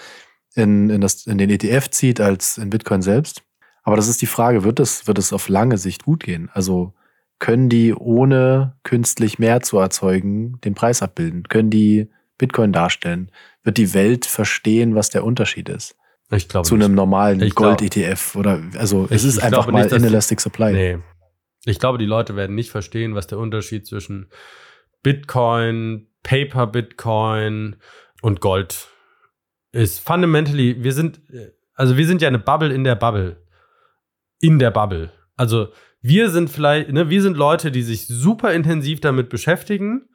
in, 0.56 0.89
in, 0.89 1.02
das, 1.02 1.28
in 1.28 1.38
den 1.38 1.50
ETF 1.50 1.89
zieht 1.89 2.20
als 2.20 2.58
in 2.58 2.70
Bitcoin 2.70 3.02
selbst. 3.02 3.43
Aber 3.84 3.95
das 3.95 4.08
ist 4.08 4.22
die 4.22 4.28
Frage, 4.28 4.64
wird 4.64 4.80
es, 4.80 5.08
wird 5.08 5.18
es 5.18 5.32
auf 5.32 5.50
lange 5.50 5.78
Sicht 5.78 6.06
gut 6.06 6.24
gehen? 6.24 6.50
Also 6.54 6.93
können 7.38 7.70
die 7.70 7.93
ohne 7.93 8.76
künstlich 8.84 9.39
mehr 9.39 9.62
zu 9.62 9.78
erzeugen 9.78 10.60
den 10.62 10.74
Preis 10.74 11.02
abbilden? 11.02 11.43
Können 11.43 11.70
die 11.70 12.10
Bitcoin 12.38 12.74
darstellen? 12.74 13.32
Wird 13.64 13.78
die 13.78 13.93
Welt 13.93 14.26
verstehen, 14.26 14.95
was 14.95 15.10
der 15.10 15.24
Unterschied 15.24 15.70
ist? 15.70 15.95
Ich 16.32 16.47
glaube 16.47 16.67
zu 16.67 16.75
einem 16.75 16.93
normalen 16.93 17.49
Gold-ETF 17.49 18.36
oder 18.36 18.61
also 18.77 19.07
es 19.09 19.23
ist 19.23 19.39
einfach 19.39 19.67
mal 19.67 19.84
nicht, 19.84 19.93
Inelastic 19.93 20.41
Supply. 20.41 20.73
Nee. 20.73 20.97
Ich 21.65 21.80
glaube, 21.80 21.97
die 21.97 22.05
Leute 22.05 22.36
werden 22.36 22.55
nicht 22.55 22.69
verstehen, 22.69 23.15
was 23.15 23.27
der 23.27 23.39
Unterschied 23.39 23.88
zwischen 23.88 24.30
Bitcoin, 25.01 26.07
Paper 26.23 26.67
Bitcoin 26.67 27.77
und 28.21 28.41
Gold 28.41 28.89
ist 29.71 29.99
fundamentally, 29.99 30.84
wir 30.84 30.93
sind, 30.93 31.21
also 31.73 31.97
wir 31.97 32.07
sind 32.07 32.21
ja 32.21 32.27
eine 32.27 32.39
Bubble 32.39 32.73
in 32.73 32.84
der 32.84 32.95
Bubble. 32.95 33.38
In 34.39 34.59
der 34.59 34.71
Bubble. 34.71 35.11
Also 35.36 35.69
wir 36.01 36.30
sind 36.30 36.49
vielleicht, 36.49 36.91
ne, 36.91 37.09
wir 37.09 37.21
sind 37.21 37.38
Leute, 37.38 37.71
die 37.71 37.82
sich 37.82 38.07
super 38.07 38.53
intensiv 38.53 39.01
damit 39.01 39.30
beschäftigen. 39.30 40.09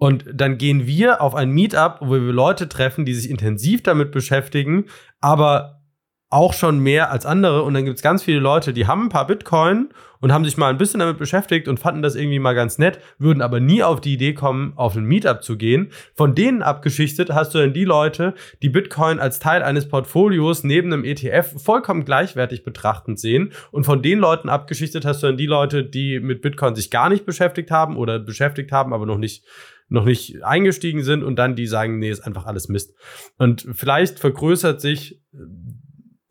Und 0.00 0.24
dann 0.32 0.56
gehen 0.56 0.86
wir 0.86 1.20
auf 1.20 1.34
ein 1.34 1.50
Meetup, 1.50 1.98
wo 2.00 2.12
wir 2.12 2.32
Leute 2.32 2.70
treffen, 2.70 3.04
die 3.04 3.12
sich 3.12 3.28
intensiv 3.28 3.82
damit 3.82 4.12
beschäftigen, 4.12 4.86
aber 5.20 5.82
auch 6.30 6.54
schon 6.54 6.78
mehr 6.78 7.10
als 7.10 7.26
andere. 7.26 7.64
Und 7.64 7.74
dann 7.74 7.84
gibt 7.84 7.96
es 7.96 8.02
ganz 8.02 8.22
viele 8.22 8.38
Leute, 8.38 8.72
die 8.72 8.86
haben 8.86 9.04
ein 9.04 9.08
paar 9.10 9.26
Bitcoin 9.26 9.90
und 10.20 10.32
haben 10.32 10.46
sich 10.46 10.56
mal 10.56 10.70
ein 10.70 10.78
bisschen 10.78 11.00
damit 11.00 11.18
beschäftigt 11.18 11.68
und 11.68 11.78
fanden 11.78 12.00
das 12.00 12.14
irgendwie 12.14 12.38
mal 12.38 12.54
ganz 12.54 12.78
nett, 12.78 12.98
würden 13.18 13.42
aber 13.42 13.60
nie 13.60 13.82
auf 13.82 14.00
die 14.00 14.14
Idee 14.14 14.32
kommen, 14.32 14.72
auf 14.76 14.96
ein 14.96 15.04
Meetup 15.04 15.42
zu 15.42 15.58
gehen. 15.58 15.90
Von 16.14 16.34
denen 16.34 16.62
abgeschichtet 16.62 17.30
hast 17.34 17.52
du 17.52 17.58
dann 17.58 17.74
die 17.74 17.84
Leute, 17.84 18.32
die 18.62 18.70
Bitcoin 18.70 19.18
als 19.18 19.38
Teil 19.38 19.62
eines 19.62 19.86
Portfolios 19.86 20.64
neben 20.64 20.90
einem 20.90 21.04
ETF 21.04 21.62
vollkommen 21.62 22.06
gleichwertig 22.06 22.62
betrachtend 22.62 23.20
sehen. 23.20 23.52
Und 23.70 23.84
von 23.84 24.00
den 24.00 24.18
Leuten 24.18 24.48
abgeschichtet 24.48 25.04
hast 25.04 25.22
du 25.22 25.26
dann 25.26 25.36
die 25.36 25.46
Leute, 25.46 25.84
die 25.84 26.20
mit 26.20 26.40
Bitcoin 26.40 26.74
sich 26.74 26.90
gar 26.90 27.10
nicht 27.10 27.26
beschäftigt 27.26 27.70
haben 27.70 27.98
oder 27.98 28.18
beschäftigt 28.18 28.72
haben, 28.72 28.94
aber 28.94 29.04
noch 29.04 29.18
nicht 29.18 29.44
noch 29.90 30.06
nicht 30.06 30.42
eingestiegen 30.42 31.02
sind 31.02 31.22
und 31.22 31.36
dann 31.36 31.56
die 31.56 31.66
sagen, 31.66 31.98
nee, 31.98 32.10
ist 32.10 32.20
einfach 32.20 32.46
alles 32.46 32.68
Mist. 32.68 32.94
Und 33.36 33.66
vielleicht 33.72 34.18
vergrößert 34.18 34.80
sich 34.80 35.20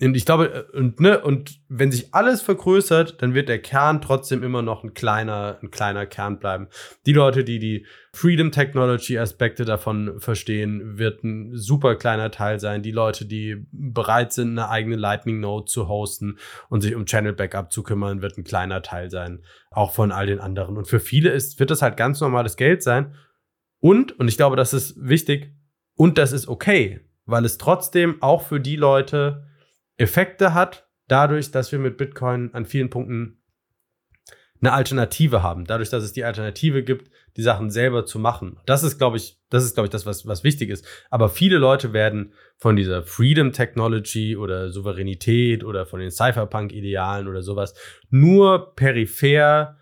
und 0.02 0.16
ich 0.16 0.26
glaube, 0.26 0.66
äh, 0.74 0.78
und, 0.78 1.02
ne, 1.02 1.20
und 1.20 1.60
wenn 1.68 1.92
sich 1.92 2.14
alles 2.14 2.42
vergrößert, 2.42 3.22
dann 3.22 3.34
wird 3.34 3.50
der 3.50 3.60
Kern 3.60 4.02
trotzdem 4.02 4.44
immer 4.44 4.62
noch 4.62 4.84
ein 4.84 4.94
kleiner, 4.94 5.60
ein 5.62 5.72
kleiner 5.72 6.06
Kern 6.06 6.40
bleiben. 6.40 6.68
Die 7.06 7.12
Leute, 7.12 7.44
die 7.44 7.60
die 7.60 7.86
Freedom 8.14 8.52
Technology 8.52 9.20
Aspekte 9.20 9.66
davon 9.66 10.20
verstehen, 10.20 10.98
wird 10.98 11.24
ein 11.24 11.56
super 11.58 11.96
kleiner 11.96 12.32
Teil 12.32 12.60
sein. 12.60 12.82
Die 12.82 12.92
Leute, 12.92 13.26
die 13.26 13.66
bereit 13.72 14.32
sind, 14.32 14.58
eine 14.58 14.70
eigene 14.70 14.96
Lightning 14.96 15.42
Node 15.42 15.66
zu 15.66 15.90
hosten 15.90 16.38
und 16.70 16.80
sich 16.80 16.96
um 16.96 17.06
Channel 17.06 17.34
Backup 17.34 17.72
zu 17.72 17.84
kümmern, 17.84 18.22
wird 18.22 18.38
ein 18.38 18.46
kleiner 18.46 18.82
Teil 18.82 19.12
sein. 19.12 19.44
Auch 19.70 19.94
von 19.94 20.14
all 20.14 20.28
den 20.28 20.40
anderen. 20.40 20.78
Und 20.78 20.88
für 20.88 21.02
viele 21.02 21.30
ist, 21.32 21.60
wird 21.60 21.72
das 21.72 21.82
halt 21.82 21.98
ganz 21.98 22.22
normales 22.22 22.56
Geld 22.56 22.84
sein. 22.84 23.16
Und, 23.80 24.20
und 24.20 24.28
ich 24.28 24.38
glaube, 24.38 24.56
das 24.56 24.74
ist 24.74 24.96
wichtig, 24.98 25.54
und 25.96 26.18
das 26.18 26.32
ist 26.32 26.48
okay, 26.48 27.02
weil 27.26 27.46
es 27.46 27.58
trotzdem 27.58 28.22
auch 28.22 28.44
für 28.44 28.60
die 28.60 28.76
Leute, 28.76 29.46
Effekte 29.98 30.54
hat, 30.54 30.88
dadurch, 31.08 31.52
dass 31.52 31.72
wir 31.72 31.80
mit 31.80 31.98
Bitcoin 31.98 32.54
an 32.54 32.66
vielen 32.66 32.90
Punkten 32.90 33.40
eine 34.62 34.74
Alternative 34.74 35.44
haben, 35.44 35.66
dadurch, 35.66 35.90
dass 35.90 36.04
es 36.04 36.14
die 36.14 36.24
Alternative 36.24 36.84
gibt, 36.84 37.12
die 37.38 37.42
Sachen 37.42 37.70
selber 37.70 38.06
zu 38.06 38.20
machen. 38.20 38.58
Das 38.66 38.84
ist, 38.84 38.98
glaube 38.98 39.18
ich, 39.18 39.38
das 39.50 39.64
ist, 39.64 39.74
glaube 39.74 39.88
ich, 39.88 39.92
das, 39.92 40.06
was, 40.06 40.26
was 40.26 40.44
wichtig 40.44 40.70
ist. 40.70 40.86
Aber 41.10 41.30
viele 41.30 41.58
Leute 41.58 41.94
werden 41.94 42.34
von 42.58 42.76
dieser 42.76 43.04
Freedom 43.04 43.54
Technology 43.54 44.36
oder 44.36 44.70
Souveränität 44.70 45.64
oder 45.64 45.86
von 45.86 46.00
den 46.00 46.12
Cypherpunk-Idealen 46.12 47.28
oder 47.28 47.42
sowas 47.42 47.74
nur 48.10 48.76
peripher, 48.76 49.78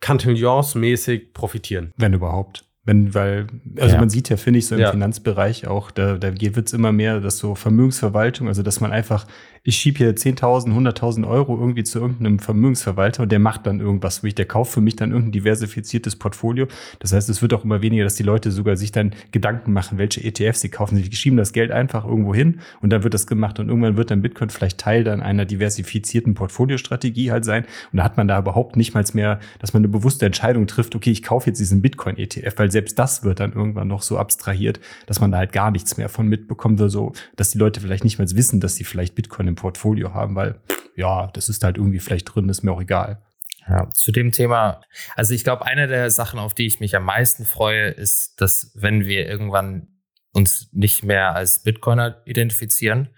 Cantillons-mäßig 0.00 1.32
profitieren. 1.32 1.92
Wenn 1.96 2.12
überhaupt. 2.12 2.65
Wenn, 2.86 3.14
weil, 3.14 3.48
also 3.80 3.94
ja. 3.94 4.00
man 4.00 4.08
sieht 4.08 4.28
ja, 4.28 4.36
finde 4.36 4.60
ich, 4.60 4.68
so 4.68 4.76
im 4.76 4.80
ja. 4.80 4.92
Finanzbereich 4.92 5.66
auch, 5.66 5.90
da, 5.90 6.16
da 6.16 6.32
wird 6.40 6.68
es 6.68 6.72
immer 6.72 6.92
mehr, 6.92 7.20
dass 7.20 7.38
so 7.38 7.56
Vermögensverwaltung, 7.56 8.46
also 8.46 8.62
dass 8.62 8.80
man 8.80 8.92
einfach 8.92 9.26
ich 9.66 9.76
schiebe 9.76 9.98
hier 9.98 10.14
10.000, 10.14 10.68
100.000 10.68 11.26
Euro 11.26 11.58
irgendwie 11.58 11.82
zu 11.82 11.98
irgendeinem 11.98 12.38
Vermögensverwalter 12.38 13.24
und 13.24 13.32
der 13.32 13.40
macht 13.40 13.66
dann 13.66 13.80
irgendwas 13.80 14.18
für 14.18 14.26
mich, 14.26 14.36
der 14.36 14.46
kauft 14.46 14.72
für 14.72 14.80
mich 14.80 14.94
dann 14.94 15.10
irgendein 15.10 15.32
diversifiziertes 15.32 16.14
Portfolio. 16.14 16.68
Das 17.00 17.12
heißt, 17.12 17.28
es 17.28 17.42
wird 17.42 17.52
auch 17.52 17.64
immer 17.64 17.82
weniger, 17.82 18.04
dass 18.04 18.14
die 18.14 18.22
Leute 18.22 18.52
sogar 18.52 18.76
sich 18.76 18.92
dann 18.92 19.12
Gedanken 19.32 19.72
machen, 19.72 19.98
welche 19.98 20.22
ETFs 20.22 20.60
sie 20.60 20.68
kaufen. 20.68 20.96
Sie 20.96 21.10
schieben 21.16 21.36
das 21.36 21.52
Geld 21.52 21.72
einfach 21.72 22.04
irgendwo 22.04 22.32
hin 22.32 22.60
und 22.80 22.90
dann 22.90 23.02
wird 23.02 23.12
das 23.12 23.26
gemacht 23.26 23.58
und 23.58 23.68
irgendwann 23.68 23.96
wird 23.96 24.12
dann 24.12 24.22
Bitcoin 24.22 24.50
vielleicht 24.50 24.78
Teil 24.78 25.02
dann 25.02 25.20
einer 25.20 25.44
diversifizierten 25.44 26.34
Portfoliostrategie 26.34 27.32
halt 27.32 27.44
sein 27.44 27.64
und 27.90 27.96
da 27.96 28.04
hat 28.04 28.16
man 28.16 28.28
da 28.28 28.38
überhaupt 28.38 28.76
nicht 28.76 28.94
mal 28.94 29.04
mehr, 29.14 29.40
dass 29.58 29.72
man 29.72 29.80
eine 29.80 29.88
bewusste 29.88 30.26
Entscheidung 30.26 30.68
trifft, 30.68 30.94
okay, 30.94 31.10
ich 31.10 31.24
kaufe 31.24 31.50
jetzt 31.50 31.58
diesen 31.58 31.82
Bitcoin-ETF, 31.82 32.54
weil 32.56 32.70
selbst 32.70 32.98
das 33.00 33.24
wird 33.24 33.40
dann 33.40 33.52
irgendwann 33.52 33.88
noch 33.88 34.02
so 34.02 34.16
abstrahiert, 34.16 34.78
dass 35.06 35.20
man 35.20 35.32
da 35.32 35.38
halt 35.38 35.52
gar 35.52 35.72
nichts 35.72 35.96
mehr 35.96 36.08
von 36.08 36.28
mitbekommt, 36.28 36.80
so, 36.86 37.12
dass 37.34 37.50
die 37.50 37.58
Leute 37.58 37.80
vielleicht 37.80 38.04
nicht 38.04 38.18
mal 38.20 38.26
wissen, 38.30 38.60
dass 38.60 38.76
sie 38.76 38.84
vielleicht 38.84 39.16
Bitcoin 39.16 39.48
im 39.48 39.55
Portfolio 39.56 40.14
haben, 40.14 40.36
weil 40.36 40.60
ja, 40.94 41.26
das 41.34 41.48
ist 41.48 41.62
halt 41.64 41.76
irgendwie 41.76 41.98
vielleicht 41.98 42.34
drin, 42.34 42.48
ist 42.48 42.62
mir 42.62 42.72
auch 42.72 42.80
egal. 42.80 43.22
Ja, 43.68 43.90
zu 43.90 44.12
dem 44.12 44.30
Thema, 44.30 44.80
also 45.16 45.34
ich 45.34 45.42
glaube, 45.42 45.66
eine 45.66 45.88
der 45.88 46.10
Sachen, 46.10 46.38
auf 46.38 46.54
die 46.54 46.66
ich 46.66 46.78
mich 46.78 46.94
am 46.94 47.04
meisten 47.04 47.44
freue, 47.44 47.88
ist, 47.88 48.40
dass 48.40 48.70
wenn 48.74 49.06
wir 49.06 49.28
irgendwann 49.28 49.88
uns 50.32 50.68
nicht 50.72 51.02
mehr 51.02 51.34
als 51.34 51.62
Bitcoiner 51.62 52.22
identifizieren, 52.26 53.08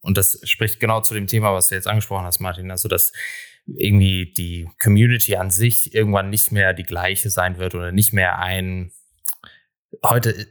und 0.00 0.16
das 0.16 0.40
spricht 0.44 0.78
genau 0.78 1.00
zu 1.00 1.14
dem 1.14 1.26
Thema, 1.26 1.52
was 1.54 1.68
du 1.68 1.74
jetzt 1.74 1.88
angesprochen 1.88 2.24
hast, 2.24 2.40
Martin, 2.40 2.70
also 2.70 2.88
dass 2.88 3.12
irgendwie 3.66 4.32
die 4.32 4.68
Community 4.80 5.36
an 5.36 5.50
sich 5.50 5.94
irgendwann 5.94 6.30
nicht 6.30 6.52
mehr 6.52 6.72
die 6.72 6.84
gleiche 6.84 7.30
sein 7.30 7.58
wird 7.58 7.74
oder 7.74 7.92
nicht 7.92 8.12
mehr 8.12 8.38
ein, 8.38 8.92
heute 10.04 10.46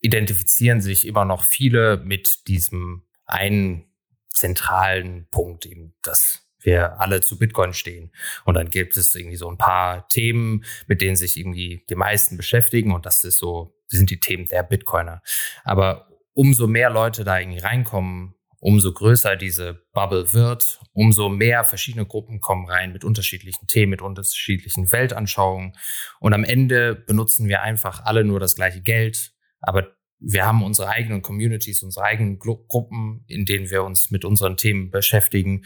identifizieren 0.00 0.80
sich 0.80 1.06
immer 1.06 1.24
noch 1.24 1.44
viele 1.44 1.96
mit 1.98 2.46
diesem 2.46 3.04
einen 3.24 3.87
zentralen 4.30 5.26
Punkt, 5.30 5.66
eben, 5.66 5.94
dass 6.02 6.48
wir 6.60 7.00
alle 7.00 7.20
zu 7.20 7.38
Bitcoin 7.38 7.72
stehen. 7.72 8.12
Und 8.44 8.54
dann 8.54 8.70
gibt 8.70 8.96
es 8.96 9.14
irgendwie 9.14 9.36
so 9.36 9.48
ein 9.50 9.58
paar 9.58 10.08
Themen, 10.08 10.64
mit 10.86 11.00
denen 11.00 11.16
sich 11.16 11.36
irgendwie 11.38 11.84
die 11.88 11.94
meisten 11.94 12.36
beschäftigen. 12.36 12.92
Und 12.92 13.06
das 13.06 13.24
ist 13.24 13.38
so, 13.38 13.74
sind 13.86 14.10
die 14.10 14.20
Themen 14.20 14.46
der 14.46 14.62
Bitcoiner. 14.62 15.22
Aber 15.64 16.08
umso 16.34 16.66
mehr 16.66 16.90
Leute 16.90 17.24
da 17.24 17.38
irgendwie 17.38 17.60
reinkommen, 17.60 18.34
umso 18.60 18.92
größer 18.92 19.36
diese 19.36 19.86
Bubble 19.92 20.32
wird, 20.32 20.80
umso 20.92 21.28
mehr 21.28 21.64
verschiedene 21.64 22.06
Gruppen 22.06 22.40
kommen 22.40 22.68
rein 22.68 22.92
mit 22.92 23.04
unterschiedlichen 23.04 23.66
Themen, 23.68 23.90
mit 23.90 24.02
unterschiedlichen 24.02 24.90
Weltanschauungen. 24.90 25.72
Und 26.18 26.34
am 26.34 26.44
Ende 26.44 26.94
benutzen 26.94 27.48
wir 27.48 27.62
einfach 27.62 28.04
alle 28.04 28.24
nur 28.24 28.40
das 28.40 28.56
gleiche 28.56 28.80
Geld. 28.80 29.32
Aber 29.60 29.97
wir 30.20 30.44
haben 30.46 30.62
unsere 30.62 30.88
eigenen 30.88 31.22
Communities, 31.22 31.82
unsere 31.82 32.04
eigenen 32.06 32.38
Gru 32.38 32.56
Gruppen, 32.66 33.24
in 33.26 33.44
denen 33.44 33.70
wir 33.70 33.84
uns 33.84 34.10
mit 34.10 34.24
unseren 34.24 34.56
Themen 34.56 34.90
beschäftigen. 34.90 35.64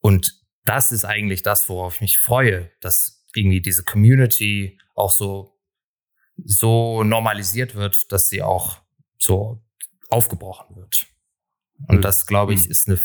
Und 0.00 0.40
das 0.64 0.92
ist 0.92 1.04
eigentlich 1.04 1.42
das, 1.42 1.68
worauf 1.68 1.96
ich 1.96 2.00
mich 2.00 2.18
freue, 2.18 2.70
dass 2.80 3.24
irgendwie 3.34 3.60
diese 3.60 3.84
Community 3.84 4.78
auch 4.94 5.10
so, 5.10 5.58
so 6.36 7.02
normalisiert 7.04 7.74
wird, 7.74 8.10
dass 8.12 8.28
sie 8.28 8.42
auch 8.42 8.82
so 9.18 9.62
aufgebrochen 10.08 10.76
wird. 10.76 11.06
Und 11.88 11.98
Mhm. 11.98 12.02
das, 12.02 12.26
glaube 12.26 12.52
ich, 12.54 12.68
ist 12.68 12.88
eine, 12.88 12.98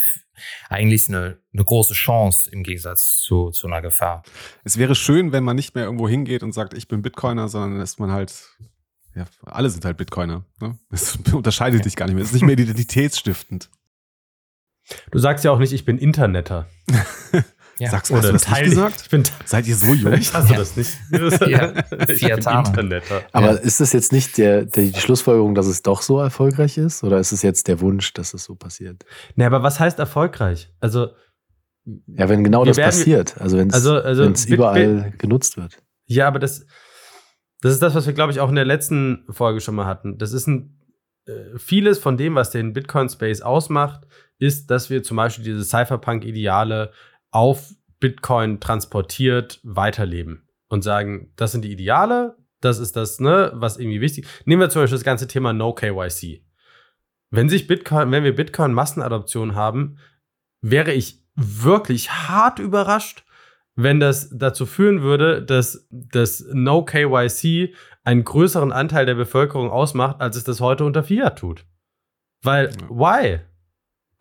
eigentlich 0.69 1.07
eine, 1.07 1.39
eine 1.53 1.63
große 1.63 1.93
Chance 1.93 2.49
im 2.51 2.63
Gegensatz 2.63 3.19
zu, 3.19 3.51
zu 3.51 3.67
einer 3.67 3.81
Gefahr. 3.81 4.23
Es 4.63 4.77
wäre 4.77 4.95
schön, 4.95 5.31
wenn 5.31 5.43
man 5.43 5.55
nicht 5.55 5.75
mehr 5.75 5.85
irgendwo 5.85 6.09
hingeht 6.09 6.43
und 6.43 6.51
sagt, 6.51 6.73
ich 6.73 6.87
bin 6.87 7.01
Bitcoiner, 7.01 7.47
sondern 7.47 7.79
dass 7.79 7.99
man 7.99 8.11
halt, 8.11 8.33
ja, 9.15 9.25
alle 9.45 9.69
sind 9.69 9.85
halt 9.85 9.97
Bitcoiner. 9.97 10.45
Ne? 10.61 10.77
Das 10.89 11.17
unterscheidet 11.33 11.85
dich 11.85 11.95
gar 11.95 12.05
nicht 12.05 12.15
mehr. 12.15 12.21
Es 12.23 12.29
ist 12.29 12.33
nicht 12.33 12.43
mehr 12.43 12.57
identitätsstiftend. 12.57 13.69
Du 15.11 15.17
sagst 15.17 15.43
ja 15.43 15.51
auch 15.51 15.59
nicht, 15.59 15.73
ich 15.73 15.85
bin 15.85 15.97
Internetter. 15.97 16.67
Ja. 17.77 17.89
Sagst 17.91 18.09
du 18.09 18.15
das 18.15 18.31
nicht 18.31 18.45
Teil- 18.45 18.69
gesagt? 18.69 19.01
Ich 19.01 19.09
bin 19.09 19.23
Seid 19.45 19.67
ihr 19.67 19.75
so 19.75 19.93
jung? 19.93 20.13
Ich 20.13 20.33
hasse 20.33 20.53
Ja. 20.53 20.59
das 20.59 20.77
nicht. 20.77 20.93
Ja. 21.11 21.73
ich 22.07 22.21
bin. 22.21 22.29
Internetter. 22.29 23.21
Aber 23.33 23.47
Ja. 23.47 23.53
ist 23.55 23.81
das 23.81 23.91
jetzt 23.91 24.13
nicht 24.13 24.37
der, 24.37 24.63
der, 24.63 24.83
die 24.85 24.97
Schlussfolgerung, 25.01 25.55
dass 25.55 25.65
es 25.65 25.81
doch 25.81 26.01
so 26.01 26.17
erfolgreich 26.21 26.77
ist? 26.77 27.03
Oder 27.03 27.19
ist 27.19 27.33
es 27.33 27.41
jetzt 27.41 27.67
der 27.67 27.81
Wunsch, 27.81 28.13
dass 28.13 28.33
es 28.33 28.45
so 28.45 28.55
passiert? 28.55 29.03
Nee, 29.35 29.43
aber 29.43 29.61
was 29.61 29.81
heißt 29.81 29.99
erfolgreich? 29.99 30.71
Also, 30.79 31.09
Ja, 32.07 32.29
wenn 32.29 32.45
genau 32.45 32.63
das 32.63 32.77
werden- 32.77 32.91
passiert, 32.91 33.37
also 33.41 33.57
wenn 33.57 33.67
es 33.67 33.73
Also- 33.73 33.95
also 34.01 34.25
Bit- 34.25 34.45
überall 34.45 35.11
genutzt 35.17 35.57
wird. 35.57 35.77
ja, 36.05 36.27
aber 36.29 36.39
das, 36.39 36.65
das 37.65 37.73
ist 37.73 37.81
das, 37.81 37.95
was 37.95 38.05
wir, 38.05 38.13
glaube 38.13 38.31
ich, 38.31 38.39
auch 38.39 38.49
in 38.49 38.55
der 38.55 38.63
letzten 38.63 39.25
Folge 39.27 39.59
schon 39.59 39.73
mal 39.73 39.87
hatten. 39.87 40.19
Das 40.19 40.33
ist 40.33 40.45
ein, 40.45 40.77
äh, 41.25 41.57
vieles 41.57 41.97
von 41.97 42.15
dem, 42.15 42.35
was 42.35 42.51
den 42.51 42.73
Bitcoin-Space 42.73 43.41
ausmacht, 43.41 44.05
ist, 44.37 44.69
dass 44.69 44.91
wir 44.91 45.01
zum 45.01 45.17
Beispiel 45.17 45.43
diese 45.43 45.63
Cypherpunk-Ideale 45.63 46.91
auf 47.31 47.73
Bitcoin 47.99 48.59
transportiert 48.59 49.61
weiterleben 49.63 50.47
und 50.67 50.83
sagen, 50.83 51.33
das 51.37 51.53
sind 51.53 51.65
die 51.65 51.71
Ideale, 51.71 52.37
das 52.61 52.77
ist 52.77 52.95
das, 52.95 53.19
ne, 53.19 53.51
was 53.55 53.77
irgendwie 53.77 53.99
wichtig. 53.99 54.27
Nehmen 54.45 54.61
wir 54.61 54.69
zum 54.69 54.83
Beispiel 54.83 54.99
das 54.99 55.03
ganze 55.03 55.27
Thema 55.27 55.51
No 55.51 55.73
KYC. 55.73 56.45
Wenn 57.31 57.49
sich 57.49 57.65
Bitcoin, 57.65 58.11
wenn 58.11 58.23
wir 58.23 58.35
Bitcoin 58.35 58.73
Massenadoption 58.73 59.55
haben, 59.55 59.97
wäre 60.61 60.93
ich 60.93 61.25
wirklich 61.33 62.11
hart 62.11 62.59
überrascht, 62.59 63.24
wenn 63.75 63.99
das 63.99 64.29
dazu 64.33 64.65
führen 64.65 65.01
würde, 65.01 65.41
dass 65.41 65.87
das 65.89 66.45
No 66.53 66.83
KYC 66.83 67.73
einen 68.03 68.23
größeren 68.23 68.71
Anteil 68.71 69.05
der 69.05 69.15
Bevölkerung 69.15 69.69
ausmacht, 69.69 70.21
als 70.21 70.37
es 70.37 70.43
das 70.43 70.61
heute 70.61 70.85
unter 70.85 71.03
Fiat 71.03 71.39
tut. 71.39 71.65
Weil, 72.43 72.67
Ja. 72.67 72.89
why? 72.89 73.39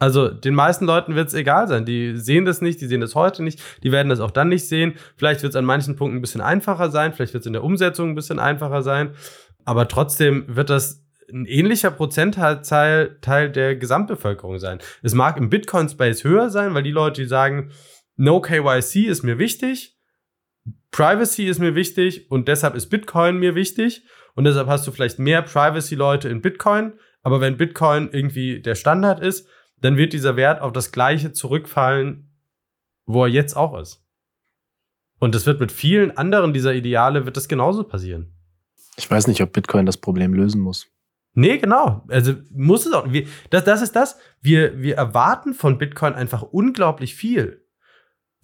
Also 0.01 0.29
den 0.29 0.55
meisten 0.55 0.87
Leuten 0.87 1.15
wird 1.15 1.29
es 1.29 1.35
egal 1.35 1.69
sein. 1.69 1.85
Die 1.85 2.17
sehen 2.17 2.45
das 2.45 2.61
nicht, 2.61 2.81
die 2.81 2.87
sehen 2.87 3.01
das 3.01 3.15
heute 3.15 3.43
nicht, 3.43 3.63
die 3.83 3.93
werden 3.93 4.09
das 4.09 4.21
auch 4.21 4.33
dann 4.33 4.49
nicht 4.49 4.69
sehen. 4.69 4.95
Vielleicht 5.17 5.43
wird 5.43 5.51
es 5.53 5.57
an 5.57 5.65
manchen 5.65 5.95
Punkten 5.97 6.19
ein 6.19 6.21
bisschen 6.21 6.41
einfacher 6.41 6.91
sein, 6.91 7.13
vielleicht 7.13 7.33
wird 7.33 7.43
es 7.43 7.47
in 7.47 7.53
der 7.53 7.65
Umsetzung 7.65 8.11
ein 8.11 8.15
bisschen 8.15 8.39
einfacher 8.41 8.83
sein. 8.83 9.15
Aber 9.65 9.87
trotzdem 9.89 10.45
wird 10.49 10.69
das 10.69 11.05
ein 11.33 11.47
ähnlicher 11.47 11.91
Prozentteil 11.91 12.61
Teil 13.21 13.51
der 13.51 13.77
Gesamtbevölkerung 13.77 14.59
sein. 14.59 14.79
Es 15.03 15.15
mag 15.15 15.39
im 15.39 15.49
Bitcoin-Space 15.49 16.25
höher 16.25 16.51
sein, 16.51 16.75
weil 16.75 16.83
die 16.83 16.91
Leute, 16.91 17.23
die 17.23 17.29
sagen, 17.29 17.71
No 18.17 18.41
KYC 18.41 19.07
ist 19.07 19.23
mir 19.23 19.39
wichtig, 19.39 19.95
Privacy 20.91 21.47
ist 21.47 21.59
mir 21.59 21.75
wichtig 21.75 22.31
und 22.31 22.47
deshalb 22.49 22.75
ist 22.75 22.89
Bitcoin 22.89 23.39
mir 23.39 23.55
wichtig. 23.55 24.05
Und 24.35 24.45
deshalb 24.45 24.69
hast 24.69 24.87
du 24.87 24.93
vielleicht 24.93 25.19
mehr 25.19 25.43
Privacy-Leute 25.43 26.29
in 26.29 26.41
Bitcoin. 26.41 26.95
Aber 27.23 27.41
wenn 27.41 27.57
Bitcoin 27.57 28.11
irgendwie 28.13 28.61
der 28.61 28.75
Standard 28.75 29.21
ist, 29.21 29.49
dann 29.81 29.97
wird 29.97 30.13
dieser 30.13 30.37
Wert 30.37 30.61
auf 30.61 30.73
das 30.73 30.93
gleiche 30.93 31.33
zurückfallen, 31.33 32.31
wo 33.07 33.25
er 33.25 33.29
jetzt 33.29 33.57
auch 33.57 33.79
ist. 33.79 34.05
Und 35.19 35.35
das 35.35 35.47
wird 35.47 35.61
mit 35.61 35.73
vielen 35.73 36.17
anderen 36.17 36.53
dieser 36.53 36.75
Ideale, 36.75 37.27
wird 37.27 37.37
das 37.37 37.49
genauso 37.49 37.85
passieren. 37.85 38.33
Ich 38.97 39.11
weiß 39.11 39.27
nicht, 39.27 39.41
ob 39.41 39.53
Bitcoin 39.53 39.87
das 39.87 39.97
Problem 39.97 40.33
lösen 40.35 40.61
muss. 40.61 40.87
Nee, 41.33 41.59
genau. 41.59 42.05
Also 42.09 42.35
muss 42.53 42.87
es 42.87 42.93
auch. 42.93 43.11
Wir, 43.11 43.27
das, 43.51 43.65
das 43.65 43.83
ist 43.83 43.97
das. 43.97 44.17
Wir, 44.41 44.81
wir 44.81 44.97
erwarten 44.97 45.55
von 45.55 45.79
Bitcoin 45.79 46.15
einfach 46.15 46.43
unglaublich 46.43 47.17
viel. 47.17 47.64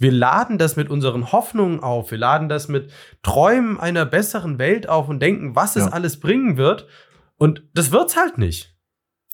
Wir 0.01 0.11
laden 0.13 0.57
das 0.59 0.77
mit 0.77 0.89
unseren 0.91 1.31
Hoffnungen 1.31 1.81
auf. 1.81 2.11
Wir 2.11 2.19
laden 2.19 2.49
das 2.49 2.69
mit 2.69 2.91
Träumen 3.23 3.79
einer 3.79 4.07
besseren 4.07 4.59
Welt 4.59 4.89
auf 4.89 5.09
und 5.09 5.21
denken, 5.21 5.55
was 5.55 5.77
es 5.77 5.85
Ja. 5.87 5.93
alles 5.93 6.19
bringen 6.19 6.57
wird. 6.57 6.87
Und 7.37 7.63
das 7.75 7.93
wird's 7.93 8.17
halt 8.17 8.39
nicht. 8.39 8.75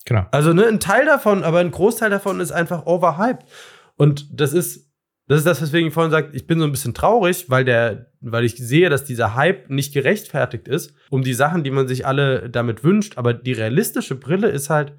Genau. 0.04 0.26
Also 0.32 0.52
ne, 0.52 0.66
ein 0.66 0.80
Teil 0.80 1.06
davon, 1.06 1.42
aber 1.44 1.58
ein 1.60 1.70
Großteil 1.70 2.10
davon 2.10 2.40
ist 2.40 2.52
einfach 2.52 2.84
overhyped. 2.86 3.44
Und 3.96 4.28
das 4.40 4.52
ist, 4.52 4.90
das 5.28 5.38
ist 5.38 5.46
das, 5.46 5.62
weswegen 5.62 5.88
ich 5.88 5.94
vorhin 5.94 6.10
sagte, 6.12 6.36
ich 6.36 6.46
bin 6.46 6.58
so 6.58 6.64
ein 6.64 6.70
bisschen 6.70 6.94
traurig, 6.94 7.48
weil 7.48 7.64
der, 7.64 8.12
weil 8.20 8.44
ich 8.44 8.56
sehe, 8.56 8.88
dass 8.90 9.04
dieser 9.04 9.34
Hype 9.34 9.70
nicht 9.70 9.94
gerechtfertigt 9.94 10.68
ist, 10.68 10.94
um 11.10 11.22
die 11.22 11.34
Sachen, 11.34 11.64
die 11.64 11.70
man 11.70 11.88
sich 11.88 12.06
alle 12.06 12.50
damit 12.50 12.84
wünscht. 12.84 13.18
Aber 13.18 13.34
die 13.34 13.52
realistische 13.52 14.14
Brille 14.16 14.48
ist 14.48 14.68
halt, 14.70 14.94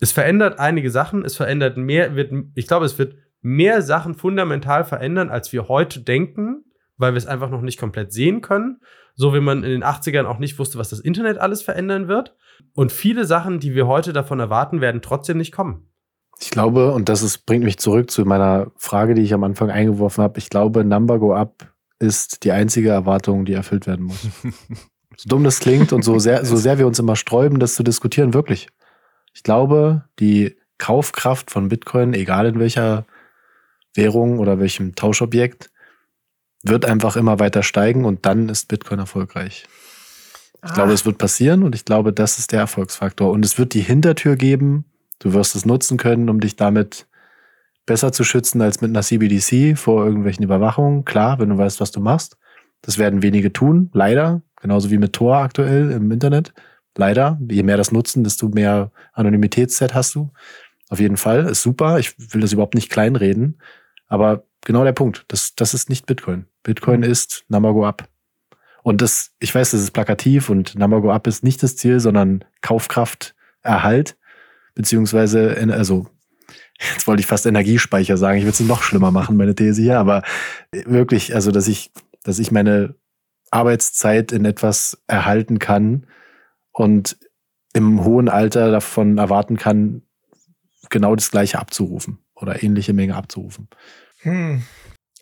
es 0.00 0.12
verändert 0.12 0.58
einige 0.58 0.90
Sachen, 0.90 1.24
es 1.24 1.36
verändert 1.36 1.76
mehr, 1.78 2.16
wird, 2.16 2.32
ich 2.54 2.66
glaube, 2.66 2.84
es 2.86 2.98
wird 2.98 3.14
mehr 3.46 3.80
Sachen 3.80 4.14
fundamental 4.14 4.82
verändern, 4.82 5.30
als 5.30 5.52
wir 5.52 5.68
heute 5.68 6.00
denken, 6.00 6.64
weil 6.96 7.12
wir 7.12 7.18
es 7.18 7.26
einfach 7.26 7.48
noch 7.48 7.62
nicht 7.62 7.78
komplett 7.78 8.12
sehen 8.12 8.40
können. 8.40 8.80
So 9.14 9.32
wie 9.34 9.40
man 9.40 9.62
in 9.62 9.70
den 9.70 9.84
80ern 9.84 10.24
auch 10.24 10.40
nicht 10.40 10.58
wusste, 10.58 10.78
was 10.78 10.90
das 10.90 10.98
Internet 10.98 11.38
alles 11.38 11.62
verändern 11.62 12.08
wird. 12.08 12.34
Und 12.74 12.90
viele 12.90 13.24
Sachen, 13.24 13.60
die 13.60 13.74
wir 13.74 13.86
heute 13.86 14.12
davon 14.12 14.40
erwarten, 14.40 14.80
werden 14.80 15.00
trotzdem 15.00 15.38
nicht 15.38 15.52
kommen. 15.52 15.88
Ich 16.40 16.50
glaube, 16.50 16.92
und 16.92 17.08
das 17.08 17.22
ist, 17.22 17.46
bringt 17.46 17.64
mich 17.64 17.78
zurück 17.78 18.10
zu 18.10 18.24
meiner 18.24 18.72
Frage, 18.76 19.14
die 19.14 19.22
ich 19.22 19.32
am 19.32 19.44
Anfang 19.44 19.70
eingeworfen 19.70 20.24
habe. 20.24 20.38
Ich 20.38 20.50
glaube, 20.50 20.84
Number 20.84 21.20
Go 21.20 21.32
Up 21.32 21.72
ist 22.00 22.42
die 22.42 22.50
einzige 22.50 22.90
Erwartung, 22.90 23.44
die 23.44 23.54
erfüllt 23.54 23.86
werden 23.86 24.06
muss. 24.06 24.22
so 25.16 25.28
dumm 25.28 25.44
das 25.44 25.60
klingt 25.60 25.92
und 25.92 26.02
so 26.02 26.18
sehr, 26.18 26.44
so 26.44 26.56
sehr 26.56 26.78
wir 26.78 26.86
uns 26.86 26.98
immer 26.98 27.16
sträuben, 27.16 27.60
das 27.60 27.76
zu 27.76 27.84
diskutieren, 27.84 28.34
wirklich. 28.34 28.68
Ich 29.34 29.44
glaube, 29.44 30.04
die 30.18 30.56
Kaufkraft 30.78 31.50
von 31.52 31.68
Bitcoin, 31.68 32.12
egal 32.12 32.46
in 32.46 32.58
welcher 32.58 33.06
Währung 33.96 34.38
oder 34.38 34.58
welchem 34.58 34.94
Tauschobjekt, 34.94 35.70
wird 36.62 36.84
einfach 36.84 37.16
immer 37.16 37.38
weiter 37.38 37.62
steigen 37.62 38.04
und 38.04 38.26
dann 38.26 38.48
ist 38.48 38.68
Bitcoin 38.68 38.98
erfolgreich. 38.98 39.66
Ich 40.64 40.74
glaube, 40.74 40.92
es 40.92 41.06
wird 41.06 41.18
passieren 41.18 41.62
und 41.62 41.74
ich 41.74 41.84
glaube, 41.84 42.12
das 42.12 42.38
ist 42.38 42.50
der 42.50 42.60
Erfolgsfaktor. 42.60 43.30
Und 43.30 43.44
es 43.44 43.56
wird 43.58 43.74
die 43.74 43.82
Hintertür 43.82 44.36
geben. 44.36 44.84
Du 45.20 45.32
wirst 45.32 45.54
es 45.54 45.64
nutzen 45.64 45.96
können, 45.96 46.28
um 46.28 46.40
dich 46.40 46.56
damit 46.56 47.06
besser 47.84 48.10
zu 48.10 48.24
schützen 48.24 48.60
als 48.60 48.80
mit 48.80 48.90
einer 48.90 49.02
CBDC 49.02 49.78
vor 49.78 50.04
irgendwelchen 50.04 50.44
Überwachungen. 50.44 51.04
Klar, 51.04 51.38
wenn 51.38 51.50
du 51.50 51.58
weißt, 51.58 51.80
was 51.80 51.92
du 51.92 52.00
machst. 52.00 52.36
Das 52.82 52.98
werden 52.98 53.22
wenige 53.22 53.52
tun, 53.52 53.90
leider. 53.92 54.42
Genauso 54.60 54.90
wie 54.90 54.98
mit 54.98 55.12
Tor 55.12 55.36
aktuell 55.36 55.92
im 55.92 56.10
Internet. 56.10 56.52
Leider. 56.96 57.38
Je 57.48 57.62
mehr 57.62 57.76
das 57.76 57.92
nutzen, 57.92 58.24
desto 58.24 58.48
mehr 58.48 58.90
Anonymitätsset 59.12 59.94
hast 59.94 60.14
du. 60.16 60.32
Auf 60.88 60.98
jeden 60.98 61.16
Fall. 61.16 61.46
Ist 61.46 61.62
super. 61.62 61.98
Ich 61.98 62.14
will 62.18 62.40
das 62.40 62.52
überhaupt 62.52 62.74
nicht 62.74 62.90
kleinreden. 62.90 63.60
Aber 64.08 64.44
genau 64.64 64.84
der 64.84 64.92
Punkt. 64.92 65.24
Das, 65.28 65.54
das 65.54 65.74
ist 65.74 65.88
nicht 65.88 66.06
Bitcoin. 66.06 66.46
Bitcoin 66.62 67.02
ist 67.02 67.44
Number 67.48 67.72
Go 67.72 67.84
Up. 67.86 68.08
Und 68.82 69.02
das, 69.02 69.32
ich 69.40 69.52
weiß, 69.54 69.72
das 69.72 69.80
ist 69.80 69.90
plakativ 69.92 70.48
und 70.48 70.78
Number 70.78 71.00
Go 71.00 71.10
Up 71.10 71.26
ist 71.26 71.42
nicht 71.42 71.62
das 71.62 71.76
Ziel, 71.76 71.98
sondern 72.00 72.44
Kaufkraft, 72.60 73.34
Erhalt, 73.62 74.16
beziehungsweise, 74.74 75.48
in- 75.54 75.72
also, 75.72 76.06
jetzt 76.92 77.06
wollte 77.08 77.20
ich 77.20 77.26
fast 77.26 77.46
Energiespeicher 77.46 78.16
sagen, 78.16 78.38
ich 78.38 78.44
will 78.44 78.52
es 78.52 78.60
noch 78.60 78.82
schlimmer 78.82 79.10
machen, 79.10 79.36
meine 79.36 79.56
These 79.56 79.82
hier, 79.82 79.98
aber 79.98 80.22
wirklich, 80.70 81.34
also, 81.34 81.50
dass 81.50 81.66
ich, 81.66 81.90
dass 82.22 82.38
ich 82.38 82.52
meine 82.52 82.94
Arbeitszeit 83.50 84.30
in 84.30 84.44
etwas 84.44 85.02
erhalten 85.08 85.58
kann 85.58 86.06
und 86.70 87.16
im 87.72 88.04
hohen 88.04 88.28
Alter 88.28 88.70
davon 88.70 89.18
erwarten 89.18 89.56
kann, 89.56 90.02
genau 90.90 91.16
das 91.16 91.30
Gleiche 91.32 91.58
abzurufen 91.58 92.18
oder 92.36 92.62
ähnliche 92.62 92.92
Menge 92.92 93.16
abzurufen. 93.16 93.68
Hm. 94.20 94.62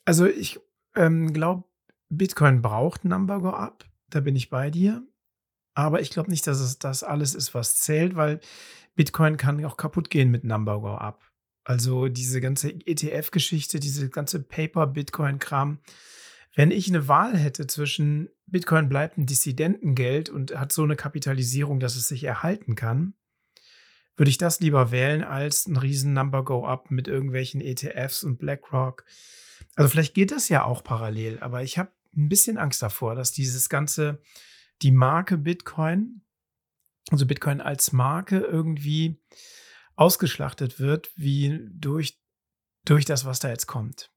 Also 0.04 0.26
ich 0.26 0.60
ähm, 0.94 1.32
glaube, 1.32 1.64
Bitcoin 2.08 2.62
braucht 2.62 3.04
Number 3.04 3.40
Go 3.40 3.50
Up. 3.50 3.84
Da 4.10 4.20
bin 4.20 4.36
ich 4.36 4.50
bei 4.50 4.70
dir. 4.70 5.02
Aber 5.74 6.00
ich 6.00 6.10
glaube 6.10 6.30
nicht, 6.30 6.46
dass 6.46 6.60
es 6.60 6.78
das 6.78 7.02
alles 7.02 7.34
ist, 7.34 7.54
was 7.54 7.76
zählt, 7.76 8.14
weil 8.14 8.40
Bitcoin 8.94 9.36
kann 9.36 9.64
auch 9.64 9.76
kaputt 9.76 10.10
gehen 10.10 10.30
mit 10.30 10.44
Number 10.44 10.80
Go 10.80 10.94
Up. 10.94 11.28
Also 11.64 12.08
diese 12.08 12.40
ganze 12.40 12.70
ETF-Geschichte, 12.70 13.80
diese 13.80 14.10
ganze 14.10 14.42
Paper-Bitcoin-Kram. 14.42 15.80
Wenn 16.54 16.70
ich 16.70 16.88
eine 16.88 17.08
Wahl 17.08 17.36
hätte 17.36 17.66
zwischen 17.66 18.28
Bitcoin 18.46 18.88
bleibt 18.88 19.18
ein 19.18 19.26
Dissidentengeld 19.26 20.28
und 20.28 20.56
hat 20.56 20.70
so 20.72 20.84
eine 20.84 20.94
Kapitalisierung, 20.94 21.80
dass 21.80 21.96
es 21.96 22.06
sich 22.06 22.22
erhalten 22.22 22.76
kann, 22.76 23.14
würde 24.16 24.30
ich 24.30 24.38
das 24.38 24.60
lieber 24.60 24.90
wählen 24.90 25.24
als 25.24 25.66
ein 25.66 25.76
riesen 25.76 26.12
Number 26.12 26.44
Go 26.44 26.66
Up 26.66 26.90
mit 26.90 27.08
irgendwelchen 27.08 27.60
ETFs 27.60 28.24
und 28.24 28.38
BlackRock. 28.38 29.04
Also 29.74 29.88
vielleicht 29.88 30.14
geht 30.14 30.30
das 30.30 30.48
ja 30.48 30.64
auch 30.64 30.84
parallel, 30.84 31.40
aber 31.40 31.62
ich 31.62 31.78
habe 31.78 31.90
ein 32.16 32.28
bisschen 32.28 32.58
Angst 32.58 32.82
davor, 32.82 33.14
dass 33.14 33.32
dieses 33.32 33.68
ganze, 33.68 34.20
die 34.82 34.92
Marke 34.92 35.36
Bitcoin 35.36 36.22
also 37.10 37.26
Bitcoin 37.26 37.60
als 37.60 37.92
Marke 37.92 38.38
irgendwie 38.38 39.20
ausgeschlachtet 39.96 40.80
wird, 40.80 41.10
wie 41.16 41.68
durch, 41.70 42.18
durch 42.84 43.04
das, 43.04 43.24
was 43.24 43.40
da 43.40 43.48
jetzt 43.48 43.66
kommt. 43.66 44.10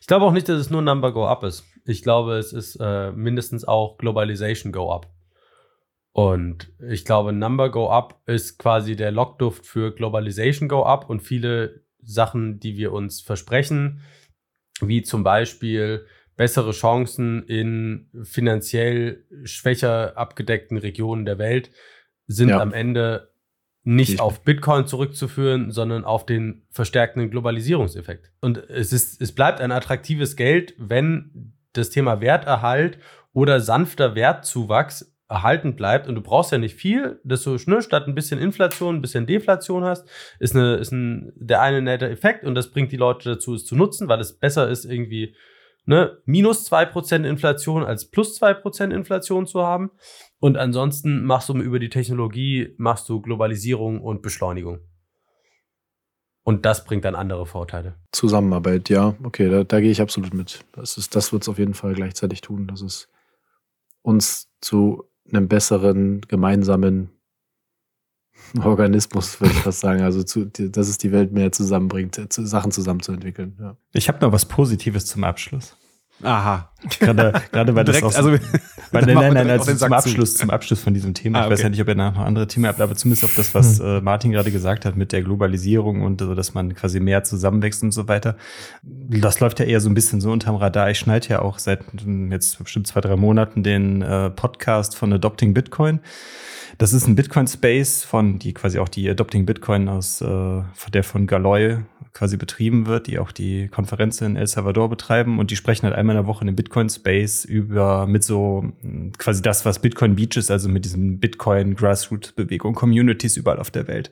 Ich 0.00 0.06
glaube 0.06 0.24
auch 0.24 0.32
nicht, 0.32 0.48
dass 0.48 0.60
es 0.60 0.70
nur 0.70 0.82
Number 0.82 1.12
Go 1.12 1.26
Up 1.26 1.44
ist. 1.44 1.64
Ich 1.84 2.02
glaube, 2.02 2.38
es 2.38 2.52
ist 2.52 2.76
äh, 2.80 3.12
mindestens 3.12 3.64
auch 3.64 3.98
Globalization 3.98 4.72
Go 4.72 4.92
Up. 4.92 5.12
Und 6.12 6.72
ich 6.88 7.04
glaube, 7.04 7.32
Number 7.32 7.70
Go 7.70 7.88
Up 7.90 8.20
ist 8.26 8.58
quasi 8.58 8.96
der 8.96 9.12
Lockduft 9.12 9.64
für 9.66 9.94
Globalization 9.94 10.68
Go 10.68 10.82
Up 10.84 11.08
und 11.08 11.20
viele 11.20 11.84
Sachen, 12.02 12.58
die 12.58 12.76
wir 12.76 12.92
uns 12.92 13.20
versprechen, 13.20 14.00
wie 14.80 15.02
zum 15.02 15.22
Beispiel 15.22 16.06
bessere 16.36 16.72
Chancen 16.72 17.42
in 17.44 18.08
finanziell 18.22 19.24
schwächer 19.44 20.16
abgedeckten 20.16 20.78
Regionen 20.78 21.26
der 21.26 21.38
Welt, 21.38 21.70
sind 22.26 22.48
Ja. 22.48 22.60
am 22.60 22.72
Ende 22.72 23.30
nicht 23.82 24.14
Ich- 24.14 24.20
auf 24.20 24.42
Bitcoin 24.42 24.86
zurückzuführen, 24.86 25.70
sondern 25.70 26.04
auf 26.04 26.26
den 26.26 26.66
verstärkenden 26.70 27.30
Globalisierungseffekt. 27.30 28.32
Und 28.40 28.58
es, 28.68 28.92
ist, 28.92 29.20
es 29.20 29.32
bleibt 29.32 29.60
ein 29.60 29.72
attraktives 29.72 30.36
Geld, 30.36 30.74
wenn 30.78 31.52
das 31.72 31.90
Thema 31.90 32.20
Werterhalt 32.20 32.98
oder 33.32 33.60
sanfter 33.60 34.14
Wertzuwachs 34.14 35.14
erhalten 35.30 35.76
bleibt. 35.76 36.08
Und 36.08 36.16
du 36.16 36.20
brauchst 36.20 36.52
ja 36.52 36.58
nicht 36.58 36.74
viel, 36.74 37.20
dass 37.24 37.44
du 37.44 37.56
ne, 37.66 37.80
statt 37.80 38.06
ein 38.06 38.14
bisschen 38.14 38.40
Inflation, 38.40 38.96
ein 38.96 39.00
bisschen 39.00 39.26
Deflation 39.26 39.84
hast, 39.84 40.06
ist, 40.40 40.54
eine, 40.54 40.74
ist 40.74 40.92
ein, 40.92 41.32
der 41.36 41.62
eine 41.62 41.80
netter 41.80 42.10
Effekt 42.10 42.44
und 42.44 42.54
das 42.54 42.70
bringt 42.70 42.92
die 42.92 42.96
Leute 42.96 43.30
dazu, 43.30 43.54
es 43.54 43.64
zu 43.64 43.76
nutzen, 43.76 44.08
weil 44.08 44.20
es 44.20 44.38
besser 44.38 44.68
ist, 44.68 44.84
irgendwie 44.84 45.36
ne, 45.86 46.18
minus 46.24 46.70
2% 46.70 47.24
Inflation 47.24 47.84
als 47.84 48.10
plus 48.10 48.40
2% 48.42 48.92
Inflation 48.92 49.46
zu 49.46 49.62
haben. 49.62 49.92
Und 50.40 50.56
ansonsten 50.56 51.24
machst 51.24 51.48
du 51.48 51.56
über 51.58 51.78
die 51.78 51.90
Technologie, 51.90 52.74
machst 52.76 53.08
du 53.08 53.20
Globalisierung 53.20 54.00
und 54.00 54.22
Beschleunigung. 54.22 54.80
Und 56.42 56.66
das 56.66 56.84
bringt 56.84 57.04
dann 57.04 57.14
andere 57.14 57.46
Vorteile. 57.46 57.94
Zusammenarbeit, 58.10 58.88
ja, 58.88 59.14
okay, 59.22 59.48
da, 59.48 59.62
da 59.62 59.80
gehe 59.80 59.90
ich 59.90 60.00
absolut 60.00 60.34
mit. 60.34 60.64
Das, 60.72 60.94
das 61.10 61.32
wird 61.32 61.42
es 61.42 61.48
auf 61.48 61.58
jeden 61.58 61.74
Fall 61.74 61.94
gleichzeitig 61.94 62.40
tun, 62.40 62.66
dass 62.66 62.80
es 62.80 63.08
uns 64.02 64.50
zu 64.60 65.09
einem 65.34 65.48
besseren 65.48 66.20
gemeinsamen 66.22 67.10
Organismus, 68.62 69.40
würde 69.40 69.54
ich 69.54 69.60
fast 69.60 69.80
sagen. 69.80 70.02
Also, 70.02 70.22
zu, 70.22 70.46
dass 70.46 70.88
es 70.88 70.98
die 70.98 71.12
Welt 71.12 71.32
mehr 71.32 71.52
zusammenbringt, 71.52 72.18
äh, 72.18 72.28
zu, 72.28 72.46
Sachen 72.46 72.72
zusammenzuentwickeln. 72.72 73.56
Ja. 73.60 73.76
Ich 73.92 74.08
habe 74.08 74.18
noch 74.20 74.32
was 74.32 74.44
Positives 74.44 75.06
zum 75.06 75.24
Abschluss. 75.24 75.76
Aha. 76.22 76.70
Gerade, 76.98 77.42
gerade 77.52 77.74
weil 77.74 77.84
das 77.84 77.96
Direkt, 77.98 78.16
auch 78.16 78.22
so, 78.22 78.30
also, 78.30 78.44
Weil, 78.92 79.02
nein, 79.06 79.14
nein, 79.14 79.34
nein, 79.34 79.50
also 79.50 79.72
zum 79.74 79.78
zu. 79.78 79.94
Abschluss, 79.94 80.34
zum 80.34 80.50
Abschluss 80.50 80.80
von 80.80 80.94
diesem 80.94 81.14
Thema. 81.14 81.40
Ah, 81.40 81.44
Ich 81.44 81.50
weiß 81.50 81.58
okay. 81.60 81.62
ja 81.64 81.70
nicht, 81.70 81.80
ob 81.82 81.88
ihr 81.88 81.94
noch 81.94 82.16
andere 82.16 82.46
Themen 82.46 82.66
habt, 82.66 82.80
aber 82.80 82.94
zumindest 82.94 83.24
auf 83.24 83.34
das, 83.34 83.54
was 83.54 83.80
äh, 83.80 84.00
Martin 84.00 84.32
gerade 84.32 84.50
gesagt 84.50 84.84
hat 84.84 84.96
mit 84.96 85.12
der 85.12 85.22
Globalisierung 85.22 86.02
und 86.02 86.20
so, 86.20 86.34
dass 86.34 86.54
man 86.54 86.74
quasi 86.74 87.00
mehr 87.00 87.22
zusammenwächst 87.22 87.82
und 87.82 87.92
so 87.92 88.08
weiter. 88.08 88.36
Das 88.82 89.40
läuft 89.40 89.60
ja 89.60 89.66
eher 89.66 89.80
so 89.80 89.88
ein 89.88 89.94
bisschen 89.94 90.20
so 90.20 90.30
unterm 90.30 90.56
Radar. 90.56 90.90
Ich 90.90 90.98
schneide 90.98 91.28
ja 91.28 91.42
auch 91.42 91.58
seit 91.58 91.82
ähm, 92.04 92.32
jetzt 92.32 92.58
bestimmt 92.58 92.86
zwei, 92.86 93.00
drei 93.00 93.16
Monaten 93.16 93.62
den 93.62 94.02
äh, 94.02 94.30
Podcast 94.30 94.96
von 94.96 95.12
Adopting 95.12 95.54
Bitcoin. 95.54 96.00
Das 96.78 96.92
ist 96.92 97.06
ein 97.06 97.14
Bitcoin-Space 97.14 98.04
von, 98.04 98.38
die 98.38 98.54
quasi 98.54 98.78
auch 98.78 98.88
die 98.88 99.08
Adopting 99.08 99.44
Bitcoin 99.44 99.88
aus, 99.88 100.20
äh, 100.22 100.62
der 100.92 101.04
von 101.04 101.26
Galoy 101.26 101.78
quasi 102.12 102.36
betrieben 102.36 102.86
wird, 102.86 103.06
die 103.06 103.18
auch 103.18 103.32
die 103.32 103.68
Konferenz 103.68 104.20
in 104.20 104.36
El 104.36 104.46
Salvador 104.46 104.88
betreiben 104.88 105.38
und 105.38 105.50
die 105.50 105.56
sprechen 105.56 105.86
halt 105.86 105.94
einmal 105.94 106.16
in 106.16 106.22
der 106.22 106.26
Woche 106.26 106.42
in 106.42 106.46
dem 106.46 106.56
Bitcoin-Space 106.56 107.44
über 107.44 108.06
mit 108.06 108.24
so 108.24 108.64
mh, 108.82 109.12
quasi 109.18 109.42
das, 109.42 109.64
was 109.64 109.80
Bitcoin 109.80 110.16
Beach 110.16 110.36
ist, 110.36 110.50
also 110.50 110.68
mit 110.68 110.84
diesem 110.84 111.20
Bitcoin-Grassroot-Bewegung, 111.20 112.74
Communities 112.74 113.36
überall 113.36 113.58
auf 113.58 113.70
der 113.70 113.86
Welt. 113.86 114.10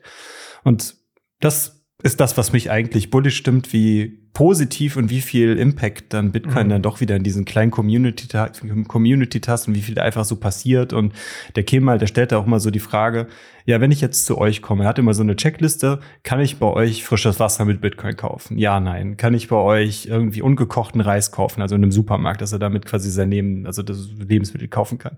Und 0.63 0.95
das 1.39 1.78
ist 2.01 2.19
das, 2.19 2.37
was 2.37 2.53
mich 2.53 2.71
eigentlich 2.71 3.09
bullish 3.09 3.35
stimmt, 3.37 3.73
wie 3.73 4.19
positiv 4.33 4.95
und 4.95 5.09
wie 5.09 5.21
viel 5.21 5.57
Impact 5.57 6.13
dann 6.13 6.31
Bitcoin 6.31 6.67
Mhm. 6.67 6.69
dann 6.69 6.81
doch 6.81 7.01
wieder 7.01 7.15
in 7.15 7.23
diesen 7.23 7.45
kleinen 7.45 7.71
Community 7.71 8.27
Community 8.87 9.41
und 9.67 9.75
wie 9.75 9.81
viel 9.81 9.95
da 9.95 10.03
einfach 10.03 10.23
so 10.23 10.37
passiert. 10.37 10.93
Und 10.93 11.13
der 11.55 11.63
Kemal, 11.63 11.97
der 11.97 12.07
stellt 12.07 12.31
da 12.31 12.37
auch 12.37 12.45
mal 12.45 12.59
so 12.59 12.71
die 12.71 12.79
Frage, 12.79 13.27
ja, 13.65 13.81
wenn 13.81 13.91
ich 13.91 14.01
jetzt 14.01 14.25
zu 14.25 14.37
euch 14.37 14.61
komme, 14.61 14.83
er 14.83 14.89
hat 14.89 14.97
immer 14.99 15.13
so 15.13 15.21
eine 15.21 15.35
Checkliste, 15.35 15.99
kann 16.23 16.39
ich 16.39 16.57
bei 16.57 16.65
euch 16.67 17.03
frisches 17.03 17.39
Wasser 17.39 17.65
mit 17.65 17.81
Bitcoin 17.81 18.15
kaufen? 18.15 18.57
Ja, 18.57 18.79
nein. 18.79 19.17
Kann 19.17 19.33
ich 19.33 19.47
bei 19.47 19.57
euch 19.57 20.07
irgendwie 20.07 20.41
ungekochten 20.41 21.01
Reis 21.01 21.31
kaufen, 21.31 21.61
also 21.61 21.75
in 21.75 21.83
einem 21.83 21.91
Supermarkt, 21.91 22.41
dass 22.41 22.51
er 22.51 22.59
damit 22.59 22.85
quasi 22.85 23.11
sein 23.11 23.29
Leben, 23.29 23.65
also 23.67 23.83
das 23.83 24.09
Lebensmittel 24.17 24.69
kaufen 24.69 24.97
kann? 24.97 25.17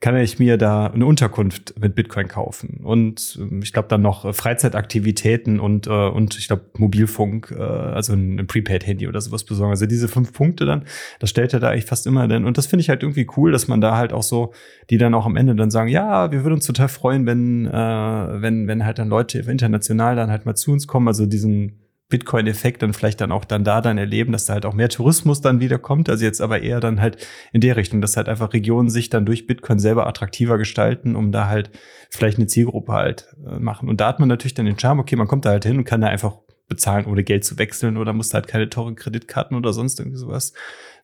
Kann 0.00 0.16
ich 0.16 0.38
mir 0.38 0.58
da 0.58 0.86
eine 0.88 1.06
Unterkunft 1.06 1.74
mit 1.80 1.94
Bitcoin 1.94 2.28
kaufen? 2.28 2.80
Und 2.82 3.38
ähm, 3.40 3.60
ich 3.62 3.72
glaube 3.72 3.88
dann 3.88 4.02
noch 4.02 4.24
äh, 4.24 4.32
Freizeitaktivitäten 4.32 5.60
und, 5.60 5.86
äh, 5.86 5.90
und 6.12 6.36
ich 6.38 6.48
glaube 6.48 6.64
Mobilfunk, 6.76 7.54
äh, 7.56 7.62
also 7.62 8.12
ein, 8.12 8.38
ein 8.38 8.46
Prepaid-Handy 8.46 9.08
oder 9.08 9.20
sowas 9.20 9.44
besorgen. 9.44 9.70
Also 9.70 9.86
diese 9.86 10.08
fünf 10.08 10.32
Punkte 10.32 10.66
dann, 10.66 10.84
das 11.20 11.30
stellt 11.30 11.52
er 11.54 11.60
da 11.60 11.70
eigentlich 11.70 11.86
fast 11.86 12.06
immer 12.06 12.28
dann. 12.28 12.44
Und 12.44 12.58
das 12.58 12.66
finde 12.66 12.82
ich 12.82 12.88
halt 12.88 13.02
irgendwie 13.02 13.26
cool, 13.36 13.52
dass 13.52 13.68
man 13.68 13.80
da 13.80 13.96
halt 13.96 14.12
auch 14.12 14.22
so, 14.22 14.52
die 14.90 14.98
dann 14.98 15.14
auch 15.14 15.26
am 15.26 15.36
Ende 15.36 15.54
dann 15.54 15.70
sagen, 15.70 15.88
ja, 15.88 16.30
wir 16.32 16.44
würden 16.44 16.54
uns 16.54 16.66
total 16.66 16.88
freuen, 16.88 17.26
wenn, 17.26 17.66
äh, 17.66 17.72
wenn, 17.72 18.68
wenn 18.68 18.84
halt 18.84 18.98
dann 18.98 19.08
Leute 19.08 19.38
international 19.38 20.16
dann 20.16 20.30
halt 20.30 20.46
mal 20.46 20.54
zu 20.54 20.72
uns 20.72 20.86
kommen, 20.86 21.08
also 21.08 21.26
diesen 21.26 21.87
Bitcoin-Effekt 22.08 22.82
dann 22.82 22.94
vielleicht 22.94 23.20
dann 23.20 23.32
auch 23.32 23.44
dann 23.44 23.64
da 23.64 23.80
dann 23.80 23.98
erleben, 23.98 24.32
dass 24.32 24.46
da 24.46 24.54
halt 24.54 24.64
auch 24.64 24.72
mehr 24.72 24.88
Tourismus 24.88 25.40
dann 25.42 25.60
wieder 25.60 25.78
kommt. 25.78 26.08
Also 26.08 26.24
jetzt 26.24 26.40
aber 26.40 26.62
eher 26.62 26.80
dann 26.80 27.00
halt 27.00 27.26
in 27.52 27.60
der 27.60 27.76
Richtung, 27.76 28.00
dass 28.00 28.16
halt 28.16 28.28
einfach 28.28 28.52
Regionen 28.54 28.88
sich 28.88 29.10
dann 29.10 29.26
durch 29.26 29.46
Bitcoin 29.46 29.78
selber 29.78 30.06
attraktiver 30.06 30.56
gestalten, 30.56 31.16
um 31.16 31.32
da 31.32 31.48
halt 31.48 31.70
vielleicht 32.08 32.38
eine 32.38 32.46
Zielgruppe 32.46 32.92
halt 32.92 33.34
äh, 33.46 33.58
machen. 33.58 33.88
Und 33.88 34.00
da 34.00 34.08
hat 34.08 34.20
man 34.20 34.28
natürlich 34.28 34.54
dann 34.54 34.66
den 34.66 34.78
Charme, 34.78 35.00
okay, 35.00 35.16
man 35.16 35.28
kommt 35.28 35.44
da 35.44 35.50
halt 35.50 35.64
hin 35.64 35.76
und 35.76 35.84
kann 35.84 36.00
da 36.00 36.06
einfach 36.06 36.38
bezahlen, 36.66 37.06
ohne 37.06 37.24
Geld 37.24 37.44
zu 37.44 37.58
wechseln 37.58 37.96
oder 37.96 38.12
muss 38.12 38.30
da 38.30 38.36
halt 38.36 38.48
keine 38.48 38.70
teuren 38.70 38.96
Kreditkarten 38.96 39.56
oder 39.56 39.72
sonst 39.72 40.00
irgendwie 40.00 40.18
sowas 40.18 40.54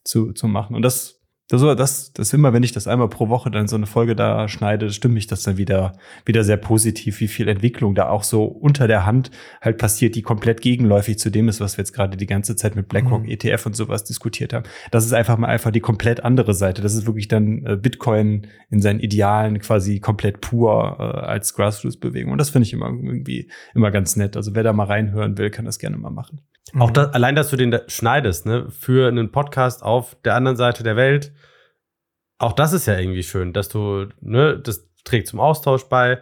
zu, 0.04 0.32
zu 0.32 0.48
machen. 0.48 0.74
Und 0.74 0.82
das, 0.82 1.20
das, 1.48 1.60
das, 1.76 2.12
das 2.12 2.32
immer, 2.32 2.54
wenn 2.54 2.62
ich 2.62 2.72
das 2.72 2.88
einmal 2.88 3.08
pro 3.08 3.28
Woche 3.28 3.50
dann 3.50 3.68
so 3.68 3.76
eine 3.76 3.86
Folge 3.86 4.16
da 4.16 4.48
schneide, 4.48 4.90
stimmt 4.90 5.14
mich 5.14 5.26
das 5.26 5.42
dann 5.42 5.58
wieder, 5.58 5.92
wieder 6.24 6.42
sehr 6.42 6.56
positiv, 6.56 7.20
wie 7.20 7.28
viel 7.28 7.48
Entwicklung 7.48 7.94
da 7.94 8.08
auch 8.08 8.22
so 8.22 8.44
unter 8.44 8.88
der 8.88 9.04
Hand 9.04 9.30
halt 9.60 9.76
passiert, 9.76 10.14
die 10.14 10.22
komplett 10.22 10.62
gegenläufig 10.62 11.18
zu 11.18 11.30
dem 11.30 11.48
ist, 11.48 11.60
was 11.60 11.76
wir 11.76 11.82
jetzt 11.82 11.92
gerade 11.92 12.16
die 12.16 12.26
ganze 12.26 12.56
Zeit 12.56 12.76
mit 12.76 12.88
BlackRock, 12.88 13.24
Mhm. 13.24 13.28
ETF 13.28 13.66
und 13.66 13.76
sowas 13.76 14.04
diskutiert 14.04 14.52
haben. 14.54 14.64
Das 14.90 15.04
ist 15.04 15.12
einfach 15.12 15.36
mal 15.36 15.48
einfach 15.48 15.70
die 15.70 15.80
komplett 15.80 16.24
andere 16.24 16.54
Seite. 16.54 16.80
Das 16.80 16.94
ist 16.94 17.06
wirklich 17.06 17.28
dann 17.28 17.64
äh, 17.66 17.76
Bitcoin 17.76 18.46
in 18.70 18.80
seinen 18.80 19.00
Idealen 19.00 19.58
quasi 19.58 20.00
komplett 20.00 20.40
pur 20.40 20.96
äh, 20.98 21.02
als 21.02 21.54
Grassroots-Bewegung. 21.54 22.32
Und 22.32 22.38
das 22.38 22.50
finde 22.50 22.66
ich 22.66 22.72
immer 22.72 22.86
irgendwie 22.86 23.50
immer 23.74 23.90
ganz 23.90 24.16
nett. 24.16 24.36
Also 24.36 24.54
wer 24.54 24.62
da 24.62 24.72
mal 24.72 24.84
reinhören 24.86 25.36
will, 25.36 25.50
kann 25.50 25.66
das 25.66 25.78
gerne 25.78 25.98
mal 25.98 26.10
machen. 26.10 26.40
Auch 26.78 26.90
da, 26.90 27.04
allein, 27.06 27.36
dass 27.36 27.50
du 27.50 27.56
den 27.56 27.70
da 27.70 27.82
schneidest, 27.88 28.46
ne, 28.46 28.68
für 28.70 29.08
einen 29.08 29.30
Podcast 29.30 29.82
auf 29.82 30.16
der 30.24 30.34
anderen 30.34 30.56
Seite 30.56 30.82
der 30.82 30.96
Welt, 30.96 31.32
auch 32.38 32.52
das 32.52 32.72
ist 32.72 32.86
ja 32.86 32.98
irgendwie 32.98 33.22
schön, 33.22 33.52
dass 33.52 33.68
du, 33.68 34.06
ne, 34.20 34.58
das 34.58 34.88
trägt 35.04 35.28
zum 35.28 35.40
Austausch 35.40 35.84
bei. 35.84 36.20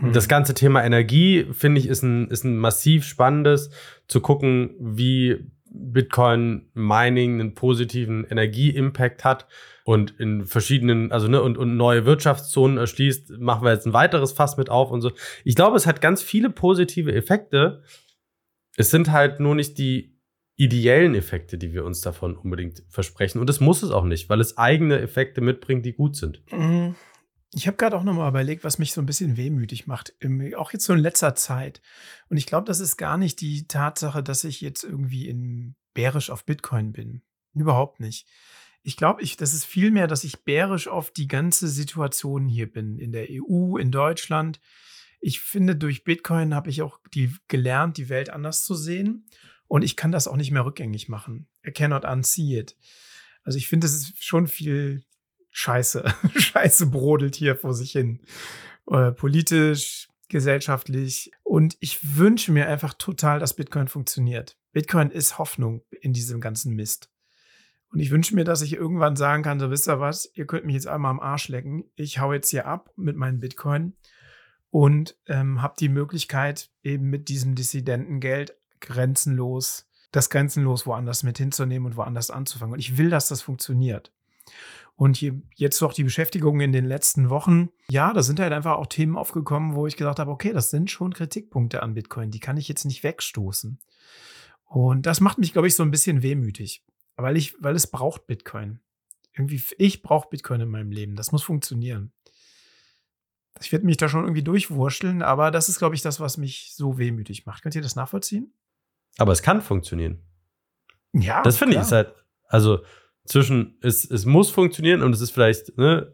Mhm. 0.00 0.12
Das 0.12 0.28
ganze 0.28 0.54
Thema 0.54 0.84
Energie, 0.84 1.46
finde 1.52 1.80
ich, 1.80 1.88
ist 1.88 2.02
ein, 2.02 2.28
ist 2.28 2.44
ein 2.44 2.56
massiv 2.56 3.04
spannendes, 3.04 3.70
zu 4.06 4.20
gucken, 4.20 4.74
wie 4.78 5.46
Bitcoin 5.74 6.70
Mining 6.74 7.40
einen 7.40 7.54
positiven 7.54 8.24
Energie-Impact 8.24 9.24
hat 9.24 9.46
und 9.84 10.18
in 10.18 10.44
verschiedenen, 10.44 11.12
also 11.12 11.28
ne, 11.28 11.42
und, 11.42 11.58
und 11.58 11.76
neue 11.76 12.04
Wirtschaftszonen 12.04 12.78
erschließt, 12.78 13.38
machen 13.38 13.64
wir 13.64 13.72
jetzt 13.72 13.86
ein 13.86 13.92
weiteres 13.92 14.32
Fass 14.32 14.56
mit 14.56 14.70
auf 14.70 14.90
und 14.90 15.00
so. 15.00 15.10
Ich 15.44 15.56
glaube, 15.56 15.76
es 15.76 15.86
hat 15.86 16.00
ganz 16.00 16.22
viele 16.22 16.50
positive 16.50 17.12
Effekte. 17.12 17.82
Es 18.76 18.90
sind 18.90 19.12
halt 19.12 19.40
nur 19.40 19.54
nicht 19.54 19.78
die 19.78 20.14
ideellen 20.56 21.14
Effekte, 21.14 21.58
die 21.58 21.72
wir 21.72 21.84
uns 21.84 22.00
davon 22.00 22.36
unbedingt 22.36 22.84
versprechen. 22.88 23.40
Und 23.40 23.48
das 23.48 23.60
muss 23.60 23.82
es 23.82 23.90
auch 23.90 24.04
nicht, 24.04 24.28
weil 24.28 24.40
es 24.40 24.56
eigene 24.56 25.00
Effekte 25.00 25.40
mitbringt, 25.40 25.84
die 25.84 25.94
gut 25.94 26.16
sind. 26.16 26.42
Mhm. 26.52 26.94
Ich 27.56 27.68
habe 27.68 27.76
gerade 27.76 27.96
auch 27.96 28.02
noch 28.02 28.14
mal 28.14 28.28
überlegt, 28.28 28.64
was 28.64 28.78
mich 28.78 28.92
so 28.92 29.00
ein 29.00 29.06
bisschen 29.06 29.36
wehmütig 29.36 29.86
macht, 29.86 30.12
auch 30.56 30.72
jetzt 30.72 30.84
so 30.84 30.92
in 30.92 30.98
letzter 30.98 31.36
Zeit. 31.36 31.80
Und 32.28 32.36
ich 32.36 32.46
glaube, 32.46 32.66
das 32.66 32.80
ist 32.80 32.96
gar 32.96 33.16
nicht 33.16 33.40
die 33.40 33.68
Tatsache, 33.68 34.24
dass 34.24 34.42
ich 34.42 34.60
jetzt 34.60 34.82
irgendwie 34.82 35.28
in 35.28 35.76
bärisch 35.94 36.30
auf 36.30 36.44
Bitcoin 36.44 36.92
bin. 36.92 37.22
Überhaupt 37.54 38.00
nicht. 38.00 38.26
Ich 38.82 38.96
glaube, 38.96 39.22
ich, 39.22 39.36
das 39.36 39.54
ist 39.54 39.64
vielmehr, 39.64 40.08
dass 40.08 40.24
ich 40.24 40.44
bärisch 40.44 40.88
auf 40.88 41.12
die 41.12 41.28
ganze 41.28 41.68
Situation 41.68 42.48
hier 42.48 42.70
bin, 42.70 42.98
in 42.98 43.12
der 43.12 43.28
EU, 43.30 43.76
in 43.76 43.92
Deutschland. 43.92 44.60
Ich 45.26 45.40
finde, 45.40 45.74
durch 45.74 46.04
Bitcoin 46.04 46.54
habe 46.54 46.68
ich 46.68 46.82
auch 46.82 47.00
die, 47.14 47.34
gelernt, 47.48 47.96
die 47.96 48.10
Welt 48.10 48.28
anders 48.28 48.62
zu 48.62 48.74
sehen. 48.74 49.26
Und 49.66 49.80
ich 49.82 49.96
kann 49.96 50.12
das 50.12 50.28
auch 50.28 50.36
nicht 50.36 50.50
mehr 50.50 50.66
rückgängig 50.66 51.08
machen. 51.08 51.48
I 51.66 51.72
cannot 51.72 52.04
unsee 52.04 52.58
it. 52.58 52.76
Also 53.42 53.56
ich 53.56 53.66
finde, 53.66 53.86
es 53.86 53.94
ist 53.94 54.22
schon 54.22 54.46
viel 54.46 55.02
Scheiße. 55.50 56.04
Scheiße 56.36 56.88
brodelt 56.88 57.36
hier 57.36 57.56
vor 57.56 57.72
sich 57.72 57.92
hin. 57.92 58.20
Äh, 58.86 59.12
politisch, 59.12 60.10
gesellschaftlich. 60.28 61.30
Und 61.42 61.78
ich 61.80 62.18
wünsche 62.18 62.52
mir 62.52 62.68
einfach 62.68 62.92
total, 62.92 63.38
dass 63.38 63.56
Bitcoin 63.56 63.88
funktioniert. 63.88 64.58
Bitcoin 64.72 65.10
ist 65.10 65.38
Hoffnung 65.38 65.84
in 66.02 66.12
diesem 66.12 66.42
ganzen 66.42 66.74
Mist. 66.74 67.10
Und 67.88 68.00
ich 68.00 68.10
wünsche 68.10 68.34
mir, 68.34 68.44
dass 68.44 68.60
ich 68.60 68.74
irgendwann 68.74 69.16
sagen 69.16 69.42
kann, 69.42 69.58
so 69.58 69.70
wisst 69.70 69.88
ihr 69.88 70.00
was, 70.00 70.30
ihr 70.34 70.46
könnt 70.46 70.66
mich 70.66 70.74
jetzt 70.74 70.86
einmal 70.86 71.12
am 71.12 71.20
Arsch 71.20 71.48
lecken. 71.48 71.84
Ich 71.96 72.18
hau 72.18 72.34
jetzt 72.34 72.50
hier 72.50 72.66
ab 72.66 72.90
mit 72.96 73.16
meinen 73.16 73.40
Bitcoin 73.40 73.94
und 74.74 75.16
ähm, 75.28 75.62
habe 75.62 75.76
die 75.78 75.88
Möglichkeit, 75.88 76.68
eben 76.82 77.08
mit 77.08 77.28
diesem 77.28 77.54
Dissidentengeld 77.54 78.56
grenzenlos, 78.80 79.88
das 80.10 80.30
grenzenlos 80.30 80.84
woanders 80.84 81.22
mit 81.22 81.38
hinzunehmen 81.38 81.86
und 81.86 81.96
woanders 81.96 82.28
anzufangen. 82.28 82.72
Und 82.72 82.80
ich 82.80 82.98
will, 82.98 83.08
dass 83.08 83.28
das 83.28 83.40
funktioniert. 83.40 84.12
Und 84.96 85.16
hier, 85.16 85.40
jetzt 85.54 85.80
doch 85.80 85.92
die 85.92 86.02
Beschäftigung 86.02 86.58
in 86.58 86.72
den 86.72 86.86
letzten 86.86 87.30
Wochen, 87.30 87.68
ja, 87.88 88.12
da 88.12 88.24
sind 88.24 88.40
halt 88.40 88.52
einfach 88.52 88.72
auch 88.72 88.88
Themen 88.88 89.16
aufgekommen, 89.16 89.76
wo 89.76 89.86
ich 89.86 89.96
gesagt 89.96 90.18
habe, 90.18 90.32
okay, 90.32 90.52
das 90.52 90.70
sind 90.70 90.90
schon 90.90 91.14
Kritikpunkte 91.14 91.80
an 91.80 91.94
Bitcoin, 91.94 92.32
die 92.32 92.40
kann 92.40 92.56
ich 92.56 92.66
jetzt 92.66 92.84
nicht 92.84 93.04
wegstoßen. 93.04 93.78
Und 94.64 95.06
das 95.06 95.20
macht 95.20 95.38
mich, 95.38 95.52
glaube 95.52 95.68
ich, 95.68 95.76
so 95.76 95.84
ein 95.84 95.92
bisschen 95.92 96.24
wehmütig, 96.24 96.84
weil 97.14 97.36
ich, 97.36 97.54
weil 97.62 97.76
es 97.76 97.86
braucht 97.86 98.26
Bitcoin. 98.26 98.80
Irgendwie, 99.34 99.62
ich 99.78 100.02
brauche 100.02 100.30
Bitcoin 100.30 100.62
in 100.62 100.68
meinem 100.68 100.90
Leben. 100.90 101.14
Das 101.14 101.30
muss 101.30 101.44
funktionieren. 101.44 102.10
Ich 103.60 103.72
werde 103.72 103.86
mich 103.86 103.96
da 103.96 104.08
schon 104.08 104.24
irgendwie 104.24 104.42
durchwurschteln, 104.42 105.22
aber 105.22 105.50
das 105.50 105.68
ist, 105.68 105.78
glaube 105.78 105.94
ich, 105.94 106.02
das, 106.02 106.20
was 106.20 106.38
mich 106.38 106.72
so 106.74 106.98
wehmütig 106.98 107.46
macht. 107.46 107.62
Könnt 107.62 107.74
ihr 107.74 107.82
das 107.82 107.96
nachvollziehen? 107.96 108.52
Aber 109.18 109.32
es 109.32 109.42
kann 109.42 109.62
funktionieren. 109.62 110.22
Ja. 111.12 111.42
Das 111.42 111.56
finde 111.56 111.76
ich 111.76 111.82
ist 111.82 111.92
halt, 111.92 112.12
also 112.48 112.80
zwischen, 113.24 113.78
es, 113.80 114.10
es 114.10 114.26
muss 114.26 114.50
funktionieren 114.50 115.02
und 115.02 115.14
es 115.14 115.20
ist 115.20 115.30
vielleicht, 115.30 115.78
ne, 115.78 116.12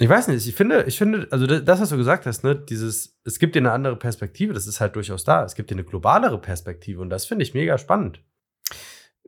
ich 0.00 0.08
weiß 0.08 0.28
nicht, 0.28 0.46
ich 0.46 0.54
finde, 0.54 0.84
ich 0.84 0.96
finde, 0.96 1.26
also 1.32 1.46
das, 1.46 1.80
was 1.80 1.88
du 1.88 1.96
gesagt 1.96 2.24
hast, 2.26 2.44
ne, 2.44 2.54
dieses, 2.54 3.18
es 3.24 3.40
gibt 3.40 3.56
dir 3.56 3.60
eine 3.60 3.72
andere 3.72 3.96
Perspektive, 3.96 4.54
das 4.54 4.68
ist 4.68 4.80
halt 4.80 4.94
durchaus 4.94 5.24
da. 5.24 5.44
Es 5.44 5.56
gibt 5.56 5.70
dir 5.70 5.74
eine 5.74 5.84
globalere 5.84 6.40
Perspektive 6.40 7.00
und 7.00 7.10
das 7.10 7.26
finde 7.26 7.42
ich 7.42 7.52
mega 7.52 7.76
spannend. 7.78 8.22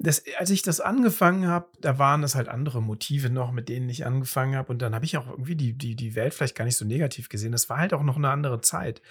Das, 0.03 0.23
als 0.39 0.49
ich 0.49 0.63
das 0.63 0.81
angefangen 0.81 1.47
habe, 1.47 1.69
da 1.83 1.99
waren 1.99 2.23
das 2.23 2.35
halt 2.35 2.49
andere 2.49 2.81
Motive 2.81 3.29
noch, 3.29 3.53
mit 3.53 3.69
denen 3.69 3.91
ich 3.91 4.07
angefangen 4.07 4.57
habe. 4.57 4.73
Und 4.73 4.81
dann 4.81 4.95
habe 4.95 5.05
ich 5.05 5.19
auch 5.19 5.29
irgendwie 5.29 5.57
die, 5.57 5.75
die, 5.75 5.95
die 5.95 6.15
Welt 6.15 6.33
vielleicht 6.33 6.57
gar 6.57 6.65
nicht 6.65 6.79
so 6.79 6.87
negativ 6.87 7.29
gesehen. 7.29 7.53
Das 7.53 7.69
war 7.69 7.77
halt 7.77 7.93
auch 7.93 8.03
noch 8.03 8.17
eine 8.17 8.31
andere 8.31 8.63
Zeit. 8.63 9.03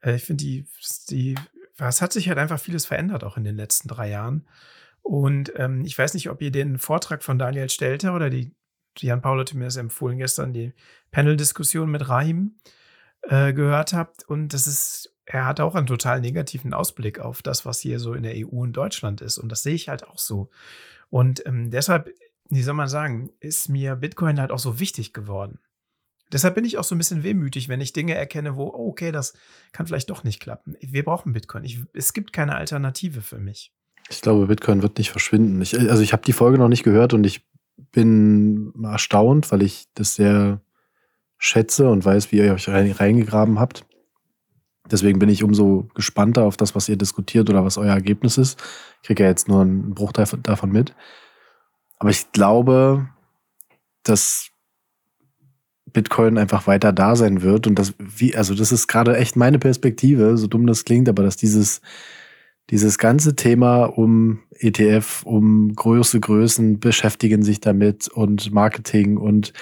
Äh, 0.00 0.16
ich 0.16 0.24
finde, 0.24 0.42
die, 0.42 0.66
die, 1.08 1.36
es 1.78 2.02
hat 2.02 2.12
sich 2.12 2.28
halt 2.28 2.38
einfach 2.38 2.58
vieles 2.58 2.86
verändert, 2.86 3.22
auch 3.22 3.36
in 3.36 3.44
den 3.44 3.54
letzten 3.54 3.86
drei 3.86 4.10
Jahren. 4.10 4.44
Und 5.02 5.52
ähm, 5.56 5.84
ich 5.84 5.96
weiß 5.96 6.14
nicht, 6.14 6.28
ob 6.28 6.42
ihr 6.42 6.50
den 6.50 6.78
Vortrag 6.78 7.22
von 7.22 7.38
Daniel 7.38 7.70
Stelter 7.70 8.14
oder 8.14 8.28
die, 8.28 8.52
Jan 8.98 9.22
Paul 9.22 9.40
hat 9.40 9.54
mir 9.54 9.64
das 9.64 9.76
empfohlen 9.76 10.18
gestern, 10.18 10.52
die 10.52 10.72
Panel-Diskussion 11.12 11.88
mit 11.88 12.08
Rahim 12.08 12.56
äh, 13.22 13.52
gehört 13.52 13.92
habt. 13.92 14.28
Und 14.28 14.54
das 14.54 14.66
ist, 14.66 15.11
er 15.24 15.46
hat 15.46 15.60
auch 15.60 15.74
einen 15.74 15.86
total 15.86 16.20
negativen 16.20 16.74
Ausblick 16.74 17.20
auf 17.20 17.42
das, 17.42 17.64
was 17.64 17.80
hier 17.80 17.98
so 17.98 18.14
in 18.14 18.22
der 18.22 18.34
EU 18.36 18.62
und 18.62 18.72
Deutschland 18.72 19.20
ist. 19.20 19.38
Und 19.38 19.50
das 19.50 19.62
sehe 19.62 19.74
ich 19.74 19.88
halt 19.88 20.06
auch 20.06 20.18
so. 20.18 20.50
Und 21.10 21.46
ähm, 21.46 21.70
deshalb, 21.70 22.12
wie 22.48 22.62
soll 22.62 22.74
man 22.74 22.88
sagen, 22.88 23.30
ist 23.40 23.68
mir 23.68 23.96
Bitcoin 23.96 24.40
halt 24.40 24.50
auch 24.50 24.58
so 24.58 24.80
wichtig 24.80 25.12
geworden. 25.12 25.58
Deshalb 26.32 26.54
bin 26.54 26.64
ich 26.64 26.78
auch 26.78 26.84
so 26.84 26.94
ein 26.94 26.98
bisschen 26.98 27.22
wehmütig, 27.22 27.68
wenn 27.68 27.80
ich 27.80 27.92
Dinge 27.92 28.14
erkenne, 28.14 28.56
wo, 28.56 28.64
oh, 28.64 28.88
okay, 28.88 29.12
das 29.12 29.34
kann 29.72 29.86
vielleicht 29.86 30.08
doch 30.08 30.24
nicht 30.24 30.40
klappen. 30.40 30.76
Wir 30.80 31.04
brauchen 31.04 31.34
Bitcoin. 31.34 31.64
Ich, 31.64 31.84
es 31.92 32.14
gibt 32.14 32.32
keine 32.32 32.56
Alternative 32.56 33.20
für 33.20 33.38
mich. 33.38 33.72
Ich 34.10 34.22
glaube, 34.22 34.46
Bitcoin 34.46 34.82
wird 34.82 34.98
nicht 34.98 35.10
verschwinden. 35.10 35.60
Ich, 35.60 35.78
also 35.78 36.02
ich 36.02 36.12
habe 36.12 36.24
die 36.24 36.32
Folge 36.32 36.58
noch 36.58 36.68
nicht 36.68 36.82
gehört 36.82 37.12
und 37.12 37.24
ich 37.24 37.46
bin 37.92 38.72
erstaunt, 38.82 39.52
weil 39.52 39.62
ich 39.62 39.88
das 39.94 40.14
sehr 40.14 40.60
schätze 41.38 41.90
und 41.90 42.04
weiß, 42.04 42.32
wie 42.32 42.38
ihr 42.38 42.54
euch 42.54 42.68
reingegraben 42.68 43.60
habt. 43.60 43.84
Deswegen 44.90 45.18
bin 45.18 45.28
ich 45.28 45.42
umso 45.42 45.88
gespannter 45.94 46.42
auf 46.42 46.56
das, 46.56 46.74
was 46.74 46.88
ihr 46.88 46.96
diskutiert 46.96 47.48
oder 47.48 47.64
was 47.64 47.78
euer 47.78 47.94
Ergebnis 47.94 48.36
ist. 48.36 48.60
Ich 49.00 49.06
kriege 49.06 49.22
ja 49.22 49.28
jetzt 49.28 49.48
nur 49.48 49.62
einen 49.62 49.94
Bruchteil 49.94 50.26
davon 50.42 50.72
mit. 50.72 50.94
Aber 51.98 52.10
ich 52.10 52.32
glaube, 52.32 53.08
dass 54.02 54.50
Bitcoin 55.92 56.38
einfach 56.38 56.66
weiter 56.66 56.92
da 56.92 57.16
sein 57.16 57.42
wird 57.42 57.66
und 57.66 57.78
das, 57.78 57.94
wie, 57.98 58.34
also 58.34 58.54
das 58.54 58.72
ist 58.72 58.88
gerade 58.88 59.16
echt 59.16 59.36
meine 59.36 59.58
Perspektive, 59.58 60.36
so 60.36 60.46
dumm 60.46 60.66
das 60.66 60.84
klingt, 60.84 61.08
aber 61.08 61.22
dass 61.22 61.36
dieses, 61.36 61.80
dieses 62.70 62.98
ganze 62.98 63.36
Thema 63.36 63.84
um 63.84 64.40
ETF, 64.52 65.22
um 65.24 65.74
große 65.74 66.20
Größen 66.20 66.80
beschäftigen 66.80 67.42
sich 67.42 67.60
damit 67.60 68.08
und 68.08 68.52
Marketing 68.52 69.16
und 69.16 69.52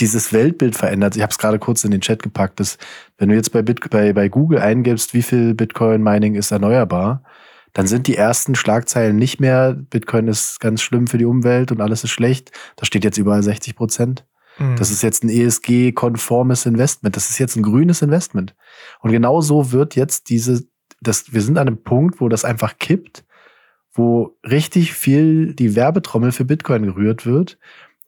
dieses 0.00 0.32
Weltbild 0.32 0.76
verändert. 0.76 1.16
Ich 1.16 1.22
habe 1.22 1.30
es 1.30 1.38
gerade 1.38 1.58
kurz 1.58 1.84
in 1.84 1.90
den 1.90 2.00
Chat 2.00 2.22
gepackt, 2.22 2.60
dass 2.60 2.78
wenn 3.18 3.28
du 3.28 3.34
jetzt 3.34 3.52
bei, 3.52 3.62
Bit 3.62 3.88
bei, 3.90 4.12
bei 4.12 4.28
Google 4.28 4.58
eingibst, 4.58 5.14
wie 5.14 5.22
viel 5.22 5.54
Bitcoin-Mining 5.54 6.34
ist 6.34 6.50
erneuerbar, 6.50 7.22
dann 7.72 7.86
sind 7.86 8.06
die 8.06 8.16
ersten 8.16 8.54
Schlagzeilen 8.54 9.16
nicht 9.16 9.40
mehr, 9.40 9.74
Bitcoin 9.74 10.28
ist 10.28 10.60
ganz 10.60 10.82
schlimm 10.82 11.06
für 11.06 11.18
die 11.18 11.24
Umwelt 11.24 11.72
und 11.72 11.80
alles 11.80 12.04
ist 12.04 12.10
schlecht. 12.10 12.50
Da 12.76 12.86
steht 12.86 13.04
jetzt 13.04 13.18
überall 13.18 13.42
60 13.42 13.76
Prozent. 13.76 14.24
Mhm. 14.58 14.76
Das 14.76 14.90
ist 14.90 15.02
jetzt 15.02 15.24
ein 15.24 15.28
ESG-konformes 15.28 16.66
Investment. 16.66 17.16
Das 17.16 17.28
ist 17.28 17.38
jetzt 17.38 17.56
ein 17.56 17.62
grünes 17.62 18.00
Investment. 18.00 18.54
Und 19.00 19.12
genau 19.12 19.40
so 19.40 19.72
wird 19.72 19.94
jetzt 19.94 20.30
diese 20.30 20.66
das, 21.00 21.32
wir 21.32 21.42
sind 21.42 21.58
an 21.58 21.68
einem 21.68 21.82
Punkt, 21.82 22.20
wo 22.20 22.28
das 22.28 22.44
einfach 22.44 22.78
kippt, 22.78 23.24
wo 23.92 24.36
richtig 24.44 24.92
viel 24.92 25.54
die 25.54 25.74
Werbetrommel 25.74 26.32
für 26.32 26.44
Bitcoin 26.44 26.84
gerührt 26.84 27.26
wird. 27.26 27.58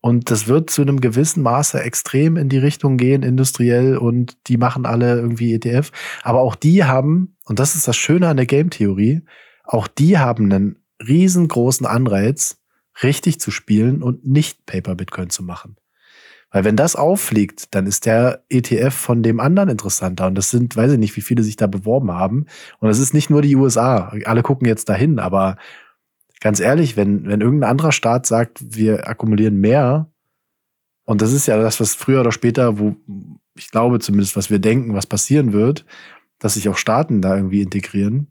Und 0.01 0.31
das 0.31 0.47
wird 0.47 0.71
zu 0.71 0.83
einem 0.83 1.01
gewissen 1.01 1.43
Maße 1.43 1.83
extrem 1.83 2.37
in 2.37 2.49
die 2.49 2.59
Richtung 2.59 2.97
gehen, 2.97 3.23
industriell, 3.23 3.97
und 3.97 4.37
die 4.47 4.57
machen 4.57 4.87
alle 4.87 5.17
irgendwie 5.17 5.55
ETF. 5.55 5.91
Aber 6.23 6.41
auch 6.41 6.55
die 6.55 6.85
haben, 6.85 7.37
und 7.45 7.59
das 7.59 7.75
ist 7.75 7.89
das 7.89 7.97
Schöne 7.97 8.29
an 8.29 8.37
der 8.37 8.47
Game-Theorie, 8.47 9.23
auch 9.65 9.89
die 9.89 10.19
haben 10.19 10.45
einen 10.45 10.77
riesengroßen 11.07 11.87
Anreiz, 11.87 12.59
richtig 13.03 13.41
zu 13.41 13.51
spielen 13.51 14.03
und 14.03 14.27
nicht 14.27 14.67
Paper 14.67 14.95
Bitcoin 14.95 15.31
zu 15.31 15.43
machen. 15.43 15.77
Weil 16.51 16.65
wenn 16.65 16.77
das 16.77 16.97
auffliegt, 16.97 17.75
dann 17.75 17.87
ist 17.87 18.07
der 18.07 18.45
ETF 18.49 18.95
von 18.95 19.23
dem 19.23 19.39
anderen 19.39 19.69
interessanter. 19.69 20.27
Und 20.27 20.35
das 20.35 20.51
sind, 20.51 20.75
weiß 20.77 20.93
ich 20.93 20.99
nicht, 20.99 21.15
wie 21.17 21.21
viele 21.21 21.43
sich 21.43 21.57
da 21.57 21.67
beworben 21.67 22.11
haben. 22.11 22.47
Und 22.79 22.89
das 22.89 22.99
ist 22.99 23.13
nicht 23.13 23.29
nur 23.29 23.43
die 23.43 23.57
USA. 23.57 24.13
Alle 24.25 24.43
gucken 24.43 24.67
jetzt 24.67 24.89
dahin. 24.89 25.19
Aber 25.19 25.57
ganz 26.41 26.61
ehrlich, 26.61 26.97
wenn, 26.97 27.27
wenn 27.27 27.41
irgendein 27.41 27.71
anderer 27.71 27.93
Staat 27.93 28.27
sagt, 28.27 28.77
wir 28.77 29.09
akkumulieren 29.09 29.61
mehr, 29.61 30.11
und 31.05 31.23
das 31.23 31.33
ist 31.33 31.47
ja 31.47 31.61
das, 31.61 31.81
was 31.81 31.95
früher 31.95 32.21
oder 32.21 32.33
später, 32.33 32.79
wo 32.79 32.97
ich 33.57 33.71
glaube 33.71 33.99
zumindest, 33.99 34.37
was 34.37 34.51
wir 34.51 34.59
denken, 34.59 34.95
was 34.95 35.07
passieren 35.07 35.53
wird, 35.53 35.85
dass 36.39 36.55
sich 36.55 36.69
auch 36.69 36.77
Staaten 36.77 37.21
da 37.23 37.35
irgendwie 37.35 37.63
integrieren, 37.63 38.29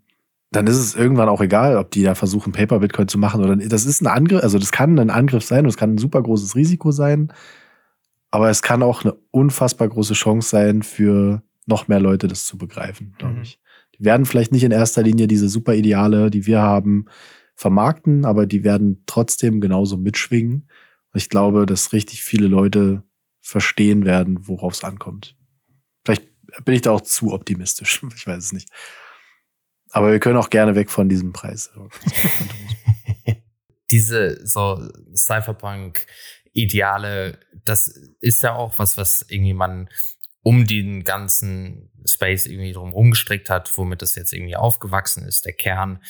dann 0.52 0.68
ist 0.68 0.78
es 0.78 0.96
irgendwann 0.96 1.28
auch 1.28 1.42
egal, 1.42 1.78
ob 1.78 1.92
die 1.92 2.04
da 2.04 2.16
versuchen, 2.16 2.54
Paper 2.54 2.80
Bitcoin 2.80 3.08
zu 3.08 3.18
machen 3.18 3.44
oder 3.44 3.56
nicht. 3.56 3.72
Das 3.72 3.86
ist 3.86 4.02
ein 4.02 4.08
Angriff, 4.08 4.44
also 4.44 4.60
das 4.60 4.72
kann 4.72 4.98
ein 4.98 5.10
Angriff 5.10 5.44
sein 5.44 5.66
und 5.66 5.70
es 5.70 5.78
kann 5.78 5.96
ein 5.96 5.98
super 5.98 6.22
großes 6.22 6.56
Risiko 6.56 6.92
sein. 6.92 7.34
Aber 8.32 8.50
es 8.50 8.62
kann 8.62 8.84
auch 8.84 9.04
eine 9.04 9.16
unfassbar 9.32 9.88
große 9.88 10.14
Chance 10.14 10.50
sein, 10.50 10.84
für 10.84 11.42
noch 11.66 11.88
mehr 11.88 12.00
Leute 12.00 12.28
das 12.28 12.46
zu 12.46 12.58
begreifen, 12.58 13.16
glaube 13.18 13.36
mhm. 13.36 13.42
ich. 13.42 13.60
Die 13.98 14.06
werden 14.06 14.26
vielleicht 14.26 14.52
nicht 14.52 14.64
in 14.64 14.72
erster 14.72 15.02
Linie 15.02 15.28
diese 15.28 15.50
super 15.50 15.74
Ideale, 15.74 16.30
die 16.30 16.46
wir 16.46 16.62
haben, 16.62 17.06
vermarkten, 17.58 18.24
aber 18.24 18.46
die 18.46 18.64
werden 18.64 19.04
trotzdem 19.08 19.60
genauso 19.60 19.98
mitschwingen. 19.98 20.70
Und 21.12 21.18
ich 21.18 21.28
glaube, 21.28 21.66
dass 21.66 21.92
richtig 21.92 22.24
viele 22.24 22.48
Leute 22.48 23.04
verstehen 23.42 24.06
werden, 24.06 24.48
worauf 24.48 24.74
es 24.74 24.84
ankommt. 24.84 25.36
Vielleicht 26.06 26.30
bin 26.64 26.76
ich 26.76 26.82
da 26.82 26.92
auch 26.92 27.02
zu 27.02 27.34
optimistisch. 27.34 28.04
Ich 28.16 28.28
weiß 28.28 28.44
es 28.44 28.54
nicht. 28.54 28.70
Aber 29.90 30.12
wir 30.12 30.20
können 30.20 30.38
auch 30.38 30.52
gerne 30.52 30.76
weg 30.76 30.92
von 30.92 31.10
diesem 31.10 31.34
Preis. 31.34 31.72
Diese 33.92 34.46
so 34.46 34.88
Cypherpunk 35.16 36.06
Ideale, 36.54 37.40
das 37.66 37.88
ist 38.20 38.44
ja 38.44 38.54
auch 38.54 38.78
was, 38.78 38.98
was 38.98 39.26
irgendwie 39.30 39.54
man 39.54 39.90
um 40.44 40.66
den 40.66 41.04
ganzen 41.04 41.90
Space 42.06 42.46
irgendwie 42.46 42.74
drum 42.74 42.92
rumgestrickt 42.92 43.50
hat, 43.50 43.76
womit 43.78 44.02
das 44.02 44.16
jetzt 44.16 44.34
irgendwie 44.34 44.56
aufgewachsen 44.56 45.26
ist, 45.26 45.46
der 45.46 45.54
Kern. 45.54 46.04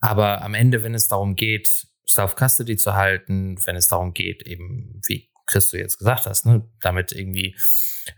Aber 0.00 0.42
am 0.42 0.54
Ende, 0.54 0.82
wenn 0.82 0.94
es 0.94 1.08
darum 1.08 1.36
geht, 1.36 1.86
Self-Custody 2.08 2.76
zu 2.76 2.94
halten, 2.94 3.56
wenn 3.66 3.76
es 3.76 3.88
darum 3.88 4.14
geht, 4.14 4.46
eben, 4.46 5.00
wie 5.06 5.30
Chris 5.46 5.70
du 5.70 5.78
jetzt 5.78 5.98
gesagt 5.98 6.26
hast, 6.26 6.46
ne, 6.46 6.68
damit 6.80 7.12
irgendwie 7.12 7.56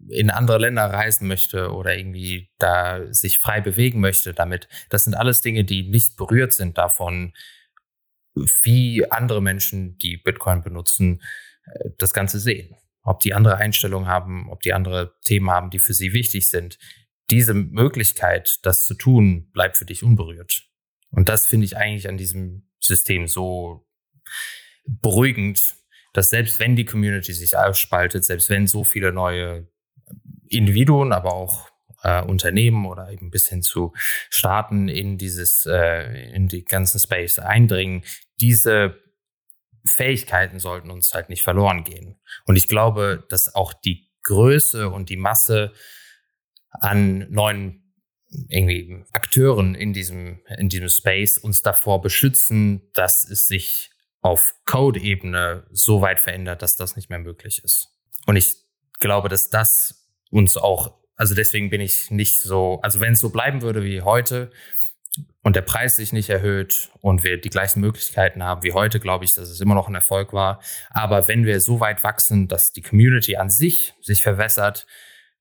in 0.08 0.30
andere 0.30 0.58
Länder 0.58 0.84
reisen 0.84 1.26
möchte 1.26 1.72
oder 1.72 1.96
irgendwie 1.96 2.50
da 2.58 3.12
sich 3.12 3.38
frei 3.38 3.60
bewegen 3.60 4.00
möchte 4.00 4.34
damit, 4.34 4.68
das 4.90 5.04
sind 5.04 5.14
alles 5.14 5.40
Dinge, 5.40 5.64
die 5.64 5.88
nicht 5.88 6.16
berührt 6.16 6.52
sind 6.52 6.78
davon, 6.78 7.32
wie 8.62 9.10
andere 9.10 9.42
Menschen, 9.42 9.98
die 9.98 10.16
Bitcoin 10.16 10.62
benutzen, 10.62 11.22
äh, 11.64 11.90
das 11.98 12.12
Ganze 12.12 12.38
sehen. 12.38 12.76
Ob 13.02 13.20
die 13.20 13.34
andere 13.34 13.56
Einstellungen 13.56 14.08
haben, 14.08 14.48
ob 14.50 14.60
die 14.62 14.72
andere 14.72 15.14
Themen 15.24 15.50
haben, 15.50 15.70
die 15.70 15.80
für 15.80 15.94
sie 15.94 16.12
wichtig 16.12 16.48
sind. 16.48 16.78
Diese 17.30 17.52
Möglichkeit, 17.54 18.58
das 18.62 18.82
zu 18.82 18.94
tun, 18.94 19.50
bleibt 19.52 19.76
für 19.76 19.84
dich 19.84 20.02
unberührt. 20.04 20.71
Und 21.12 21.28
das 21.28 21.46
finde 21.46 21.66
ich 21.66 21.76
eigentlich 21.76 22.08
an 22.08 22.16
diesem 22.16 22.68
System 22.80 23.28
so 23.28 23.86
beruhigend, 24.84 25.76
dass 26.12 26.30
selbst 26.30 26.58
wenn 26.58 26.76
die 26.76 26.84
Community 26.84 27.32
sich 27.32 27.56
aufspaltet, 27.56 28.24
selbst 28.24 28.50
wenn 28.50 28.66
so 28.66 28.84
viele 28.84 29.12
neue 29.12 29.68
Individuen, 30.48 31.12
aber 31.12 31.32
auch 31.32 31.70
äh, 32.02 32.22
Unternehmen 32.22 32.86
oder 32.86 33.10
eben 33.10 33.30
bis 33.30 33.48
hin 33.48 33.62
zu 33.62 33.92
Staaten 34.28 34.88
in 34.88 35.18
dieses, 35.18 35.66
äh, 35.66 36.32
in 36.34 36.48
die 36.48 36.64
ganzen 36.64 36.98
Space 36.98 37.38
eindringen, 37.38 38.04
diese 38.40 38.98
Fähigkeiten 39.86 40.58
sollten 40.58 40.90
uns 40.90 41.14
halt 41.14 41.28
nicht 41.28 41.42
verloren 41.42 41.84
gehen. 41.84 42.20
Und 42.44 42.56
ich 42.56 42.68
glaube, 42.68 43.24
dass 43.28 43.54
auch 43.54 43.72
die 43.72 44.10
Größe 44.22 44.88
und 44.88 45.08
die 45.08 45.16
Masse 45.16 45.72
an 46.70 47.26
neuen 47.30 47.81
irgendwie 48.48 49.04
Akteuren 49.12 49.74
in 49.74 49.92
diesem, 49.92 50.40
in 50.58 50.68
diesem 50.68 50.88
Space 50.88 51.38
uns 51.38 51.62
davor 51.62 52.00
beschützen, 52.00 52.90
dass 52.94 53.28
es 53.28 53.46
sich 53.46 53.90
auf 54.20 54.54
Code-Ebene 54.64 55.66
so 55.70 56.00
weit 56.00 56.20
verändert, 56.20 56.62
dass 56.62 56.76
das 56.76 56.96
nicht 56.96 57.10
mehr 57.10 57.18
möglich 57.18 57.62
ist. 57.64 57.88
Und 58.26 58.36
ich 58.36 58.54
glaube, 59.00 59.28
dass 59.28 59.50
das 59.50 60.08
uns 60.30 60.56
auch, 60.56 60.98
also 61.16 61.34
deswegen 61.34 61.70
bin 61.70 61.80
ich 61.80 62.10
nicht 62.10 62.40
so, 62.40 62.80
also 62.82 63.00
wenn 63.00 63.12
es 63.12 63.20
so 63.20 63.30
bleiben 63.30 63.62
würde 63.62 63.82
wie 63.84 64.00
heute 64.00 64.50
und 65.42 65.56
der 65.56 65.62
Preis 65.62 65.96
sich 65.96 66.12
nicht 66.12 66.30
erhöht 66.30 66.90
und 67.00 67.24
wir 67.24 67.38
die 67.38 67.50
gleichen 67.50 67.80
Möglichkeiten 67.80 68.42
haben 68.42 68.62
wie 68.62 68.72
heute, 68.72 69.00
glaube 69.00 69.24
ich, 69.24 69.34
dass 69.34 69.48
es 69.48 69.60
immer 69.60 69.74
noch 69.74 69.88
ein 69.88 69.94
Erfolg 69.94 70.32
war. 70.32 70.62
Aber 70.90 71.28
wenn 71.28 71.44
wir 71.44 71.60
so 71.60 71.80
weit 71.80 72.02
wachsen, 72.04 72.48
dass 72.48 72.72
die 72.72 72.80
Community 72.80 73.36
an 73.36 73.50
sich 73.50 73.94
sich 74.00 74.22
verwässert, 74.22 74.86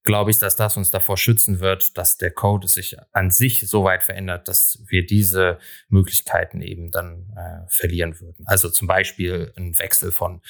glaube 0.04 0.32
ich, 0.32 0.40
dass 0.40 0.56
das 0.56 0.78
uns 0.78 0.92
davor 0.92 1.18
schützen 1.18 1.60
wird, 1.60 1.98
dass 1.98 2.18
der 2.18 2.32
Code 2.32 2.68
sich 2.68 2.98
an 3.12 3.30
sich 3.30 3.68
so 3.68 3.84
weit 3.84 4.04
verändert, 4.04 4.48
dass 4.48 4.84
wir 4.88 5.06
diese 5.06 5.60
Möglichkeiten 5.90 6.62
eben 6.62 6.92
dann 6.92 7.34
äh, 7.36 7.68
verlieren 7.68 8.20
würden. 8.20 8.46
Also 8.48 8.70
zum 8.70 8.88
Beispiel 8.88 9.54
ein 9.56 9.78
Wechsel 9.78 10.12
von 10.12 10.42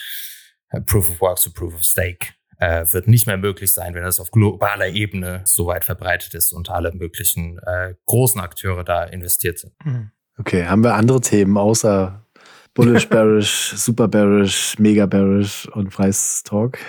äh, 0.70 0.82
Proof 0.82 1.10
of 1.10 1.22
Work 1.22 1.40
zu 1.40 1.54
Proof 1.54 1.76
of 1.76 1.84
Stake 1.84 2.28
äh, 2.58 2.86
wird 2.92 3.08
nicht 3.08 3.28
mehr 3.28 3.38
möglich 3.38 3.74
sein, 3.74 3.94
wenn 3.94 4.04
das 4.04 4.20
auf 4.20 4.32
globaler 4.32 4.88
Ebene 4.88 5.42
so 5.46 5.68
weit 5.68 5.84
verbreitet 5.84 6.34
ist 6.34 6.54
und 6.54 6.70
alle 6.70 6.94
möglichen 6.94 7.58
äh, 7.60 7.96
großen 8.06 8.40
Akteure 8.40 8.84
da 8.84 9.04
investiert 9.04 9.60
sind. 9.60 9.74
Mhm. 9.84 10.12
Okay, 10.38 10.66
haben 10.66 10.84
wir 10.84 10.96
andere 10.96 11.20
Themen 11.22 11.58
außer 11.58 12.26
Bullish 12.74 13.10
Bearish, 13.10 13.74
Super 13.76 14.08
Bearish, 14.08 14.78
Mega 14.80 15.06
Bearish 15.06 15.68
und 15.74 15.90
Preistalk? 15.90 16.80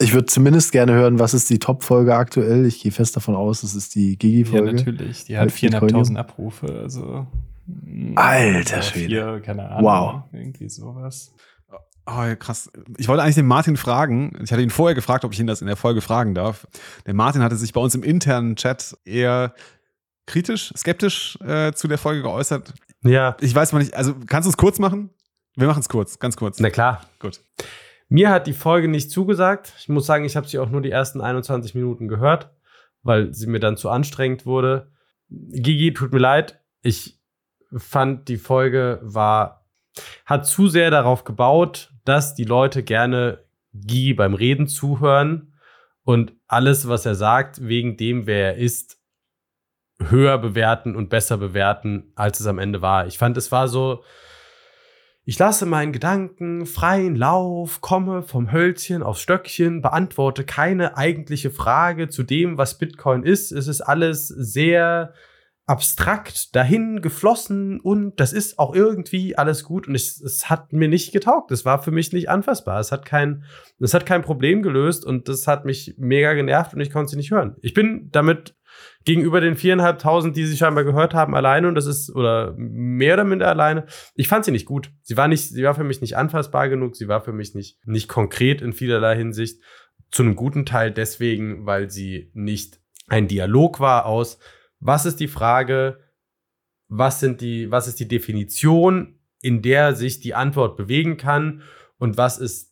Ich 0.00 0.14
würde 0.14 0.26
zumindest 0.26 0.72
gerne 0.72 0.92
hören, 0.92 1.18
was 1.18 1.34
ist 1.34 1.50
die 1.50 1.58
Top-Folge 1.58 2.14
aktuell? 2.14 2.64
Ich 2.64 2.82
gehe 2.82 2.90
fest 2.92 3.16
davon 3.16 3.34
aus, 3.36 3.62
es 3.62 3.74
ist 3.74 3.94
die 3.94 4.12
Ja, 4.12 4.16
Gigi-Folge. 4.16 4.72
natürlich. 4.72 5.24
Die 5.26 5.36
hat 5.36 5.50
Halb 5.50 5.60
Bitcoinium. 5.60 6.02
4.500 6.04 6.16
Abrufe. 6.16 6.66
Also. 6.82 7.26
mm, 7.66 8.12
Alter 8.16 8.82
Schwede. 8.82 9.06
Vier, 9.08 9.40
keine 9.44 9.68
Ahnung. 9.68 9.84
Wow. 9.84 10.22
Irgendwie 10.32 10.68
sowas. 10.68 11.32
Oh, 12.06 12.22
ja, 12.22 12.34
krass. 12.34 12.70
Ich 12.96 13.08
wollte 13.08 13.22
eigentlich 13.22 13.34
den 13.36 13.46
Martin 13.46 13.76
fragen. 13.76 14.32
Ich 14.42 14.50
hatte 14.50 14.62
ihn 14.62 14.70
vorher 14.70 14.94
gefragt, 14.94 15.24
ob 15.24 15.32
ich 15.32 15.38
ihn 15.38 15.46
das 15.46 15.60
in 15.60 15.66
der 15.66 15.76
Folge 15.76 16.00
fragen 16.00 16.34
darf. 16.34 16.66
Der 17.06 17.14
Martin 17.14 17.42
hatte 17.42 17.56
sich 17.56 17.72
bei 17.72 17.80
uns 17.80 17.94
im 17.94 18.02
internen 18.02 18.56
Chat 18.56 18.96
eher 19.04 19.54
kritisch, 20.26 20.72
skeptisch 20.76 21.38
äh, 21.46 21.72
zu 21.72 21.86
der 21.88 21.98
Folge 21.98 22.22
geäußert. 22.22 22.72
Ja, 23.04 23.36
Ich 23.40 23.54
weiß 23.54 23.72
mal 23.72 23.78
nicht, 23.80 23.94
also 23.94 24.14
kannst 24.26 24.46
du 24.46 24.50
es 24.50 24.56
kurz 24.56 24.78
machen? 24.78 25.10
Wir 25.56 25.66
machen 25.66 25.80
es 25.80 25.88
kurz, 25.88 26.18
ganz 26.18 26.36
kurz. 26.36 26.58
na 26.58 26.70
klar. 26.70 27.02
Gut. 27.18 27.40
Mir 28.10 28.30
hat 28.30 28.48
die 28.48 28.52
Folge 28.52 28.88
nicht 28.88 29.10
zugesagt. 29.12 29.72
Ich 29.78 29.88
muss 29.88 30.04
sagen, 30.04 30.24
ich 30.24 30.34
habe 30.36 30.46
sie 30.48 30.58
auch 30.58 30.68
nur 30.68 30.82
die 30.82 30.90
ersten 30.90 31.20
21 31.20 31.76
Minuten 31.76 32.08
gehört, 32.08 32.50
weil 33.02 33.32
sie 33.32 33.46
mir 33.46 33.60
dann 33.60 33.76
zu 33.76 33.88
anstrengend 33.88 34.44
wurde. 34.44 34.90
Gigi, 35.28 35.92
tut 35.92 36.12
mir 36.12 36.18
leid. 36.18 36.60
Ich 36.82 37.20
fand, 37.76 38.28
die 38.28 38.36
Folge 38.36 38.98
war, 39.02 39.64
hat 40.26 40.44
zu 40.44 40.66
sehr 40.66 40.90
darauf 40.90 41.22
gebaut, 41.22 41.92
dass 42.04 42.34
die 42.34 42.44
Leute 42.44 42.82
gerne 42.82 43.44
Gigi 43.72 44.12
beim 44.12 44.34
Reden 44.34 44.66
zuhören 44.66 45.54
und 46.02 46.32
alles, 46.48 46.88
was 46.88 47.06
er 47.06 47.14
sagt, 47.14 47.68
wegen 47.68 47.96
dem, 47.96 48.26
wer 48.26 48.54
er 48.54 48.56
ist, 48.56 48.98
höher 50.00 50.38
bewerten 50.38 50.96
und 50.96 51.10
besser 51.10 51.36
bewerten, 51.36 52.10
als 52.16 52.40
es 52.40 52.46
am 52.48 52.58
Ende 52.58 52.82
war. 52.82 53.06
Ich 53.06 53.18
fand, 53.18 53.36
es 53.36 53.52
war 53.52 53.68
so, 53.68 54.02
ich 55.24 55.38
lasse 55.38 55.66
meinen 55.66 55.92
Gedanken 55.92 56.66
freien 56.66 57.14
Lauf, 57.14 57.80
komme 57.80 58.22
vom 58.22 58.52
Hölzchen 58.52 59.02
aufs 59.02 59.20
Stöckchen, 59.20 59.82
beantworte 59.82 60.44
keine 60.44 60.96
eigentliche 60.96 61.50
Frage 61.50 62.08
zu 62.08 62.22
dem, 62.22 62.58
was 62.58 62.78
Bitcoin 62.78 63.22
ist. 63.22 63.52
Es 63.52 63.68
ist 63.68 63.82
alles 63.82 64.28
sehr 64.28 65.12
abstrakt 65.66 66.56
dahin 66.56 67.00
geflossen 67.00 67.78
und 67.78 68.18
das 68.18 68.32
ist 68.32 68.58
auch 68.58 68.74
irgendwie 68.74 69.38
alles 69.38 69.62
gut 69.62 69.86
und 69.86 69.94
ich, 69.94 70.20
es 70.20 70.50
hat 70.50 70.72
mir 70.72 70.88
nicht 70.88 71.12
getaugt. 71.12 71.52
Es 71.52 71.64
war 71.64 71.80
für 71.80 71.92
mich 71.92 72.12
nicht 72.12 72.28
anfassbar. 72.28 72.80
Es 72.80 72.90
hat 72.90 73.04
kein, 73.04 73.44
es 73.78 73.94
hat 73.94 74.04
kein 74.04 74.22
Problem 74.22 74.62
gelöst 74.62 75.04
und 75.04 75.28
das 75.28 75.46
hat 75.46 75.64
mich 75.64 75.94
mega 75.96 76.32
genervt 76.32 76.74
und 76.74 76.80
ich 76.80 76.90
konnte 76.90 77.10
sie 77.10 77.16
nicht 77.16 77.30
hören. 77.30 77.54
Ich 77.60 77.72
bin 77.72 78.08
damit 78.10 78.56
gegenüber 79.04 79.40
den 79.40 79.56
viereinhalbtausend, 79.56 80.36
die 80.36 80.44
sie 80.44 80.56
scheinbar 80.56 80.84
gehört 80.84 81.14
haben, 81.14 81.34
alleine 81.34 81.68
und 81.68 81.74
das 81.74 81.86
ist, 81.86 82.14
oder 82.14 82.54
mehr 82.56 83.14
oder 83.14 83.24
minder 83.24 83.48
alleine. 83.48 83.86
Ich 84.14 84.28
fand 84.28 84.44
sie 84.44 84.50
nicht 84.50 84.66
gut. 84.66 84.90
Sie 85.02 85.16
war 85.16 85.28
nicht, 85.28 85.48
sie 85.48 85.62
war 85.62 85.74
für 85.74 85.84
mich 85.84 86.00
nicht 86.00 86.16
anfassbar 86.16 86.68
genug, 86.68 86.96
sie 86.96 87.08
war 87.08 87.20
für 87.20 87.32
mich 87.32 87.54
nicht, 87.54 87.78
nicht 87.86 88.08
konkret 88.08 88.62
in 88.62 88.72
vielerlei 88.72 89.16
Hinsicht. 89.16 89.60
Zu 90.10 90.22
einem 90.22 90.36
guten 90.36 90.66
Teil 90.66 90.90
deswegen, 90.90 91.66
weil 91.66 91.90
sie 91.90 92.30
nicht 92.34 92.80
ein 93.06 93.28
Dialog 93.28 93.80
war 93.80 94.06
aus, 94.06 94.38
was 94.80 95.06
ist 95.06 95.20
die 95.20 95.28
Frage, 95.28 96.00
was 96.88 97.20
sind 97.20 97.40
die, 97.40 97.70
was 97.70 97.86
ist 97.86 98.00
die 98.00 98.08
Definition, 98.08 99.20
in 99.40 99.62
der 99.62 99.94
sich 99.94 100.20
die 100.20 100.34
Antwort 100.34 100.76
bewegen 100.76 101.16
kann 101.16 101.62
und 101.98 102.16
was 102.16 102.38
ist 102.38 102.69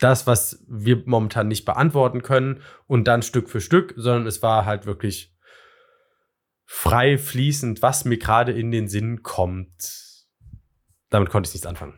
das, 0.00 0.26
was 0.26 0.64
wir 0.68 1.02
momentan 1.06 1.48
nicht 1.48 1.64
beantworten 1.64 2.22
können 2.22 2.62
und 2.86 3.06
dann 3.06 3.22
Stück 3.22 3.48
für 3.48 3.60
Stück, 3.60 3.94
sondern 3.96 4.26
es 4.26 4.42
war 4.42 4.64
halt 4.64 4.86
wirklich 4.86 5.34
frei 6.66 7.18
fließend, 7.18 7.82
was 7.82 8.04
mir 8.04 8.18
gerade 8.18 8.52
in 8.52 8.70
den 8.70 8.88
Sinn 8.88 9.22
kommt. 9.22 10.26
Damit 11.10 11.30
konnte 11.30 11.48
ich 11.48 11.54
nichts 11.54 11.66
anfangen. 11.66 11.94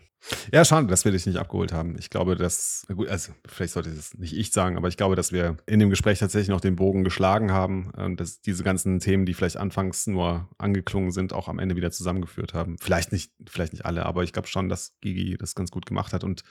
Ja, 0.53 0.65
schade, 0.65 0.89
dass 0.89 1.05
wir 1.05 1.13
dich 1.13 1.25
nicht 1.27 1.39
abgeholt 1.39 1.73
haben. 1.73 1.97
Ich 1.99 2.11
glaube, 2.11 2.35
dass, 2.35 2.85
gut, 2.93 3.09
also 3.09 3.33
vielleicht 3.47 3.75
sollte 3.75 3.91
es 3.91 4.15
nicht 4.15 4.37
ich 4.37 4.53
sagen, 4.53 4.77
aber 4.77 4.89
ich 4.89 4.97
glaube, 4.97 5.15
dass 5.15 5.31
wir 5.31 5.57
in 5.67 5.79
dem 5.79 5.89
Gespräch 5.89 6.19
tatsächlich 6.19 6.49
noch 6.49 6.61
den 6.61 6.75
Bogen 6.75 7.05
geschlagen 7.05 7.53
haben 7.53 7.91
und 7.91 8.19
dass 8.19 8.41
diese 8.41 8.65
ganzen 8.65 8.99
Themen, 8.99 9.25
die 9.25 9.35
vielleicht 9.35 9.57
anfangs 9.57 10.07
nur 10.09 10.49
angeklungen 10.59 11.13
sind, 11.13 11.33
auch 11.33 11.49
am 11.49 11.61
Ende 11.61 11.77
wieder 11.77 11.93
zusammengeführt 11.93 12.55
haben. 12.55 12.77
Vielleicht 12.81 13.13
nicht, 13.13 13.33
vielleicht 13.49 13.73
nicht 13.73 13.87
alle, 13.87 14.05
aber 14.05 14.25
ich 14.25 14.33
glaube 14.33 14.49
schon, 14.49 14.69
dass 14.69 14.97
Gigi 15.01 15.37
das 15.37 15.55
ganz 15.55 15.71
gut 15.71 15.87
gemacht 15.87 16.13
hat 16.13 16.25
und 16.25 16.43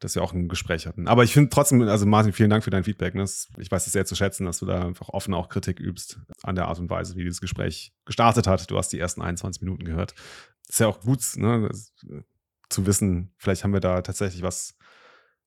dass 0.00 0.14
wir 0.14 0.22
auch 0.22 0.32
ein 0.32 0.48
Gespräch 0.48 0.86
hatten. 0.86 1.06
Aber 1.06 1.24
ich 1.24 1.32
finde 1.32 1.50
trotzdem, 1.50 1.82
also 1.82 2.06
Martin, 2.06 2.32
vielen 2.32 2.50
Dank 2.50 2.64
für 2.64 2.70
dein 2.70 2.84
Feedback. 2.84 3.14
Ne? 3.14 3.24
Ich 3.58 3.70
weiß 3.70 3.86
es 3.86 3.92
sehr 3.92 4.06
zu 4.06 4.16
schätzen, 4.16 4.46
dass 4.46 4.58
du 4.58 4.66
da 4.66 4.84
einfach 4.84 5.10
offen 5.10 5.34
auch 5.34 5.48
Kritik 5.48 5.78
übst 5.78 6.18
an 6.42 6.54
der 6.54 6.68
Art 6.68 6.78
und 6.78 6.90
Weise, 6.90 7.16
wie 7.16 7.22
dieses 7.22 7.40
Gespräch 7.40 7.92
gestartet 8.06 8.46
hat. 8.46 8.70
Du 8.70 8.78
hast 8.78 8.88
die 8.88 8.98
ersten 8.98 9.22
21 9.22 9.62
Minuten 9.62 9.84
gehört. 9.84 10.14
Ist 10.68 10.80
ja 10.80 10.88
auch 10.88 11.00
gut, 11.00 11.20
ne? 11.36 11.68
Das, 11.68 11.92
zu 12.70 12.86
wissen, 12.86 13.34
vielleicht 13.36 13.64
haben 13.64 13.72
wir 13.72 13.80
da 13.80 14.00
tatsächlich 14.00 14.42
was, 14.42 14.78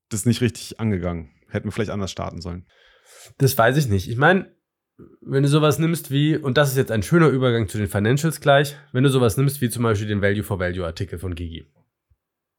das 0.10 0.26
nicht 0.26 0.42
richtig 0.42 0.80
angegangen. 0.80 1.32
Hätten 1.48 1.68
wir 1.68 1.72
vielleicht 1.72 1.92
anders 1.92 2.12
starten 2.12 2.42
sollen. 2.42 2.68
Das 3.38 3.58
weiß 3.58 3.78
ich 3.78 3.88
nicht. 3.88 4.10
Ich 4.10 4.18
meine, 4.18 4.54
wenn 5.22 5.44
du 5.44 5.50
sowas 5.50 5.80
nimmst 5.80 6.12
wie, 6.12 6.38
und 6.38 6.58
das 6.58 6.72
ist 6.72 6.78
jetzt 6.78 6.92
ein 6.92 7.04
schöner 7.04 7.28
Übergang 7.28 7.68
zu 7.68 7.78
den 7.78 7.88
Financials 7.88 8.42
gleich, 8.42 8.76
wenn 8.92 9.04
du 9.04 9.10
sowas 9.10 9.38
nimmst 9.38 9.62
wie 9.62 9.70
zum 9.70 9.84
Beispiel 9.84 10.08
den 10.08 10.22
Value 10.22 10.44
for 10.44 10.60
Value 10.60 10.86
Artikel 10.86 11.18
von 11.18 11.34
Gigi. 11.34 11.66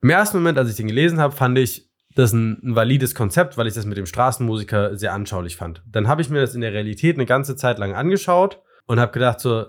Im 0.04 0.10
ersten 0.10 0.36
Moment, 0.36 0.58
als 0.58 0.68
ich 0.68 0.76
den 0.76 0.88
gelesen 0.88 1.18
habe, 1.18 1.34
fand 1.34 1.56
ich 1.56 1.88
das 2.14 2.34
ein, 2.34 2.60
ein 2.62 2.76
valides 2.76 3.14
Konzept, 3.14 3.56
weil 3.56 3.66
ich 3.66 3.72
das 3.72 3.86
mit 3.86 3.96
dem 3.96 4.04
Straßenmusiker 4.04 4.98
sehr 4.98 5.14
anschaulich 5.14 5.56
fand. 5.56 5.82
Dann 5.90 6.08
habe 6.08 6.20
ich 6.20 6.28
mir 6.28 6.42
das 6.42 6.54
in 6.54 6.60
der 6.60 6.74
Realität 6.74 7.16
eine 7.16 7.24
ganze 7.24 7.56
Zeit 7.56 7.78
lang 7.78 7.94
angeschaut 7.94 8.60
und 8.84 9.00
habe 9.00 9.12
gedacht 9.12 9.40
so, 9.40 9.64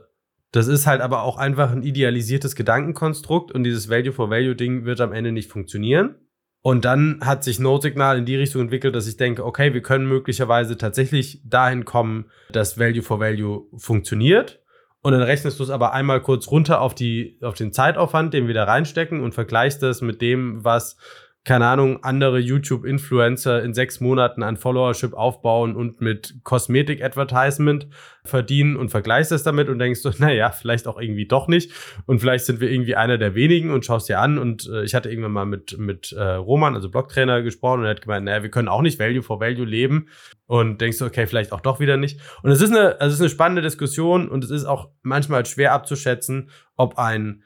das 0.52 0.68
ist 0.68 0.88
halt 0.88 1.00
aber 1.00 1.24
auch 1.24 1.38
einfach 1.38 1.72
ein 1.72 1.84
idealisiertes 1.84 2.58
Gedankenkonstrukt 2.58 3.54
und 3.54 3.64
dieses 3.64 3.90
Value 3.90 4.12
for 4.12 4.30
Value 4.30 4.58
Ding 4.58 4.84
wird 4.84 5.00
am 5.00 5.14
Ende 5.14 5.32
nicht 5.32 5.50
funktionieren. 5.50 6.16
Und 6.62 6.84
dann 6.84 7.22
hat 7.24 7.46
sich 7.46 7.58
Notsignal 7.58 8.18
in 8.18 8.26
die 8.26 8.36
Richtung 8.36 8.64
entwickelt, 8.64 8.94
dass 8.94 9.08
ich 9.08 9.16
denke, 9.16 9.46
okay, 9.46 9.74
wir 9.74 9.82
können 9.82 10.06
möglicherweise 10.06 10.76
tatsächlich 10.76 11.40
dahin 11.46 11.86
kommen, 11.86 12.26
dass 12.52 12.78
Value 12.78 13.04
for 13.04 13.22
Value 13.22 13.70
funktioniert. 13.78 14.62
Und 15.06 15.12
dann 15.12 15.22
rechnest 15.22 15.60
du 15.60 15.64
es 15.64 15.70
aber 15.70 15.94
einmal 15.94 16.20
kurz 16.20 16.50
runter 16.50 16.82
auf, 16.82 16.96
die, 16.96 17.38
auf 17.44 17.54
den 17.54 17.72
Zeitaufwand, 17.72 18.34
den 18.34 18.48
wir 18.48 18.56
da 18.56 18.64
reinstecken 18.64 19.22
und 19.22 19.36
vergleichst 19.36 19.84
das 19.84 20.02
mit 20.02 20.20
dem, 20.20 20.64
was, 20.64 20.98
keine 21.46 21.68
Ahnung, 21.68 22.04
andere 22.04 22.40
YouTube-Influencer 22.40 23.62
in 23.62 23.76
sechs 23.76 24.00
Monaten 24.00 24.42
an 24.42 24.58
Followership 24.58 25.14
aufbauen 25.14 25.76
und 25.76 26.02
mit 26.02 26.40
Kosmetik-Advertisement 26.44 27.88
verdienen 28.24 28.76
und 28.76 28.90
vergleichst 28.90 29.32
das 29.32 29.44
damit 29.44 29.70
und 29.70 29.78
denkst 29.78 30.00
so, 30.00 30.12
naja, 30.18 30.50
vielleicht 30.50 30.88
auch 30.88 31.00
irgendwie 31.00 31.28
doch 31.28 31.48
nicht. 31.48 31.72
Und 32.08 32.18
vielleicht 32.20 32.46
sind 32.46 32.62
wir 32.62 32.72
irgendwie 32.72 32.96
einer 32.96 33.20
der 33.20 33.36
wenigen 33.36 33.70
und 33.70 33.86
schaust 33.86 34.10
dir 34.10 34.20
an. 34.20 34.40
Und 34.40 34.68
äh, 34.68 34.84
ich 34.84 34.96
hatte 34.96 35.10
irgendwann 35.10 35.34
mal 35.34 35.46
mit, 35.46 35.78
mit 35.78 36.12
äh, 36.14 36.24
Roman, 36.24 36.74
also 36.74 36.90
Blocktrainer, 36.90 37.44
gesprochen 37.44 37.82
und 37.82 37.86
er 37.86 37.92
hat 37.92 38.02
gemeint, 38.02 38.26
naja, 38.26 38.42
wir 38.42 38.50
können 38.50 38.68
auch 38.68 38.82
nicht 38.82 38.98
Value 38.98 39.22
for 39.22 39.40
Value 39.40 39.66
leben. 39.66 40.10
Und 40.48 40.82
denkst 40.82 40.98
du, 40.98 41.06
okay, 41.06 41.28
vielleicht 41.28 41.52
auch 41.52 41.62
doch 41.62 41.80
wieder 41.80 41.98
nicht. 41.98 42.20
Und 42.42 42.50
es 42.50 42.60
ist 42.60 42.72
eine, 42.72 43.00
also 43.00 43.08
es 43.10 43.16
ist 43.16 43.22
eine 43.22 43.30
spannende 43.30 43.62
Diskussion 43.62 44.30
und 44.30 44.44
es 44.44 44.50
ist 44.50 44.66
auch 44.66 44.90
manchmal 45.04 45.46
schwer 45.46 45.74
abzuschätzen, 45.74 46.50
ob 46.76 46.98
ein 46.98 47.44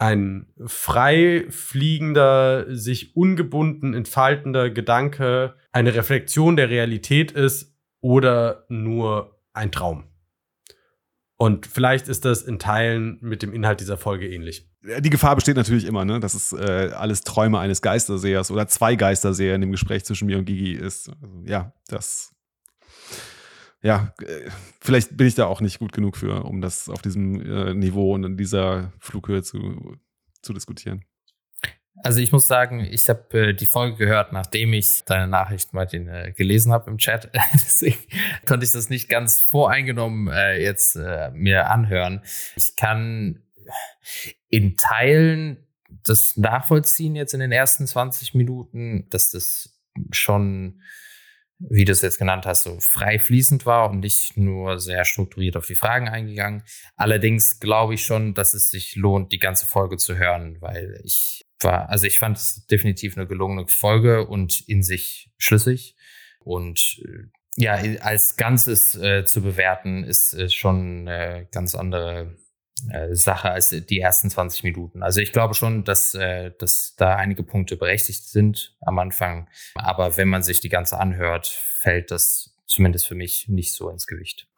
ein 0.00 0.46
frei 0.66 1.44
fliegender, 1.50 2.64
sich 2.74 3.14
ungebunden 3.16 3.92
entfaltender 3.92 4.70
Gedanke 4.70 5.54
eine 5.72 5.94
Reflexion 5.94 6.56
der 6.56 6.70
Realität 6.70 7.32
ist 7.32 7.76
oder 8.00 8.64
nur 8.70 9.38
ein 9.52 9.70
Traum. 9.70 10.04
Und 11.36 11.66
vielleicht 11.66 12.08
ist 12.08 12.24
das 12.24 12.42
in 12.42 12.58
Teilen 12.58 13.18
mit 13.20 13.42
dem 13.42 13.52
Inhalt 13.52 13.80
dieser 13.80 13.98
Folge 13.98 14.26
ähnlich. 14.28 14.70
Die 14.82 15.10
Gefahr 15.10 15.34
besteht 15.34 15.56
natürlich 15.56 15.84
immer, 15.84 16.06
ne? 16.06 16.18
dass 16.18 16.32
es 16.32 16.54
äh, 16.54 16.90
alles 16.94 17.20
Träume 17.20 17.58
eines 17.58 17.82
Geistersehers 17.82 18.50
oder 18.50 18.68
zwei 18.68 18.94
Geisterseher 18.94 19.54
in 19.54 19.60
dem 19.60 19.70
Gespräch 19.70 20.04
zwischen 20.06 20.26
mir 20.26 20.38
und 20.38 20.46
Gigi 20.46 20.72
ist. 20.72 21.10
Also, 21.22 21.42
ja, 21.44 21.74
das 21.88 22.34
ja, 23.82 24.14
äh, 24.20 24.50
vielleicht 24.80 25.16
bin 25.16 25.26
ich 25.26 25.34
da 25.34 25.46
auch 25.46 25.60
nicht 25.60 25.78
gut 25.78 25.92
genug 25.92 26.16
für, 26.16 26.44
um 26.44 26.60
das 26.60 26.88
auf 26.88 27.02
diesem 27.02 27.40
äh, 27.40 27.74
Niveau 27.74 28.14
und 28.14 28.24
in 28.24 28.36
dieser 28.36 28.92
Flughöhe 28.98 29.42
zu, 29.42 29.96
zu 30.42 30.52
diskutieren. 30.52 31.04
Also 32.02 32.20
ich 32.20 32.32
muss 32.32 32.46
sagen, 32.46 32.80
ich 32.80 33.08
habe 33.08 33.48
äh, 33.48 33.54
die 33.54 33.66
Folge 33.66 33.96
gehört, 33.96 34.32
nachdem 34.32 34.72
ich 34.72 35.04
deine 35.04 35.26
Nachricht 35.26 35.74
Martin 35.74 36.08
äh, 36.08 36.32
gelesen 36.32 36.72
habe 36.72 36.90
im 36.90 36.98
Chat. 36.98 37.30
Deswegen 37.52 37.98
konnte 38.46 38.64
ich 38.64 38.72
das 38.72 38.88
nicht 38.88 39.08
ganz 39.08 39.42
voreingenommen 39.48 40.28
äh, 40.28 40.62
jetzt 40.62 40.96
äh, 40.96 41.30
mir 41.32 41.70
anhören. 41.70 42.22
Ich 42.56 42.76
kann 42.76 43.42
in 44.48 44.76
Teilen 44.76 45.66
das 46.04 46.36
nachvollziehen 46.36 47.16
jetzt 47.16 47.34
in 47.34 47.40
den 47.40 47.52
ersten 47.52 47.86
20 47.86 48.34
Minuten, 48.34 49.08
dass 49.10 49.30
das 49.30 49.80
schon, 50.10 50.80
wie 51.68 51.84
du 51.84 51.92
es 51.92 52.00
jetzt 52.00 52.18
genannt 52.18 52.46
hast, 52.46 52.62
so 52.62 52.80
frei 52.80 53.18
fließend 53.18 53.66
war 53.66 53.90
und 53.90 54.00
nicht 54.00 54.36
nur 54.36 54.78
sehr 54.78 55.04
strukturiert 55.04 55.56
auf 55.56 55.66
die 55.66 55.74
Fragen 55.74 56.08
eingegangen. 56.08 56.62
Allerdings 56.96 57.60
glaube 57.60 57.94
ich 57.94 58.04
schon, 58.04 58.34
dass 58.34 58.54
es 58.54 58.70
sich 58.70 58.96
lohnt, 58.96 59.32
die 59.32 59.38
ganze 59.38 59.66
Folge 59.66 59.98
zu 59.98 60.16
hören, 60.16 60.56
weil 60.60 61.00
ich 61.04 61.44
war, 61.60 61.90
also 61.90 62.06
ich 62.06 62.18
fand 62.18 62.38
es 62.38 62.66
definitiv 62.70 63.16
eine 63.16 63.26
gelungene 63.26 63.66
Folge 63.68 64.26
und 64.26 64.66
in 64.66 64.82
sich 64.82 65.30
schlüssig 65.36 65.96
und 66.40 67.00
äh, 67.04 67.28
ja, 67.56 67.74
als 68.00 68.36
Ganzes 68.36 68.94
äh, 68.94 69.24
zu 69.24 69.42
bewerten, 69.42 70.04
ist, 70.04 70.32
ist 70.32 70.54
schon 70.54 71.06
eine 71.06 71.46
ganz 71.50 71.74
andere 71.74 72.22
äh, 72.22 72.49
Sache 73.12 73.50
als 73.50 73.70
die 73.70 74.00
ersten 74.00 74.30
20 74.30 74.64
Minuten. 74.64 75.02
Also 75.02 75.20
ich 75.20 75.32
glaube 75.32 75.54
schon, 75.54 75.84
dass, 75.84 76.14
äh, 76.14 76.52
dass 76.58 76.94
da 76.96 77.16
einige 77.16 77.42
Punkte 77.42 77.76
berechtigt 77.76 78.24
sind 78.24 78.76
am 78.80 78.98
Anfang. 78.98 79.48
Aber 79.74 80.16
wenn 80.16 80.28
man 80.28 80.42
sich 80.42 80.60
die 80.60 80.68
ganze 80.68 80.98
anhört, 80.98 81.46
fällt 81.46 82.10
das 82.10 82.56
zumindest 82.66 83.06
für 83.06 83.14
mich 83.14 83.48
nicht 83.48 83.74
so 83.74 83.90
ins 83.90 84.06
Gewicht. 84.06 84.48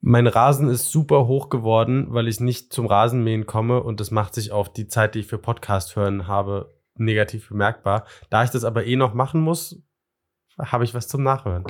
Mein 0.00 0.26
Rasen 0.26 0.68
ist 0.68 0.90
super 0.90 1.26
hoch 1.26 1.50
geworden, 1.50 2.06
weil 2.10 2.26
ich 2.26 2.40
nicht 2.40 2.72
zum 2.72 2.86
Rasenmähen 2.86 3.44
komme 3.44 3.82
und 3.82 4.00
das 4.00 4.10
macht 4.10 4.34
sich 4.34 4.50
auf 4.50 4.72
die 4.72 4.88
Zeit, 4.88 5.14
die 5.14 5.20
ich 5.20 5.26
für 5.26 5.36
Podcast 5.36 5.94
hören 5.94 6.26
habe, 6.26 6.74
negativ 6.94 7.48
bemerkbar. 7.48 8.06
Da 8.30 8.44
ich 8.44 8.50
das 8.50 8.64
aber 8.64 8.86
eh 8.86 8.96
noch 8.96 9.12
machen 9.12 9.42
muss, 9.42 9.82
habe 10.64 10.84
ich 10.84 10.94
was 10.94 11.08
zum 11.08 11.22
Nachhören. 11.22 11.64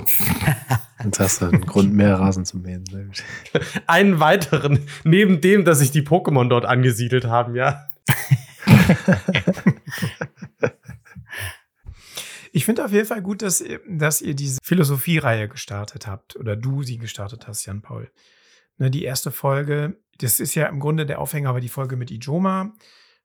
Jetzt 1.05 1.19
hast 1.21 1.41
du 1.41 1.47
einen 1.47 1.65
Grund 1.65 1.93
mehr 1.95 2.19
Rasen 2.19 2.45
zu 2.45 2.59
mähen. 2.59 2.85
Einen 3.87 4.21
weiteren, 4.21 4.87
neben 5.03 5.41
dem, 5.41 5.65
dass 5.65 5.79
sich 5.79 5.91
die 5.91 6.03
Pokémon 6.03 6.49
dort 6.49 6.67
angesiedelt 6.67 7.25
haben, 7.25 7.55
ja. 7.55 7.87
Ich 12.53 12.65
finde 12.65 12.85
auf 12.85 12.91
jeden 12.93 13.07
Fall 13.07 13.23
gut, 13.23 13.43
dass, 13.43 13.61
ihr- 13.61 13.81
dass 13.89 14.21
ihr 14.21 14.35
diese 14.35 14.59
Philosophie-Reihe 14.65 15.49
gestartet 15.49 16.07
habt 16.09 16.35
oder 16.37 16.57
du 16.57 16.83
sie 16.83 16.99
gestartet 16.99 17.47
hast, 17.47 17.65
Jan 17.65 17.81
Paul. 17.81 18.11
Ne, 18.79 18.91
die 18.91 19.05
erste 19.05 19.31
Folge, 19.31 19.99
das 20.19 20.41
ist 20.41 20.55
ja 20.57 20.67
im 20.67 20.81
Grunde 20.81 21.07
der 21.07 21.21
Aufhänger, 21.21 21.53
war 21.55 21.61
die 21.61 21.69
Folge 21.69 21.97
mit 21.97 22.11
Ijoma. 22.11 22.75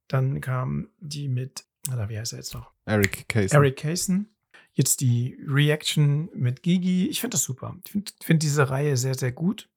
Dann 0.08 0.42
kam 0.42 0.90
die 1.00 1.28
mit, 1.28 1.66
oder 1.92 2.08
wie 2.10 2.20
heißt 2.20 2.34
er 2.34 2.38
jetzt 2.40 2.54
noch? 2.54 2.72
Eric 2.86 3.28
Case. 3.28 3.56
Eric 3.56 3.78
Kaysen. 3.78 4.35
Jetzt 4.76 5.00
die 5.02 5.38
Reaction 5.48 6.30
mit 6.36 6.62
Gigi. 6.64 7.08
Ich 7.08 7.22
finde 7.22 7.36
das 7.36 7.44
super. 7.44 7.76
Ich 7.86 7.92
finde 7.92 8.12
find 8.22 8.44
diese 8.44 8.70
Reihe 8.70 8.96
sehr, 8.98 9.16
sehr 9.16 9.32
gut. 9.32 9.70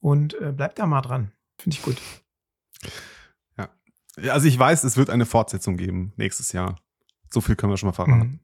Und 0.00 0.34
äh, 0.40 0.50
bleibt 0.52 0.78
da 0.78 0.86
mal 0.86 1.02
dran. 1.02 1.30
Finde 1.58 1.76
ich 1.76 1.82
gut. 1.82 1.96
Ja, 3.56 3.68
Also 4.32 4.48
ich 4.48 4.58
weiß, 4.58 4.82
es 4.84 4.96
wird 4.96 5.10
eine 5.10 5.26
Fortsetzung 5.26 5.76
geben 5.76 6.12
nächstes 6.16 6.52
Jahr. 6.52 6.80
So 7.30 7.40
viel 7.40 7.54
können 7.54 7.72
wir 7.72 7.76
schon 7.76 7.88
mal 7.88 7.92
verraten. 7.92 8.18
Mhm. 8.18 8.40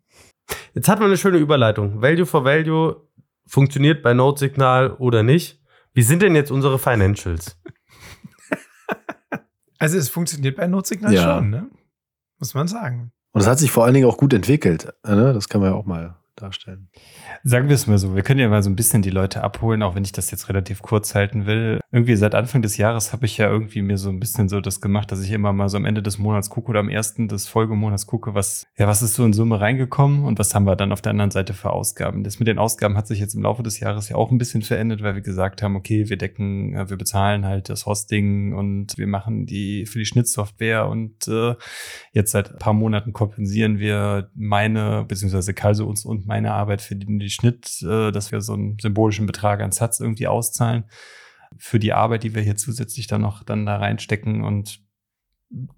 Jetzt 0.74 0.88
hat 0.88 0.98
man 0.98 1.08
eine 1.08 1.16
schöne 1.18 1.38
Überleitung. 1.38 2.00
Value 2.00 2.26
for 2.26 2.44
Value 2.44 3.08
funktioniert 3.46 4.02
bei 4.02 4.14
Node-Signal 4.14 4.92
oder 4.96 5.22
nicht. 5.22 5.60
Wie 5.94 6.02
sind 6.02 6.22
denn 6.22 6.34
jetzt 6.34 6.50
unsere 6.50 6.78
Financials? 6.78 7.58
Also 9.80 9.96
es 9.96 10.08
funktioniert 10.08 10.56
bei 10.56 10.66
Notsignal 10.66 11.14
Ja. 11.14 11.22
schon, 11.38 11.50
ne? 11.50 11.70
Muss 12.40 12.52
man 12.52 12.66
sagen. 12.66 13.12
Und 13.38 13.42
es 13.42 13.48
hat 13.48 13.60
sich 13.60 13.70
vor 13.70 13.84
allen 13.84 13.94
Dingen 13.94 14.08
auch 14.08 14.16
gut 14.16 14.32
entwickelt. 14.32 14.92
Ne? 15.06 15.32
Das 15.32 15.48
kann 15.48 15.60
man 15.60 15.70
ja 15.70 15.76
auch 15.76 15.84
mal 15.84 16.16
darstellen. 16.40 16.88
Sagen 17.44 17.68
wir 17.68 17.74
es 17.74 17.86
mal 17.86 17.98
so, 17.98 18.14
wir 18.14 18.22
können 18.22 18.40
ja 18.40 18.48
mal 18.48 18.62
so 18.62 18.70
ein 18.70 18.76
bisschen 18.76 19.02
die 19.02 19.10
Leute 19.10 19.42
abholen, 19.42 19.82
auch 19.82 19.94
wenn 19.94 20.04
ich 20.04 20.12
das 20.12 20.30
jetzt 20.30 20.48
relativ 20.48 20.82
kurz 20.82 21.14
halten 21.14 21.46
will. 21.46 21.80
Irgendwie 21.90 22.16
seit 22.16 22.34
Anfang 22.34 22.62
des 22.62 22.76
Jahres 22.76 23.12
habe 23.12 23.26
ich 23.26 23.38
ja 23.38 23.48
irgendwie 23.48 23.82
mir 23.82 23.98
so 23.98 24.08
ein 24.10 24.20
bisschen 24.20 24.48
so 24.48 24.60
das 24.60 24.80
gemacht, 24.80 25.10
dass 25.12 25.22
ich 25.22 25.32
immer 25.32 25.52
mal 25.52 25.68
so 25.68 25.76
am 25.76 25.84
Ende 25.84 26.02
des 26.02 26.18
Monats 26.18 26.50
gucke 26.50 26.68
oder 26.68 26.80
am 26.80 26.88
ersten 26.88 27.28
des 27.28 27.48
Folgemonats 27.48 28.06
gucke, 28.06 28.34
was, 28.34 28.66
ja, 28.76 28.86
was 28.86 29.02
ist 29.02 29.14
so 29.14 29.24
in 29.24 29.32
Summe 29.32 29.60
reingekommen 29.60 30.24
und 30.24 30.38
was 30.38 30.54
haben 30.54 30.64
wir 30.64 30.76
dann 30.76 30.92
auf 30.92 31.02
der 31.02 31.10
anderen 31.10 31.30
Seite 31.30 31.54
für 31.54 31.70
Ausgaben. 31.70 32.24
Das 32.24 32.38
mit 32.38 32.48
den 32.48 32.58
Ausgaben 32.58 32.96
hat 32.96 33.06
sich 33.06 33.18
jetzt 33.18 33.34
im 33.34 33.42
Laufe 33.42 33.62
des 33.62 33.80
Jahres 33.80 34.08
ja 34.08 34.16
auch 34.16 34.30
ein 34.30 34.38
bisschen 34.38 34.62
verändert, 34.62 35.02
weil 35.02 35.14
wir 35.14 35.22
gesagt 35.22 35.62
haben, 35.62 35.76
okay, 35.76 36.08
wir 36.08 36.16
decken, 36.16 36.74
äh, 36.74 36.88
wir 36.90 36.96
bezahlen 36.96 37.44
halt 37.44 37.68
das 37.68 37.86
Hosting 37.86 38.52
und 38.52 38.96
wir 38.96 39.06
machen 39.06 39.46
die 39.46 39.86
für 39.86 39.98
die 39.98 40.06
Schnittsoftware 40.06 40.88
und 40.88 41.26
äh, 41.28 41.54
jetzt 42.12 42.32
seit 42.32 42.52
ein 42.52 42.58
paar 42.58 42.72
Monaten 42.72 43.12
kompensieren 43.12 43.78
wir 43.78 44.30
meine, 44.34 45.04
beziehungsweise 45.06 45.54
Kalse 45.54 45.84
uns 45.84 46.04
und 46.04 46.26
meine 46.28 46.52
Arbeit 46.52 46.80
für 46.82 46.94
die, 46.94 47.18
die 47.18 47.30
Schnitt, 47.30 47.82
äh, 47.82 48.12
dass 48.12 48.30
wir 48.30 48.40
so 48.40 48.52
einen 48.52 48.78
symbolischen 48.78 49.26
Betrag 49.26 49.60
an 49.60 49.72
Satz 49.72 49.98
irgendwie 49.98 50.28
auszahlen. 50.28 50.84
Für 51.56 51.78
die 51.78 51.94
Arbeit, 51.94 52.22
die 52.22 52.34
wir 52.34 52.42
hier 52.42 52.56
zusätzlich 52.56 53.06
dann 53.06 53.22
noch 53.22 53.42
dann 53.42 53.66
da 53.66 53.78
reinstecken 53.78 54.44
und 54.44 54.80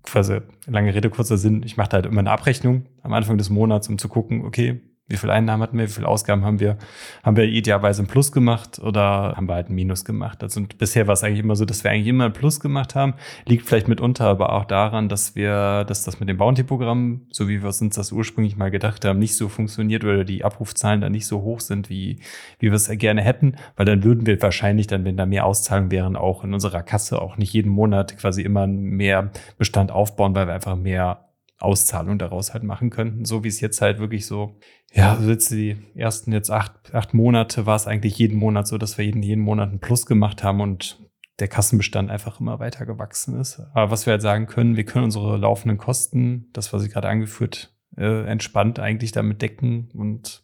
quasi 0.02 0.40
lange 0.66 0.92
Rede, 0.92 1.10
kurzer 1.10 1.38
Sinn, 1.38 1.62
ich 1.62 1.76
mache 1.76 1.90
da 1.90 1.94
halt 1.96 2.06
immer 2.06 2.18
eine 2.18 2.32
Abrechnung 2.32 2.86
am 3.02 3.12
Anfang 3.12 3.38
des 3.38 3.50
Monats, 3.50 3.88
um 3.88 3.98
zu 3.98 4.08
gucken, 4.08 4.44
okay, 4.44 4.80
wie 5.10 5.16
viel 5.16 5.30
Einnahmen 5.30 5.62
hatten 5.62 5.76
wir, 5.76 5.86
wie 5.86 5.92
viel 5.92 6.06
Ausgaben 6.06 6.44
haben 6.44 6.60
wir, 6.60 6.78
haben 7.24 7.36
wir 7.36 7.44
idealerweise 7.44 8.02
ein 8.02 8.06
Plus 8.06 8.30
gemacht 8.30 8.78
oder 8.78 9.34
haben 9.36 9.48
wir 9.48 9.56
halt 9.56 9.68
ein 9.68 9.74
Minus 9.74 10.04
gemacht. 10.04 10.42
Also 10.42 10.62
bisher 10.78 11.08
war 11.08 11.14
es 11.14 11.24
eigentlich 11.24 11.40
immer 11.40 11.56
so, 11.56 11.64
dass 11.64 11.82
wir 11.82 11.90
eigentlich 11.90 12.06
immer 12.06 12.26
ein 12.26 12.32
Plus 12.32 12.60
gemacht 12.60 12.94
haben. 12.94 13.14
Liegt 13.44 13.66
vielleicht 13.66 13.88
mitunter 13.88 14.26
aber 14.26 14.52
auch 14.52 14.64
daran, 14.64 15.08
dass 15.08 15.34
wir, 15.34 15.84
dass 15.84 16.04
das 16.04 16.20
mit 16.20 16.28
dem 16.28 16.36
Bounty-Programm, 16.36 17.22
so 17.30 17.48
wie 17.48 17.60
wir 17.60 17.66
uns 17.66 17.96
das 17.96 18.12
ursprünglich 18.12 18.56
mal 18.56 18.70
gedacht 18.70 19.04
haben, 19.04 19.18
nicht 19.18 19.34
so 19.34 19.48
funktioniert 19.48 20.04
oder 20.04 20.24
die 20.24 20.44
Abrufzahlen 20.44 21.00
da 21.00 21.10
nicht 21.10 21.26
so 21.26 21.42
hoch 21.42 21.58
sind, 21.58 21.90
wie, 21.90 22.20
wie 22.60 22.68
wir 22.68 22.74
es 22.74 22.88
gerne 22.88 23.22
hätten, 23.22 23.56
weil 23.76 23.86
dann 23.86 24.04
würden 24.04 24.26
wir 24.26 24.40
wahrscheinlich 24.40 24.86
dann, 24.86 25.04
wenn 25.04 25.16
da 25.16 25.26
mehr 25.26 25.44
Auszahlungen 25.44 25.90
wären, 25.90 26.14
auch 26.14 26.44
in 26.44 26.54
unserer 26.54 26.82
Kasse 26.82 27.20
auch 27.20 27.36
nicht 27.36 27.52
jeden 27.52 27.70
Monat 27.70 28.16
quasi 28.16 28.42
immer 28.42 28.68
mehr 28.68 29.30
Bestand 29.58 29.90
aufbauen, 29.90 30.36
weil 30.36 30.46
wir 30.46 30.54
einfach 30.54 30.76
mehr 30.76 31.29
Auszahlung 31.60 32.18
daraus 32.18 32.52
halt 32.52 32.64
machen 32.64 32.90
könnten, 32.90 33.24
so 33.24 33.44
wie 33.44 33.48
es 33.48 33.60
jetzt 33.60 33.80
halt 33.80 33.98
wirklich 33.98 34.26
so, 34.26 34.58
ja, 34.92 35.16
so 35.20 35.28
jetzt 35.28 35.50
die 35.50 35.76
ersten 35.94 36.32
jetzt 36.32 36.50
acht, 36.50 36.94
acht 36.94 37.14
Monate 37.14 37.66
war 37.66 37.76
es 37.76 37.86
eigentlich 37.86 38.18
jeden 38.18 38.38
Monat 38.38 38.66
so, 38.66 38.78
dass 38.78 38.98
wir 38.98 39.04
jeden, 39.04 39.22
jeden 39.22 39.42
Monat 39.42 39.68
einen 39.68 39.80
Plus 39.80 40.06
gemacht 40.06 40.42
haben 40.42 40.60
und 40.60 40.98
der 41.38 41.48
Kassenbestand 41.48 42.10
einfach 42.10 42.40
immer 42.40 42.58
weiter 42.60 42.86
gewachsen 42.86 43.38
ist. 43.38 43.60
Aber 43.74 43.90
was 43.90 44.06
wir 44.06 44.12
halt 44.12 44.22
sagen 44.22 44.46
können, 44.46 44.76
wir 44.76 44.84
können 44.84 45.04
unsere 45.04 45.36
laufenden 45.36 45.78
Kosten, 45.78 46.48
das, 46.52 46.72
was 46.72 46.84
ich 46.84 46.92
gerade 46.92 47.08
angeführt, 47.08 47.74
äh, 47.96 48.24
entspannt 48.24 48.78
eigentlich 48.78 49.12
damit 49.12 49.42
decken 49.42 49.90
und 49.94 50.42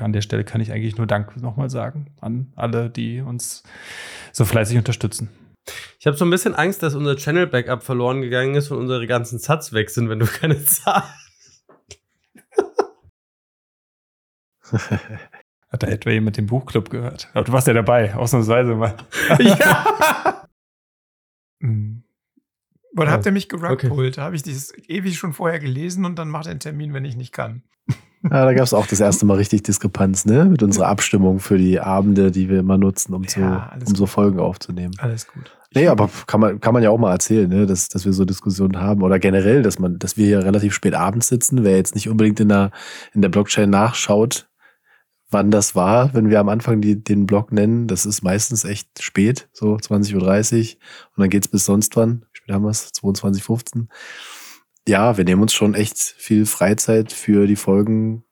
an 0.00 0.12
der 0.12 0.20
Stelle 0.20 0.42
kann 0.42 0.60
ich 0.60 0.72
eigentlich 0.72 0.96
nur 0.96 1.06
Dank 1.06 1.36
nochmal 1.36 1.70
sagen 1.70 2.06
an 2.20 2.52
alle, 2.56 2.90
die 2.90 3.20
uns 3.20 3.62
so 4.32 4.44
fleißig 4.44 4.78
unterstützen. 4.78 5.30
Ich 6.06 6.08
habe 6.08 6.18
so 6.18 6.24
ein 6.24 6.30
bisschen 6.30 6.54
Angst, 6.54 6.84
dass 6.84 6.94
unser 6.94 7.16
Channel-Backup 7.16 7.82
verloren 7.82 8.22
gegangen 8.22 8.54
ist 8.54 8.70
und 8.70 8.78
unsere 8.78 9.08
ganzen 9.08 9.40
Satz 9.40 9.72
weg 9.72 9.90
sind, 9.90 10.08
wenn 10.08 10.20
du 10.20 10.26
keine 10.26 10.64
zahlst. 10.64 11.64
Hat 14.70 15.82
da 15.82 15.88
etwa 15.88 16.10
jemand 16.10 16.36
den 16.36 16.46
Buchclub 16.46 16.90
gehört? 16.90 17.28
Aber 17.34 17.42
du 17.42 17.50
warst 17.50 17.66
ja 17.66 17.72
dabei, 17.72 18.14
ausnahmsweise 18.14 18.76
mal. 18.76 18.96
ja. 19.40 20.46
Mhm. 21.58 22.04
Oder 22.96 23.06
Ja. 23.06 23.10
habt 23.10 23.26
ihr 23.26 23.32
mich 23.32 23.48
gerugpult? 23.48 24.16
Da 24.16 24.22
habe 24.22 24.36
ich 24.36 24.44
dieses 24.44 24.72
ewig 24.88 25.18
schon 25.18 25.32
vorher 25.32 25.58
gelesen 25.58 26.04
und 26.04 26.20
dann 26.20 26.28
macht 26.30 26.46
er 26.46 26.52
einen 26.52 26.60
Termin, 26.60 26.94
wenn 26.94 27.04
ich 27.04 27.16
nicht 27.16 27.32
kann. 27.32 27.64
Ja, 28.30 28.44
da 28.44 28.52
gab 28.52 28.64
es 28.64 28.74
auch 28.74 28.86
das 28.86 29.00
erste 29.00 29.26
Mal 29.26 29.36
richtig 29.36 29.62
Diskrepanz, 29.62 30.24
ne? 30.24 30.44
Mit 30.44 30.62
unserer 30.62 30.88
Abstimmung 30.88 31.38
für 31.38 31.58
die 31.58 31.80
Abende, 31.80 32.30
die 32.30 32.48
wir 32.48 32.60
immer 32.60 32.78
nutzen, 32.78 33.14
um, 33.14 33.26
zu, 33.26 33.40
Ja, 33.40 33.72
um 33.86 33.94
so. 33.94 34.06
Folgen 34.06 34.40
aufzunehmen. 34.40 34.94
Alles 34.98 35.26
gut. 35.26 35.56
Nee, 35.74 35.88
aber 35.88 36.08
kann 36.26 36.40
man, 36.40 36.60
kann 36.60 36.72
man 36.72 36.82
ja 36.82 36.90
auch 36.90 36.98
mal 36.98 37.12
erzählen, 37.12 37.48
ne? 37.48 37.66
dass, 37.66 37.88
dass 37.88 38.04
wir 38.04 38.12
so 38.12 38.24
Diskussionen 38.24 38.80
haben. 38.80 39.02
Oder 39.02 39.18
generell, 39.18 39.62
dass 39.62 39.78
man, 39.78 39.98
dass 39.98 40.16
wir 40.16 40.26
hier 40.26 40.44
relativ 40.44 40.72
spät 40.72 40.94
abends 40.94 41.28
sitzen. 41.28 41.64
Wer 41.64 41.76
jetzt 41.76 41.94
nicht 41.94 42.08
unbedingt 42.08 42.40
in 42.40 42.48
der, 42.48 42.70
in 43.12 43.22
der 43.22 43.28
Blockchain 43.28 43.68
nachschaut, 43.70 44.48
wann 45.30 45.50
das 45.50 45.74
war, 45.74 46.14
wenn 46.14 46.30
wir 46.30 46.40
am 46.40 46.48
Anfang 46.48 46.80
die, 46.80 47.02
den 47.02 47.26
Blog 47.26 47.52
nennen, 47.52 47.88
das 47.88 48.06
ist 48.06 48.22
meistens 48.22 48.64
echt 48.64 49.02
spät, 49.02 49.48
so 49.52 49.74
20.30 49.74 50.14
Uhr. 50.14 50.80
Und 51.16 51.22
dann 51.22 51.30
geht's 51.30 51.48
bis 51.48 51.64
sonst 51.64 51.96
wann. 51.96 52.24
Wie 52.32 52.38
spät 52.38 52.54
haben 52.54 52.64
wir 52.64 52.70
es? 52.70 52.92
22.15 52.94 53.76
Uhr. 53.76 53.86
Ja, 54.88 55.16
wir 55.16 55.24
nehmen 55.24 55.42
uns 55.42 55.52
schon 55.52 55.74
echt 55.74 55.98
viel 55.98 56.46
Freizeit 56.46 57.12
für 57.12 57.46
die 57.46 57.56
Folgen. 57.56 58.24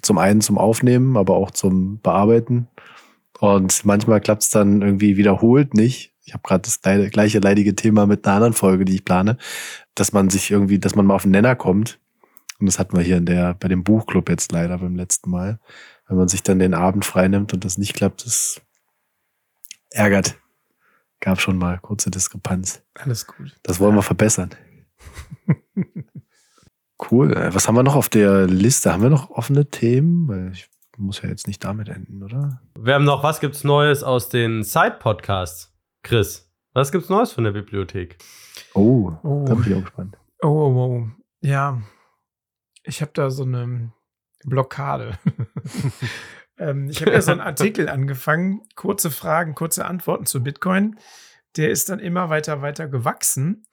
Zum 0.00 0.18
einen 0.18 0.40
zum 0.40 0.58
Aufnehmen, 0.58 1.16
aber 1.16 1.36
auch 1.36 1.50
zum 1.50 2.00
Bearbeiten. 2.00 2.68
Und 3.40 3.84
manchmal 3.84 4.20
klappt's 4.20 4.50
dann 4.50 4.82
irgendwie 4.82 5.16
wiederholt 5.16 5.74
nicht. 5.74 6.14
Ich 6.24 6.34
habe 6.34 6.42
gerade 6.44 6.62
das 6.62 6.80
gleiche 6.80 7.40
leidige 7.40 7.74
Thema 7.74 8.06
mit 8.06 8.24
einer 8.24 8.36
anderen 8.36 8.52
Folge, 8.52 8.84
die 8.84 8.94
ich 8.94 9.04
plane, 9.04 9.38
dass 9.96 10.12
man 10.12 10.30
sich 10.30 10.50
irgendwie, 10.52 10.78
dass 10.78 10.94
man 10.94 11.06
mal 11.06 11.14
auf 11.14 11.22
den 11.22 11.32
Nenner 11.32 11.56
kommt. 11.56 11.98
Und 12.60 12.66
das 12.66 12.78
hatten 12.78 12.96
wir 12.96 13.02
hier 13.02 13.16
in 13.16 13.26
der, 13.26 13.54
bei 13.54 13.66
dem 13.66 13.82
Buchclub 13.82 14.28
jetzt 14.28 14.52
leider 14.52 14.78
beim 14.78 14.94
letzten 14.94 15.30
Mal. 15.30 15.58
Wenn 16.06 16.16
man 16.16 16.28
sich 16.28 16.44
dann 16.44 16.60
den 16.60 16.74
Abend 16.74 17.04
freinimmt 17.04 17.52
und 17.52 17.64
das 17.64 17.78
nicht 17.78 17.94
klappt, 17.94 18.24
das 18.24 18.60
ärgert. 19.90 20.38
Gab 21.18 21.40
schon 21.40 21.58
mal 21.58 21.78
kurze 21.78 22.10
Diskrepanz. 22.10 22.82
Alles 22.94 23.26
gut. 23.26 23.58
Das 23.64 23.80
wollen 23.80 23.96
wir 23.96 24.02
verbessern. 24.02 24.50
cool. 27.10 27.32
Äh, 27.36 27.54
Was 27.54 27.68
haben 27.68 27.74
wir 27.76 27.82
noch 27.82 27.96
auf 27.96 28.08
der 28.08 28.46
Liste? 28.46 28.92
Haben 28.92 29.02
wir 29.02 29.10
noch 29.10 29.30
offene 29.30 29.68
Themen? 29.70 30.28
Weil 30.28 30.52
ich 30.52 30.68
muss 30.98 31.22
ja 31.22 31.28
jetzt 31.28 31.46
nicht 31.46 31.64
damit 31.64 31.88
enden, 31.88 32.22
oder? 32.22 32.60
Wir 32.78 32.94
haben 32.94 33.04
noch, 33.04 33.22
was 33.22 33.40
gibt's 33.40 33.64
Neues 33.64 34.02
aus 34.02 34.28
den 34.28 34.62
Side-Podcasts? 34.62 35.72
Chris, 36.02 36.50
was 36.74 36.92
gibt's 36.92 37.08
Neues 37.08 37.32
von 37.32 37.44
der 37.44 37.52
Bibliothek? 37.52 38.18
Oh, 38.74 39.12
Oh. 39.22 39.44
da 39.46 39.54
bin 39.54 39.64
ich 39.70 39.74
auch 39.76 39.82
gespannt. 39.82 40.16
Oh, 40.42 40.48
oh, 40.48 40.76
oh. 40.76 41.08
Ja, 41.40 41.80
ich 42.84 43.00
habe 43.00 43.12
da 43.14 43.30
so 43.30 43.44
eine 43.44 43.92
Blockade. 44.44 45.18
ähm, 46.58 46.88
ich 46.88 47.00
habe 47.00 47.12
ja 47.12 47.22
so 47.22 47.32
einen 47.32 47.40
Artikel 47.52 47.88
angefangen, 47.88 48.62
kurze 48.74 49.10
Fragen, 49.10 49.54
kurze 49.54 49.84
Antworten 49.84 50.26
zu 50.26 50.42
Bitcoin. 50.42 50.98
Der 51.56 51.70
ist 51.70 51.88
dann 51.90 51.98
immer 51.98 52.28
weiter, 52.30 52.62
weiter 52.62 52.88
gewachsen. 52.88 53.66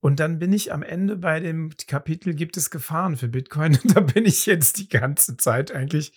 Und 0.00 0.20
dann 0.20 0.38
bin 0.38 0.52
ich 0.52 0.72
am 0.72 0.82
Ende 0.82 1.16
bei 1.16 1.40
dem 1.40 1.70
Kapitel 1.86 2.34
Gibt 2.34 2.56
es 2.56 2.70
Gefahren 2.70 3.16
für 3.16 3.28
Bitcoin? 3.28 3.78
da 3.84 4.00
bin 4.00 4.26
ich 4.26 4.46
jetzt 4.46 4.78
die 4.78 4.88
ganze 4.88 5.36
Zeit 5.36 5.72
eigentlich. 5.72 6.12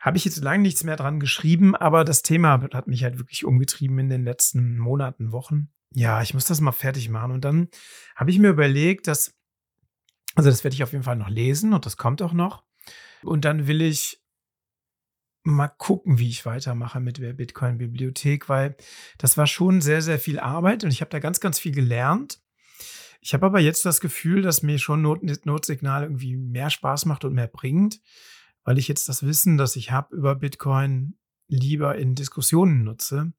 Habe 0.00 0.16
ich 0.16 0.24
jetzt 0.24 0.42
lange 0.42 0.62
nichts 0.62 0.82
mehr 0.82 0.96
dran 0.96 1.20
geschrieben, 1.20 1.76
aber 1.76 2.04
das 2.04 2.22
Thema 2.22 2.60
hat 2.72 2.88
mich 2.88 3.04
halt 3.04 3.18
wirklich 3.18 3.44
umgetrieben 3.44 4.00
in 4.00 4.08
den 4.08 4.24
letzten 4.24 4.76
Monaten, 4.76 5.30
Wochen. 5.30 5.68
Ja, 5.94 6.22
ich 6.22 6.34
muss 6.34 6.46
das 6.46 6.60
mal 6.60 6.72
fertig 6.72 7.08
machen. 7.08 7.30
Und 7.30 7.44
dann 7.44 7.68
habe 8.16 8.30
ich 8.30 8.40
mir 8.40 8.48
überlegt, 8.48 9.06
dass, 9.06 9.38
also 10.34 10.50
das 10.50 10.64
werde 10.64 10.74
ich 10.74 10.82
auf 10.82 10.90
jeden 10.90 11.04
Fall 11.04 11.16
noch 11.16 11.28
lesen 11.28 11.72
und 11.72 11.86
das 11.86 11.96
kommt 11.96 12.20
auch 12.20 12.32
noch. 12.32 12.64
Und 13.22 13.44
dann 13.44 13.68
will 13.68 13.80
ich 13.80 14.20
mal 15.44 15.68
gucken, 15.68 16.18
wie 16.18 16.28
ich 16.28 16.46
weitermache 16.46 17.00
mit 17.00 17.18
der 17.18 17.32
Bitcoin-Bibliothek, 17.32 18.48
weil 18.48 18.76
das 19.18 19.36
war 19.36 19.46
schon 19.46 19.80
sehr, 19.80 20.02
sehr 20.02 20.18
viel 20.18 20.38
Arbeit 20.38 20.84
und 20.84 20.90
ich 20.90 21.00
habe 21.00 21.10
da 21.10 21.18
ganz, 21.18 21.40
ganz 21.40 21.58
viel 21.58 21.72
gelernt. 21.72 22.40
Ich 23.24 23.34
habe 23.34 23.46
aber 23.46 23.60
jetzt 23.60 23.84
das 23.84 24.00
Gefühl, 24.00 24.42
dass 24.42 24.64
mir 24.64 24.78
schon 24.78 25.00
Not 25.00 25.22
Notsignal 25.46 26.02
irgendwie 26.02 26.36
mehr 26.36 26.70
Spaß 26.70 27.06
macht 27.06 27.24
und 27.24 27.34
mehr 27.34 27.46
bringt, 27.46 28.00
weil 28.64 28.78
ich 28.78 28.88
jetzt 28.88 29.08
das 29.08 29.24
Wissen, 29.24 29.56
das 29.56 29.76
ich 29.76 29.92
habe 29.92 30.14
über 30.16 30.34
Bitcoin, 30.34 31.14
lieber 31.46 31.96
in 31.96 32.16
Diskussionen 32.16 32.82
nutze, 32.82 33.32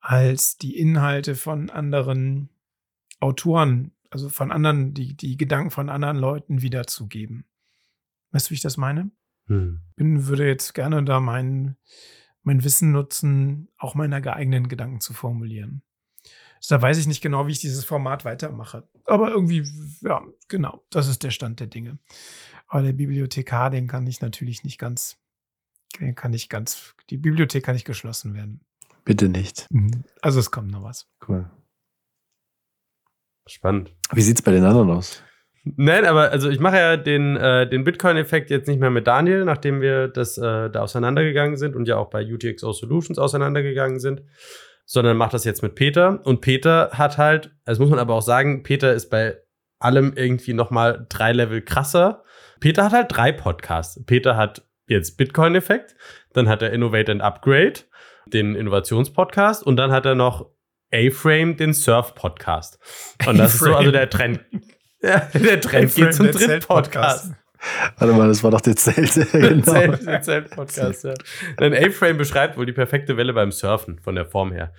als 0.00 0.56
die 0.56 0.76
Inhalte 0.76 1.36
von 1.36 1.70
anderen 1.70 2.50
Autoren, 3.20 3.92
also 4.10 4.28
von 4.28 4.50
anderen, 4.50 4.94
die, 4.94 5.16
die 5.16 5.36
Gedanken 5.36 5.70
von 5.70 5.90
anderen 5.90 6.16
Leuten 6.16 6.60
wiederzugeben. 6.60 7.44
Weißt 8.32 8.48
du, 8.48 8.50
wie 8.50 8.54
ich 8.56 8.62
das 8.62 8.76
meine? 8.76 9.12
Hm. 9.46 9.80
bin, 9.94 10.26
würde 10.26 10.46
jetzt 10.46 10.74
gerne 10.74 11.04
da 11.04 11.20
mein, 11.20 11.76
mein 12.42 12.64
Wissen 12.64 12.90
nutzen, 12.90 13.68
auch 13.76 13.94
meine 13.94 14.16
eigenen 14.32 14.68
Gedanken 14.68 15.00
zu 15.00 15.12
formulieren. 15.12 15.82
Also 16.64 16.76
da 16.76 16.82
weiß 16.82 16.96
ich 16.96 17.06
nicht 17.06 17.20
genau, 17.20 17.46
wie 17.46 17.52
ich 17.52 17.60
dieses 17.60 17.84
Format 17.84 18.24
weitermache. 18.24 18.88
Aber 19.04 19.30
irgendwie, 19.30 19.64
ja, 20.00 20.22
genau, 20.48 20.82
das 20.88 21.08
ist 21.08 21.22
der 21.22 21.30
Stand 21.30 21.60
der 21.60 21.66
Dinge. 21.66 21.98
Aber 22.68 22.82
der 22.82 22.94
Bibliothekar, 22.94 23.68
den 23.68 23.86
kann 23.86 24.06
ich 24.06 24.22
natürlich 24.22 24.64
nicht 24.64 24.78
ganz, 24.78 25.18
den 26.00 26.14
kann 26.14 26.32
ich 26.32 26.48
ganz, 26.48 26.94
die 27.10 27.18
Bibliothek 27.18 27.64
kann 27.64 27.74
nicht 27.74 27.84
geschlossen 27.84 28.32
werden. 28.32 28.64
Bitte 29.04 29.28
nicht. 29.28 29.68
Also 30.22 30.40
es 30.40 30.50
kommt 30.50 30.70
noch 30.70 30.82
was. 30.82 31.06
Cool. 31.28 31.50
Spannend. 33.46 33.94
Wie 34.12 34.22
sieht's 34.22 34.40
bei 34.40 34.52
den 34.52 34.64
anderen 34.64 34.88
aus? 34.88 35.22
Nein, 35.64 36.06
aber 36.06 36.30
also 36.30 36.48
ich 36.48 36.60
mache 36.60 36.78
ja 36.78 36.96
den, 36.96 37.36
äh, 37.36 37.68
den 37.68 37.84
Bitcoin-Effekt 37.84 38.48
jetzt 38.48 38.68
nicht 38.68 38.80
mehr 38.80 38.90
mit 38.90 39.06
Daniel, 39.06 39.44
nachdem 39.44 39.82
wir 39.82 40.08
das 40.08 40.38
äh, 40.38 40.70
da 40.70 40.80
auseinandergegangen 40.80 41.58
sind 41.58 41.76
und 41.76 41.88
ja 41.88 41.98
auch 41.98 42.08
bei 42.08 42.24
UTXO 42.24 42.72
Solutions 42.72 43.18
auseinandergegangen 43.18 44.00
sind, 44.00 44.22
sondern 44.84 45.16
mache 45.16 45.32
das 45.32 45.44
jetzt 45.44 45.62
mit 45.62 45.74
Peter. 45.74 46.20
Und 46.24 46.40
Peter 46.40 46.90
hat 46.92 47.18
halt, 47.18 47.52
das 47.64 47.78
muss 47.78 47.90
man 47.90 47.98
aber 47.98 48.14
auch 48.14 48.22
sagen, 48.22 48.62
Peter 48.62 48.92
ist 48.92 49.10
bei 49.10 49.38
allem 49.78 50.12
irgendwie 50.16 50.54
noch 50.54 50.70
mal 50.70 51.06
drei 51.08 51.32
Level 51.32 51.62
krasser. 51.62 52.22
Peter 52.60 52.84
hat 52.84 52.92
halt 52.92 53.06
drei 53.10 53.32
Podcasts. 53.32 54.02
Peter 54.06 54.36
hat 54.36 54.66
jetzt 54.86 55.16
Bitcoin-Effekt, 55.16 55.96
dann 56.32 56.48
hat 56.48 56.62
er 56.62 56.72
Innovate 56.72 57.12
and 57.12 57.22
Upgrade, 57.22 57.80
den 58.26 58.54
Innovationspodcast 58.54 59.62
und 59.62 59.76
dann 59.76 59.92
hat 59.92 60.06
er 60.06 60.14
noch 60.14 60.50
A-Frame, 60.92 61.56
den 61.56 61.74
Surf-Podcast. 61.74 62.78
Und 63.26 63.38
das 63.38 63.54
ist 63.54 63.60
so 63.60 63.74
also 63.74 63.90
der 63.90 64.10
Trend. 64.10 64.40
Ja, 65.02 65.28
der 65.34 65.60
Trend 65.60 65.94
geht 65.94 66.14
zum 66.14 66.26
Der 66.26 66.32
dritten 66.32 66.50
Zelt-Podcast. 66.50 67.28
Podcast. 67.28 67.43
Warte 67.98 68.14
mal, 68.14 68.28
das 68.28 68.42
war 68.44 68.50
doch 68.50 68.60
der 68.60 68.76
Zelt. 68.76 69.14
genau. 69.32 69.62
Zelt- 69.62 70.06
der 70.06 70.20
Zelt-Podcast, 70.22 71.04
ja. 71.04 71.14
Denn 71.60 71.74
A-Frame 71.74 72.16
beschreibt 72.18 72.56
wohl 72.56 72.66
die 72.66 72.72
perfekte 72.72 73.16
Welle 73.16 73.32
beim 73.32 73.52
Surfen 73.52 73.98
von 74.00 74.14
der 74.14 74.26
Form 74.26 74.52
her. 74.52 74.72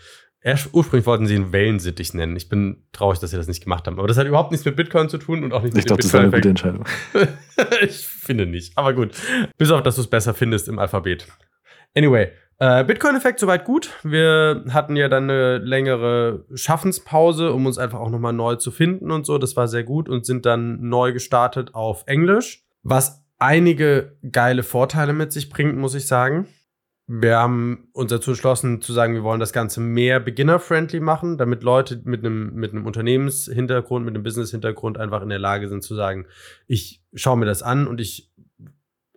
Ursprünglich 0.73 1.07
wollten 1.07 1.25
sie 1.25 1.33
ihn 1.33 1.51
Wellensittich 1.51 2.13
nennen. 2.13 2.35
Ich 2.35 2.49
bin 2.49 2.83
traurig, 2.91 3.17
dass 3.17 3.31
sie 3.31 3.37
das 3.37 3.47
nicht 3.47 3.63
gemacht 3.63 3.87
haben. 3.87 3.97
Aber 3.97 4.07
das 4.07 4.17
hat 4.17 4.27
überhaupt 4.27 4.51
nichts 4.51 4.63
mit 4.63 4.75
Bitcoin 4.75 5.09
zu 5.09 5.17
tun 5.17 5.43
und 5.43 5.53
auch 5.53 5.63
nicht 5.63 5.71
Ich 5.71 5.77
mit 5.77 5.85
glaube, 5.87 6.03
dem 6.03 6.05
das 6.05 6.13
war 6.13 6.21
eine 6.21 6.29
gute. 6.31 6.49
Entscheidung. 6.49 6.83
ich 7.81 8.05
finde 8.05 8.45
nicht. 8.45 8.77
Aber 8.77 8.93
gut. 8.93 9.11
Bis 9.57 9.71
auf, 9.71 9.81
dass 9.81 9.95
du 9.95 10.01
es 10.01 10.07
besser 10.07 10.35
findest 10.35 10.67
im 10.67 10.77
Alphabet. 10.77 11.25
Anyway, 11.95 12.27
äh, 12.59 12.83
Bitcoin-Effekt 12.83 13.39
soweit 13.39 13.65
gut. 13.65 13.89
Wir 14.03 14.65
hatten 14.69 14.95
ja 14.95 15.09
dann 15.09 15.23
eine 15.23 15.57
längere 15.57 16.45
Schaffenspause, 16.53 17.51
um 17.51 17.65
uns 17.65 17.79
einfach 17.79 17.99
auch 17.99 18.11
nochmal 18.11 18.33
neu 18.33 18.55
zu 18.55 18.69
finden 18.69 19.09
und 19.09 19.25
so. 19.25 19.39
Das 19.39 19.55
war 19.55 19.67
sehr 19.67 19.83
gut 19.83 20.09
und 20.09 20.27
sind 20.27 20.45
dann 20.45 20.79
neu 20.87 21.11
gestartet 21.11 21.73
auf 21.73 22.03
Englisch, 22.05 22.64
was 22.85 23.25
einige 23.39 24.15
geile 24.31 24.63
Vorteile 24.63 25.11
mit 25.11 25.33
sich 25.33 25.49
bringt, 25.49 25.75
muss 25.75 25.95
ich 25.95 26.07
sagen. 26.07 26.47
Wir 27.07 27.37
haben 27.37 27.89
uns 27.93 28.11
dazu 28.11 28.31
entschlossen 28.31 28.81
zu 28.81 28.93
sagen, 28.93 29.13
wir 29.13 29.23
wollen 29.23 29.39
das 29.39 29.53
Ganze 29.53 29.79
mehr 29.79 30.19
beginner-friendly 30.19 30.99
machen, 30.99 31.37
damit 31.37 31.63
Leute 31.63 32.01
mit 32.03 32.23
einem, 32.23 32.53
mit 32.53 32.71
einem 32.71 32.85
Unternehmenshintergrund, 32.85 34.05
mit 34.05 34.15
einem 34.15 34.23
Business-Hintergrund 34.23 34.97
einfach 34.97 35.21
in 35.21 35.29
der 35.29 35.39
Lage 35.39 35.67
sind 35.67 35.83
zu 35.83 35.95
sagen, 35.95 36.27
ich 36.67 37.03
schaue 37.13 37.37
mir 37.37 37.45
das 37.45 37.61
an 37.61 37.87
und 37.87 37.99
ich 37.99 38.31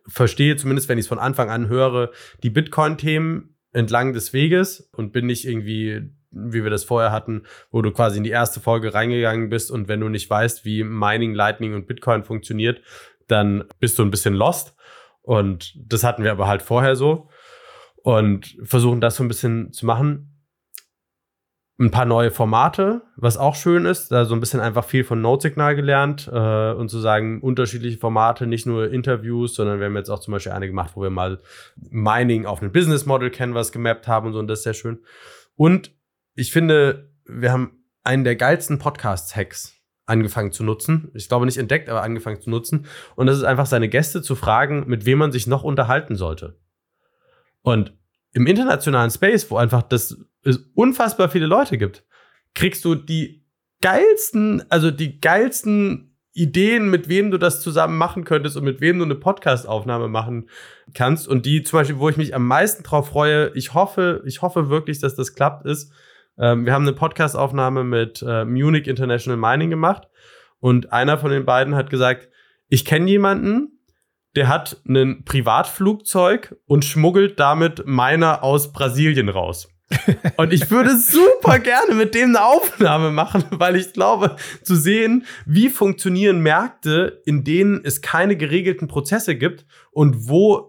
verstehe, 0.06 0.56
zumindest 0.56 0.88
wenn 0.88 0.98
ich 0.98 1.04
es 1.04 1.08
von 1.08 1.18
Anfang 1.18 1.50
an 1.50 1.68
höre, 1.68 2.10
die 2.42 2.50
Bitcoin-Themen 2.50 3.54
entlang 3.72 4.14
des 4.14 4.32
Weges 4.32 4.90
und 4.92 5.12
bin 5.12 5.26
nicht 5.26 5.46
irgendwie, 5.46 6.10
wie 6.30 6.64
wir 6.64 6.70
das 6.70 6.84
vorher 6.84 7.12
hatten, 7.12 7.42
wo 7.70 7.82
du 7.82 7.90
quasi 7.90 8.18
in 8.18 8.24
die 8.24 8.30
erste 8.30 8.60
Folge 8.60 8.94
reingegangen 8.94 9.50
bist 9.50 9.70
und 9.70 9.88
wenn 9.88 10.00
du 10.00 10.08
nicht 10.08 10.28
weißt, 10.28 10.64
wie 10.64 10.84
Mining, 10.84 11.34
Lightning 11.34 11.74
und 11.74 11.86
Bitcoin 11.86 12.24
funktioniert, 12.24 12.82
dann 13.28 13.64
bist 13.78 13.98
du 13.98 14.02
ein 14.02 14.10
bisschen 14.10 14.34
lost. 14.34 14.74
Und 15.22 15.74
das 15.76 16.04
hatten 16.04 16.24
wir 16.24 16.32
aber 16.32 16.48
halt 16.48 16.62
vorher 16.62 16.96
so 16.96 17.28
und 18.02 18.56
versuchen 18.62 19.00
das 19.00 19.16
so 19.16 19.24
ein 19.24 19.28
bisschen 19.28 19.72
zu 19.72 19.84
machen. 19.84 20.34
Ein 21.80 21.90
paar 21.90 22.06
neue 22.06 22.30
Formate, 22.32 23.02
was 23.14 23.36
auch 23.36 23.54
schön 23.54 23.84
ist, 23.84 24.10
da 24.10 24.24
so 24.24 24.34
ein 24.34 24.40
bisschen 24.40 24.58
einfach 24.58 24.84
viel 24.84 25.04
von 25.04 25.20
Notsignal 25.20 25.76
gelernt 25.76 26.28
äh, 26.32 26.72
und 26.72 26.88
zu 26.88 26.98
sagen, 26.98 27.40
unterschiedliche 27.40 27.98
Formate, 27.98 28.48
nicht 28.48 28.66
nur 28.66 28.90
Interviews, 28.90 29.54
sondern 29.54 29.78
wir 29.78 29.86
haben 29.86 29.96
jetzt 29.96 30.10
auch 30.10 30.18
zum 30.18 30.32
Beispiel 30.32 30.52
eine 30.52 30.66
gemacht, 30.66 30.92
wo 30.94 31.02
wir 31.02 31.10
mal 31.10 31.40
Mining 31.76 32.46
auf 32.46 32.62
ein 32.62 32.72
Business 32.72 33.06
Model 33.06 33.30
Canvas 33.30 33.70
gemappt 33.70 34.08
haben 34.08 34.28
und 34.28 34.32
so, 34.32 34.38
und 34.40 34.48
das 34.48 34.60
ist 34.60 34.64
sehr 34.64 34.74
schön. 34.74 34.98
Und 35.54 35.92
ich 36.34 36.50
finde, 36.50 37.12
wir 37.26 37.52
haben 37.52 37.84
einen 38.02 38.24
der 38.24 38.34
geilsten 38.34 38.78
Podcast-Hacks 38.78 39.77
angefangen 40.08 40.52
zu 40.52 40.64
nutzen. 40.64 41.10
Ich 41.14 41.28
glaube 41.28 41.46
nicht 41.46 41.58
entdeckt, 41.58 41.88
aber 41.88 42.02
angefangen 42.02 42.40
zu 42.40 42.50
nutzen. 42.50 42.86
Und 43.14 43.26
das 43.26 43.36
ist 43.36 43.44
einfach 43.44 43.66
seine 43.66 43.88
Gäste 43.88 44.22
zu 44.22 44.34
fragen, 44.34 44.84
mit 44.86 45.06
wem 45.06 45.18
man 45.18 45.32
sich 45.32 45.46
noch 45.46 45.62
unterhalten 45.62 46.16
sollte. 46.16 46.58
Und 47.62 47.92
im 48.32 48.46
internationalen 48.46 49.10
Space, 49.10 49.50
wo 49.50 49.56
einfach 49.56 49.82
das 49.82 50.16
es 50.44 50.58
unfassbar 50.74 51.28
viele 51.28 51.46
Leute 51.46 51.78
gibt, 51.78 52.04
kriegst 52.54 52.84
du 52.84 52.94
die 52.94 53.44
geilsten, 53.80 54.64
also 54.70 54.90
die 54.90 55.20
geilsten 55.20 56.16
Ideen, 56.32 56.88
mit 56.88 57.08
wem 57.08 57.30
du 57.30 57.38
das 57.38 57.60
zusammen 57.60 57.98
machen 57.98 58.24
könntest 58.24 58.56
und 58.56 58.64
mit 58.64 58.80
wem 58.80 58.98
du 58.98 59.04
eine 59.04 59.16
Podcast-Aufnahme 59.16 60.08
machen 60.08 60.48
kannst. 60.94 61.26
Und 61.26 61.46
die 61.46 61.64
zum 61.64 61.80
Beispiel, 61.80 61.98
wo 61.98 62.08
ich 62.08 62.16
mich 62.16 62.34
am 62.34 62.46
meisten 62.46 62.84
drauf 62.84 63.08
freue, 63.08 63.50
ich 63.54 63.74
hoffe, 63.74 64.22
ich 64.24 64.40
hoffe 64.40 64.70
wirklich, 64.70 65.00
dass 65.00 65.16
das 65.16 65.34
klappt, 65.34 65.66
ist, 65.66 65.92
ähm, 66.38 66.66
wir 66.66 66.72
haben 66.72 66.82
eine 66.82 66.92
Podcast-Aufnahme 66.92 67.84
mit 67.84 68.24
äh, 68.26 68.44
Munich 68.44 68.86
International 68.86 69.36
Mining 69.36 69.70
gemacht 69.70 70.08
und 70.60 70.92
einer 70.92 71.18
von 71.18 71.30
den 71.30 71.44
beiden 71.44 71.74
hat 71.74 71.90
gesagt, 71.90 72.28
ich 72.68 72.84
kenne 72.84 73.08
jemanden, 73.08 73.78
der 74.36 74.48
hat 74.48 74.80
ein 74.86 75.24
Privatflugzeug 75.24 76.56
und 76.66 76.84
schmuggelt 76.84 77.40
damit 77.40 77.86
Miner 77.86 78.42
aus 78.42 78.72
Brasilien 78.72 79.28
raus. 79.28 79.68
Und 80.36 80.52
ich 80.52 80.70
würde 80.70 80.98
super 80.98 81.58
gerne 81.58 81.94
mit 81.94 82.14
dem 82.14 82.28
eine 82.28 82.44
Aufnahme 82.44 83.10
machen, 83.10 83.44
weil 83.52 83.74
ich 83.76 83.94
glaube, 83.94 84.36
zu 84.62 84.76
sehen, 84.76 85.24
wie 85.46 85.70
funktionieren 85.70 86.40
Märkte, 86.40 87.22
in 87.24 87.42
denen 87.42 87.80
es 87.82 88.02
keine 88.02 88.36
geregelten 88.36 88.86
Prozesse 88.86 89.34
gibt 89.34 89.64
und 89.90 90.28
wo 90.28 90.67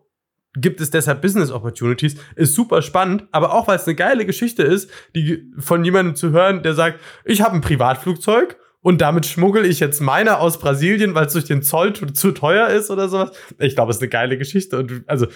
gibt 0.62 0.82
es 0.82 0.90
deshalb 0.90 1.22
Business 1.22 1.52
Opportunities, 1.52 2.16
ist 2.36 2.56
super 2.56 2.82
spannend, 2.82 3.26
aber 3.32 3.54
auch 3.54 3.68
weil 3.68 3.78
es 3.78 3.86
eine 3.86 3.96
geile 3.96 4.26
Geschichte 4.26 4.64
ist, 4.64 4.90
die 5.16 5.52
von 5.58 5.84
jemandem 5.84 6.16
zu 6.16 6.32
hören, 6.32 6.64
der 6.64 6.74
sagt, 6.74 7.00
ich 7.26 7.42
habe 7.42 7.56
ein 7.56 7.62
Privatflugzeug 7.62 8.58
und 8.82 9.02
damit 9.02 9.26
schmuggel 9.26 9.66
ich 9.66 9.80
jetzt 9.80 10.00
meine 10.00 10.40
aus 10.40 10.60
Brasilien, 10.60 11.14
weil 11.16 11.26
es 11.26 11.34
durch 11.34 11.46
den 11.46 11.62
Zoll 11.62 11.94
zu, 11.94 12.06
zu 12.08 12.32
teuer 12.32 12.70
ist 12.70 12.90
oder 12.90 13.10
sowas. 13.10 13.32
Ich 13.58 13.76
glaube, 13.76 13.92
es 13.92 13.98
ist 13.98 14.04
eine 14.04 14.10
geile 14.10 14.38
Geschichte. 14.38 14.78
Und 14.78 15.04
also, 15.06 15.28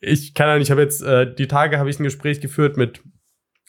ich 0.00 0.34
kann 0.34 0.48
ja 0.48 0.58
nicht, 0.58 0.66
ich 0.66 0.70
habe 0.70 0.82
jetzt, 0.82 1.02
äh, 1.02 1.32
die 1.34 1.48
Tage 1.48 1.78
habe 1.78 1.88
ich 1.88 1.98
ein 1.98 2.04
Gespräch 2.04 2.40
geführt 2.40 2.76
mit 2.76 3.00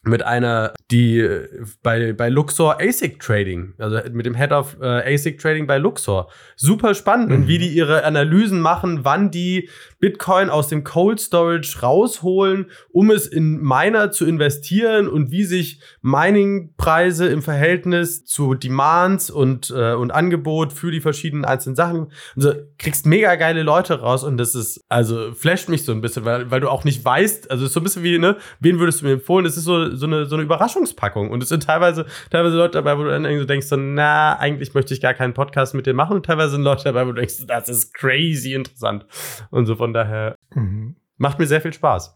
mit 0.07 0.21
einer, 0.23 0.73
die 0.91 1.19
äh, 1.19 1.47
bei, 1.81 2.13
bei 2.13 2.29
Luxor 2.29 2.79
ASIC 2.79 3.19
Trading, 3.19 3.73
also 3.79 3.99
mit 4.11 4.25
dem 4.25 4.35
Head 4.35 4.51
of 4.51 4.77
äh, 4.79 5.13
ASIC 5.13 5.39
Trading 5.39 5.67
bei 5.67 5.77
Luxor. 5.77 6.29
Super 6.55 6.93
spannend 6.93 7.31
und 7.31 7.47
wie 7.47 7.57
die 7.57 7.69
ihre 7.69 8.03
Analysen 8.03 8.61
machen, 8.61 8.99
wann 9.03 9.31
die 9.31 9.69
Bitcoin 9.99 10.49
aus 10.49 10.67
dem 10.67 10.83
Cold 10.83 11.19
Storage 11.19 11.79
rausholen, 11.81 12.67
um 12.91 13.11
es 13.11 13.27
in 13.27 13.61
Miner 13.61 14.11
zu 14.11 14.25
investieren 14.25 15.07
und 15.07 15.31
wie 15.31 15.43
sich 15.43 15.79
Mining-Preise 16.01 17.27
im 17.27 17.41
Verhältnis 17.41 18.25
zu 18.25 18.53
Demands 18.53 19.29
und, 19.29 19.73
äh, 19.75 19.93
und 19.93 20.11
Angebot 20.11 20.73
für 20.73 20.91
die 20.91 21.01
verschiedenen 21.01 21.45
einzelnen 21.45 21.75
Sachen. 21.75 22.11
Also 22.35 22.53
kriegst 22.77 23.05
mega 23.05 23.35
geile 23.35 23.63
Leute 23.63 23.99
raus 23.99 24.23
und 24.23 24.37
das 24.37 24.55
ist, 24.55 24.83
also 24.89 25.31
flasht 25.33 25.69
mich 25.69 25.85
so 25.85 25.91
ein 25.91 26.01
bisschen, 26.01 26.25
weil, 26.25 26.51
weil 26.51 26.59
du 26.59 26.69
auch 26.69 26.83
nicht 26.83 27.03
weißt, 27.03 27.49
also 27.49 27.65
ist 27.65 27.73
so 27.73 27.79
ein 27.79 27.83
bisschen 27.83 28.03
wie, 28.03 28.17
ne, 28.19 28.37
wen 28.59 28.79
würdest 28.79 29.01
du 29.01 29.05
mir 29.05 29.13
empfehlen? 29.13 29.45
Es 29.45 29.57
ist 29.57 29.65
so, 29.65 29.95
so, 29.95 30.05
eine, 30.05 30.25
so 30.25 30.35
eine 30.35 30.43
Überraschungspackung 30.43 31.29
und 31.31 31.41
es 31.41 31.49
sind 31.49 31.63
teilweise, 31.63 32.05
teilweise 32.31 32.57
Leute 32.57 32.73
dabei, 32.73 32.97
wo 32.97 33.03
du 33.03 33.09
dann 33.09 33.25
irgendwie 33.25 33.41
so 33.41 33.47
denkst, 33.47 33.67
so, 33.67 33.75
na, 33.75 34.37
eigentlich 34.37 34.73
möchte 34.73 34.93
ich 34.93 35.01
gar 35.01 35.13
keinen 35.13 35.33
Podcast 35.33 35.73
mit 35.73 35.85
dir 35.85 35.93
machen 35.93 36.17
und 36.17 36.25
teilweise 36.25 36.51
sind 36.51 36.63
Leute 36.63 36.83
dabei, 36.83 37.05
wo 37.05 37.11
du 37.11 37.19
denkst, 37.19 37.45
das 37.47 37.69
ist 37.69 37.93
crazy 37.93 38.53
interessant 38.53 39.05
und 39.51 39.65
so 39.65 39.75
von 39.85 39.93
daher 39.93 40.35
Mhm. 40.55 40.95
macht 41.17 41.37
mir 41.37 41.45
sehr 41.45 41.61
viel 41.61 41.73
Spaß. 41.73 42.11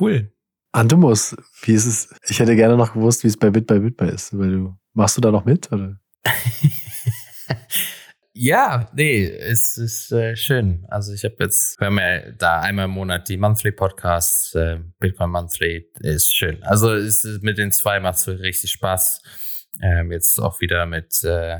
Cool. 0.00 0.32
Antumus, 0.72 1.36
wie 1.62 1.72
ist 1.74 1.86
es? 1.86 2.08
Ich 2.28 2.40
hätte 2.40 2.56
gerne 2.56 2.76
noch 2.76 2.94
gewusst, 2.94 3.22
wie 3.22 3.28
es 3.28 3.36
bei 3.36 3.50
Bit 3.50 3.68
by 3.68 3.78
Bit 3.78 3.96
by 3.96 4.06
ist, 4.06 4.36
weil 4.36 4.50
du 4.50 4.76
machst 4.92 5.16
du 5.16 5.20
da 5.20 5.30
noch 5.30 5.44
mit 5.44 5.70
oder? 5.70 6.00
Ja, 8.34 8.90
nee, 8.94 9.26
es 9.26 9.76
ist 9.76 10.10
äh, 10.10 10.34
schön. 10.36 10.86
Also 10.88 11.12
ich 11.12 11.22
habe 11.24 11.36
jetzt, 11.40 11.78
wir 11.78 11.88
haben 11.88 11.98
ja 11.98 12.32
da 12.32 12.60
einmal 12.60 12.86
im 12.86 12.92
Monat 12.92 13.28
die 13.28 13.36
Monthly 13.36 13.72
Podcasts, 13.72 14.54
äh, 14.54 14.78
Bitcoin 14.98 15.30
Monthly, 15.30 15.86
ist 16.00 16.34
schön. 16.34 16.62
Also 16.62 16.92
es 16.94 17.24
ist, 17.24 17.42
mit 17.42 17.58
den 17.58 17.70
zwei 17.72 18.00
macht 18.00 18.16
es 18.16 18.26
richtig 18.28 18.70
Spaß. 18.72 19.20
Ähm, 19.82 20.10
jetzt 20.10 20.38
auch 20.40 20.60
wieder 20.62 20.86
mit 20.86 21.22
äh, 21.24 21.58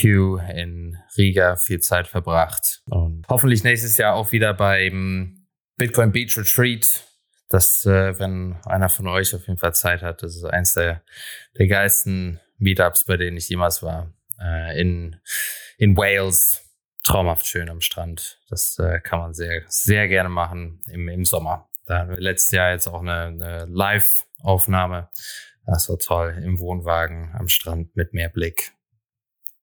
Q 0.00 0.38
in 0.38 0.96
Riga 1.16 1.56
viel 1.56 1.80
Zeit 1.80 2.06
verbracht 2.06 2.82
und 2.86 3.26
hoffentlich 3.28 3.64
nächstes 3.64 3.96
Jahr 3.96 4.14
auch 4.14 4.32
wieder 4.32 4.54
beim 4.54 5.46
Bitcoin 5.76 6.12
Beach 6.12 6.36
Retreat. 6.36 7.04
Das, 7.48 7.84
äh, 7.84 8.18
wenn 8.18 8.56
einer 8.64 8.88
von 8.88 9.06
euch 9.08 9.34
auf 9.34 9.46
jeden 9.46 9.58
Fall 9.58 9.74
Zeit 9.74 10.02
hat, 10.02 10.22
das 10.22 10.36
ist 10.36 10.44
eins 10.44 10.72
der, 10.74 11.02
der 11.58 11.66
geilsten 11.66 12.40
Meetups, 12.58 13.04
bei 13.04 13.16
denen 13.16 13.36
ich 13.36 13.48
jemals 13.48 13.82
war. 13.82 14.12
Äh, 14.40 14.80
in, 14.80 15.20
in 15.78 15.96
Wales. 15.96 16.60
Traumhaft 17.04 17.46
schön 17.46 17.68
am 17.68 17.80
Strand. 17.80 18.40
Das 18.48 18.78
äh, 18.78 19.00
kann 19.00 19.18
man 19.18 19.34
sehr, 19.34 19.62
sehr 19.66 20.06
gerne 20.06 20.28
machen 20.28 20.80
im, 20.88 21.08
im 21.08 21.24
Sommer. 21.24 21.68
Da 21.84 21.98
hatten 21.98 22.10
wir 22.10 22.20
letztes 22.20 22.52
Jahr 22.52 22.70
jetzt 22.70 22.86
auch 22.86 23.00
eine, 23.00 23.24
eine 23.24 23.66
Live-Aufnahme. 23.68 25.08
Das 25.66 25.88
war 25.88 25.98
toll 25.98 26.40
im 26.44 26.60
Wohnwagen 26.60 27.34
am 27.36 27.48
Strand 27.48 27.96
mit 27.96 28.14
Meerblick. 28.14 28.72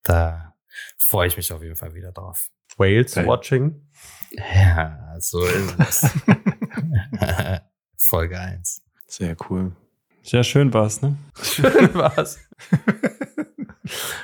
Da 0.03 0.53
freue 0.97 1.27
ich 1.27 1.37
mich 1.37 1.51
auf 1.53 1.61
jeden 1.61 1.75
Fall 1.75 1.93
wieder 1.93 2.11
drauf. 2.11 2.49
Whales 2.77 3.15
Geil. 3.15 3.27
Watching. 3.27 3.87
Ja, 4.31 5.15
so 5.19 5.43
ist 5.43 5.75
es. 5.79 6.05
Folge 7.97 8.39
1. 8.39 8.81
Sehr 9.07 9.35
cool. 9.49 9.75
Sehr 10.23 10.43
schön 10.43 10.73
war's, 10.73 11.01
ne? 11.01 11.17
Schön 11.41 11.93
war's. 11.95 12.39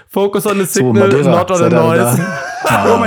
Focus 0.09 0.45
on 0.45 0.59
the 0.59 0.65
So, 0.65 0.73
signal, 0.73 0.93
Madeira, 1.07 1.31
not 1.31 1.51
on 1.51 1.57
the 1.57 1.69
noise. 1.75 2.17
da? 2.17 2.41
Oh. 2.67 2.97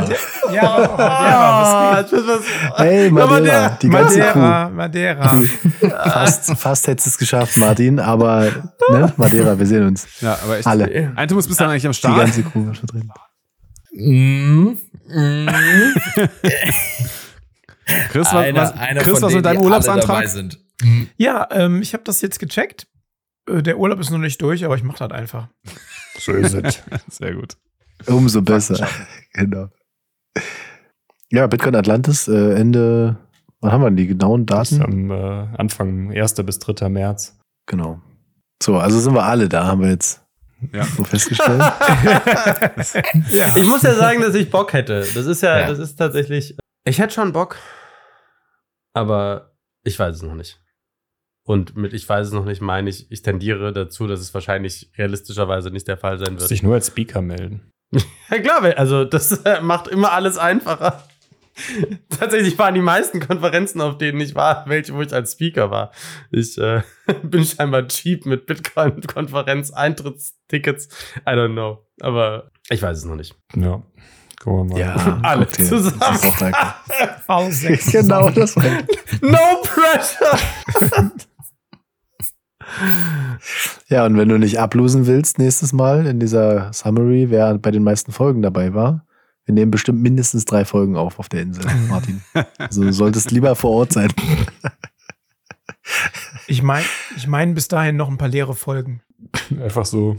Ja, 0.53 0.77
oh, 0.77 0.97
Madeira, 0.97 1.61
was 1.61 1.69
Ah, 1.69 2.03
das 2.03 2.13
ist 2.13 2.27
was- 2.29 2.79
Hey, 2.79 3.11
Madeira, 3.11 3.69
die 3.81 3.89
ganze 3.89 4.19
Madeira, 4.19 4.69
Madeira. 4.71 5.29
Crew. 5.29 5.47
Fast, 6.11 6.53
fast 6.59 6.87
hättest 6.87 7.07
du 7.07 7.11
es 7.11 7.19
geschafft, 7.19 7.57
Martin, 7.57 7.99
aber 8.01 8.51
ne, 8.91 9.13
Madeira, 9.17 9.59
wir 9.59 9.67
sehen 9.67 9.87
uns. 9.87 10.07
Ja, 10.21 10.39
aber 10.43 10.59
echt. 10.59 10.67
Alle. 10.67 11.13
Eintumus 11.17 11.47
bist 11.49 11.61
dann 11.61 11.71
eigentlich 11.71 11.87
am 11.87 11.93
Die 11.93 11.99
Start. 11.99 12.17
ganze 12.19 12.43
Crew 12.43 12.67
war 12.67 12.75
schon 12.75 12.87
drin. 12.87 13.11
Mm, 13.93 14.77
mm. 15.09 15.49
Chris, 18.11 18.27
was, 18.27 18.35
einer, 18.35 18.75
einer 18.79 19.01
Chris, 19.01 19.15
was 19.23 19.29
denen, 19.29 19.35
mit 19.37 19.45
deinem 19.47 19.59
die 19.59 19.65
Urlaubsantrag? 19.65 20.29
Ja, 21.17 21.49
ähm, 21.51 21.83
ich 21.83 21.93
habe 21.95 22.05
das 22.05 22.21
jetzt 22.21 22.39
gecheckt. 22.39 22.87
Äh, 23.49 23.63
Der 23.63 23.79
Urlaub 23.79 23.99
ist 23.99 24.11
noch 24.11 24.19
nicht 24.19 24.41
durch, 24.43 24.65
aber 24.65 24.77
ich 24.77 24.83
mache 24.83 24.99
das 25.09 25.11
einfach. 25.19 25.49
So 26.21 26.33
ist 26.33 26.53
es. 26.53 26.83
Sehr 27.09 27.33
gut. 27.35 27.57
Umso 28.07 28.43
besser. 28.43 28.89
genau. 29.35 29.69
Ja, 31.31 31.47
Bitcoin 31.47 31.75
Atlantis, 31.75 32.27
äh, 32.29 32.55
Ende, 32.55 33.17
wann 33.61 33.73
haben 33.73 33.83
wir 33.83 33.91
denn 33.91 33.97
die 33.97 34.07
genauen 34.07 34.47
Das 34.47 34.71
Daten? 34.71 34.83
am 34.83 35.11
äh, 35.11 35.57
Anfang 35.59 36.13
1. 36.13 36.35
bis 36.45 36.59
3. 36.59 36.89
März. 36.89 37.39
Genau. 37.67 38.01
So, 38.63 38.79
also 38.79 38.99
sind 38.99 39.15
wir 39.15 39.25
alle 39.25 39.49
da, 39.49 39.67
haben 39.67 39.83
wir 39.83 39.91
jetzt 39.91 40.23
Ja. 40.73 40.85
so 40.85 41.05
festgestellt. 41.05 41.61
Ja. 43.31 43.55
Ich 43.57 43.67
muss 43.67 43.83
ja 43.83 43.95
sagen, 43.95 44.21
dass 44.23 44.35
ich 44.35 44.51
Bock 44.51 44.73
hätte. 44.73 45.01
Das 45.15 45.27
ist 45.27 45.43
ja, 45.43 45.61
Ja. 45.61 45.67
das 45.69 45.79
ist 45.79 45.97
tatsächlich. 45.97 46.57
Ich 46.85 46.99
hätte 46.99 47.13
schon 47.15 47.33
Bock, 47.33 47.57
aber 48.95 49.53
ich 49.85 49.99
weiß 49.99 50.17
es 50.17 50.23
noch 50.23 50.35
nicht. 50.35 50.61
Und 51.45 51.77
mit 51.77 51.93
ich 51.95 52.09
weiß 52.09 52.27
es 52.29 52.33
noch 52.33 52.45
nicht 52.45 52.61
meine 52.61 52.91
ich, 52.91 53.11
ich 53.11 53.23
tendiere 53.23 53.73
dazu, 53.73 54.07
dass 54.07 54.21
es 54.21 54.35
wahrscheinlich 54.35 54.91
realistischerweise 54.99 55.71
nicht 55.71 55.89
der 55.89 55.97
Fall 55.97 56.19
sein 56.19 56.39
wird. 56.39 56.51
dich 56.51 56.63
nur 56.63 56.75
als 56.75 56.89
Speaker 56.89 57.23
melden. 57.23 57.71
Ja 58.31 58.39
klar, 58.39 58.63
also 58.77 59.05
das 59.05 59.33
äh, 59.45 59.61
macht 59.63 59.89
immer 59.89 60.13
alles 60.13 60.37
einfacher. 60.39 61.03
Tatsächlich 62.11 62.59
waren 62.59 62.75
die 62.75 62.81
meisten 62.81 63.21
Konferenzen, 63.21 63.81
auf 63.81 63.99
denen 63.99 64.21
ich 64.21 64.35
war, 64.35 64.65
welche, 64.69 64.95
wo 64.95 65.03
ich 65.03 65.13
als 65.13 65.33
Speaker 65.33 65.71
war. 65.71 65.91
Ich 66.31 66.57
äh, 66.59 66.83
bin 67.23 67.45
scheinbar 67.45 67.89
cheap 67.89 68.27
mit 68.27 68.47
Bitcoin-Konferenz, 68.47 69.73
Eintrittstickets. 69.73 70.89
I 71.27 71.31
don't 71.31 71.53
know. 71.53 71.85
Aber 72.01 72.51
ich 72.71 72.81
weiß 72.83 72.99
es 72.99 73.05
noch 73.05 73.17
nicht. 73.17 73.35
Ja. 73.57 73.83
Gucken 74.41 74.71
wir 74.71 74.87
mal. 74.87 74.97
Ja, 74.97 75.21
Alle 75.25 75.47
dir. 75.47 75.65
zusammen. 75.65 75.99
Das 76.01 76.23
ist. 76.25 77.65
V6. 77.67 77.91
genau, 77.93 78.31
das 78.31 78.55
war. 78.57 78.65
No 79.21 79.63
pressure! 79.63 81.11
Ja, 83.89 84.05
und 84.05 84.17
wenn 84.19 84.29
du 84.29 84.39
nicht 84.39 84.59
ablosen 84.61 85.07
willst 85.07 85.39
nächstes 85.39 85.73
Mal 85.73 86.07
in 86.07 86.21
dieser 86.21 86.73
Summary, 86.73 87.31
wer 87.31 87.57
bei 87.59 87.71
den 87.71 87.83
meisten 87.85 88.13
Folgen 88.13 88.43
dabei 88.43 88.75
war, 88.75 89.07
wir 89.47 89.55
nehmen 89.55 89.71
bestimmt 89.71 90.03
mindestens 90.03 90.45
drei 90.45 90.65
Folgen 90.67 90.97
auf 90.97 91.19
auf 91.19 91.29
der 91.31 91.41
Insel, 91.43 91.65
Martin. 91.89 92.21
Also 92.59 92.83
du 92.83 92.93
solltest 92.93 93.31
lieber 93.31 93.55
vor 93.57 93.71
Ort 93.71 93.93
sein. 93.93 94.13
Ich 96.47 96.63
meine 96.63 96.85
ich 97.17 97.27
mein 97.27 97.55
bis 97.55 97.69
dahin 97.69 97.97
noch 97.97 98.09
ein 98.09 98.19
paar 98.19 98.29
leere 98.29 98.55
Folgen. 98.55 99.03
Einfach 99.63 99.87
so 99.87 100.17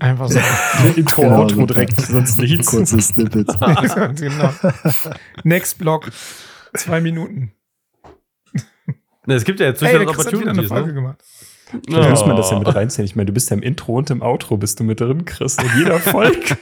Einfach 0.00 0.28
so. 0.28 0.38
Intro, 0.96 1.22
Genau, 1.22 1.42
Outro 1.42 1.66
direkt, 1.66 2.00
sonst 2.00 2.38
nichts. 2.38 2.66
Kurze 2.66 3.00
Snippets. 3.00 3.54
genau. 4.20 4.52
Next 5.44 5.78
Block. 5.78 6.10
Zwei 6.74 7.00
Minuten. 7.00 7.52
Ne, 9.26 9.34
es 9.34 9.44
gibt 9.44 9.60
ja 9.60 9.66
jetzt 9.66 9.80
Hey, 9.82 9.94
durchaus 9.96 10.26
hat 10.26 10.32
wieder 10.32 10.50
eine 10.50 10.62
Opportunities. 10.62 10.68
Folge 10.68 10.88
Ne? 10.88 10.94
gemacht. 10.94 11.22
Da 11.88 12.08
muss 12.08 12.24
man 12.26 12.36
das 12.36 12.50
ja 12.50 12.58
mit 12.58 12.74
reinziehen. 12.74 13.04
Ich 13.04 13.16
meine, 13.16 13.26
du 13.26 13.32
bist 13.32 13.50
ja 13.50 13.56
im 13.56 13.62
Intro 13.62 13.96
und 13.96 14.10
im 14.10 14.22
Outro 14.22 14.56
bist 14.56 14.80
du 14.80 14.84
mit 14.84 15.00
drin, 15.00 15.24
Chris. 15.24 15.56
In 15.58 15.70
jeder 15.78 15.98
Folge. 15.98 16.56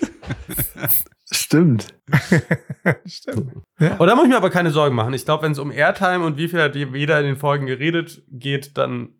Stimmt. 1.30 1.88
Stimmt. 3.06 3.52
Und 3.78 4.06
da 4.06 4.14
muss 4.14 4.24
ich 4.24 4.30
mir 4.30 4.36
aber 4.36 4.50
keine 4.50 4.70
Sorgen 4.70 4.94
machen. 4.94 5.12
Ich 5.14 5.24
glaube, 5.24 5.44
wenn 5.44 5.52
es 5.52 5.58
um 5.58 5.70
Airtime 5.72 6.24
und 6.24 6.36
wie 6.36 6.48
viel 6.48 6.60
hat 6.62 6.76
jeder 6.76 7.18
in 7.20 7.26
den 7.26 7.36
Folgen 7.36 7.66
geredet 7.66 8.22
geht, 8.30 8.76
dann 8.78 9.10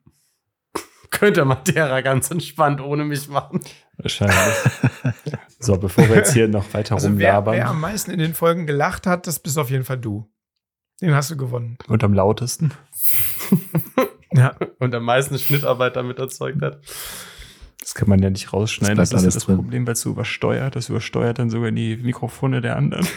könnte 1.10 1.44
Matera 1.44 2.00
ganz 2.00 2.30
entspannt 2.30 2.80
ohne 2.80 3.04
mich 3.04 3.28
machen. 3.28 3.60
Wahrscheinlich. 3.96 4.36
So, 5.58 5.76
bevor 5.78 6.08
wir 6.08 6.16
jetzt 6.16 6.32
hier 6.32 6.48
noch 6.48 6.72
weiter 6.74 6.94
Also 6.94 7.08
wer, 7.18 7.30
rumlabern. 7.36 7.54
wer 7.56 7.68
am 7.70 7.80
meisten 7.80 8.10
in 8.10 8.18
den 8.18 8.34
Folgen 8.34 8.66
gelacht 8.66 9.06
hat, 9.06 9.26
das 9.26 9.38
bist 9.38 9.58
auf 9.58 9.70
jeden 9.70 9.84
Fall 9.84 9.98
du. 9.98 10.30
Den 11.00 11.14
hast 11.14 11.30
du 11.30 11.36
gewonnen. 11.36 11.76
und 11.88 12.02
am 12.04 12.14
lautesten. 12.14 12.72
Ja. 14.36 14.54
Und 14.78 14.94
am 14.94 15.04
meisten 15.04 15.38
Schnittarbeit 15.38 15.96
damit 15.96 16.18
erzeugt 16.18 16.62
hat. 16.62 16.78
Das 17.80 17.94
kann 17.94 18.08
man 18.08 18.20
ja 18.20 18.30
nicht 18.30 18.52
rausschneiden. 18.52 18.96
Das 18.96 19.10
Das, 19.10 19.22
ist 19.22 19.26
ja 19.26 19.30
das 19.34 19.44
drin. 19.46 19.56
Problem, 19.56 19.86
weil 19.86 19.92
es 19.94 20.00
so 20.00 20.10
übersteuert. 20.10 20.76
Das 20.76 20.88
übersteuert 20.88 21.38
dann 21.38 21.50
sogar 21.50 21.70
die 21.70 21.96
Mikrofone 21.96 22.60
der 22.60 22.76
anderen. 22.76 23.06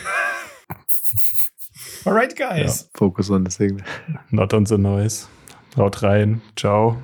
Alright, 2.06 2.36
guys. 2.38 2.90
Fokus 2.94 3.30
on 3.30 3.46
the 3.46 3.52
Signal. 3.52 3.86
Not 4.30 4.54
on 4.54 4.66
the 4.66 4.78
noise. 4.78 5.28
Haut 5.76 6.02
rein. 6.04 6.42
Ciao. 6.56 6.98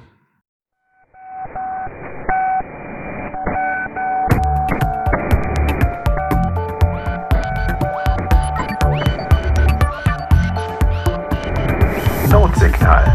Notsignal. 12.30 13.15